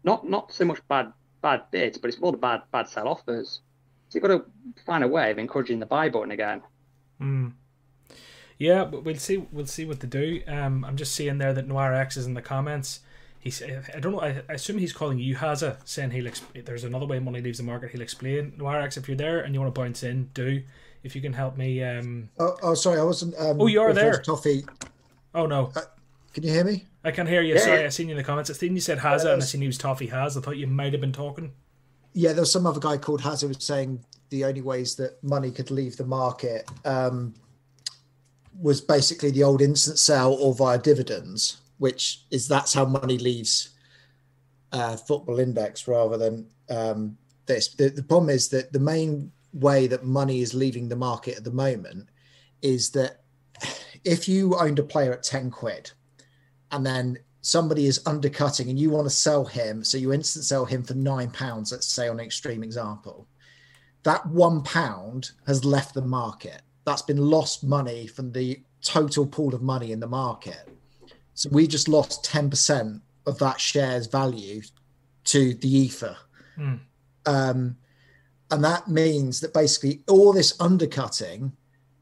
not 0.04 0.28
not 0.28 0.52
so 0.52 0.64
much 0.64 0.80
bad 0.88 1.12
bad 1.42 1.62
bids, 1.70 1.98
but 1.98 2.08
it's 2.08 2.20
more 2.20 2.32
the 2.32 2.38
bad 2.38 2.62
bad 2.72 2.88
sell 2.88 3.08
offers. 3.08 3.60
So 4.08 4.16
you've 4.16 4.22
got 4.22 4.36
to 4.36 4.44
find 4.84 5.02
a 5.02 5.08
way 5.08 5.30
of 5.30 5.38
encouraging 5.38 5.80
the 5.80 5.86
buy 5.86 6.08
button 6.08 6.30
again. 6.30 6.62
Mm. 7.20 7.52
Yeah, 8.58 8.84
but 8.84 9.04
we'll 9.04 9.16
see. 9.16 9.38
We'll 9.52 9.66
see 9.66 9.84
what 9.84 10.00
to 10.00 10.06
do. 10.06 10.42
Um, 10.46 10.84
I'm 10.84 10.96
just 10.96 11.14
seeing 11.14 11.38
there 11.38 11.52
that 11.52 11.66
Noir 11.66 11.92
X 11.92 12.16
is 12.16 12.26
in 12.26 12.34
the 12.34 12.42
comments. 12.42 13.00
He's, 13.38 13.62
I 13.62 14.00
don't 14.00 14.12
know. 14.12 14.20
I, 14.20 14.42
I 14.48 14.54
assume 14.54 14.78
he's 14.78 14.92
calling 14.92 15.18
you 15.18 15.36
Haza, 15.36 15.76
saying 15.84 16.10
he'll. 16.12 16.24
Exp- 16.24 16.64
there's 16.64 16.84
another 16.84 17.06
way 17.06 17.18
money 17.18 17.40
leaves 17.40 17.58
the 17.58 17.64
market. 17.64 17.90
He'll 17.90 18.00
explain. 18.00 18.54
Noir 18.56 18.80
X, 18.80 18.96
if 18.96 19.08
you're 19.08 19.16
there 19.16 19.40
and 19.40 19.54
you 19.54 19.60
want 19.60 19.74
to 19.74 19.80
bounce 19.80 20.02
in, 20.02 20.30
do. 20.34 20.62
If 21.02 21.14
you 21.14 21.22
can 21.22 21.34
help 21.34 21.56
me. 21.56 21.82
Um... 21.84 22.30
Oh, 22.38 22.56
oh, 22.62 22.74
sorry, 22.74 22.98
I 22.98 23.04
wasn't. 23.04 23.34
Um, 23.38 23.60
oh, 23.60 23.66
you 23.66 23.80
are 23.80 23.92
there. 23.92 24.20
Toffee. 24.20 24.64
Oh 25.34 25.46
no. 25.46 25.70
Uh, 25.76 25.82
can 26.36 26.44
you 26.44 26.52
hear 26.52 26.64
me? 26.64 26.84
I 27.02 27.12
can 27.12 27.26
hear 27.26 27.40
you. 27.40 27.54
Yeah. 27.54 27.60
Sorry, 27.60 27.86
I 27.86 27.88
seen 27.88 28.08
you 28.08 28.12
in 28.12 28.18
the 28.18 28.22
comments. 28.22 28.50
I 28.50 28.52
seen 28.52 28.74
you 28.74 28.80
said 28.82 28.98
Haza, 28.98 29.24
uh, 29.24 29.32
and 29.32 29.42
I 29.42 29.44
seen 29.46 29.62
you 29.62 29.68
was 29.68 29.78
Toffee 29.78 30.06
Has. 30.08 30.36
I 30.36 30.42
thought 30.42 30.58
you 30.58 30.66
might 30.66 30.92
have 30.92 31.00
been 31.00 31.10
talking. 31.10 31.50
Yeah, 32.12 32.34
there 32.34 32.42
was 32.42 32.52
some 32.52 32.66
other 32.66 32.78
guy 32.78 32.98
called 32.98 33.22
Haza 33.22 33.48
was 33.48 33.64
saying 33.64 34.04
the 34.28 34.44
only 34.44 34.60
ways 34.60 34.96
that 34.96 35.16
money 35.24 35.50
could 35.50 35.70
leave 35.70 35.96
the 35.96 36.04
market. 36.04 36.70
Um, 36.84 37.32
was 38.60 38.82
basically 38.82 39.30
the 39.30 39.44
old 39.44 39.62
instant 39.62 39.98
sell 39.98 40.34
or 40.34 40.54
via 40.54 40.76
dividends, 40.76 41.62
which 41.78 42.26
is 42.30 42.46
that's 42.46 42.74
how 42.74 42.84
money 42.84 43.16
leaves 43.16 43.70
uh, 44.72 44.94
football 44.94 45.40
index 45.40 45.88
rather 45.88 46.18
than 46.18 46.46
um, 46.68 47.16
this. 47.46 47.68
The, 47.68 47.88
the 47.88 48.02
problem 48.02 48.28
is 48.28 48.50
that 48.50 48.74
the 48.74 48.78
main 48.78 49.32
way 49.54 49.86
that 49.86 50.04
money 50.04 50.42
is 50.42 50.52
leaving 50.52 50.90
the 50.90 50.96
market 50.96 51.38
at 51.38 51.44
the 51.44 51.50
moment 51.50 52.10
is 52.60 52.90
that 52.90 53.22
if 54.04 54.28
you 54.28 54.54
owned 54.58 54.78
a 54.78 54.82
player 54.82 55.14
at 55.14 55.22
10 55.22 55.50
quid 55.50 55.92
and 56.72 56.84
then 56.84 57.18
somebody 57.40 57.86
is 57.86 58.02
undercutting 58.06 58.68
and 58.68 58.78
you 58.78 58.90
want 58.90 59.06
to 59.06 59.10
sell 59.10 59.44
him, 59.44 59.84
so 59.84 59.98
you 59.98 60.12
instant 60.12 60.44
sell 60.44 60.64
him 60.64 60.82
for 60.82 60.94
nine 60.94 61.30
pounds, 61.30 61.72
let's 61.72 61.86
say 61.86 62.08
on 62.08 62.18
an 62.18 62.26
extreme 62.26 62.62
example, 62.62 63.26
that 64.02 64.26
one 64.26 64.62
pound 64.62 65.30
has 65.46 65.64
left 65.64 65.94
the 65.94 66.02
market 66.02 66.62
that's 66.86 67.02
been 67.02 67.18
lost 67.18 67.64
money 67.64 68.06
from 68.06 68.32
the 68.32 68.60
total 68.80 69.26
pool 69.26 69.54
of 69.54 69.60
money 69.60 69.92
in 69.92 70.00
the 70.00 70.06
market. 70.06 70.68
So 71.34 71.50
we 71.50 71.66
just 71.66 71.88
lost 71.88 72.24
10% 72.24 73.00
of 73.26 73.38
that 73.40 73.60
share's 73.60 74.06
value 74.06 74.62
to 75.24 75.54
the 75.54 75.68
ether. 75.68 76.16
Mm. 76.56 76.80
Um, 77.26 77.76
and 78.50 78.64
that 78.64 78.88
means 78.88 79.40
that 79.40 79.52
basically 79.52 80.02
all 80.08 80.32
this 80.32 80.58
undercutting 80.60 81.52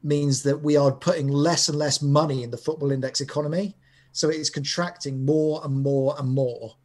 means 0.03 0.43
that 0.43 0.61
we 0.61 0.77
are 0.77 0.91
putting 0.91 1.27
less 1.27 1.67
and 1.67 1.79
less 1.79 2.01
money 2.01 2.43
in 2.43 2.51
the 2.51 2.57
football 2.57 2.91
index 2.91 3.19
economy. 3.19 3.75
So 4.15 4.29
it 4.29 4.37
is 4.37 4.49
contracting 4.49 5.25
more 5.25 5.61
and 5.63 5.83
more 5.83 6.15
and 6.17 6.29
more. 6.29 6.75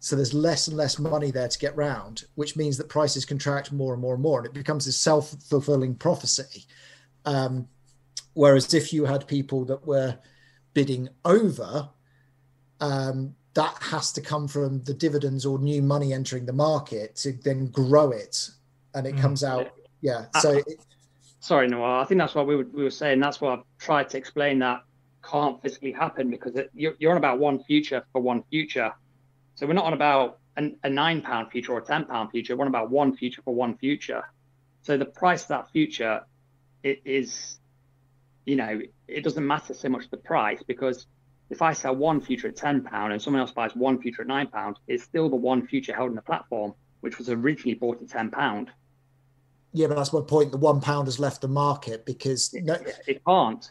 So 0.00 0.16
there's 0.16 0.34
less 0.34 0.68
and 0.68 0.76
less 0.76 0.98
money 0.98 1.30
there 1.30 1.48
to 1.48 1.58
get 1.58 1.74
round, 1.76 2.24
which 2.34 2.56
means 2.56 2.76
that 2.76 2.90
prices 2.90 3.24
contract 3.24 3.72
more 3.72 3.94
and 3.94 4.02
more 4.02 4.14
and 4.14 4.22
more. 4.22 4.38
And 4.38 4.46
it 4.46 4.52
becomes 4.52 4.84
this 4.84 4.98
self 4.98 5.34
fulfilling 5.48 5.94
prophecy 5.94 6.66
um, 7.24 7.68
whereas 8.34 8.74
if 8.74 8.92
you 8.92 9.04
had 9.04 9.26
people 9.26 9.64
that 9.66 9.86
were 9.86 10.18
bidding 10.72 11.08
over, 11.24 11.88
um, 12.80 13.34
that 13.54 13.76
has 13.80 14.12
to 14.12 14.20
come 14.20 14.48
from 14.48 14.82
the 14.82 14.94
dividends 14.94 15.46
or 15.46 15.58
new 15.58 15.80
money 15.80 16.12
entering 16.12 16.44
the 16.44 16.52
market 16.52 17.16
to 17.16 17.32
then 17.32 17.68
grow 17.68 18.10
it, 18.10 18.50
and 18.94 19.06
it 19.06 19.14
mm. 19.14 19.20
comes 19.20 19.44
out. 19.44 19.70
Yeah. 20.00 20.26
So. 20.40 20.56
Uh, 20.56 20.62
it, 20.66 20.80
sorry, 21.40 21.68
Noah. 21.68 22.00
I 22.00 22.04
think 22.04 22.18
that's 22.18 22.34
what 22.34 22.46
we 22.46 22.56
were, 22.56 22.66
we 22.72 22.82
were 22.82 22.90
saying. 22.90 23.20
That's 23.20 23.40
what 23.40 23.58
I've 23.58 23.64
tried 23.78 24.10
to 24.10 24.18
explain. 24.18 24.58
That 24.58 24.82
can't 25.30 25.60
physically 25.62 25.92
happen 25.92 26.30
because 26.30 26.54
it, 26.56 26.70
you're, 26.74 26.94
you're 26.98 27.10
on 27.10 27.16
about 27.16 27.38
one 27.38 27.62
future 27.64 28.04
for 28.12 28.20
one 28.20 28.42
future. 28.50 28.92
So 29.54 29.66
we're 29.66 29.74
not 29.74 29.84
on 29.86 29.92
about 29.92 30.38
an, 30.56 30.76
a 30.82 30.90
nine 30.90 31.22
pound 31.22 31.50
future 31.50 31.72
or 31.72 31.78
a 31.78 31.84
ten 31.84 32.04
pound 32.04 32.30
future. 32.30 32.56
We're 32.56 32.64
on 32.64 32.68
about 32.68 32.90
one 32.90 33.16
future 33.16 33.42
for 33.42 33.54
one 33.54 33.76
future. 33.76 34.22
So 34.82 34.96
the 34.96 35.06
price 35.06 35.42
of 35.42 35.48
that 35.48 35.70
future 35.70 36.22
it 36.82 37.00
is, 37.04 37.58
you 38.44 38.56
know, 38.56 38.80
it 39.08 39.24
doesn't 39.24 39.46
matter 39.46 39.74
so 39.74 39.88
much 39.88 40.10
the 40.10 40.18
price 40.18 40.62
because 40.62 41.06
if 41.50 41.62
I 41.62 41.72
sell 41.72 41.96
one 41.96 42.20
future 42.20 42.48
at 42.48 42.56
ten 42.56 42.82
pound 42.82 43.12
and 43.12 43.20
someone 43.20 43.40
else 43.40 43.52
buys 43.52 43.74
one 43.74 44.00
future 44.00 44.22
at 44.22 44.28
nine 44.28 44.48
pound, 44.48 44.78
it's 44.86 45.04
still 45.04 45.28
the 45.28 45.36
one 45.36 45.66
future 45.66 45.94
held 45.94 46.10
in 46.10 46.16
the 46.16 46.22
platform, 46.22 46.74
which 47.00 47.18
was 47.18 47.30
originally 47.30 47.74
bought 47.74 48.00
at 48.02 48.08
ten 48.08 48.30
pound. 48.30 48.70
Yeah, 49.72 49.88
but 49.88 49.96
that's 49.96 50.12
my 50.12 50.20
point. 50.20 50.52
The 50.52 50.58
one 50.58 50.80
pound 50.80 51.08
has 51.08 51.18
left 51.18 51.40
the 51.40 51.48
market 51.48 52.06
because 52.06 52.54
it, 52.54 52.64
no, 52.64 52.76
it 53.06 53.22
can't. 53.26 53.70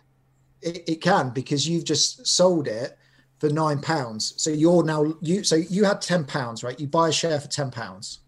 It, 0.63 0.83
it 0.87 1.01
can 1.01 1.29
because 1.29 1.67
you've 1.67 1.83
just 1.83 2.25
sold 2.25 2.67
it 2.67 2.97
for 3.39 3.49
nine 3.49 3.81
pounds. 3.81 4.33
So 4.37 4.49
you're 4.49 4.83
now 4.83 5.13
you 5.21 5.43
so 5.43 5.55
you 5.55 5.83
had 5.83 6.01
ten 6.01 6.25
pounds, 6.25 6.63
right? 6.63 6.79
You 6.79 6.87
buy 6.87 7.09
a 7.09 7.11
share 7.11 7.39
for 7.39 7.47
ten 7.47 7.71
pounds. 7.71 8.19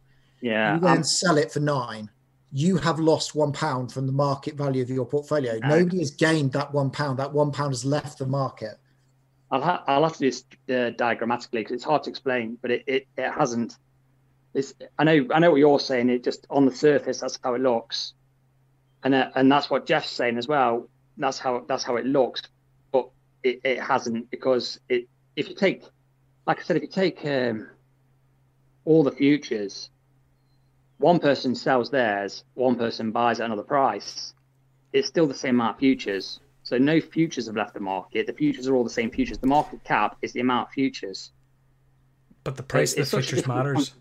Yeah. 0.41 0.75
You 0.75 0.81
then 0.81 0.97
um, 0.97 1.03
sell 1.03 1.37
it 1.37 1.51
for 1.51 1.59
nine 1.59 2.09
you 2.55 2.77
have 2.77 3.01
lost 3.01 3.35
one 3.35 3.51
pound 3.51 3.91
from 3.91 4.05
the 4.05 4.13
market 4.13 4.55
value 4.55 4.81
of 4.81 4.89
your 4.89 5.05
portfolio. 5.05 5.59
Nobody 5.61 5.99
has 5.99 6.11
gained 6.11 6.53
that 6.53 6.73
one 6.73 6.89
pound. 6.89 7.19
That 7.19 7.33
one 7.33 7.51
pound 7.51 7.71
has 7.71 7.83
left 7.83 8.19
the 8.19 8.25
market. 8.25 8.77
I'll, 9.51 9.61
ha- 9.61 9.83
I'll 9.87 10.03
have 10.03 10.13
to 10.13 10.19
do 10.19 10.31
this 10.31 10.45
uh, 10.69 10.91
diagrammatically 10.91 11.59
because 11.59 11.73
it's 11.73 11.83
hard 11.83 12.03
to 12.03 12.09
explain, 12.09 12.57
but 12.61 12.71
it, 12.71 12.83
it, 12.87 13.07
it 13.17 13.29
hasn't. 13.29 13.75
It's, 14.53 14.73
I 14.97 15.03
know 15.03 15.27
I 15.33 15.39
know 15.39 15.51
what 15.51 15.57
you're 15.57 15.81
saying. 15.81 16.09
It 16.09 16.23
just 16.23 16.47
on 16.49 16.65
the 16.65 16.73
surface 16.73 17.19
that's 17.19 17.37
how 17.43 17.55
it 17.55 17.61
looks, 17.61 18.13
and 19.03 19.13
uh, 19.13 19.31
and 19.35 19.51
that's 19.51 19.69
what 19.69 19.85
Jeff's 19.85 20.11
saying 20.11 20.37
as 20.37 20.47
well. 20.47 20.87
That's 21.17 21.39
how 21.39 21.65
that's 21.67 21.83
how 21.83 21.95
it 21.95 22.05
looks, 22.05 22.41
but 22.91 23.09
it, 23.43 23.61
it 23.63 23.79
hasn't 23.79 24.29
because 24.29 24.79
it 24.89 25.07
if 25.35 25.49
you 25.49 25.55
take, 25.55 25.83
like 26.45 26.59
I 26.59 26.63
said, 26.63 26.77
if 26.77 26.83
you 26.83 26.89
take 26.89 27.25
um, 27.25 27.69
all 28.85 29.03
the 29.03 29.11
futures 29.11 29.89
one 30.97 31.19
person 31.19 31.55
sells 31.55 31.89
theirs, 31.89 32.43
one 32.53 32.75
person 32.75 33.11
buys 33.11 33.39
at 33.39 33.45
another 33.45 33.63
price. 33.63 34.33
it's 34.93 35.07
still 35.07 35.27
the 35.27 35.33
same 35.33 35.55
amount 35.55 35.75
of 35.75 35.79
futures. 35.79 36.39
So 36.63 36.77
no 36.77 37.01
futures 37.01 37.47
have 37.47 37.55
left 37.55 37.73
the 37.73 37.79
market. 37.79 38.27
The 38.27 38.33
futures 38.33 38.67
are 38.67 38.75
all 38.75 38.83
the 38.83 38.89
same 38.89 39.11
futures. 39.11 39.37
The 39.37 39.47
market 39.47 39.83
cap 39.83 40.17
is 40.21 40.31
the 40.31 40.39
amount 40.39 40.69
of 40.69 40.73
futures. 40.73 41.31
But 42.43 42.55
the 42.55 42.63
price 42.63 42.93
so 42.93 43.01
of 43.01 43.11
the 43.11 43.21
futures 43.21 43.47
matters. 43.47 43.93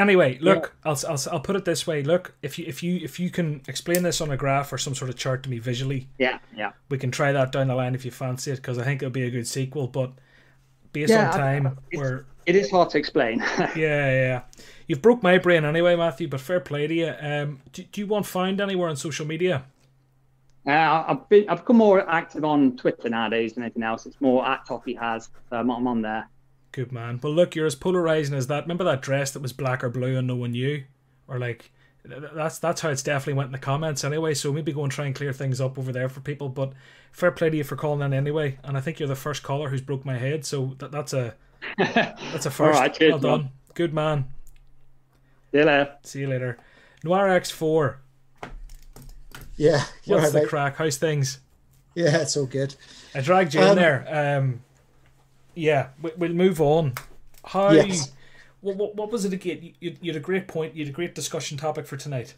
Anyway, 0.00 0.38
look, 0.40 0.72
yeah. 0.86 0.90
I'll, 0.90 0.98
I'll 1.10 1.20
I'll 1.30 1.40
put 1.40 1.56
it 1.56 1.66
this 1.66 1.86
way. 1.86 2.02
Look, 2.02 2.34
if 2.40 2.58
you 2.58 2.64
if 2.66 2.82
you 2.82 2.96
if 3.02 3.20
you 3.20 3.28
can 3.28 3.60
explain 3.68 4.02
this 4.02 4.22
on 4.22 4.30
a 4.30 4.36
graph 4.36 4.72
or 4.72 4.78
some 4.78 4.94
sort 4.94 5.10
of 5.10 5.16
chart 5.16 5.42
to 5.42 5.50
me 5.50 5.58
visually, 5.58 6.08
yeah, 6.16 6.38
yeah, 6.56 6.72
we 6.88 6.96
can 6.96 7.10
try 7.10 7.32
that 7.32 7.52
down 7.52 7.68
the 7.68 7.74
line 7.74 7.94
if 7.94 8.06
you 8.06 8.10
fancy 8.10 8.50
it 8.50 8.56
because 8.56 8.78
I 8.78 8.84
think 8.84 9.02
it'll 9.02 9.12
be 9.12 9.24
a 9.24 9.30
good 9.30 9.46
sequel. 9.46 9.88
But 9.88 10.12
based 10.92 11.10
yeah, 11.10 11.30
on 11.30 11.38
time, 11.38 11.78
where 11.92 12.24
it 12.46 12.56
is 12.56 12.70
hard 12.70 12.88
to 12.90 12.98
explain. 12.98 13.40
yeah, 13.58 13.74
yeah. 13.76 14.42
You've 14.86 15.02
broke 15.02 15.22
my 15.22 15.36
brain 15.36 15.66
anyway, 15.66 15.96
Matthew. 15.96 16.28
But 16.28 16.40
fair 16.40 16.60
play 16.60 16.86
to 16.86 16.94
you. 16.94 17.14
Um, 17.20 17.60
do, 17.72 17.82
do 17.82 18.00
you 18.00 18.06
want 18.06 18.24
find 18.24 18.58
anywhere 18.58 18.88
on 18.88 18.96
social 18.96 19.26
media? 19.26 19.64
Uh, 20.66 21.04
I've 21.08 21.28
been 21.28 21.46
I've 21.50 21.58
become 21.58 21.76
more 21.76 22.08
active 22.08 22.46
on 22.46 22.74
Twitter 22.78 23.10
nowadays 23.10 23.52
than 23.52 23.64
anything 23.64 23.82
else. 23.82 24.06
It's 24.06 24.18
more 24.18 24.48
at 24.48 24.64
Toffee 24.64 24.94
has. 24.94 25.28
Um, 25.52 25.70
I'm 25.70 25.86
on 25.86 26.00
there. 26.00 26.26
Good 26.72 26.92
man. 26.92 27.16
But 27.16 27.30
look, 27.30 27.54
you're 27.54 27.66
as 27.66 27.74
polarizing 27.74 28.36
as 28.36 28.46
that. 28.46 28.64
Remember 28.64 28.84
that 28.84 29.02
dress 29.02 29.32
that 29.32 29.42
was 29.42 29.52
black 29.52 29.82
or 29.82 29.88
blue 29.88 30.16
and 30.16 30.26
no 30.26 30.36
one 30.36 30.52
knew, 30.52 30.84
or 31.26 31.38
like 31.38 31.72
that's 32.04 32.58
that's 32.58 32.80
how 32.80 32.90
it's 32.90 33.02
definitely 33.02 33.34
went 33.34 33.48
in 33.48 33.52
the 33.52 33.58
comments 33.58 34.04
anyway. 34.04 34.34
So 34.34 34.52
maybe 34.52 34.72
go 34.72 34.84
and 34.84 34.92
try 34.92 35.06
and 35.06 35.14
clear 35.14 35.32
things 35.32 35.60
up 35.60 35.78
over 35.78 35.92
there 35.92 36.08
for 36.08 36.20
people. 36.20 36.48
But 36.48 36.72
fair 37.12 37.32
play 37.32 37.50
to 37.50 37.56
you 37.56 37.64
for 37.64 37.76
calling 37.76 38.02
in 38.02 38.14
anyway. 38.14 38.58
And 38.62 38.76
I 38.76 38.80
think 38.80 38.98
you're 39.00 39.08
the 39.08 39.16
first 39.16 39.42
caller 39.42 39.68
who's 39.68 39.80
broke 39.80 40.04
my 40.04 40.16
head. 40.16 40.44
So 40.44 40.76
that, 40.78 40.92
that's 40.92 41.12
a 41.12 41.34
that's 41.78 42.46
a 42.46 42.50
first. 42.50 42.78
right, 42.78 42.94
cheers, 42.94 43.12
well 43.12 43.20
done. 43.20 43.40
Man. 43.40 43.50
Good 43.74 43.94
man. 43.94 44.24
See 45.52 45.58
you 45.58 45.64
later. 45.64 45.96
See 46.04 46.20
you 46.20 46.28
later. 46.28 46.58
Noir 47.02 47.28
X 47.28 47.50
four. 47.50 48.00
Yeah. 49.56 49.84
What's 50.06 50.24
right, 50.24 50.32
the 50.32 50.40
mate. 50.40 50.48
crack? 50.48 50.76
How's 50.76 50.96
things? 50.96 51.40
Yeah, 51.94 52.18
it's 52.18 52.36
all 52.36 52.46
good. 52.46 52.74
I 53.14 53.20
dragged 53.20 53.54
you 53.54 53.60
um, 53.60 53.70
in 53.70 53.76
there. 53.76 54.38
Um, 54.38 54.62
yeah, 55.54 55.88
we, 56.02 56.10
will 56.16 56.34
move 56.34 56.60
on. 56.60 56.94
How? 57.44 57.70
Yes. 57.70 58.12
What, 58.60 58.76
what, 58.76 58.94
what 58.94 59.10
was 59.10 59.24
it 59.24 59.32
again? 59.32 59.72
You, 59.80 59.96
you 60.00 60.12
had 60.12 60.16
a 60.16 60.24
great 60.24 60.46
point. 60.46 60.74
You 60.74 60.84
had 60.84 60.92
a 60.92 60.94
great 60.94 61.14
discussion 61.14 61.56
topic 61.56 61.86
for 61.86 61.96
tonight. 61.96 62.34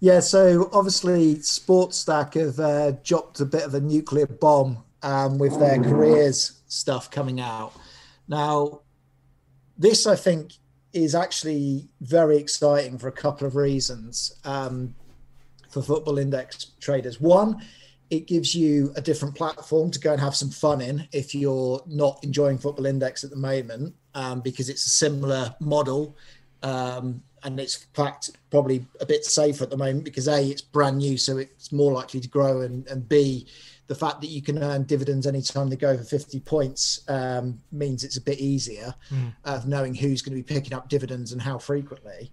Yeah, 0.00 0.20
so 0.20 0.70
obviously 0.72 1.36
Sportstack 1.36 2.34
have 2.34 2.60
uh, 2.60 2.92
dropped 3.02 3.40
a 3.40 3.44
bit 3.44 3.64
of 3.64 3.74
a 3.74 3.80
nuclear 3.80 4.26
bomb 4.26 4.84
um, 5.02 5.38
with 5.38 5.58
their 5.58 5.82
careers 5.82 6.60
stuff 6.68 7.10
coming 7.10 7.40
out. 7.40 7.72
Now, 8.28 8.82
this 9.76 10.06
I 10.06 10.14
think 10.14 10.52
is 10.92 11.14
actually 11.14 11.88
very 12.00 12.36
exciting 12.38 12.98
for 12.98 13.08
a 13.08 13.12
couple 13.12 13.46
of 13.46 13.56
reasons 13.56 14.36
um, 14.44 14.94
for 15.68 15.82
football 15.82 16.18
index 16.18 16.66
traders. 16.80 17.20
One, 17.20 17.60
it 18.10 18.26
gives 18.26 18.54
you 18.54 18.92
a 18.96 19.00
different 19.00 19.34
platform 19.34 19.90
to 19.90 20.00
go 20.00 20.12
and 20.12 20.20
have 20.20 20.34
some 20.34 20.50
fun 20.50 20.80
in 20.80 21.06
if 21.12 21.34
you're 21.34 21.82
not 21.86 22.18
enjoying 22.22 22.58
football 22.58 22.86
index 22.86 23.24
at 23.24 23.30
the 23.30 23.36
moment 23.36 23.94
um, 24.14 24.40
because 24.40 24.68
it's 24.68 24.86
a 24.86 24.90
similar 24.90 25.54
model 25.60 26.16
um, 26.62 27.22
and 27.44 27.60
it's 27.60 27.76
in 27.76 27.88
fact 27.92 28.30
probably 28.50 28.84
a 29.00 29.06
bit 29.06 29.24
safer 29.24 29.64
at 29.64 29.70
the 29.70 29.76
moment 29.76 30.04
because 30.04 30.26
a 30.28 30.42
it's 30.42 30.62
brand 30.62 30.98
new 30.98 31.16
so 31.16 31.38
it's 31.38 31.70
more 31.70 31.92
likely 31.92 32.20
to 32.20 32.28
grow 32.28 32.62
and, 32.62 32.86
and 32.88 33.08
b 33.08 33.46
the 33.86 33.94
fact 33.94 34.20
that 34.20 34.28
you 34.28 34.42
can 34.42 34.62
earn 34.62 34.82
dividends 34.84 35.26
anytime 35.26 35.70
they 35.70 35.76
go 35.76 35.90
over 35.90 36.02
50 36.02 36.40
points 36.40 37.00
um, 37.08 37.58
means 37.72 38.04
it's 38.04 38.16
a 38.16 38.22
bit 38.22 38.38
easier 38.38 38.94
mm. 39.10 39.32
of 39.44 39.66
knowing 39.66 39.94
who's 39.94 40.22
going 40.22 40.36
to 40.36 40.42
be 40.42 40.54
picking 40.54 40.74
up 40.74 40.88
dividends 40.88 41.32
and 41.32 41.40
how 41.40 41.58
frequently 41.58 42.30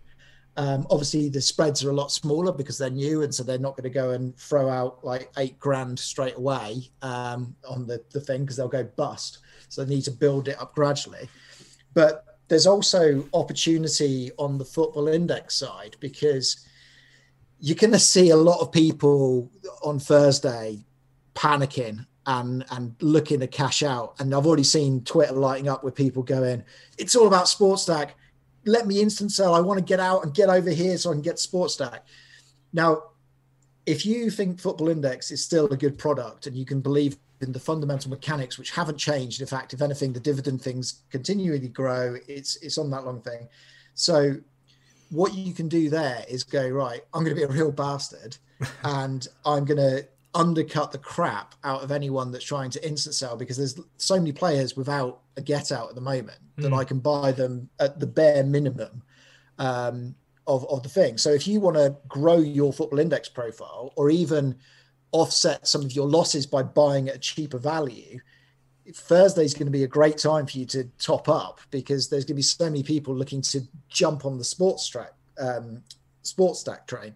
um, 0.57 0.87
obviously, 0.89 1.27
the 1.27 1.41
spreads 1.41 1.83
are 1.83 1.89
a 1.89 1.93
lot 1.95 2.11
smaller 2.11 2.51
because 2.51 2.77
they're 2.77 2.89
new, 2.89 3.23
and 3.23 3.33
so 3.33 3.43
they're 3.43 3.57
not 3.57 3.75
going 3.75 3.83
to 3.83 3.89
go 3.89 4.11
and 4.11 4.35
throw 4.37 4.69
out 4.69 5.03
like 5.03 5.29
eight 5.37 5.59
grand 5.59 5.99
straight 5.99 6.37
away 6.37 6.89
um, 7.01 7.55
on 7.67 7.85
the, 7.85 8.01
the 8.11 8.21
thing 8.21 8.41
because 8.41 8.55
they'll 8.55 8.67
go 8.69 8.83
bust. 8.83 9.39
So 9.67 9.83
they 9.83 9.95
need 9.95 10.03
to 10.03 10.11
build 10.11 10.47
it 10.47 10.59
up 10.59 10.73
gradually. 10.73 11.29
But 11.93 12.23
there's 12.47 12.67
also 12.67 13.27
opportunity 13.33 14.31
on 14.37 14.57
the 14.57 14.65
football 14.65 15.07
index 15.07 15.55
side 15.55 15.97
because 15.99 16.65
you're 17.59 17.75
going 17.75 17.91
to 17.91 17.99
see 17.99 18.29
a 18.29 18.35
lot 18.35 18.61
of 18.61 18.71
people 18.71 19.51
on 19.83 19.99
Thursday 19.99 20.85
panicking 21.33 22.05
and 22.27 22.65
and 22.71 22.95
looking 23.01 23.41
to 23.41 23.47
cash 23.47 23.83
out. 23.83 24.15
And 24.19 24.33
I've 24.33 24.47
already 24.47 24.63
seen 24.63 25.03
Twitter 25.03 25.33
lighting 25.33 25.67
up 25.67 25.83
with 25.83 25.95
people 25.95 26.23
going, 26.23 26.63
"It's 26.97 27.15
all 27.15 27.27
about 27.27 27.45
Sportstack." 27.45 28.11
Let 28.65 28.87
me 28.87 29.01
instant 29.01 29.31
sell. 29.31 29.53
I 29.53 29.59
want 29.59 29.79
to 29.79 29.85
get 29.85 29.99
out 29.99 30.23
and 30.23 30.33
get 30.33 30.49
over 30.49 30.69
here 30.69 30.97
so 30.97 31.11
I 31.11 31.13
can 31.13 31.21
get 31.21 31.35
Sportstack. 31.35 31.99
Now, 32.73 33.03
if 33.85 34.05
you 34.05 34.29
think 34.29 34.59
Football 34.59 34.89
Index 34.89 35.31
is 35.31 35.43
still 35.43 35.67
a 35.67 35.77
good 35.77 35.97
product 35.97 36.47
and 36.47 36.55
you 36.55 36.65
can 36.65 36.81
believe 36.81 37.17
in 37.41 37.51
the 37.51 37.59
fundamental 37.59 38.09
mechanics 38.09 38.57
which 38.57 38.71
haven't 38.71 38.97
changed, 38.97 39.41
in 39.41 39.47
fact, 39.47 39.73
if 39.73 39.81
anything, 39.81 40.13
the 40.13 40.19
dividend 40.19 40.61
things 40.61 41.03
continually 41.11 41.67
grow. 41.67 42.15
It's 42.27 42.55
it's 42.57 42.77
on 42.77 42.89
that 42.91 43.05
long 43.05 43.21
thing. 43.21 43.47
So 43.93 44.35
what 45.09 45.33
you 45.35 45.53
can 45.53 45.67
do 45.67 45.89
there 45.89 46.25
is 46.27 46.43
go 46.43 46.67
right. 46.67 47.01
I'm 47.13 47.23
going 47.23 47.35
to 47.35 47.39
be 47.39 47.43
a 47.43 47.55
real 47.55 47.71
bastard, 47.71 48.37
and 48.83 49.27
I'm 49.45 49.65
going 49.65 49.77
to 49.77 50.07
undercut 50.35 50.91
the 50.91 50.97
crap 50.97 51.55
out 51.63 51.81
of 51.81 51.91
anyone 51.91 52.31
that's 52.31 52.43
trying 52.43 52.69
to 52.69 52.87
instant 52.87 53.15
sell 53.15 53.37
because 53.37 53.57
there's 53.57 53.79
so 53.97 54.17
many 54.17 54.31
players 54.31 54.75
without 54.75 55.21
a 55.37 55.41
get 55.41 55.71
out 55.71 55.89
at 55.89 55.95
the 55.95 56.01
moment 56.01 56.37
mm. 56.57 56.63
that 56.63 56.69
hmm. 56.69 56.75
I 56.75 56.83
can 56.83 56.99
buy 56.99 57.31
them 57.31 57.69
at 57.79 57.99
the 57.99 58.05
bare 58.05 58.43
minimum 58.43 59.01
um, 59.57 60.13
of, 60.45 60.65
of 60.69 60.83
the 60.83 60.89
thing. 60.89 61.17
So 61.17 61.31
if 61.31 61.47
you 61.47 61.59
want 61.59 61.77
to 61.77 61.95
grow 62.07 62.37
your 62.37 62.73
football 62.73 62.99
index 62.99 63.29
profile 63.29 63.93
or 63.95 64.09
even 64.09 64.55
offset 65.11 65.67
some 65.67 65.81
of 65.81 65.93
your 65.93 66.07
losses 66.07 66.45
by 66.45 66.61
buying 66.61 67.07
at 67.07 67.15
a 67.15 67.19
cheaper 67.19 67.57
value, 67.57 68.19
Thursday 68.93 69.45
is 69.45 69.53
going 69.53 69.65
to 69.65 69.71
be 69.71 69.83
a 69.83 69.87
great 69.87 70.17
time 70.17 70.45
for 70.45 70.57
you 70.57 70.65
to 70.65 70.83
top 70.99 71.27
up 71.29 71.61
because 71.71 72.09
there's 72.09 72.25
going 72.25 72.35
to 72.35 72.39
be 72.39 72.41
so 72.43 72.65
many 72.65 72.83
people 72.83 73.15
looking 73.15 73.41
to 73.41 73.61
jump 73.89 74.25
on 74.25 74.37
the 74.37 74.43
sports 74.43 74.87
track, 74.87 75.13
um, 75.39 75.81
Sportstack 76.23 76.87
train. 76.87 77.15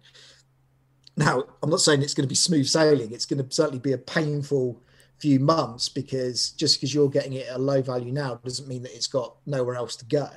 Now, 1.20 1.44
I'm 1.62 1.68
not 1.68 1.82
saying 1.82 2.00
it's 2.00 2.14
going 2.14 2.24
to 2.24 2.30
be 2.32 2.34
smooth 2.34 2.66
sailing. 2.66 3.12
It's 3.12 3.26
going 3.26 3.46
to 3.46 3.54
certainly 3.54 3.78
be 3.78 3.92
a 3.92 3.98
painful 3.98 4.80
few 5.18 5.38
months 5.38 5.86
because 5.86 6.52
just 6.52 6.78
because 6.78 6.94
you're 6.94 7.10
getting 7.10 7.34
it 7.34 7.46
at 7.46 7.56
a 7.56 7.58
low 7.58 7.82
value 7.82 8.10
now 8.10 8.36
doesn't 8.36 8.66
mean 8.66 8.82
that 8.84 8.94
it's 8.94 9.06
got 9.06 9.36
nowhere 9.44 9.74
else 9.74 9.96
to 9.96 10.06
go. 10.06 10.30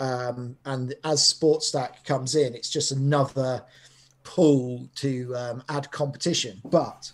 Um, 0.00 0.56
and 0.64 0.92
as 1.04 1.20
Sportstack 1.20 2.02
comes 2.04 2.34
in, 2.34 2.56
it's 2.56 2.68
just 2.68 2.90
another 2.90 3.62
pull 4.24 4.88
to 4.96 5.36
um, 5.36 5.62
add 5.68 5.88
competition. 5.92 6.60
But 6.64 7.12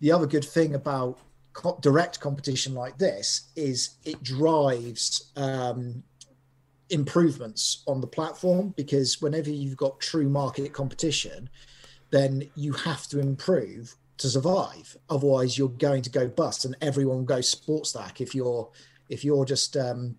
the 0.00 0.10
other 0.10 0.26
good 0.26 0.44
thing 0.44 0.74
about 0.74 1.18
co- 1.52 1.78
direct 1.82 2.18
competition 2.18 2.72
like 2.72 2.96
this 2.96 3.50
is 3.56 3.96
it 4.06 4.22
drives 4.22 5.32
um, 5.36 6.02
improvements 6.88 7.82
on 7.86 8.00
the 8.00 8.06
platform 8.06 8.72
because 8.74 9.20
whenever 9.20 9.50
you've 9.50 9.76
got 9.76 10.00
true 10.00 10.30
market 10.30 10.72
competition, 10.72 11.50
then 12.12 12.48
you 12.54 12.72
have 12.72 13.08
to 13.08 13.18
improve 13.18 13.96
to 14.18 14.28
survive. 14.28 14.96
Otherwise, 15.10 15.58
you're 15.58 15.68
going 15.68 16.02
to 16.02 16.10
go 16.10 16.28
bust, 16.28 16.64
and 16.64 16.76
everyone 16.80 17.16
will 17.18 17.24
go 17.24 17.38
Sportstack 17.38 18.20
if 18.20 18.34
you're 18.34 18.70
if 19.08 19.24
you're 19.24 19.44
just 19.44 19.76
um, 19.76 20.16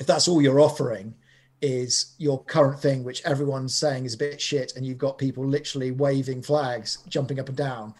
if 0.00 0.06
that's 0.06 0.26
all 0.26 0.40
you're 0.40 0.60
offering 0.60 1.14
is 1.60 2.14
your 2.18 2.42
current 2.44 2.80
thing, 2.80 3.04
which 3.04 3.24
everyone's 3.24 3.74
saying 3.74 4.04
is 4.04 4.14
a 4.14 4.18
bit 4.18 4.40
shit, 4.40 4.72
and 4.76 4.86
you've 4.86 4.98
got 4.98 5.18
people 5.18 5.46
literally 5.46 5.90
waving 5.90 6.42
flags, 6.42 6.98
jumping 7.08 7.40
up 7.40 7.48
and 7.48 7.56
down, 7.56 7.94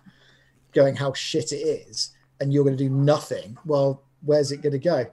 going 0.72 0.96
how 0.96 1.12
shit 1.12 1.52
it 1.52 1.56
is, 1.56 2.10
and 2.40 2.52
you're 2.52 2.64
going 2.64 2.76
to 2.76 2.84
do 2.84 2.90
nothing. 2.90 3.58
Well, 3.64 4.02
where's 4.22 4.52
it 4.52 4.62
going 4.62 4.72
to 4.72 4.78
go? 4.78 5.06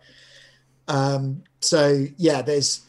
Um, 0.88 1.44
so 1.62 2.06
yeah, 2.18 2.42
there's 2.42 2.82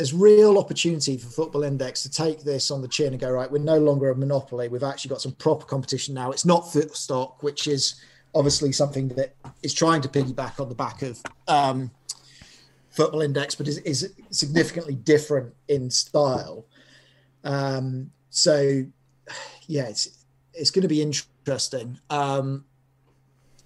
there's 0.00 0.14
real 0.14 0.56
opportunity 0.56 1.18
for 1.18 1.26
Football 1.28 1.62
Index 1.62 2.02
to 2.04 2.10
take 2.10 2.40
this 2.42 2.70
on 2.70 2.80
the 2.80 2.88
chin 2.88 3.08
and 3.08 3.20
go 3.20 3.30
right. 3.30 3.52
We're 3.52 3.58
no 3.58 3.76
longer 3.76 4.08
a 4.08 4.16
monopoly. 4.16 4.66
We've 4.66 4.82
actually 4.82 5.10
got 5.10 5.20
some 5.20 5.32
proper 5.32 5.66
competition 5.66 6.14
now. 6.14 6.30
It's 6.30 6.46
not 6.46 6.62
Footstock, 6.62 7.42
which 7.42 7.68
is 7.68 8.00
obviously 8.34 8.72
something 8.72 9.08
that 9.08 9.34
is 9.62 9.74
trying 9.74 10.00
to 10.00 10.08
piggyback 10.08 10.58
on 10.58 10.70
the 10.70 10.74
back 10.74 11.02
of 11.02 11.20
um, 11.48 11.90
Football 12.88 13.20
Index, 13.20 13.54
but 13.54 13.68
is, 13.68 13.76
is 13.80 14.14
significantly 14.30 14.94
different 14.94 15.52
in 15.68 15.90
style. 15.90 16.64
Um, 17.44 18.10
so, 18.30 18.86
yeah, 19.66 19.84
it's 19.88 20.24
it's 20.54 20.70
going 20.70 20.80
to 20.80 20.88
be 20.88 21.02
interesting. 21.02 22.00
Um, 22.08 22.64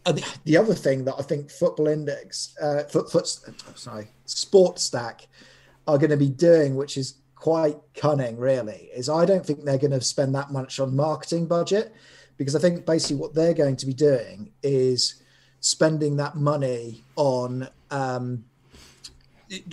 the, 0.05 0.27
the, 0.43 0.57
other 0.57 0.75
thing 0.75 1.05
that 1.05 1.15
I 1.17 1.23
think 1.23 1.49
Football 1.49 1.87
Index, 1.87 2.57
uh, 2.61 2.83
foot, 2.83 3.13
foot, 3.13 3.29
sorry, 3.77 4.09
Sportstack 4.27 5.27
are 5.87 5.99
going 5.99 6.11
to 6.11 6.17
be 6.17 6.31
doing, 6.31 6.77
which 6.77 6.97
is 6.97 7.15
quite 7.35 7.77
cunning, 7.95 8.39
really, 8.39 8.89
is 8.95 9.09
I 9.09 9.25
don't 9.25 9.45
think 9.45 9.65
they're 9.65 9.79
going 9.79 9.91
to 9.91 10.01
spend 10.01 10.35
that 10.35 10.51
much 10.51 10.81
on 10.81 10.97
marketing 10.97 11.47
budget 11.47 11.93
because 12.37 12.57
I 12.57 12.59
think 12.59 12.87
basically 12.87 13.17
what 13.17 13.35
they're 13.35 13.55
going 13.55 13.77
to 13.77 13.87
be 13.87 13.95
doing 13.95 14.51
is 14.63 15.23
spending 15.61 16.17
that 16.17 16.37
money 16.37 17.03
on 17.17 17.69
um, 17.91 18.45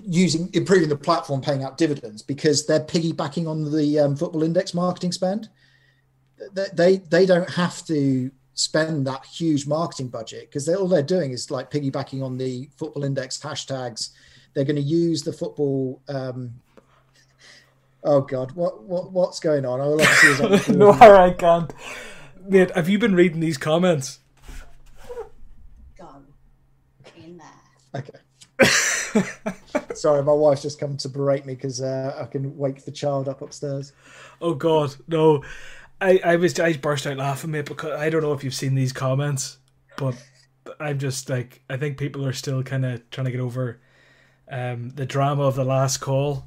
using 0.05 0.49
improving 0.53 0.89
the 0.89 0.95
platform, 0.95 1.41
paying 1.41 1.63
out 1.63 1.77
dividends 1.77 2.21
because 2.21 2.65
they're 2.65 2.81
piggybacking 2.81 3.47
on 3.47 3.71
the 3.71 3.99
um, 3.99 4.15
football 4.15 4.43
index 4.43 4.73
marketing 4.73 5.11
spend. 5.11 5.49
they 6.73 6.97
they 6.97 7.25
don't 7.25 7.49
have 7.49 7.85
to 7.85 8.31
spend 8.53 9.07
that 9.07 9.25
huge 9.25 9.65
marketing 9.65 10.07
budget 10.07 10.49
because 10.49 10.67
all 10.69 10.87
they're 10.87 11.01
doing 11.01 11.31
is 11.31 11.49
like 11.49 11.71
piggybacking 11.71 12.23
on 12.23 12.37
the 12.37 12.69
football 12.77 13.03
index 13.03 13.39
hashtags. 13.39 14.09
They're 14.53 14.65
going 14.65 14.75
to 14.75 14.81
use 14.81 15.23
the 15.23 15.33
football. 15.33 16.01
Um, 16.07 16.55
oh 18.03 18.21
God, 18.21 18.51
what 18.53 18.83
what 18.83 19.11
what's 19.11 19.39
going 19.39 19.65
on? 19.65 19.79
I 19.79 19.85
will 19.85 20.01
obviously. 20.43 20.75
no, 20.75 20.91
I 20.91 21.31
can't. 21.31 21.73
Mate, 22.47 22.71
have 22.71 22.89
you 22.89 22.99
been 22.99 23.15
reading 23.15 23.39
these 23.39 23.57
comments? 23.57 24.19
Gone 25.97 26.25
in 27.15 27.37
there. 27.37 28.01
Okay. 28.01 28.19
Sorry, 29.93 30.23
my 30.23 30.33
wife's 30.33 30.61
just 30.61 30.79
come 30.79 30.97
to 30.97 31.09
berate 31.09 31.45
me 31.45 31.53
because 31.53 31.81
uh, 31.81 32.17
I 32.19 32.25
can 32.25 32.57
wake 32.57 32.83
the 32.85 32.91
child 32.91 33.27
up 33.27 33.41
upstairs. 33.41 33.93
Oh 34.41 34.53
God, 34.53 34.95
no! 35.07 35.43
I, 35.99 36.19
I 36.23 36.35
was 36.37 36.59
I 36.59 36.73
burst 36.73 37.05
out 37.05 37.17
laughing, 37.17 37.51
mate, 37.51 37.65
because 37.65 37.91
I 37.91 38.09
don't 38.09 38.21
know 38.21 38.33
if 38.33 38.43
you've 38.43 38.55
seen 38.55 38.73
these 38.73 38.93
comments, 38.93 39.57
but 39.97 40.15
I'm 40.79 40.97
just 40.97 41.29
like 41.29 41.61
I 41.69 41.77
think 41.77 41.97
people 41.97 42.25
are 42.25 42.33
still 42.33 42.63
kind 42.63 42.85
of 42.85 43.07
trying 43.11 43.25
to 43.25 43.31
get 43.31 43.39
over 43.39 43.79
um, 44.51 44.89
the 44.91 45.05
drama 45.05 45.43
of 45.43 45.55
the 45.55 45.63
last 45.63 45.97
call, 45.97 46.45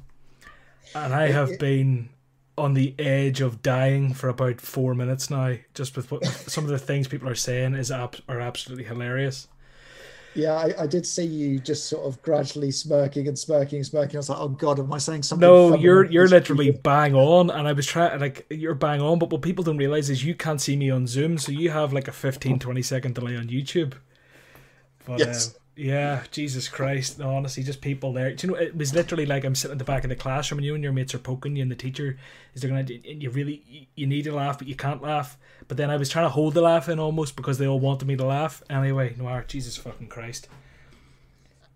and 0.93 1.13
I 1.13 1.31
have 1.31 1.59
been 1.59 2.09
on 2.57 2.73
the 2.73 2.95
edge 2.97 3.41
of 3.41 3.61
dying 3.61 4.13
for 4.13 4.29
about 4.29 4.61
four 4.61 4.95
minutes 4.95 5.29
now. 5.29 5.55
Just 5.73 5.97
with 5.97 6.11
what 6.11 6.25
some 6.47 6.63
of 6.63 6.69
the 6.69 6.79
things 6.79 7.07
people 7.07 7.27
are 7.27 7.35
saying 7.35 7.73
is 7.73 7.91
are 7.91 8.09
absolutely 8.29 8.85
hilarious. 8.85 9.47
Yeah, 10.35 10.53
I, 10.53 10.83
I, 10.83 10.87
did 10.87 11.07
see 11.07 11.23
you 11.23 11.59
just 11.59 11.85
sort 11.87 12.05
of 12.05 12.21
gradually 12.21 12.69
smirking 12.69 13.29
and 13.29 13.39
smirking 13.39 13.77
and 13.77 13.85
smirking. 13.85 14.17
I 14.17 14.19
was 14.19 14.29
like, 14.29 14.39
"Oh 14.39 14.49
God, 14.49 14.79
am 14.79 14.91
I 14.91 14.97
saying 14.97 15.23
something?" 15.23 15.47
No, 15.47 15.75
you're 15.75 16.03
you're 16.03 16.27
literally 16.27 16.71
bang 16.71 17.15
on, 17.15 17.49
and 17.49 17.65
I 17.67 17.71
was 17.71 17.87
trying 17.87 18.19
like 18.19 18.45
you're 18.49 18.75
bang 18.75 19.01
on. 19.01 19.17
But 19.17 19.29
what 19.29 19.41
people 19.41 19.63
don't 19.63 19.77
realize 19.77 20.09
is 20.09 20.25
you 20.25 20.35
can't 20.35 20.59
see 20.59 20.75
me 20.75 20.89
on 20.89 21.07
Zoom, 21.07 21.37
so 21.37 21.53
you 21.53 21.69
have 21.71 21.93
like 21.93 22.09
a 22.09 22.11
15, 22.11 22.59
20 22.59 22.81
second 22.81 23.15
delay 23.15 23.37
on 23.37 23.47
YouTube. 23.47 23.93
But, 25.05 25.19
yes. 25.19 25.55
Uh, 25.55 25.59
yeah, 25.75 26.23
Jesus 26.31 26.69
Christ! 26.69 27.19
No, 27.19 27.35
honestly, 27.35 27.63
just 27.63 27.81
people 27.81 28.13
there. 28.13 28.33
Do 28.33 28.47
you 28.47 28.53
know, 28.53 28.59
it 28.59 28.75
was 28.77 28.93
literally 28.93 29.25
like 29.25 29.43
I'm 29.43 29.55
sitting 29.55 29.73
at 29.73 29.79
the 29.79 29.85
back 29.85 30.03
of 30.03 30.09
the 30.09 30.15
classroom, 30.15 30.59
and 30.59 30.65
you 30.65 30.73
and 30.73 30.83
your 30.83 30.93
mates 30.93 31.13
are 31.13 31.19
poking 31.19 31.55
you, 31.55 31.61
and 31.61 31.71
the 31.71 31.75
teacher 31.75 32.17
is 32.53 32.61
they're 32.61 32.69
gonna. 32.69 32.83
You 32.83 33.29
really, 33.29 33.89
you 33.95 34.07
need 34.07 34.23
to 34.23 34.33
laugh, 34.33 34.57
but 34.57 34.67
you 34.67 34.75
can't 34.75 35.01
laugh. 35.01 35.37
But 35.67 35.77
then 35.77 35.89
I 35.89 35.97
was 35.97 36.09
trying 36.09 36.25
to 36.25 36.29
hold 36.29 36.53
the 36.53 36.61
laugh 36.61 36.87
in 36.87 36.99
almost 36.99 37.35
because 37.35 37.57
they 37.57 37.67
all 37.67 37.79
wanted 37.79 38.07
me 38.07 38.15
to 38.15 38.25
laugh. 38.25 38.63
Anyway, 38.69 39.15
Noir, 39.17 39.43
Jesus 39.47 39.75
fucking 39.77 40.07
Christ. 40.07 40.47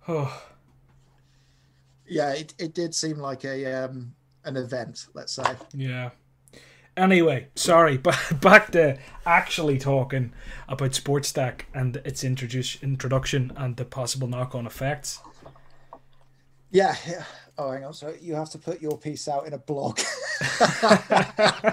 Oh. 0.08 0.44
Yeah, 2.08 2.32
it, 2.34 2.54
it 2.58 2.74
did 2.74 2.96
seem 2.96 3.18
like 3.18 3.44
a 3.44 3.84
um 3.84 4.14
an 4.46 4.58
event. 4.58 5.08
Let's 5.14 5.34
say. 5.34 5.44
Yeah. 5.74 6.12
Anyway, 7.00 7.48
sorry, 7.56 7.98
but 7.98 8.20
back 8.42 8.72
to 8.74 8.98
actually 9.26 9.78
talking 9.78 10.34
about 10.68 10.94
Sports 10.94 11.30
Stack 11.30 11.68
and 11.74 11.96
its 11.98 12.24
introduce, 12.24 12.82
introduction 12.84 13.54
and 13.56 13.78
the 13.78 13.86
possible 13.86 14.28
knock 14.28 14.54
on 14.54 14.68
effects. 14.68 15.22
Yeah. 16.72 16.96
Oh, 17.58 17.72
hang 17.72 17.86
on. 17.86 17.94
So 17.94 18.14
you 18.22 18.36
have 18.36 18.50
to 18.52 18.58
put 18.58 18.82
your 18.82 18.98
piece 18.98 19.28
out 19.28 19.48
in 19.48 19.54
a 19.54 19.58
blog. 19.58 20.00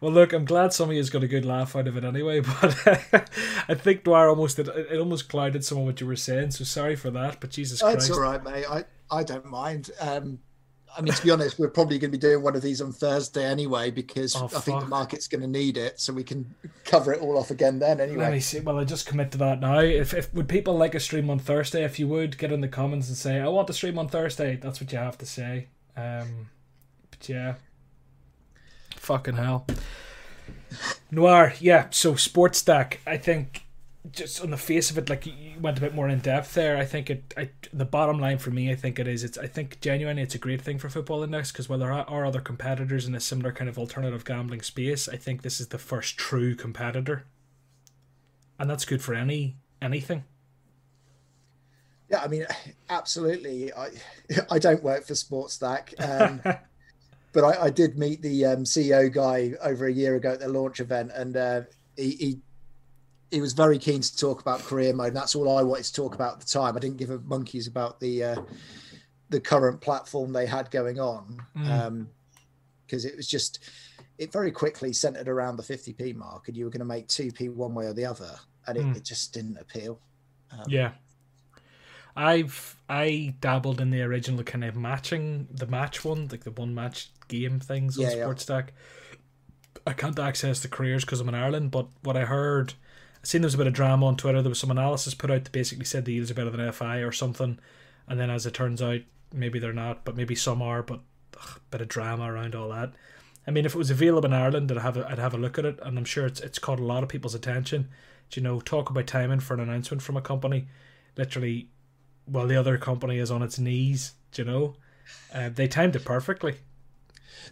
well, 0.00 0.12
look, 0.12 0.32
I'm 0.32 0.44
glad 0.44 0.72
some 0.72 0.84
somebody 0.84 0.98
has 0.98 1.10
got 1.10 1.22
a 1.22 1.28
good 1.28 1.44
laugh 1.44 1.76
out 1.76 1.88
of 1.88 1.96
it 1.96 2.04
anyway. 2.04 2.40
But 2.40 3.28
I 3.68 3.74
think 3.74 4.04
Dwyer 4.04 4.28
almost 4.28 4.56
did, 4.56 4.68
it 4.68 4.98
almost 4.98 5.28
clouded 5.28 5.64
some 5.64 5.78
of 5.78 5.84
what 5.84 6.00
you 6.00 6.06
were 6.06 6.16
saying. 6.16 6.52
So 6.52 6.64
sorry 6.64 6.96
for 6.96 7.10
that. 7.10 7.40
But 7.40 7.50
Jesus 7.50 7.82
Christ, 7.82 7.96
it's 7.96 8.10
all 8.10 8.20
right, 8.20 8.42
mate. 8.42 8.64
I 8.68 8.84
I 9.10 9.24
don't 9.24 9.46
mind. 9.46 9.90
Um, 10.00 10.38
I 10.96 11.00
mean, 11.00 11.12
to 11.12 11.22
be 11.22 11.30
honest, 11.30 11.58
we're 11.58 11.68
probably 11.68 11.98
going 11.98 12.10
to 12.10 12.16
be 12.16 12.20
doing 12.20 12.42
one 12.42 12.54
of 12.54 12.62
these 12.62 12.80
on 12.80 12.92
Thursday 12.92 13.44
anyway 13.44 13.90
because 13.90 14.36
oh, 14.36 14.44
I 14.44 14.60
think 14.60 14.80
the 14.80 14.86
market's 14.86 15.26
going 15.26 15.40
to 15.40 15.46
need 15.48 15.76
it, 15.76 15.98
so 15.98 16.12
we 16.12 16.24
can 16.24 16.54
cover 16.84 17.12
it 17.12 17.20
all 17.20 17.38
off 17.38 17.50
again 17.50 17.78
then. 17.78 18.00
Anyway, 18.00 18.22
let 18.22 18.32
me 18.32 18.40
see. 18.40 18.60
Well, 18.60 18.78
I 18.78 18.84
just 18.84 19.06
commit 19.06 19.32
to 19.32 19.38
that 19.38 19.60
now. 19.60 19.80
If, 19.80 20.14
if 20.14 20.32
would 20.34 20.48
people 20.48 20.76
like 20.76 20.94
a 20.94 21.00
stream 21.00 21.30
on 21.30 21.38
Thursday? 21.38 21.84
If 21.84 21.98
you 21.98 22.06
would, 22.08 22.38
get 22.38 22.52
in 22.52 22.60
the 22.60 22.68
comments 22.68 23.08
and 23.08 23.16
say 23.16 23.40
I 23.40 23.48
want 23.48 23.66
to 23.68 23.72
stream 23.72 23.98
on 23.98 24.08
Thursday. 24.08 24.56
That's 24.56 24.80
what 24.80 24.92
you 24.92 24.98
have 24.98 25.18
to 25.18 25.26
say. 25.26 25.68
Um, 25.96 26.48
but 27.10 27.28
yeah, 27.28 27.54
fucking 28.96 29.34
hell. 29.34 29.66
Noir, 31.10 31.54
yeah. 31.60 31.86
So 31.90 32.14
sports 32.14 32.58
stack, 32.58 33.00
I 33.06 33.16
think 33.16 33.63
just 34.12 34.42
on 34.42 34.50
the 34.50 34.56
face 34.56 34.90
of 34.90 34.98
it, 34.98 35.08
like 35.08 35.26
you 35.26 35.32
went 35.60 35.78
a 35.78 35.80
bit 35.80 35.94
more 35.94 36.08
in 36.08 36.18
depth 36.18 36.54
there. 36.54 36.76
I 36.76 36.84
think 36.84 37.08
it. 37.08 37.34
I, 37.36 37.50
the 37.72 37.86
bottom 37.86 38.18
line 38.18 38.38
for 38.38 38.50
me, 38.50 38.70
I 38.70 38.74
think 38.74 38.98
it 38.98 39.08
is. 39.08 39.24
It's. 39.24 39.38
I 39.38 39.46
think 39.46 39.80
genuinely, 39.80 40.22
it's 40.22 40.34
a 40.34 40.38
great 40.38 40.60
thing 40.60 40.78
for 40.78 40.88
Football 40.88 41.22
Index 41.22 41.50
because 41.50 41.68
while 41.68 41.78
there 41.78 41.92
are 41.92 42.24
other 42.26 42.40
competitors 42.40 43.06
in 43.06 43.14
a 43.14 43.20
similar 43.20 43.52
kind 43.52 43.68
of 43.68 43.78
alternative 43.78 44.24
gambling 44.24 44.60
space, 44.60 45.08
I 45.08 45.16
think 45.16 45.42
this 45.42 45.58
is 45.58 45.68
the 45.68 45.78
first 45.78 46.18
true 46.18 46.54
competitor, 46.54 47.24
and 48.58 48.68
that's 48.68 48.84
good 48.84 49.02
for 49.02 49.14
any 49.14 49.56
anything. 49.80 50.24
Yeah, 52.10 52.20
I 52.20 52.28
mean, 52.28 52.46
absolutely. 52.90 53.72
I 53.72 53.88
I 54.50 54.58
don't 54.58 54.82
work 54.82 55.06
for 55.06 55.14
Sportstack, 55.14 55.94
um, 55.98 56.40
but 57.32 57.44
I, 57.44 57.64
I, 57.64 57.70
did 57.70 57.96
meet 57.96 58.20
the 58.20 58.44
um, 58.44 58.64
CEO 58.64 59.10
guy 59.10 59.54
over 59.62 59.86
a 59.86 59.92
year 59.92 60.14
ago 60.16 60.32
at 60.32 60.40
the 60.40 60.48
launch 60.48 60.80
event, 60.80 61.10
and 61.14 61.36
uh, 61.36 61.62
he, 61.96 62.10
he 62.10 62.38
he 63.30 63.40
was 63.40 63.52
very 63.52 63.78
keen 63.78 64.00
to 64.00 64.16
talk 64.16 64.40
about 64.40 64.60
career 64.60 64.92
mode. 64.92 65.08
And 65.08 65.16
that's 65.16 65.34
all 65.34 65.56
I 65.56 65.62
wanted 65.62 65.84
to 65.84 65.92
talk 65.92 66.14
about 66.14 66.34
at 66.34 66.40
the 66.40 66.46
time. 66.46 66.76
I 66.76 66.80
didn't 66.80 66.98
give 66.98 67.10
a 67.10 67.18
monkeys 67.18 67.66
about 67.66 68.00
the 68.00 68.24
uh, 68.24 68.42
the 69.30 69.40
current 69.40 69.80
platform 69.80 70.32
they 70.32 70.46
had 70.46 70.70
going 70.70 71.00
on 71.00 71.42
because 71.54 71.68
mm. 71.68 71.86
um, 71.86 72.08
it 72.90 73.16
was 73.16 73.26
just 73.26 73.58
it 74.18 74.32
very 74.32 74.52
quickly 74.52 74.92
centered 74.92 75.28
around 75.28 75.56
the 75.56 75.62
50p 75.62 76.14
mark, 76.14 76.48
and 76.48 76.56
you 76.56 76.64
were 76.64 76.70
going 76.70 76.80
to 76.80 76.84
make 76.84 77.08
2p 77.08 77.52
one 77.52 77.74
way 77.74 77.86
or 77.86 77.92
the 77.92 78.04
other, 78.04 78.30
and 78.66 78.78
it, 78.78 78.84
mm. 78.84 78.96
it 78.96 79.04
just 79.04 79.32
didn't 79.32 79.58
appeal. 79.58 79.98
Um, 80.52 80.64
yeah. 80.68 80.92
I've 82.16 82.76
I 82.88 83.34
dabbled 83.40 83.80
in 83.80 83.90
the 83.90 84.02
original 84.02 84.44
kind 84.44 84.64
of 84.64 84.76
matching 84.76 85.48
the 85.50 85.66
match 85.66 86.04
one, 86.04 86.28
like 86.28 86.44
the 86.44 86.52
one 86.52 86.74
match 86.74 87.10
game 87.26 87.58
things 87.58 87.98
on 87.98 88.04
yeah, 88.04 88.10
Sports 88.10 88.44
Stack. 88.44 88.72
I 89.86 89.92
can't 89.92 90.18
access 90.18 90.60
the 90.60 90.68
careers 90.68 91.04
because 91.04 91.20
I'm 91.20 91.28
in 91.28 91.34
Ireland, 91.34 91.72
but 91.72 91.88
what 92.02 92.16
I 92.16 92.24
heard 92.24 92.74
Seen 93.24 93.40
there 93.40 93.46
was 93.46 93.54
a 93.54 93.58
bit 93.58 93.66
of 93.66 93.72
drama 93.72 94.06
on 94.06 94.16
Twitter. 94.16 94.42
There 94.42 94.50
was 94.50 94.58
some 94.58 94.70
analysis 94.70 95.14
put 95.14 95.30
out 95.30 95.44
that 95.44 95.52
basically 95.52 95.86
said 95.86 96.04
the 96.04 96.14
Eels 96.14 96.30
are 96.30 96.34
better 96.34 96.50
than 96.50 96.70
FI 96.72 96.98
or 96.98 97.10
something, 97.10 97.58
and 98.06 98.20
then 98.20 98.30
as 98.30 98.44
it 98.44 98.52
turns 98.52 98.82
out, 98.82 99.00
maybe 99.32 99.58
they're 99.58 99.72
not, 99.72 100.04
but 100.04 100.16
maybe 100.16 100.34
some 100.34 100.60
are. 100.60 100.82
But 100.82 101.00
ugh, 101.40 101.60
bit 101.70 101.80
of 101.80 101.88
drama 101.88 102.30
around 102.30 102.54
all 102.54 102.68
that. 102.68 102.92
I 103.46 103.50
mean, 103.50 103.64
if 103.64 103.74
it 103.74 103.78
was 103.78 103.90
available 103.90 104.26
in 104.26 104.34
Ireland, 104.34 104.70
I'd 104.70 104.78
have 104.78 104.96
a, 104.98 105.10
I'd 105.10 105.18
have 105.18 105.34
a 105.34 105.38
look 105.38 105.58
at 105.58 105.64
it, 105.64 105.78
and 105.82 105.98
I'm 105.98 106.04
sure 106.04 106.26
it's 106.26 106.40
it's 106.40 106.58
caught 106.58 106.78
a 106.78 106.84
lot 106.84 107.02
of 107.02 107.08
people's 107.08 107.34
attention. 107.34 107.88
Do 108.30 108.40
you 108.40 108.44
know, 108.44 108.60
talk 108.60 108.90
about 108.90 109.06
timing 109.06 109.40
for 109.40 109.54
an 109.54 109.60
announcement 109.60 110.02
from 110.02 110.16
a 110.16 110.22
company, 110.22 110.68
literally, 111.16 111.68
while 112.26 112.46
the 112.46 112.56
other 112.56 112.78
company 112.78 113.18
is 113.18 113.30
on 113.30 113.42
its 113.42 113.58
knees. 113.58 114.12
Do 114.32 114.42
you 114.42 114.50
know, 114.50 114.76
uh, 115.32 115.48
they 115.48 115.68
timed 115.68 115.96
it 115.96 116.04
perfectly. 116.04 116.56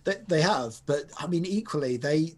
They, 0.04 0.16
they 0.26 0.42
have, 0.42 0.80
but 0.86 1.04
I 1.18 1.26
mean, 1.26 1.44
equally, 1.44 1.96
they 1.96 2.34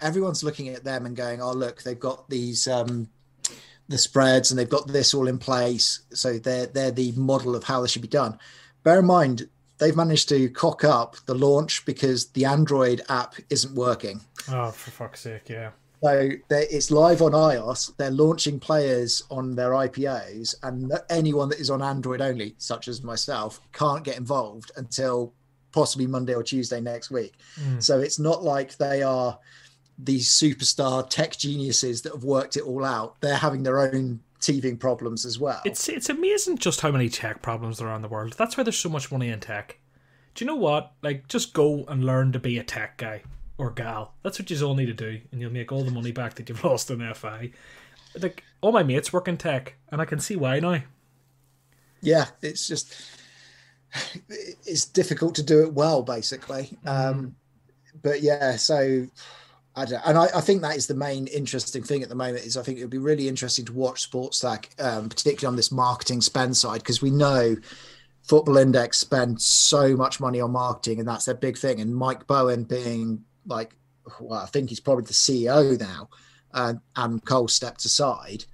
everyone's 0.00 0.42
looking 0.42 0.68
at 0.68 0.84
them 0.84 1.06
and 1.06 1.16
going, 1.16 1.40
"Oh, 1.40 1.52
look, 1.52 1.82
they've 1.82 1.98
got 1.98 2.28
these 2.28 2.68
um, 2.68 3.08
the 3.88 3.98
spreads 3.98 4.50
and 4.50 4.58
they've 4.58 4.68
got 4.68 4.88
this 4.88 5.14
all 5.14 5.28
in 5.28 5.38
place, 5.38 6.00
so 6.12 6.38
they're 6.38 6.66
they're 6.66 6.90
the 6.90 7.12
model 7.12 7.54
of 7.54 7.64
how 7.64 7.80
this 7.80 7.90
should 7.90 8.02
be 8.02 8.08
done." 8.08 8.38
Bear 8.82 9.00
in 9.00 9.06
mind, 9.06 9.48
they've 9.78 9.96
managed 9.96 10.28
to 10.30 10.48
cock 10.50 10.84
up 10.84 11.16
the 11.26 11.34
launch 11.34 11.84
because 11.84 12.26
the 12.30 12.44
Android 12.44 13.02
app 13.08 13.34
isn't 13.50 13.74
working. 13.74 14.20
Oh, 14.50 14.70
for 14.70 14.90
fuck's 14.90 15.20
sake, 15.20 15.48
yeah. 15.48 15.70
So 16.02 16.30
it's 16.50 16.90
live 16.90 17.22
on 17.22 17.30
iOS. 17.30 17.96
They're 17.96 18.10
launching 18.10 18.58
players 18.58 19.22
on 19.30 19.54
their 19.54 19.70
IPOs, 19.70 20.56
and 20.64 20.92
anyone 21.08 21.48
that 21.50 21.60
is 21.60 21.70
on 21.70 21.80
Android 21.80 22.20
only, 22.20 22.56
such 22.58 22.88
as 22.88 23.04
myself, 23.04 23.60
can't 23.72 24.02
get 24.02 24.18
involved 24.18 24.72
until 24.76 25.32
possibly 25.72 26.06
Monday 26.06 26.34
or 26.34 26.42
Tuesday 26.42 26.80
next 26.80 27.10
week. 27.10 27.34
Mm. 27.60 27.82
So 27.82 28.00
it's 28.00 28.18
not 28.18 28.44
like 28.44 28.76
they 28.76 29.02
are 29.02 29.38
these 29.98 30.28
superstar 30.28 31.08
tech 31.08 31.36
geniuses 31.36 32.02
that 32.02 32.12
have 32.12 32.24
worked 32.24 32.56
it 32.56 32.62
all 32.62 32.84
out. 32.84 33.20
They're 33.20 33.36
having 33.36 33.62
their 33.62 33.80
own 33.80 34.20
teething 34.40 34.76
problems 34.76 35.24
as 35.24 35.38
well. 35.38 35.60
It's 35.64 35.88
it's 35.88 36.08
amazing 36.08 36.58
just 36.58 36.80
how 36.80 36.90
many 36.90 37.08
tech 37.08 37.42
problems 37.42 37.78
there 37.78 37.88
are 37.88 37.96
in 37.96 38.02
the 38.02 38.08
world. 38.08 38.34
That's 38.36 38.56
why 38.56 38.64
there's 38.64 38.78
so 38.78 38.88
much 38.88 39.10
money 39.10 39.28
in 39.28 39.40
tech. 39.40 39.78
Do 40.34 40.44
you 40.44 40.46
know 40.46 40.56
what? 40.56 40.92
Like, 41.02 41.28
just 41.28 41.52
go 41.52 41.84
and 41.88 42.04
learn 42.04 42.32
to 42.32 42.38
be 42.38 42.58
a 42.58 42.64
tech 42.64 42.96
guy 42.96 43.22
or 43.58 43.70
gal. 43.70 44.14
That's 44.22 44.38
what 44.38 44.50
you 44.50 44.66
all 44.66 44.74
need 44.74 44.86
to 44.86 44.94
do, 44.94 45.20
and 45.30 45.40
you'll 45.40 45.52
make 45.52 45.70
all 45.70 45.84
the 45.84 45.90
money 45.90 46.10
back 46.10 46.34
that 46.34 46.48
you've 46.48 46.64
lost 46.64 46.90
in 46.90 47.12
FI. 47.14 47.50
Like, 48.18 48.42
all 48.60 48.72
my 48.72 48.82
mates 48.82 49.12
work 49.12 49.28
in 49.28 49.36
tech, 49.36 49.74
and 49.90 50.00
I 50.00 50.04
can 50.04 50.20
see 50.20 50.36
why 50.36 50.58
now. 50.60 50.82
Yeah, 52.00 52.26
it's 52.40 52.66
just 52.66 52.94
it's 54.28 54.84
difficult 54.86 55.34
to 55.36 55.42
do 55.42 55.62
it 55.62 55.72
well, 55.72 56.02
basically. 56.02 56.76
Mm. 56.84 56.88
Um, 56.88 57.36
but 58.02 58.22
yeah, 58.22 58.56
so 58.56 59.06
I 59.76 59.84
don't, 59.84 60.02
and 60.06 60.18
I, 60.18 60.28
I, 60.34 60.40
think 60.40 60.62
that 60.62 60.76
is 60.76 60.86
the 60.86 60.94
main 60.94 61.26
interesting 61.28 61.82
thing 61.82 62.02
at 62.02 62.08
the 62.08 62.14
moment. 62.14 62.44
Is 62.46 62.56
I 62.56 62.62
think 62.62 62.78
it 62.78 62.82
would 62.82 62.90
be 62.90 62.98
really 62.98 63.28
interesting 63.28 63.64
to 63.66 63.72
watch 63.72 64.10
Sportstack, 64.10 64.80
um, 64.82 65.08
particularly 65.08 65.52
on 65.52 65.56
this 65.56 65.70
marketing 65.72 66.20
spend 66.20 66.56
side, 66.56 66.80
because 66.80 67.02
we 67.02 67.10
know 67.10 67.56
Football 68.22 68.56
Index 68.56 68.98
spend 68.98 69.40
so 69.40 69.96
much 69.96 70.20
money 70.20 70.40
on 70.40 70.52
marketing, 70.52 70.98
and 70.98 71.08
that's 71.08 71.26
their 71.26 71.34
big 71.34 71.56
thing. 71.56 71.80
And 71.80 71.94
Mike 71.94 72.26
Bowen 72.26 72.64
being 72.64 73.24
like 73.46 73.74
well, 74.20 74.40
I 74.40 74.46
think 74.46 74.68
he's 74.68 74.80
probably 74.80 75.04
the 75.04 75.12
CEO 75.12 75.78
now, 75.78 76.08
uh, 76.52 76.74
Adam 76.96 77.20
Cole 77.20 77.48
stepped 77.48 77.84
aside, 77.84 78.44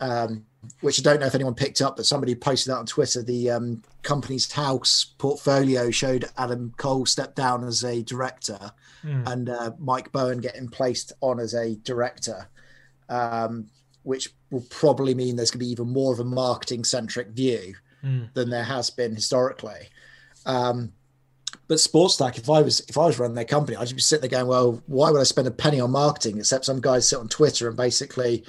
um, 0.00 0.44
which 0.80 1.00
I 1.00 1.02
don't 1.02 1.20
know 1.20 1.26
if 1.26 1.34
anyone 1.34 1.54
picked 1.54 1.80
up, 1.80 1.96
but 1.96 2.06
somebody 2.06 2.34
posted 2.34 2.72
that 2.72 2.78
on 2.78 2.86
Twitter. 2.86 3.22
The 3.22 3.50
um, 3.50 3.82
Companies 4.02 4.50
House 4.52 5.14
portfolio 5.18 5.90
showed 5.90 6.26
Adam 6.36 6.72
Cole 6.76 7.06
step 7.06 7.34
down 7.34 7.64
as 7.64 7.84
a 7.84 8.02
director 8.02 8.72
mm. 9.04 9.26
and 9.30 9.48
uh, 9.48 9.72
Mike 9.78 10.12
Bowen 10.12 10.40
getting 10.40 10.68
placed 10.68 11.12
on 11.20 11.38
as 11.40 11.54
a 11.54 11.76
director, 11.76 12.48
um, 13.08 13.68
which 14.02 14.30
will 14.50 14.64
probably 14.70 15.14
mean 15.14 15.36
there's 15.36 15.50
going 15.50 15.60
to 15.60 15.66
be 15.66 15.70
even 15.70 15.88
more 15.88 16.12
of 16.12 16.20
a 16.20 16.24
marketing 16.24 16.84
centric 16.84 17.28
view 17.28 17.74
mm. 18.02 18.32
than 18.34 18.50
there 18.50 18.64
has 18.64 18.90
been 18.90 19.14
historically. 19.14 19.88
Um, 20.46 20.92
but 21.68 21.78
Sportstack, 21.78 22.36
if 22.36 22.50
I 22.50 22.60
was 22.62 22.80
if 22.88 22.98
I 22.98 23.06
was 23.06 23.18
running 23.18 23.36
their 23.36 23.44
company, 23.44 23.76
I'd 23.76 23.84
just 23.84 23.94
be 23.94 24.02
sitting 24.02 24.28
there 24.28 24.38
going, 24.38 24.48
"Well, 24.48 24.82
why 24.86 25.10
would 25.10 25.20
I 25.20 25.24
spend 25.24 25.48
a 25.48 25.52
penny 25.52 25.80
on 25.80 25.92
marketing 25.92 26.38
except 26.38 26.64
some 26.64 26.80
guys 26.80 27.08
sit 27.08 27.18
on 27.18 27.28
Twitter 27.28 27.68
and 27.68 27.76
basically 27.76 28.44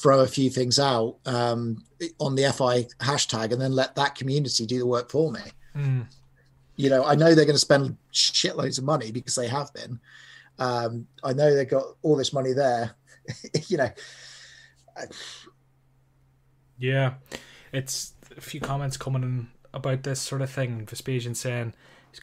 throw 0.00 0.20
a 0.20 0.26
few 0.26 0.50
things 0.50 0.78
out 0.78 1.16
um, 1.26 1.84
on 2.18 2.34
the 2.34 2.50
FI 2.52 2.84
hashtag 3.04 3.52
and 3.52 3.60
then 3.60 3.72
let 3.72 3.94
that 3.96 4.14
community 4.14 4.66
do 4.66 4.78
the 4.78 4.86
work 4.86 5.10
for 5.10 5.30
me?" 5.30 5.40
Mm. 5.76 6.06
You 6.76 6.88
know, 6.88 7.04
I 7.04 7.14
know 7.14 7.34
they're 7.34 7.44
going 7.44 7.54
to 7.54 7.58
spend 7.58 7.96
shitloads 8.12 8.78
of 8.78 8.84
money 8.84 9.12
because 9.12 9.34
they 9.34 9.48
have 9.48 9.72
been. 9.74 10.00
Um, 10.58 11.06
I 11.22 11.32
know 11.32 11.54
they've 11.54 11.68
got 11.68 11.84
all 12.02 12.16
this 12.16 12.32
money 12.32 12.52
there. 12.52 12.92
you 13.68 13.76
know. 13.76 13.90
Yeah, 16.78 17.14
it's 17.72 18.14
a 18.36 18.40
few 18.40 18.60
comments 18.60 18.96
coming 18.96 19.22
in 19.22 19.48
about 19.72 20.02
this 20.02 20.20
sort 20.20 20.42
of 20.42 20.50
thing. 20.50 20.86
Vespasian 20.86 21.34
saying 21.34 21.74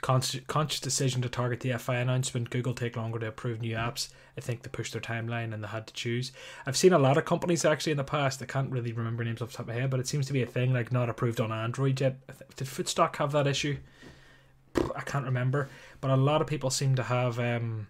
conscious, 0.01 0.41
conscious 0.47 0.79
decision 0.79 1.21
to 1.21 1.29
target 1.29 1.61
the 1.61 1.77
FI 1.77 1.97
announcement. 1.97 2.49
Google 2.49 2.73
take 2.73 2.95
longer 2.95 3.19
to 3.19 3.27
approve 3.27 3.61
new 3.61 3.75
apps. 3.75 4.09
I 4.37 4.41
think 4.41 4.63
they 4.63 4.69
pushed 4.69 4.93
their 4.93 5.01
timeline 5.01 5.53
and 5.53 5.63
they 5.63 5.67
had 5.67 5.87
to 5.87 5.93
choose. 5.93 6.31
I've 6.65 6.77
seen 6.77 6.93
a 6.93 6.99
lot 6.99 7.17
of 7.17 7.25
companies 7.25 7.65
actually 7.65 7.91
in 7.91 7.97
the 7.97 8.03
past. 8.03 8.41
I 8.41 8.45
can't 8.45 8.71
really 8.71 8.93
remember 8.93 9.23
names 9.23 9.41
off 9.41 9.51
the 9.51 9.57
top 9.57 9.67
of 9.67 9.75
my 9.75 9.81
head, 9.81 9.89
but 9.89 9.99
it 9.99 10.07
seems 10.07 10.27
to 10.27 10.33
be 10.33 10.43
a 10.43 10.45
thing 10.45 10.73
like 10.73 10.91
not 10.91 11.09
approved 11.09 11.41
on 11.41 11.51
Android 11.51 11.99
yet. 11.99 12.17
Did 12.55 12.67
Footstock 12.67 13.15
have 13.17 13.31
that 13.31 13.47
issue? 13.47 13.77
I 14.95 15.01
can't 15.01 15.25
remember, 15.25 15.69
but 16.01 16.11
a 16.11 16.15
lot 16.15 16.41
of 16.41 16.47
people 16.47 16.69
seem 16.69 16.95
to 16.95 17.03
have. 17.03 17.39
Um, 17.39 17.87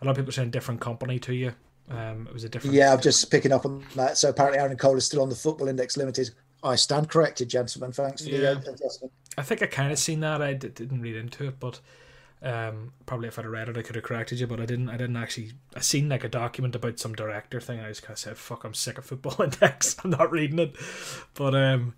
a 0.00 0.04
lot 0.04 0.12
of 0.12 0.16
people 0.16 0.32
saying 0.32 0.50
different 0.50 0.80
company 0.80 1.18
to 1.20 1.34
you. 1.34 1.52
Um, 1.90 2.26
it 2.26 2.32
was 2.32 2.44
a 2.44 2.48
different. 2.48 2.74
Yeah, 2.74 2.92
I'm 2.92 3.00
just 3.00 3.30
picking 3.30 3.52
up 3.52 3.64
on 3.64 3.84
that. 3.96 4.16
So 4.16 4.30
apparently, 4.30 4.58
Adam 4.58 4.76
Cole 4.76 4.96
is 4.96 5.04
still 5.04 5.22
on 5.22 5.28
the 5.28 5.34
Football 5.34 5.68
Index 5.68 5.96
Limited 5.96 6.30
I 6.62 6.76
stand 6.76 7.08
corrected, 7.08 7.48
gentlemen. 7.48 7.92
Thanks 7.92 8.24
for 8.24 8.30
yeah. 8.30 8.54
the 8.54 8.72
adjustment. 8.72 9.12
I 9.38 9.42
think 9.42 9.62
I 9.62 9.66
kind 9.66 9.92
of 9.92 9.98
seen 9.98 10.20
that. 10.20 10.42
I 10.42 10.54
d- 10.54 10.68
didn't 10.68 11.00
read 11.00 11.16
into 11.16 11.46
it, 11.46 11.60
but 11.60 11.80
um, 12.42 12.92
probably 13.06 13.28
if 13.28 13.38
I'd 13.38 13.46
read 13.46 13.68
it, 13.68 13.78
I 13.78 13.82
could 13.82 13.96
have 13.96 14.04
corrected 14.04 14.40
you. 14.40 14.46
But 14.46 14.60
I 14.60 14.66
didn't. 14.66 14.88
I 14.88 14.96
didn't 14.96 15.16
actually. 15.16 15.52
I 15.74 15.80
seen 15.80 16.08
like 16.08 16.24
a 16.24 16.28
document 16.28 16.74
about 16.74 16.98
some 16.98 17.14
director 17.14 17.60
thing. 17.60 17.80
I 17.80 17.88
just 17.88 18.02
kind 18.02 18.12
of 18.12 18.18
said, 18.18 18.36
"Fuck, 18.36 18.64
I'm 18.64 18.74
sick 18.74 18.98
of 18.98 19.04
Football 19.04 19.42
Index. 19.42 19.96
I'm 20.04 20.10
not 20.10 20.30
reading 20.30 20.58
it." 20.58 20.76
But 21.34 21.54
um, 21.54 21.94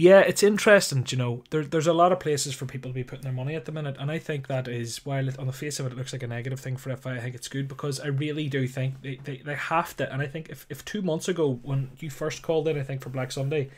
yeah, 0.00 0.20
it's 0.20 0.44
interesting. 0.44 1.04
You 1.08 1.18
know, 1.18 1.44
there, 1.50 1.64
there's 1.64 1.88
a 1.88 1.92
lot 1.92 2.12
of 2.12 2.20
places 2.20 2.54
for 2.54 2.66
people 2.66 2.90
to 2.90 2.94
be 2.94 3.02
putting 3.02 3.24
their 3.24 3.32
money 3.32 3.56
at 3.56 3.64
the 3.64 3.72
minute, 3.72 3.96
and 3.98 4.12
I 4.12 4.20
think 4.20 4.46
that 4.46 4.68
is 4.68 5.04
while 5.04 5.28
it, 5.28 5.38
on 5.40 5.46
the 5.46 5.52
face 5.52 5.80
of 5.80 5.86
it, 5.86 5.92
it 5.92 5.98
looks 5.98 6.12
like 6.12 6.22
a 6.22 6.28
negative 6.28 6.60
thing 6.60 6.76
for 6.76 6.94
FI. 6.94 7.16
I 7.16 7.20
think 7.20 7.34
it's 7.34 7.48
good 7.48 7.66
because 7.66 7.98
I 7.98 8.06
really 8.06 8.48
do 8.48 8.68
think 8.68 9.02
they, 9.02 9.18
they, 9.24 9.38
they 9.38 9.56
have 9.56 9.96
to. 9.96 10.12
And 10.12 10.22
I 10.22 10.26
think 10.26 10.50
if, 10.50 10.66
if 10.70 10.84
two 10.84 11.02
months 11.02 11.26
ago 11.26 11.58
when 11.62 11.90
you 11.98 12.10
first 12.10 12.42
called 12.42 12.68
in, 12.68 12.78
I 12.78 12.84
think 12.84 13.02
for 13.02 13.10
Black 13.10 13.32
Sunday, 13.32 13.70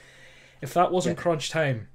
if 0.60 0.74
that 0.74 0.92
wasn't 0.92 1.16
yeah. 1.16 1.22
crunch 1.22 1.48
time, 1.48 1.88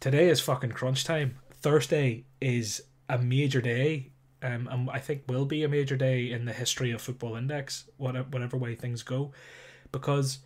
today 0.00 0.30
is 0.30 0.40
fucking 0.40 0.72
crunch 0.72 1.04
time. 1.04 1.36
Thursday 1.62 2.24
is 2.40 2.82
a 3.08 3.18
major 3.18 3.60
day, 3.60 4.10
um, 4.42 4.68
and 4.70 4.90
I 4.90 4.98
think 4.98 5.22
will 5.28 5.44
be 5.44 5.62
a 5.62 5.68
major 5.68 5.96
day 5.96 6.30
in 6.30 6.44
the 6.44 6.52
history 6.52 6.90
of 6.90 7.00
Football 7.00 7.36
Index, 7.36 7.84
whatever, 7.96 8.28
whatever 8.30 8.56
way 8.56 8.74
things 8.74 9.02
go, 9.02 9.32
because 9.92 10.38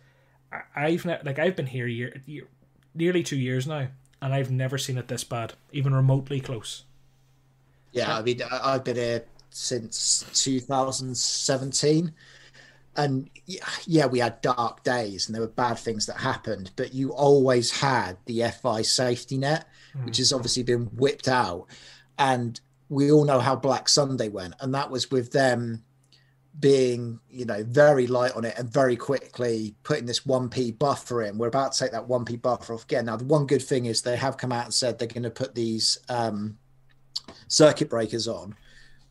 I've 0.75 1.05
ne- 1.05 1.19
like 1.23 1.39
I've 1.39 1.55
been 1.55 1.65
here 1.65 1.87
year, 1.87 2.21
year, 2.25 2.47
nearly 2.93 3.23
two 3.23 3.37
years 3.37 3.65
now, 3.67 3.87
and 4.21 4.33
I've 4.33 4.51
never 4.51 4.77
seen 4.77 4.97
it 4.97 5.07
this 5.07 5.23
bad, 5.23 5.53
even 5.71 5.93
remotely 5.93 6.39
close. 6.39 6.83
Yeah, 7.91 8.15
I 8.15 8.21
mean, 8.21 8.41
I've 8.51 8.83
been 8.83 8.97
here 8.97 9.25
since 9.49 10.25
2017 10.33 12.13
and 12.97 13.29
yeah, 13.85 14.07
we 14.07 14.19
had 14.19 14.41
dark 14.41 14.83
days 14.83 15.27
and 15.27 15.35
there 15.35 15.41
were 15.41 15.47
bad 15.47 15.77
things 15.77 16.07
that 16.07 16.17
happened, 16.17 16.71
but 16.75 16.93
you 16.93 17.13
always 17.13 17.69
had 17.79 18.17
the 18.25 18.43
FI 18.61 18.81
safety 18.81 19.37
net, 19.37 19.67
mm. 19.95 20.05
which 20.05 20.17
has 20.17 20.33
obviously 20.33 20.63
been 20.63 20.85
whipped 20.87 21.27
out. 21.27 21.67
And 22.17 22.59
we 22.89 23.11
all 23.11 23.23
know 23.23 23.39
how 23.39 23.55
Black 23.55 23.87
Sunday 23.87 24.29
went, 24.29 24.55
and 24.59 24.73
that 24.73 24.89
was 24.89 25.11
with 25.11 25.31
them 25.31 25.83
being, 26.59 27.19
you 27.29 27.45
know, 27.45 27.63
very 27.63 28.07
light 28.07 28.31
on 28.31 28.43
it 28.43 28.57
and 28.57 28.67
very 28.67 28.95
quickly 28.95 29.75
putting 29.83 30.07
this 30.07 30.21
1p 30.21 30.79
buffer 30.79 31.21
in. 31.21 31.37
We're 31.37 31.49
about 31.49 31.73
to 31.73 31.79
take 31.79 31.91
that 31.91 32.07
1p 32.07 32.41
buffer 32.41 32.73
off 32.73 32.83
again. 32.85 33.05
Now, 33.05 33.17
the 33.17 33.25
one 33.25 33.45
good 33.45 33.61
thing 33.61 33.85
is 33.85 34.01
they 34.01 34.15
have 34.15 34.37
come 34.37 34.51
out 34.51 34.65
and 34.65 34.73
said 34.73 34.97
they're 34.97 35.07
going 35.07 35.21
to 35.21 35.29
put 35.29 35.53
these 35.53 35.99
um, 36.09 36.57
circuit 37.47 37.91
breakers 37.91 38.27
on, 38.27 38.55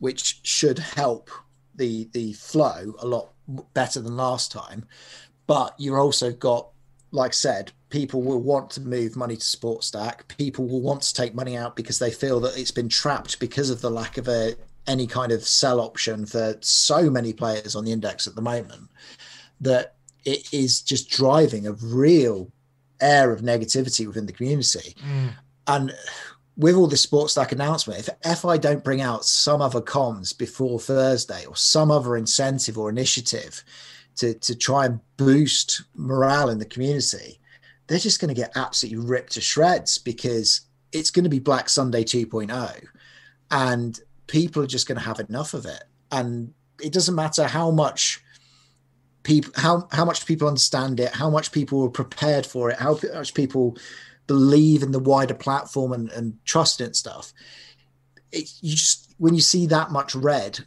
which 0.00 0.40
should 0.42 0.80
help 0.80 1.30
the 1.76 2.08
the 2.12 2.32
flow 2.32 2.94
a 3.00 3.06
lot 3.06 3.35
better 3.74 4.00
than 4.00 4.16
last 4.16 4.52
time. 4.52 4.86
But 5.46 5.74
you've 5.78 5.98
also 5.98 6.32
got, 6.32 6.68
like 7.12 7.30
I 7.30 7.32
said, 7.32 7.72
people 7.88 8.22
will 8.22 8.42
want 8.42 8.70
to 8.70 8.80
move 8.80 9.16
money 9.16 9.36
to 9.36 9.44
Sportstack. 9.44 10.26
People 10.36 10.66
will 10.66 10.80
want 10.80 11.02
to 11.02 11.14
take 11.14 11.34
money 11.34 11.56
out 11.56 11.76
because 11.76 11.98
they 11.98 12.10
feel 12.10 12.40
that 12.40 12.58
it's 12.58 12.70
been 12.70 12.88
trapped 12.88 13.38
because 13.38 13.70
of 13.70 13.80
the 13.80 13.90
lack 13.90 14.18
of 14.18 14.28
a 14.28 14.56
any 14.86 15.06
kind 15.06 15.32
of 15.32 15.46
sell 15.46 15.80
option 15.80 16.24
for 16.26 16.56
so 16.60 17.10
many 17.10 17.32
players 17.32 17.74
on 17.74 17.84
the 17.84 17.92
index 17.92 18.26
at 18.26 18.36
the 18.36 18.42
moment 18.42 18.88
that 19.60 19.94
it 20.24 20.52
is 20.52 20.80
just 20.80 21.10
driving 21.10 21.66
a 21.66 21.72
real 21.72 22.52
air 23.00 23.32
of 23.32 23.40
negativity 23.40 24.06
within 24.06 24.26
the 24.26 24.32
community. 24.32 24.94
Mm. 25.04 25.32
And 25.66 25.94
with 26.56 26.74
all 26.74 26.86
the 26.86 26.96
Sportstack 26.96 27.52
announcement, 27.52 28.08
if 28.08 28.38
FI 28.38 28.56
don't 28.56 28.84
bring 28.84 29.02
out 29.02 29.24
some 29.24 29.60
other 29.60 29.80
comms 29.80 30.36
before 30.36 30.80
Thursday 30.80 31.44
or 31.44 31.54
some 31.54 31.90
other 31.90 32.16
incentive 32.16 32.78
or 32.78 32.88
initiative 32.88 33.62
to, 34.16 34.34
to 34.34 34.54
try 34.54 34.86
and 34.86 35.00
boost 35.18 35.82
morale 35.94 36.48
in 36.48 36.58
the 36.58 36.64
community, 36.64 37.38
they're 37.86 37.98
just 37.98 38.20
going 38.20 38.34
to 38.34 38.40
get 38.40 38.56
absolutely 38.56 39.06
ripped 39.06 39.32
to 39.32 39.40
shreds 39.40 39.98
because 39.98 40.62
it's 40.92 41.10
going 41.10 41.24
to 41.24 41.30
be 41.30 41.38
Black 41.38 41.68
Sunday 41.68 42.04
2.0 42.04 42.86
and 43.50 44.00
people 44.26 44.62
are 44.62 44.66
just 44.66 44.88
going 44.88 44.98
to 44.98 45.04
have 45.04 45.20
enough 45.20 45.54
of 45.54 45.66
it. 45.66 45.84
And 46.10 46.52
it 46.82 46.92
doesn't 46.92 47.14
matter 47.14 47.46
how 47.46 47.70
much 47.70 48.22
people 49.22 49.52
how 49.56 49.88
how 49.92 50.04
much 50.04 50.24
people 50.24 50.48
understand 50.48 51.00
it, 51.00 51.14
how 51.14 51.28
much 51.28 51.52
people 51.52 51.84
are 51.84 51.90
prepared 51.90 52.46
for 52.46 52.70
it, 52.70 52.78
how 52.78 52.98
much 53.14 53.34
people 53.34 53.76
believe 54.26 54.82
in 54.82 54.92
the 54.92 54.98
wider 54.98 55.34
platform 55.34 55.92
and, 55.92 56.10
and 56.10 56.36
trust 56.44 56.80
and 56.80 56.94
stuff. 56.94 57.32
It, 58.32 58.50
you 58.60 58.72
just 58.72 59.14
when 59.18 59.34
you 59.34 59.40
see 59.40 59.66
that 59.66 59.90
much 59.90 60.14
red 60.14 60.60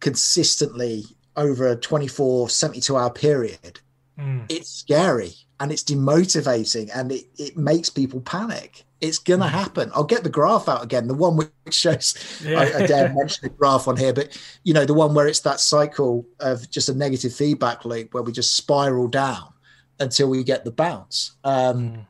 consistently 0.00 1.04
over 1.36 1.68
a 1.68 1.76
24 1.76 2.48
72 2.48 2.96
hour 2.96 3.10
period 3.10 3.80
mm. 4.18 4.44
it's 4.48 4.68
scary 4.68 5.32
and 5.60 5.70
it's 5.70 5.84
demotivating 5.84 6.90
and 6.94 7.12
it, 7.12 7.24
it 7.38 7.56
makes 7.56 7.88
people 7.88 8.20
panic 8.20 8.84
it's 9.00 9.18
gonna 9.18 9.46
mm. 9.46 9.50
happen 9.50 9.90
i'll 9.94 10.04
get 10.04 10.24
the 10.24 10.30
graph 10.30 10.68
out 10.68 10.82
again 10.82 11.06
the 11.06 11.14
one 11.14 11.36
which 11.36 11.52
shows 11.70 12.40
yeah. 12.44 12.60
I, 12.60 12.82
I 12.82 12.86
dare 12.86 13.08
mention 13.14 13.40
the 13.42 13.50
graph 13.50 13.86
on 13.88 13.96
here 13.96 14.12
but 14.12 14.36
you 14.64 14.74
know 14.74 14.84
the 14.84 14.94
one 14.94 15.14
where 15.14 15.26
it's 15.26 15.40
that 15.40 15.60
cycle 15.60 16.26
of 16.40 16.68
just 16.70 16.88
a 16.88 16.94
negative 16.94 17.34
feedback 17.34 17.84
loop 17.84 18.12
where 18.12 18.22
we 18.22 18.32
just 18.32 18.56
spiral 18.56 19.06
down 19.06 19.52
until 20.00 20.28
we 20.28 20.42
get 20.42 20.64
the 20.64 20.72
bounce 20.72 21.32
um, 21.44 21.78
mm 21.78 22.06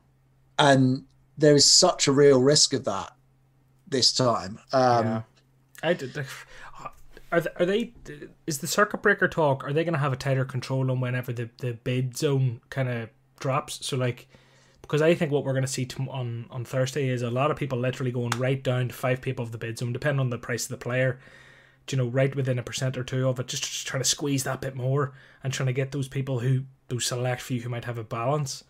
and 0.57 1.05
there 1.37 1.55
is 1.55 1.69
such 1.69 2.07
a 2.07 2.11
real 2.11 2.41
risk 2.41 2.73
of 2.73 2.85
that 2.85 3.11
this 3.87 4.11
time. 4.11 4.59
Um, 4.71 5.05
yeah. 5.05 5.21
I 5.81 5.93
did. 5.93 6.25
Are 7.31 7.41
they, 7.41 7.49
are 7.59 7.65
they? 7.65 7.93
Is 8.45 8.59
the 8.59 8.67
circuit 8.67 9.01
breaker 9.01 9.27
talk? 9.27 9.63
Are 9.63 9.73
they 9.73 9.83
going 9.83 9.93
to 9.93 9.99
have 9.99 10.13
a 10.13 10.17
tighter 10.17 10.45
control 10.45 10.89
on 10.91 11.01
whenever 11.01 11.33
the 11.33 11.49
the 11.57 11.73
bid 11.73 12.15
zone 12.15 12.61
kind 12.69 12.89
of 12.89 13.09
drops? 13.39 13.85
So 13.85 13.97
like, 13.97 14.27
because 14.81 15.01
I 15.01 15.15
think 15.15 15.31
what 15.31 15.43
we're 15.43 15.53
going 15.53 15.65
to 15.65 15.71
see 15.71 15.87
on 16.09 16.45
on 16.51 16.63
Thursday 16.63 17.09
is 17.09 17.21
a 17.21 17.31
lot 17.31 17.51
of 17.51 17.57
people 17.57 17.79
literally 17.79 18.11
going 18.11 18.31
right 18.37 18.61
down 18.61 18.89
to 18.89 18.93
five 18.93 19.21
people 19.21 19.43
of 19.43 19.51
the 19.51 19.57
bid 19.57 19.79
zone, 19.79 19.93
depending 19.93 20.19
on 20.19 20.29
the 20.29 20.37
price 20.37 20.65
of 20.65 20.69
the 20.69 20.77
player. 20.77 21.19
You 21.91 21.97
know, 21.97 22.07
right 22.07 22.33
within 22.33 22.59
a 22.59 22.63
percent 22.63 22.97
or 22.97 23.03
two 23.03 23.27
of 23.27 23.39
it, 23.41 23.47
just, 23.47 23.63
just 23.63 23.85
trying 23.85 24.01
to 24.01 24.07
squeeze 24.07 24.45
that 24.45 24.61
bit 24.61 24.73
more 24.73 25.13
and 25.43 25.51
trying 25.51 25.67
to 25.67 25.73
get 25.73 25.91
those 25.91 26.07
people 26.07 26.39
who 26.39 26.63
those 26.87 27.05
select 27.05 27.41
few 27.41 27.59
who 27.59 27.67
might 27.67 27.83
have 27.83 27.97
a 27.97 28.05
balance. 28.05 28.63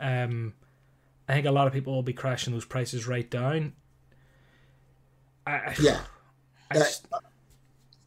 Um, 0.00 0.54
I 1.28 1.34
think 1.34 1.46
a 1.46 1.52
lot 1.52 1.66
of 1.66 1.72
people 1.72 1.94
will 1.94 2.02
be 2.02 2.14
crashing 2.14 2.54
those 2.54 2.64
prices 2.64 3.06
right 3.06 3.28
down. 3.28 3.74
I, 5.46 5.74
yeah. 5.80 6.00
I 6.70 6.74
just... 6.74 7.06
uh, 7.12 7.18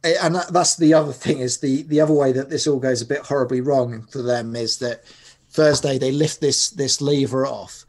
and 0.04 0.34
that's 0.50 0.76
the 0.76 0.94
other 0.94 1.12
thing 1.12 1.38
is 1.38 1.58
the 1.58 1.82
the 1.84 2.00
other 2.00 2.12
way 2.12 2.32
that 2.32 2.50
this 2.50 2.66
all 2.66 2.80
goes 2.80 3.02
a 3.02 3.06
bit 3.06 3.20
horribly 3.20 3.60
wrong 3.60 4.02
for 4.10 4.22
them 4.22 4.56
is 4.56 4.78
that 4.78 5.04
Thursday 5.50 5.98
they 5.98 6.10
lift 6.10 6.40
this 6.40 6.70
this 6.70 7.00
lever 7.00 7.46
off, 7.46 7.84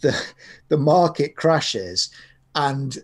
the 0.00 0.16
the 0.68 0.76
market 0.76 1.34
crashes, 1.34 2.10
and 2.54 2.98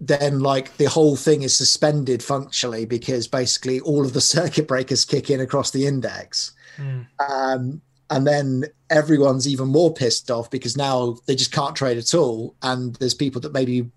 then 0.00 0.40
like 0.40 0.76
the 0.76 0.86
whole 0.86 1.16
thing 1.16 1.42
is 1.42 1.56
suspended 1.56 2.22
functionally 2.22 2.84
because 2.84 3.28
basically 3.28 3.80
all 3.80 4.04
of 4.04 4.12
the 4.12 4.20
circuit 4.36 4.68
breakers 4.68 5.04
kick 5.04 5.30
in 5.30 5.40
across 5.40 5.70
the 5.70 5.86
index. 5.86 6.52
Mm. 6.76 7.06
Um, 7.20 7.82
and 8.12 8.26
then 8.26 8.64
everyone's 8.90 9.48
even 9.48 9.68
more 9.68 9.92
pissed 9.92 10.30
off 10.30 10.50
because 10.50 10.76
now 10.76 11.16
they 11.24 11.34
just 11.34 11.50
can't 11.50 11.74
trade 11.74 11.96
at 11.96 12.14
all. 12.14 12.54
And 12.60 12.94
there's 12.96 13.14
people 13.14 13.40
that 13.40 13.54
maybe 13.54 13.90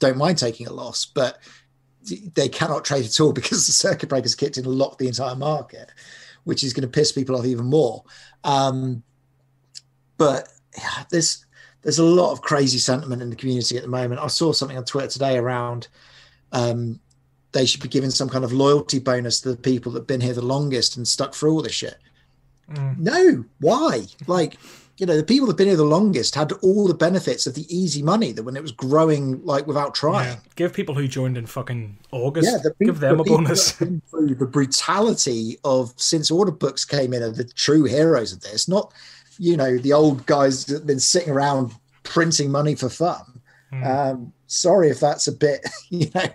don't 0.00 0.16
mind 0.16 0.38
taking 0.38 0.66
a 0.66 0.72
loss, 0.72 1.04
but 1.04 1.38
they 2.34 2.48
cannot 2.48 2.84
trade 2.84 3.04
at 3.04 3.20
all 3.20 3.32
because 3.40 3.66
the 3.66 3.72
circuit 3.72 4.08
breakers 4.08 4.34
kicked 4.34 4.58
in 4.58 4.64
and 4.64 4.74
locked 4.74 4.98
the 4.98 5.06
entire 5.06 5.36
market, 5.36 5.92
which 6.42 6.64
is 6.64 6.72
going 6.72 6.82
to 6.82 6.88
piss 6.88 7.12
people 7.12 7.36
off 7.36 7.44
even 7.44 7.66
more. 7.66 8.02
Um, 8.42 9.04
but 10.16 10.48
yeah, 10.76 11.04
there's 11.10 11.46
there's 11.82 12.00
a 12.00 12.04
lot 12.04 12.32
of 12.32 12.42
crazy 12.42 12.78
sentiment 12.78 13.22
in 13.22 13.30
the 13.30 13.36
community 13.36 13.76
at 13.76 13.82
the 13.82 13.88
moment. 13.88 14.20
I 14.20 14.26
saw 14.26 14.52
something 14.52 14.76
on 14.76 14.84
Twitter 14.84 15.08
today 15.08 15.38
around 15.38 15.86
um, 16.50 16.98
they 17.52 17.66
should 17.66 17.82
be 17.82 17.88
giving 17.88 18.10
some 18.10 18.28
kind 18.28 18.44
of 18.44 18.52
loyalty 18.52 18.98
bonus 18.98 19.40
to 19.42 19.50
the 19.50 19.56
people 19.56 19.92
that've 19.92 20.08
been 20.08 20.20
here 20.20 20.34
the 20.34 20.42
longest 20.42 20.96
and 20.96 21.06
stuck 21.06 21.34
through 21.34 21.52
all 21.52 21.62
this 21.62 21.72
shit. 21.72 21.98
Mm. 22.70 22.98
No, 22.98 23.44
why? 23.58 24.06
Like, 24.26 24.56
you 25.00 25.06
know, 25.06 25.16
the 25.16 25.24
people 25.24 25.46
that've 25.46 25.56
been 25.56 25.68
here 25.68 25.76
the 25.76 25.84
longest 25.84 26.34
had 26.34 26.52
all 26.62 26.86
the 26.86 26.94
benefits 26.94 27.46
of 27.46 27.54
the 27.54 27.66
easy 27.74 28.02
money 28.02 28.32
that 28.32 28.42
when 28.42 28.54
it 28.54 28.62
was 28.62 28.70
growing 28.70 29.42
like 29.44 29.66
without 29.66 29.94
trying. 29.94 30.34
Yeah. 30.34 30.40
Give 30.56 30.72
people 30.72 30.94
who 30.94 31.08
joined 31.08 31.38
in 31.38 31.46
fucking 31.46 31.98
August, 32.12 32.50
yeah, 32.50 32.58
the 32.62 32.84
give 32.84 33.00
them 33.00 33.16
the 33.16 33.22
a 33.22 33.26
bonus. 33.26 33.72
Through 33.72 34.34
the 34.34 34.46
brutality 34.46 35.58
of 35.64 35.94
since 35.96 36.30
order 36.30 36.52
books 36.52 36.84
came 36.84 37.14
in 37.14 37.22
are 37.22 37.30
the 37.30 37.44
true 37.44 37.84
heroes 37.84 38.32
of 38.32 38.42
this, 38.42 38.68
not 38.68 38.92
you 39.38 39.56
know 39.56 39.78
the 39.78 39.94
old 39.94 40.26
guys 40.26 40.66
that 40.66 40.74
have 40.74 40.86
been 40.86 41.00
sitting 41.00 41.30
around 41.30 41.72
printing 42.02 42.50
money 42.50 42.74
for 42.74 42.90
fun. 42.90 43.40
Mm. 43.72 43.86
Um, 43.86 44.32
sorry 44.48 44.90
if 44.90 45.00
that's 45.00 45.28
a 45.28 45.32
bit 45.32 45.66
you 45.88 46.10
know 46.14 46.26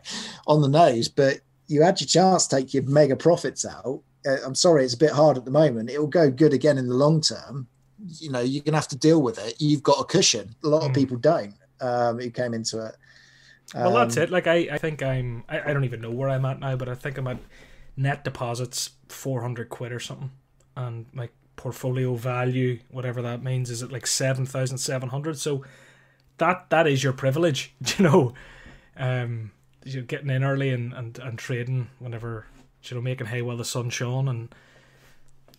on 0.48 0.62
the 0.62 0.70
nose, 0.70 1.08
but 1.08 1.42
you 1.68 1.84
had 1.84 2.02
your 2.02 2.08
chance 2.08 2.48
to 2.48 2.56
take 2.58 2.74
your 2.74 2.84
mega 2.84 3.16
profits 3.16 3.64
out. 3.64 4.02
Uh, 4.26 4.38
I'm 4.46 4.56
sorry, 4.56 4.84
it's 4.84 4.94
a 4.94 4.98
bit 4.98 5.12
hard 5.12 5.38
at 5.38 5.46
the 5.46 5.52
moment. 5.52 5.90
It 5.90 6.00
will 6.00 6.08
go 6.08 6.30
good 6.30 6.54
again 6.54 6.78
in 6.78 6.88
the 6.88 6.96
long 6.96 7.22
term. 7.22 7.68
You 8.20 8.32
know, 8.32 8.42
you're 8.42 8.64
gonna 8.64 8.78
have 8.78 8.88
to 8.90 8.98
deal 8.98 9.22
with 9.22 9.38
it. 9.40 9.56
You've 9.60 9.84
got 9.84 10.00
a 10.00 10.04
cushion. 10.04 10.56
A 10.64 10.68
lot 10.68 10.82
mm. 10.82 10.86
of 10.86 10.92
hmm. 10.92 10.96
people 10.96 11.18
don't. 11.18 11.54
Um, 11.82 12.20
who 12.20 12.30
came 12.30 12.54
into 12.54 12.86
it. 12.86 12.96
Um, 13.74 13.84
well, 13.84 13.94
that's 13.96 14.16
um, 14.18 14.24
it. 14.24 14.30
Like 14.30 14.48
I, 14.48 14.68
I 14.72 14.78
think 14.78 15.04
I'm. 15.04 15.44
I, 15.50 15.70
I 15.70 15.74
don't 15.74 15.84
even 15.84 16.02
know 16.02 16.12
where 16.12 16.30
I'm 16.30 16.46
at 16.46 16.60
now, 16.60 16.76
but 16.76 16.88
I 16.88 16.96
think 16.96 17.18
I'm 17.18 17.28
at 17.28 17.40
net 17.98 18.24
deposits 18.24 18.92
400 19.10 19.70
quid 19.70 19.92
or 19.92 20.00
something, 20.00 20.32
and 20.76 21.06
my 21.14 21.30
portfolio 21.56 22.16
value, 22.16 22.80
whatever 22.90 23.22
that 23.22 23.44
means, 23.44 23.70
is 23.70 23.82
at 23.82 23.92
like 23.92 24.08
seven 24.08 24.46
thousand 24.46 24.78
seven 24.78 25.10
hundred? 25.10 25.38
So 25.38 25.64
that 26.38 26.70
that 26.70 26.88
is 26.88 27.04
your 27.04 27.14
privilege, 27.14 27.74
you 27.98 28.04
know. 28.04 28.34
Um, 28.98 29.52
you're 29.84 30.04
getting 30.04 30.30
in 30.30 30.44
early 30.44 30.72
and, 30.72 30.94
and, 30.94 31.20
and 31.20 31.38
trading 31.38 31.90
whenever 32.00 32.48
you 32.90 32.96
know 32.96 33.02
making 33.02 33.28
hay 33.28 33.42
while 33.42 33.58
the 33.58 33.66
sun 33.66 33.90
shone, 33.90 34.28
and 34.28 34.54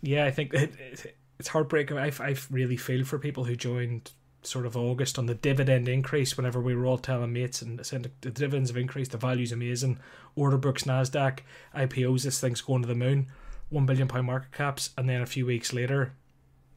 yeah, 0.03 0.25
I 0.25 0.31
think 0.31 0.55
it, 0.55 0.73
it, 0.79 1.17
it's 1.39 1.49
heartbreaking. 1.49 1.99
I 1.99 2.13
I 2.21 2.37
really 2.51 2.77
feel 2.77 3.05
for 3.05 3.19
people 3.19 3.45
who 3.45 3.57
joined 3.57 4.13
sort 4.43 4.67
of 4.67 4.77
August 4.77 5.19
on 5.19 5.27
the 5.27 5.35
dividend 5.35 5.89
increase 5.89 6.37
whenever 6.37 6.61
we 6.61 6.75
were 6.75 6.87
all 6.87 6.99
telling 6.99 7.33
mates 7.33 7.63
and 7.63 7.85
saying 7.85 8.07
the 8.21 8.31
dividends 8.31 8.71
have 8.71 8.77
increased, 8.77 9.11
the 9.11 9.19
value's 9.19 9.51
amazing. 9.51 9.99
Order 10.37 10.57
books, 10.57 10.85
Nasdaq, 10.85 11.41
IPOs, 11.75 12.23
this 12.23 12.39
thing's 12.39 12.61
going 12.61 12.83
to 12.83 12.89
the 12.89 12.95
moon 12.95 13.27
one 13.69 13.87
billion 13.87 14.09
pound 14.09 14.27
market 14.27 14.53
caps, 14.53 14.91
and 14.97 15.09
then 15.09 15.23
a 15.23 15.27
few 15.27 15.47
weeks 15.47 15.73
later, 15.73 16.13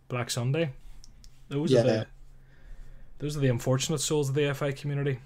Black 0.08 0.30
Sunday. 0.30 0.72
Those 1.48 1.72
yeah. 1.72 1.80
are 1.80 1.84
the 1.84 2.08
those 3.20 3.38
are 3.38 3.42
the 3.42 3.50
unfortunate 3.50 4.00
souls 4.00 4.30
of 4.30 4.36
the 4.36 4.54
FI 4.54 4.72
community. 4.72 5.20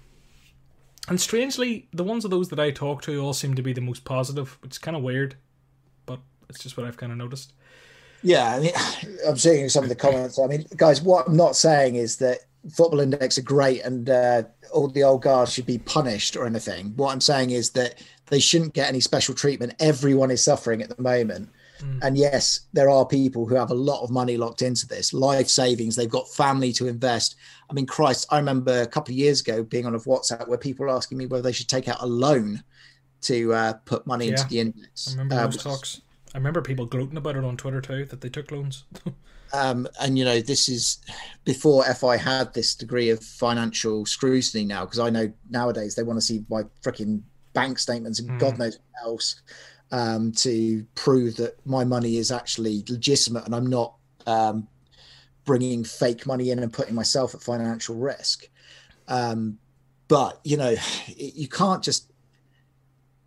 And 1.08 1.20
strangely, 1.20 1.88
the 1.92 2.04
ones 2.04 2.24
of 2.24 2.30
those 2.30 2.48
that 2.48 2.60
I 2.60 2.70
talk 2.70 3.02
to 3.02 3.18
all 3.20 3.34
seem 3.34 3.54
to 3.54 3.62
be 3.62 3.72
the 3.72 3.80
most 3.80 4.04
positive, 4.04 4.56
which 4.62 4.72
is 4.72 4.78
kind 4.78 4.96
of 4.96 5.02
weird, 5.02 5.36
but 6.06 6.20
it's 6.48 6.62
just 6.62 6.76
what 6.76 6.86
I've 6.86 6.96
kind 6.96 7.12
of 7.12 7.18
noticed. 7.18 7.52
Yeah, 8.22 8.54
I 8.54 8.60
mean, 8.60 8.72
I'm 9.28 9.36
seeing 9.36 9.68
some 9.68 9.84
of 9.84 9.90
the 9.90 9.96
comments. 9.96 10.38
I 10.38 10.46
mean, 10.46 10.64
guys, 10.76 11.02
what 11.02 11.28
I'm 11.28 11.36
not 11.36 11.56
saying 11.56 11.96
is 11.96 12.16
that 12.16 12.40
football 12.70 13.00
index 13.00 13.36
are 13.36 13.42
great 13.42 13.82
and 13.82 14.08
uh, 14.08 14.42
all 14.72 14.88
the 14.88 15.02
old 15.02 15.22
guards 15.22 15.52
should 15.52 15.66
be 15.66 15.78
punished 15.78 16.36
or 16.36 16.46
anything. 16.46 16.94
What 16.96 17.12
I'm 17.12 17.20
saying 17.20 17.50
is 17.50 17.70
that 17.70 18.02
they 18.26 18.40
shouldn't 18.40 18.74
get 18.74 18.88
any 18.88 19.00
special 19.00 19.34
treatment. 19.34 19.74
Everyone 19.80 20.30
is 20.30 20.42
suffering 20.42 20.82
at 20.82 20.94
the 20.94 21.02
moment. 21.02 21.50
Mm. 21.80 21.98
And 22.02 22.16
yes, 22.16 22.60
there 22.72 22.88
are 22.88 23.04
people 23.04 23.46
who 23.46 23.54
have 23.54 23.70
a 23.70 23.74
lot 23.74 24.02
of 24.02 24.10
money 24.10 24.36
locked 24.36 24.62
into 24.62 24.86
this 24.86 25.12
life 25.12 25.48
savings. 25.48 25.96
They've 25.96 26.08
got 26.08 26.28
family 26.28 26.72
to 26.74 26.88
invest. 26.88 27.36
I 27.70 27.72
mean, 27.72 27.86
Christ, 27.86 28.26
I 28.30 28.36
remember 28.38 28.82
a 28.82 28.86
couple 28.86 29.12
of 29.12 29.18
years 29.18 29.40
ago 29.40 29.62
being 29.62 29.86
on 29.86 29.94
a 29.94 29.98
WhatsApp 29.98 30.48
where 30.48 30.58
people 30.58 30.86
were 30.86 30.92
asking 30.92 31.18
me 31.18 31.26
whether 31.26 31.42
they 31.42 31.52
should 31.52 31.68
take 31.68 31.88
out 31.88 31.96
a 32.00 32.06
loan 32.06 32.62
to 33.22 33.54
uh, 33.54 33.72
put 33.84 34.06
money 34.06 34.26
yeah. 34.26 34.32
into 34.32 34.48
the 34.48 34.60
index. 34.60 35.08
I 35.08 35.12
remember 35.12 35.34
uh, 35.34 35.46
those 35.46 35.62
talks. 35.62 36.00
I 36.34 36.38
remember 36.38 36.62
people 36.62 36.86
gloating 36.86 37.16
about 37.16 37.36
it 37.36 37.44
on 37.44 37.56
Twitter 37.56 37.80
too 37.80 38.04
that 38.06 38.20
they 38.20 38.28
took 38.28 38.50
loans. 38.50 38.84
um, 39.52 39.86
and 40.00 40.18
you 40.18 40.24
know, 40.24 40.40
this 40.40 40.68
is 40.68 40.98
before 41.44 41.84
FI 41.84 42.16
had 42.16 42.52
this 42.52 42.74
degree 42.74 43.10
of 43.10 43.22
financial 43.22 44.04
scrutiny 44.04 44.64
now, 44.64 44.84
because 44.84 44.98
I 44.98 45.10
know 45.10 45.32
nowadays 45.48 45.94
they 45.94 46.02
want 46.02 46.18
to 46.18 46.24
see 46.24 46.44
my 46.50 46.64
freaking 46.82 47.22
bank 47.54 47.78
statements 47.78 48.20
and 48.20 48.28
mm. 48.30 48.38
God 48.38 48.58
knows 48.58 48.78
what 48.78 49.08
else 49.08 49.40
um, 49.92 50.32
to 50.32 50.84
prove 50.96 51.36
that 51.36 51.64
my 51.64 51.84
money 51.84 52.16
is 52.16 52.32
actually 52.32 52.84
legitimate 52.88 53.46
and 53.46 53.54
I'm 53.54 53.68
not 53.68 53.94
um, 54.26 54.66
bringing 55.44 55.84
fake 55.84 56.26
money 56.26 56.50
in 56.50 56.58
and 56.58 56.72
putting 56.72 56.94
myself 56.94 57.34
at 57.34 57.42
financial 57.42 57.96
risk. 57.96 58.48
Um, 59.08 59.58
but 60.08 60.40
you 60.44 60.56
know, 60.56 60.74
it, 61.08 61.34
you 61.34 61.48
can't 61.48 61.82
just. 61.82 62.10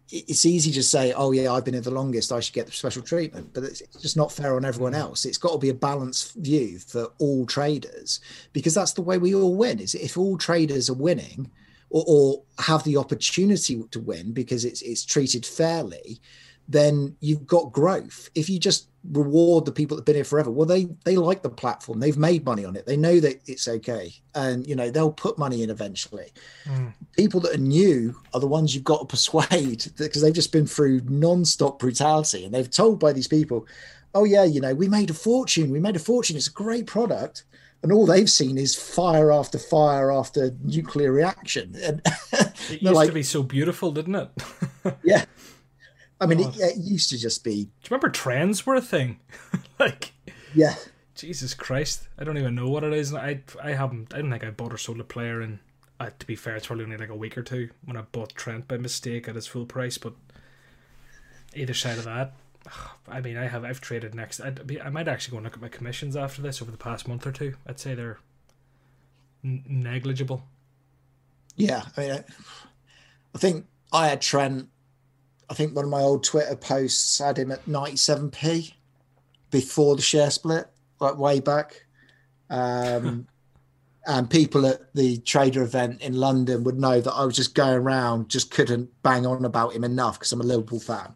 It's 0.10 0.46
easy 0.46 0.72
to 0.72 0.84
say, 0.84 1.12
"Oh 1.12 1.32
yeah, 1.32 1.52
I've 1.52 1.66
been 1.66 1.74
here 1.74 1.82
the 1.82 1.92
longest. 1.92 2.32
I 2.32 2.40
should 2.40 2.54
get 2.54 2.66
the 2.66 2.72
special 2.72 3.02
treatment," 3.02 3.50
but 3.54 3.64
it's 3.64 3.82
just 4.00 4.16
not 4.16 4.32
fair 4.32 4.56
on 4.56 4.64
everyone 4.64 4.94
mm. 4.94 5.00
else. 5.00 5.26
It's 5.26 5.38
got 5.38 5.52
to 5.52 5.58
be 5.58 5.68
a 5.68 5.74
balanced 5.74 6.34
view 6.36 6.80
for 6.80 7.10
all 7.20 7.46
traders 7.46 8.22
because 8.54 8.74
that's 8.74 8.94
the 8.94 9.02
way 9.02 9.18
we 9.18 9.36
all 9.36 9.56
win. 9.56 9.80
Is 9.80 9.96
if 9.96 10.18
all 10.18 10.38
traders 10.38 10.90
are 10.90 10.94
winning, 10.94 11.52
or, 11.90 12.04
or 12.08 12.44
have 12.60 12.84
the 12.86 12.98
opportunity 12.98 13.84
to 13.92 14.00
win 14.00 14.32
because 14.32 14.64
it's 14.64 14.82
it's 14.82 15.04
treated 15.04 15.46
fairly, 15.46 16.22
then 16.68 17.16
you've 17.20 17.48
got 17.48 17.72
growth. 17.72 18.30
If 18.36 18.50
you 18.50 18.60
just 18.60 18.90
reward 19.12 19.66
the 19.66 19.72
people 19.72 19.96
that've 19.96 20.06
been 20.06 20.16
here 20.16 20.24
forever, 20.24 20.52
well, 20.52 20.66
they 20.66 20.86
they 21.06 21.16
like 21.16 21.42
the 21.42 21.50
platform. 21.50 22.00
They've 22.00 22.18
made 22.18 22.46
money 22.46 22.66
on 22.66 22.76
it. 22.76 22.86
They 22.86 22.98
know 22.98 23.20
that 23.20 23.42
it's 23.48 23.68
okay, 23.68 24.14
and 24.36 24.68
you 24.68 24.76
know 24.76 24.90
they'll 24.90 25.12
put 25.12 25.38
money 25.38 25.64
in 25.64 25.70
eventually. 25.70 26.32
Mm. 26.66 26.94
People 27.16 27.40
that 27.42 27.56
are 27.56 27.60
new 27.60 28.16
are 28.34 28.40
the 28.40 28.48
ones 28.48 28.76
you've 28.76 28.84
got 28.84 29.00
to 29.00 29.06
persuade 29.08 29.86
because 29.98 30.22
they've 30.22 30.34
just 30.34 30.52
been 30.52 30.68
through 30.68 31.02
non-stop 31.06 31.80
brutality, 31.80 32.44
and 32.44 32.54
they've 32.54 32.70
told 32.70 33.00
by 33.00 33.14
these 33.14 33.28
people, 33.28 33.66
"Oh 34.14 34.26
yeah, 34.26 34.44
you 34.44 34.60
know, 34.60 34.74
we 34.74 34.90
made 34.90 35.10
a 35.10 35.16
fortune. 35.16 35.72
We 35.72 35.80
made 35.80 35.96
a 35.96 36.00
fortune. 36.00 36.36
It's 36.36 36.48
a 36.48 36.52
great 36.52 36.88
product." 36.88 37.44
and 37.84 37.92
all 37.92 38.06
they've 38.06 38.30
seen 38.30 38.58
is 38.58 38.76
fire 38.76 39.32
after 39.32 39.58
fire 39.58 40.12
after 40.12 40.52
nuclear 40.64 41.12
reaction. 41.12 41.76
And 41.82 42.02
it 42.34 42.82
used 42.82 42.84
like, 42.84 43.10
to 43.10 43.14
be 43.14 43.24
so 43.24 43.44
beautiful, 43.44 43.92
didn't 43.92 44.16
it? 44.16 44.30
yeah. 45.04 45.26
I 46.20 46.26
mean, 46.26 46.40
it, 46.40 46.58
it, 46.58 46.78
used 46.78 47.10
to 47.12 47.18
just 47.18 47.44
be. 47.44 47.52
Do 47.52 47.60
you 47.60 47.70
remember 47.92 48.10
trends 48.10 48.66
were 48.66 48.76
a 48.76 48.82
thing? 48.82 49.20
like, 49.80 50.14
yeah. 50.54 50.76
Jesus 51.16 51.54
Christ, 51.54 52.08
I 52.18 52.24
don't 52.24 52.38
even 52.38 52.56
know 52.56 52.70
what 52.70 52.84
it 52.84 52.94
is. 52.94 53.14
I 53.14 53.42
I 53.64 53.72
haven't. 53.72 54.14
I 54.14 54.20
don't 54.20 54.30
think 54.30 54.44
I 54.44 54.52
bought 54.52 54.74
or 54.74 54.78
sold 54.78 55.00
a 55.00 55.04
player, 55.04 55.42
and 55.42 55.60
uh, 56.00 56.12
to 56.18 56.28
be 56.28 56.36
fair, 56.36 56.56
it's 56.56 56.68
probably 56.68 56.86
only 56.86 56.98
like 56.98 57.10
a 57.10 57.16
week 57.16 57.38
or 57.38 57.44
two 57.44 57.70
when 57.86 57.98
I 57.98 58.02
bought 58.02 58.36
Trent 58.36 58.68
by 58.68 58.78
mistake 58.78 59.28
at 59.28 59.36
his 59.36 59.48
full 59.48 59.66
price. 59.66 59.98
But 59.98 60.14
either 61.56 61.74
side 61.74 61.98
of 61.98 62.06
that, 62.06 62.34
I 63.08 63.22
mean, 63.22 63.38
I 63.38 63.48
have 63.48 63.64
I've 63.64 63.82
traded 63.82 64.14
next. 64.14 64.40
I'd 64.40 64.66
be, 64.68 64.82
I 64.82 64.90
might 64.90 65.08
actually 65.08 65.32
go 65.32 65.38
and 65.38 65.46
look 65.46 65.56
at 65.56 65.62
my 65.62 65.70
commissions 65.70 66.16
after 66.16 66.42
this 66.42 66.62
over 66.62 66.72
the 66.72 66.78
past 66.78 67.08
month 67.08 67.26
or 67.26 67.32
two. 67.32 67.56
I'd 67.66 67.80
say 67.80 67.96
they're 67.96 68.20
n- 69.44 69.64
negligible. 69.68 70.44
Yeah, 71.56 71.86
I 71.96 72.02
mean, 72.02 72.12
I, 72.12 72.24
I 73.34 73.38
think 73.38 73.66
I 73.92 74.08
had 74.10 74.22
Trent. 74.22 74.70
I 75.50 75.54
think 75.54 75.76
one 75.76 75.86
of 75.86 75.92
my 75.92 76.02
old 76.02 76.24
Twitter 76.24 76.56
posts 76.56 77.20
had 77.20 77.38
him 77.38 77.52
at 77.52 77.66
97p 77.66 78.74
before 79.50 79.96
the 79.96 80.02
share 80.02 80.30
split, 80.30 80.68
like 81.00 81.18
way 81.18 81.40
back. 81.40 81.86
Um, 82.50 83.28
and 84.08 84.30
people 84.30 84.66
at 84.66 84.94
the 84.94 85.18
trader 85.20 85.62
event 85.64 86.02
in 86.02 86.14
London 86.14 86.64
would 86.64 86.80
know 86.80 87.02
that 87.02 87.12
I 87.12 87.26
was 87.26 87.36
just 87.36 87.56
going 87.56 87.76
around, 87.76 88.30
just 88.30 88.52
couldn't 88.52 88.90
bang 89.04 89.26
on 89.26 89.44
about 89.44 89.74
him 89.74 89.84
enough 89.84 90.18
because 90.18 90.32
I'm 90.32 90.42
a 90.42 90.46
Liverpool 90.46 90.80
fan. 90.80 91.14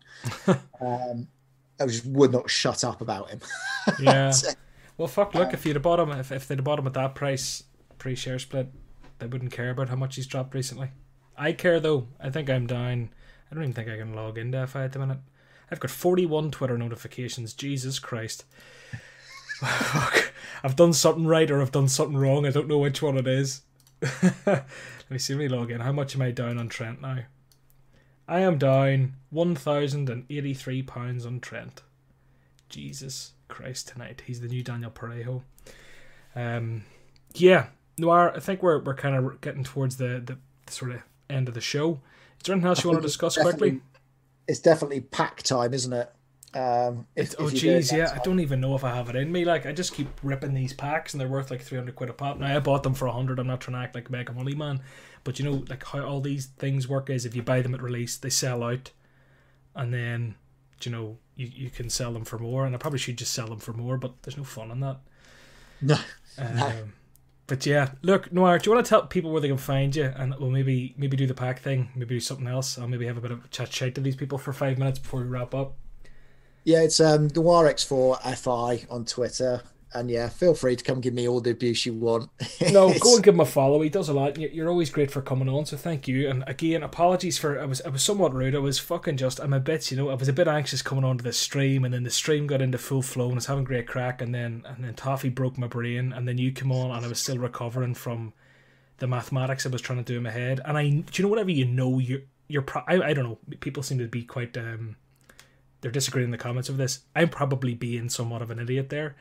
um, 0.82 1.28
I 1.80 1.88
just 1.88 2.06
would 2.06 2.32
not 2.32 2.49
shut 2.49 2.84
up 2.84 3.02
about 3.02 3.30
him. 3.30 3.40
yeah. 3.99 4.34
Well, 4.98 5.08
fuck. 5.08 5.34
Look, 5.34 5.53
if 5.53 5.66
you'd 5.66 5.78
have 5.78 5.84
bought 5.84 5.99
him, 5.99 6.12
if, 6.12 6.32
if 6.32 6.48
they'd 6.48 6.58
have 6.58 6.66
bought 6.66 6.80
him 6.80 6.88
at 6.88 6.94
that 6.94 7.16
price 7.16 7.64
pre-share 7.98 8.40
split, 8.40 8.68
they 9.20 9.26
wouldn't 9.26 9.52
care 9.52 9.70
about 9.70 9.90
how 9.90 9.95
much 9.95 10.16
he's 10.16 10.28
dropped 10.28 10.53
recently. 10.53 10.91
I 11.38 11.53
care 11.53 11.80
though. 11.80 12.08
I 12.20 12.30
think 12.30 12.49
I'm 12.49 12.68
down. 12.68 13.10
I 13.52 13.56
don't 13.56 13.64
even 13.64 13.73
think 13.73 13.90
I 13.90 13.98
can 13.98 14.14
log 14.14 14.38
into 14.38 14.65
FI 14.65 14.86
at 14.86 14.94
the 14.94 14.99
minute. 14.99 15.19
I've 15.69 15.80
got 15.80 15.91
41 15.91 16.52
Twitter 16.52 16.78
notifications. 16.78 17.53
Jesus 17.53 17.99
Christ. 17.99 18.45
I've 19.61 20.76
done 20.76 20.94
something 20.94 21.28
right 21.28 21.49
or 21.52 21.61
I've 21.61 21.72
done 21.72 21.88
something 21.88 22.18
wrong. 22.18 22.45
I 22.45 22.52
don't 22.52 22.68
know 22.68 22.78
which 22.78 23.02
one 23.02 23.18
it 23.18 23.28
is. 23.28 23.61
Let 25.11 25.15
me 25.15 25.19
see 25.19 25.34
let 25.34 25.40
me 25.40 25.48
log 25.49 25.72
in. 25.72 25.82
How 25.82 25.91
much 25.91 26.15
am 26.15 26.22
I 26.22 26.32
down 26.32 26.57
on 26.57 26.69
Trent 26.69 27.02
now? 27.02 27.19
I 28.28 28.40
am 28.40 28.57
down 28.57 29.15
one 29.30 29.56
thousand 29.56 30.10
and 30.10 30.26
eighty-three 30.30 30.84
pounds 30.84 31.26
on 31.26 31.41
Trent. 31.41 31.82
Jesus 32.69 33.34
Christ! 33.49 33.90
Tonight 33.90 34.23
he's 34.26 34.40
the 34.40 34.48
new 34.48 34.64
Daniel 34.64 34.90
Parejo. 34.90 35.41
Um, 36.34 36.86
yeah, 37.34 37.68
Noir. 37.98 38.32
I 38.34 38.40
think 38.40 38.64
we're 38.64 38.80
we're 38.80 38.95
kind 38.95 39.15
of 39.15 39.41
getting 39.41 39.65
towards 39.65 39.98
the, 39.98 40.22
the, 40.26 40.38
the 40.65 40.72
sort 40.72 40.91
of 40.91 41.02
end 41.30 41.49
of 41.49 41.53
the 41.53 41.61
show. 41.61 41.99
Is 42.42 42.46
there 42.46 42.56
anything 42.56 42.70
else 42.70 42.84
you 42.84 42.90
want 42.90 43.04
to 43.04 43.08
discuss 43.08 43.38
quickly? 43.38 43.82
It's 44.48 44.60
definitely 44.60 45.02
pack 45.02 45.44
time, 45.44 45.76
isn't 45.76 45.94
it? 45.94 46.12
Um, 46.56 47.06
if, 47.16 47.36
oh 47.38 47.52
geez, 47.52 47.94
yeah. 47.94 48.08
Time. 48.08 48.20
I 48.20 48.24
don't 48.24 48.40
even 48.40 48.60
know 48.60 48.74
if 48.74 48.84
I 48.84 48.96
have 48.96 49.10
it 49.10 49.16
in 49.16 49.32
me. 49.32 49.46
Like 49.46 49.68
I 49.68 49.72
just 49.72 49.94
keep 49.94 50.08
ripping 50.24 50.56
these 50.56 50.74
packs, 50.74 51.14
and 51.14 51.22
they're 51.22 51.28
worth 51.28 51.52
like 51.52 51.62
three 51.62 51.78
hundred 51.78 51.96
quid 51.96 52.10
a 52.10 52.14
pop. 52.14 52.40
Now 52.40 52.56
I 52.56 52.60
bought 52.60 52.82
them 52.82 52.96
for 52.96 53.06
a 53.06 53.12
hundred. 53.12 53.38
I'm 53.38 53.46
not 53.46 53.62
trying 53.62 53.76
to 53.76 53.84
act 53.84 53.94
like 53.94 54.10
mega 54.10 54.34
money 54.34 54.56
man, 54.56 54.82
but 55.24 55.38
you 55.38 55.46
know, 55.46 55.64
like 55.70 55.86
how 55.86 56.04
all 56.04 56.20
these 56.20 56.48
things 56.48 56.88
work 56.88 57.12
is 57.12 57.26
if 57.26 57.36
you 57.36 57.44
buy 57.44 57.62
them 57.62 57.76
at 57.76 57.82
release, 57.82 58.18
they 58.18 58.32
sell 58.32 58.64
out, 58.64 58.90
and 59.76 59.94
then 59.94 60.34
you 60.82 60.92
know 60.92 61.20
you, 61.36 61.48
you 61.54 61.70
can 61.70 61.92
sell 61.92 62.12
them 62.12 62.26
for 62.26 62.40
more. 62.40 62.66
And 62.66 62.74
I 62.74 62.80
probably 62.80 63.00
should 63.00 63.20
just 63.20 63.34
sell 63.34 63.48
them 63.48 63.60
for 63.60 63.74
more, 63.74 63.98
but 63.98 64.24
there's 64.24 64.36
no 64.36 64.44
fun 64.44 64.72
in 64.72 64.80
that. 64.80 64.98
No. 65.80 66.00
Um, 66.40 66.56
no. 66.56 66.74
But 67.52 67.65
yeah, 67.65 67.90
look, 68.02 68.32
Noir, 68.32 68.60
do 68.60 68.69
you 68.69 68.73
want 68.73 68.86
to 68.86 68.90
tell 68.90 69.06
people 69.07 69.30
where 69.30 69.41
they 69.41 69.49
can 69.49 69.57
find 69.57 69.94
you, 69.94 70.06
and 70.15 70.34
we'll 70.40 70.52
maybe 70.52 70.95
maybe 70.95 71.18
do 71.18 71.28
the 71.28 71.34
pack 71.34 71.60
thing, 71.60 71.90
maybe 71.95 72.15
do 72.15 72.22
something 72.22 72.48
else. 72.48 72.78
I'll 72.78 72.88
maybe 72.88 73.06
have 73.07 73.18
a 73.18 73.19
bit 73.19 73.32
of 73.32 73.52
chat 73.52 73.69
chat 73.69 73.94
to 73.95 73.99
these 73.99 74.15
people 74.15 74.38
for 74.38 74.53
five 74.53 74.78
minutes 74.78 74.99
before 74.99 75.19
we 75.19 75.28
wrap 75.28 75.53
up. 75.53 75.73
Yeah, 76.64 76.84
it's 76.84 77.02
um 77.02 77.28
Noirx4 77.28 78.38
FI 78.38 78.86
on 78.90 79.03
Twitter 79.03 79.64
and 79.94 80.10
yeah, 80.10 80.30
feel 80.30 80.54
free 80.54 80.76
to 80.76 80.84
come 80.84 81.02
give 81.02 81.14
me 81.14 81.28
all 81.28 81.42
the 81.42 81.52
abuse 81.52 81.86
you 81.86 81.94
want. 81.94 82.30
no, 82.72 82.98
go 83.00 83.16
and 83.16 83.24
give 83.24 83.34
him 83.34 83.42
a 83.42 83.46
follow. 83.46 83.82
He 83.82 83.90
does 83.90 84.08
a 84.08 84.14
lot. 84.14 84.38
You're 84.38 84.70
always 84.70 84.90
great 84.90 85.12
for 85.12 85.22
coming 85.22 85.50
on, 85.50 85.66
so 85.66 85.76
thank 85.76 86.08
you. 86.08 86.30
And 86.30 86.44
again, 86.48 86.82
apologies 86.82 87.38
for 87.38 87.60
I 87.60 87.66
was 87.66 87.82
I 87.82 87.90
was 87.90 88.02
somewhat 88.02 88.34
rude. 88.34 88.56
I 88.56 88.60
was 88.60 88.80
fucking 88.80 89.18
just 89.18 89.40
I'm 89.40 89.54
a 89.54 89.60
bit 89.60 89.92
you 89.92 89.98
know 89.98 90.10
I 90.10 90.14
was 90.14 90.30
a 90.30 90.34
bit 90.34 90.48
anxious 90.48 90.82
coming 90.82 91.04
onto 91.04 91.24
the 91.24 91.34
stream, 91.34 91.84
and 91.84 91.94
then 91.94 92.04
the 92.04 92.10
stream 92.10 92.48
got 92.48 92.62
into 92.62 92.78
full 92.78 93.02
flow 93.02 93.26
and 93.26 93.34
I 93.34 93.36
was 93.36 93.46
having 93.48 93.66
great 93.66 93.88
crack, 93.88 94.22
and 94.22 94.34
then 94.34 94.64
and 94.66 94.84
then 94.84 94.94
Toffee 94.94 95.30
broke 95.30 95.58
my 95.58 95.68
brain, 95.68 96.14
and 96.14 96.28
then 96.28 96.38
you 96.38 96.54
come 96.54 96.72
on, 96.72 96.96
and 96.96 97.06
I 97.06 97.10
was 97.10 97.20
still 97.20 97.38
recovering 97.38 97.94
from 97.94 98.34
the 99.00 99.08
mathematics 99.08 99.66
I 99.66 99.70
was 99.70 99.82
trying 99.82 100.04
to 100.04 100.06
do 100.06 100.18
in 100.18 100.24
my 100.24 100.32
head. 100.32 100.62
And 100.64 100.78
I 100.78 100.90
do 100.90 101.04
you 101.14 101.24
know 101.24 101.30
whatever 101.30 101.52
you 101.52 101.66
know 101.66 102.00
you're 102.00 102.22
you're 102.48 102.62
pro- 102.62 102.84
I 102.88 103.10
I 103.10 103.14
don't 103.14 103.26
know. 103.26 103.40
People 103.60 103.84
seem 103.84 103.98
to 103.98 104.08
be 104.08 104.24
quite 104.24 104.56
um 104.58 104.96
they're 105.82 105.92
disagreeing 105.92 106.26
in 106.26 106.32
the 106.32 106.38
comments 106.38 106.70
of 106.70 106.78
this. 106.78 107.00
I'm 107.14 107.28
probably 107.28 107.74
being 107.74 108.08
somewhat 108.08 108.42
of 108.42 108.52
an 108.52 108.60
idiot 108.60 108.90
there 108.90 109.16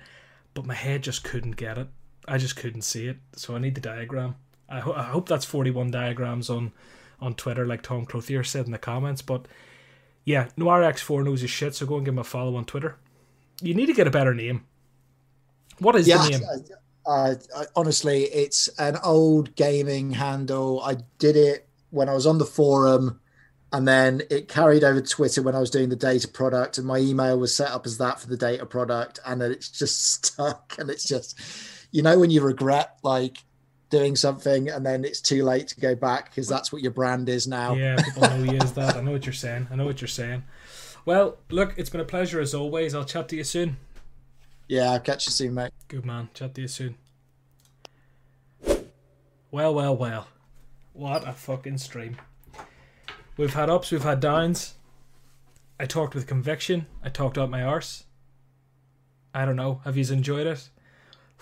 but 0.55 0.67
my 0.67 0.75
head 0.75 1.03
just 1.03 1.25
couldn't 1.25 1.53
get 1.53 1.79
it. 1.79 1.89
I 2.29 2.39
just 2.39 2.57
couldn't 2.57 2.83
see 2.83 3.07
it, 3.07 3.19
so 3.35 3.55
I 3.55 3.59
need 3.59 3.75
the 3.75 3.81
diagram. 3.81 4.37
I, 4.69 4.81
ho- 4.81 4.95
I 4.95 5.05
hope 5.05 5.29
that's 5.29 5.45
41 5.45 5.91
diagrams 5.91 6.51
on 6.51 6.73
on 7.21 7.35
Twitter, 7.35 7.67
like 7.67 7.83
Tom 7.83 8.07
Clothier 8.07 8.43
said 8.43 8.65
in 8.65 8.73
the 8.73 8.79
comments. 8.79 9.21
But 9.21 9.47
yeah, 10.25 10.49
Noir 10.57 10.81
X4 10.81 11.25
knows 11.25 11.43
his 11.43 11.51
shit, 11.51 11.75
so 11.75 11.87
go 11.87 11.97
and 11.97 12.05
give 12.05 12.15
him 12.15 12.19
a 12.19 12.25
follow 12.25 12.57
on 12.57 12.65
Twitter. 12.65 12.97
You 13.61 13.75
need 13.75 13.87
to 13.87 13.93
get 13.93 14.07
a 14.07 14.11
better 14.11 14.35
name. 14.35 14.65
What 15.79 15.97
is 15.97 16.09
yeah, 16.09 16.25
the 16.25 16.31
name? 16.31 16.41
Uh, 17.07 17.35
uh, 17.55 17.65
honestly, 17.77 18.25
it's 18.25 18.69
an 18.79 18.97
old 19.03 19.55
gaming 19.55 20.13
handle. 20.13 20.81
I 20.83 20.97
did 21.19 21.37
it 21.37 21.69
when 21.91 22.09
I 22.09 22.15
was 22.15 22.27
on 22.27 22.39
the 22.39 22.47
forum 22.47 23.20
and 23.73 23.87
then 23.87 24.23
it 24.31 24.49
carried 24.49 24.85
over 24.85 25.01
Twitter 25.01 25.43
when 25.43 25.55
I 25.55 25.61
was 25.61 25.71
doing 25.71 25.89
the 25.89 25.97
data 25.97 26.29
product, 26.29 26.79
and 26.79 26.87
my 26.87 26.99
email 26.99 27.39
was 27.39 27.55
set 27.55 27.71
up 27.71 27.87
as 27.87 27.99
that 27.99 28.21
for 28.21 28.27
the 28.27 28.37
data 28.37 28.67
product, 28.67 29.21
and 29.27 29.41
then 29.41 29.53
it's 29.53 29.71
just 29.71 30.15
stuck. 30.25 30.77
And 30.79 30.91
it's 30.91 31.05
just, 31.05 31.39
you 31.91 32.03
know, 32.03 32.19
when 32.19 32.31
you 32.31 32.41
regret 32.41 32.99
like 33.03 33.39
doing 33.91 34.15
something 34.17 34.69
and 34.69 34.87
then 34.87 35.05
it's 35.05 35.21
too 35.21 35.43
late 35.45 35.67
to 35.67 35.81
go 35.81 35.95
back 35.95 36.31
because 36.31 36.49
that's 36.49 36.73
what 36.73 36.81
your 36.81 36.93
brand 36.93 37.29
is 37.29 37.47
now. 37.47 37.75
Yeah, 37.75 37.97
people 37.97 38.23
know 38.23 38.53
you 38.53 38.59
as 38.59 38.73
that. 38.75 38.97
I 38.97 39.01
know 39.01 39.11
what 39.11 39.27
you're 39.27 39.33
saying. 39.33 39.67
I 39.71 39.75
know 39.75 39.85
what 39.85 40.01
you're 40.01 40.09
saying. 40.09 40.45
Well, 41.05 41.39
look, 41.51 41.75
it's 41.77 41.91
been 41.91 42.01
a 42.01 42.05
pleasure 42.05 42.41
as 42.41 42.55
always. 42.55 42.95
I'll 42.95 43.05
chat 43.05 43.29
to 43.31 43.37
you 43.37 43.45
soon. 43.45 43.77
Yeah, 44.69 44.93
I'll 44.93 45.01
catch 45.01 45.27
you 45.27 45.33
soon, 45.33 45.55
mate. 45.55 45.73
Good 45.89 46.07
man. 46.07 46.29
Chat 46.33 46.55
to 46.55 46.61
you 46.61 46.69
soon. 46.69 46.95
Well, 49.51 49.75
well, 49.75 49.97
well. 49.97 50.29
What 50.93 51.27
a 51.27 51.33
fucking 51.33 51.79
stream. 51.79 52.17
We've 53.41 53.55
had 53.55 53.71
ups, 53.71 53.91
we've 53.91 54.03
had 54.03 54.21
downs. 54.21 54.75
I 55.79 55.87
talked 55.87 56.15
with 56.15 56.27
conviction. 56.27 56.85
I 57.03 57.09
talked 57.09 57.39
out 57.39 57.49
my 57.49 57.63
arse. 57.63 58.05
I 59.33 59.47
don't 59.47 59.57
know. 59.57 59.81
Have 59.85 59.97
you 59.97 60.05
enjoyed 60.13 60.47
it? 60.47 60.69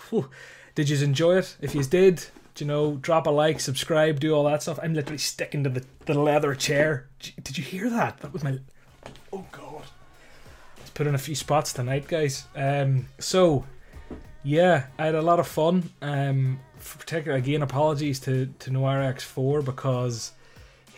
Whew. 0.07 0.29
Did 0.75 0.87
you 0.87 0.97
enjoy 1.03 1.39
it? 1.39 1.57
If 1.59 1.75
you 1.75 1.83
did, 1.83 2.23
you 2.57 2.65
know, 2.65 2.95
drop 2.95 3.27
a 3.27 3.31
like, 3.31 3.59
subscribe, 3.59 4.21
do 4.21 4.33
all 4.33 4.45
that 4.45 4.61
stuff. 4.61 4.79
I'm 4.81 4.93
literally 4.93 5.17
sticking 5.17 5.65
to 5.65 5.69
the, 5.69 5.83
the 6.05 6.13
leather 6.17 6.55
chair. 6.55 7.09
Did 7.19 7.57
you 7.57 7.65
hear 7.65 7.89
that? 7.89 8.19
That 8.19 8.31
was 8.31 8.45
my. 8.45 8.59
Oh 9.33 9.45
god. 9.51 9.83
Let's 10.77 10.91
put 10.91 11.05
in 11.05 11.15
a 11.15 11.17
few 11.17 11.35
spots 11.35 11.73
tonight, 11.73 12.07
guys. 12.07 12.45
Um, 12.55 13.07
so 13.17 13.65
yeah, 14.41 14.85
I 14.97 15.07
had 15.07 15.15
a 15.15 15.21
lot 15.21 15.41
of 15.41 15.49
fun. 15.49 15.89
Um, 16.01 16.61
particularly 16.97 17.43
again, 17.43 17.61
apologies 17.61 18.21
to 18.21 18.45
to 18.59 18.71
Noir 18.71 18.99
X4 18.99 19.65
because 19.65 20.31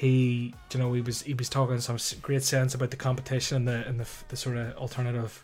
he 0.02 0.52
you 0.74 0.80
know 0.80 0.92
he 0.94 1.02
was 1.02 1.22
he 1.22 1.36
was 1.36 1.48
talking 1.48 1.80
some 1.80 2.00
great 2.24 2.42
sense 2.42 2.74
about 2.74 2.90
the 2.90 2.98
competition 2.98 3.58
and 3.58 3.68
the 3.68 3.88
and 3.88 4.00
the, 4.00 4.08
the 4.30 4.36
sort 4.36 4.58
of 4.58 4.76
alternative 4.76 5.44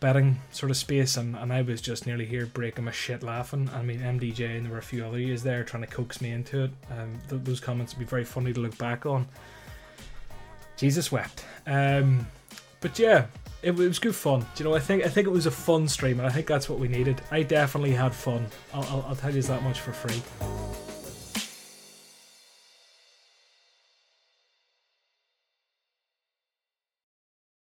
betting 0.00 0.40
sort 0.52 0.70
of 0.70 0.76
space 0.78 1.18
and, 1.18 1.36
and 1.36 1.52
I 1.52 1.60
was 1.60 1.82
just 1.82 2.06
nearly 2.06 2.24
here 2.24 2.46
breaking 2.46 2.84
my 2.84 2.92
shit 2.92 3.22
laughing. 3.22 3.68
I 3.74 3.82
mean 3.82 4.00
MDJ 4.00 4.56
and 4.56 4.64
there 4.64 4.72
were 4.72 4.78
a 4.78 4.82
few 4.82 5.04
other 5.04 5.18
years 5.18 5.42
there 5.42 5.64
trying 5.64 5.82
to 5.82 5.86
coax 5.86 6.22
me 6.22 6.30
into 6.30 6.64
it. 6.64 6.70
Um, 6.90 7.18
th- 7.28 7.42
those 7.44 7.60
comments 7.60 7.92
would 7.92 7.98
be 7.98 8.06
very 8.06 8.24
funny 8.24 8.54
to 8.54 8.60
look 8.60 8.78
back 8.78 9.04
on. 9.04 9.26
Jesus 10.78 11.12
wept. 11.12 11.44
Um, 11.66 12.26
but 12.80 12.98
yeah 12.98 13.26
it, 13.60 13.72
it, 13.72 13.76
was 13.76 13.98
good 13.98 14.14
fun. 14.14 14.46
You 14.56 14.64
know 14.64 14.74
I 14.74 14.80
think 14.80 15.04
I 15.04 15.08
think 15.08 15.26
it 15.26 15.32
was 15.32 15.44
a 15.44 15.50
fun 15.50 15.88
stream 15.88 16.20
and 16.20 16.26
I 16.26 16.30
think 16.30 16.46
that's 16.46 16.70
what 16.70 16.78
we 16.78 16.88
needed. 16.88 17.20
I 17.30 17.42
definitely 17.42 17.92
had 17.92 18.14
fun. 18.14 18.46
I'll, 18.72 18.84
I'll, 18.84 19.04
I'll 19.08 19.16
tell 19.16 19.34
you 19.34 19.42
that 19.42 19.62
much 19.62 19.80
for 19.80 19.92
free 19.92 20.22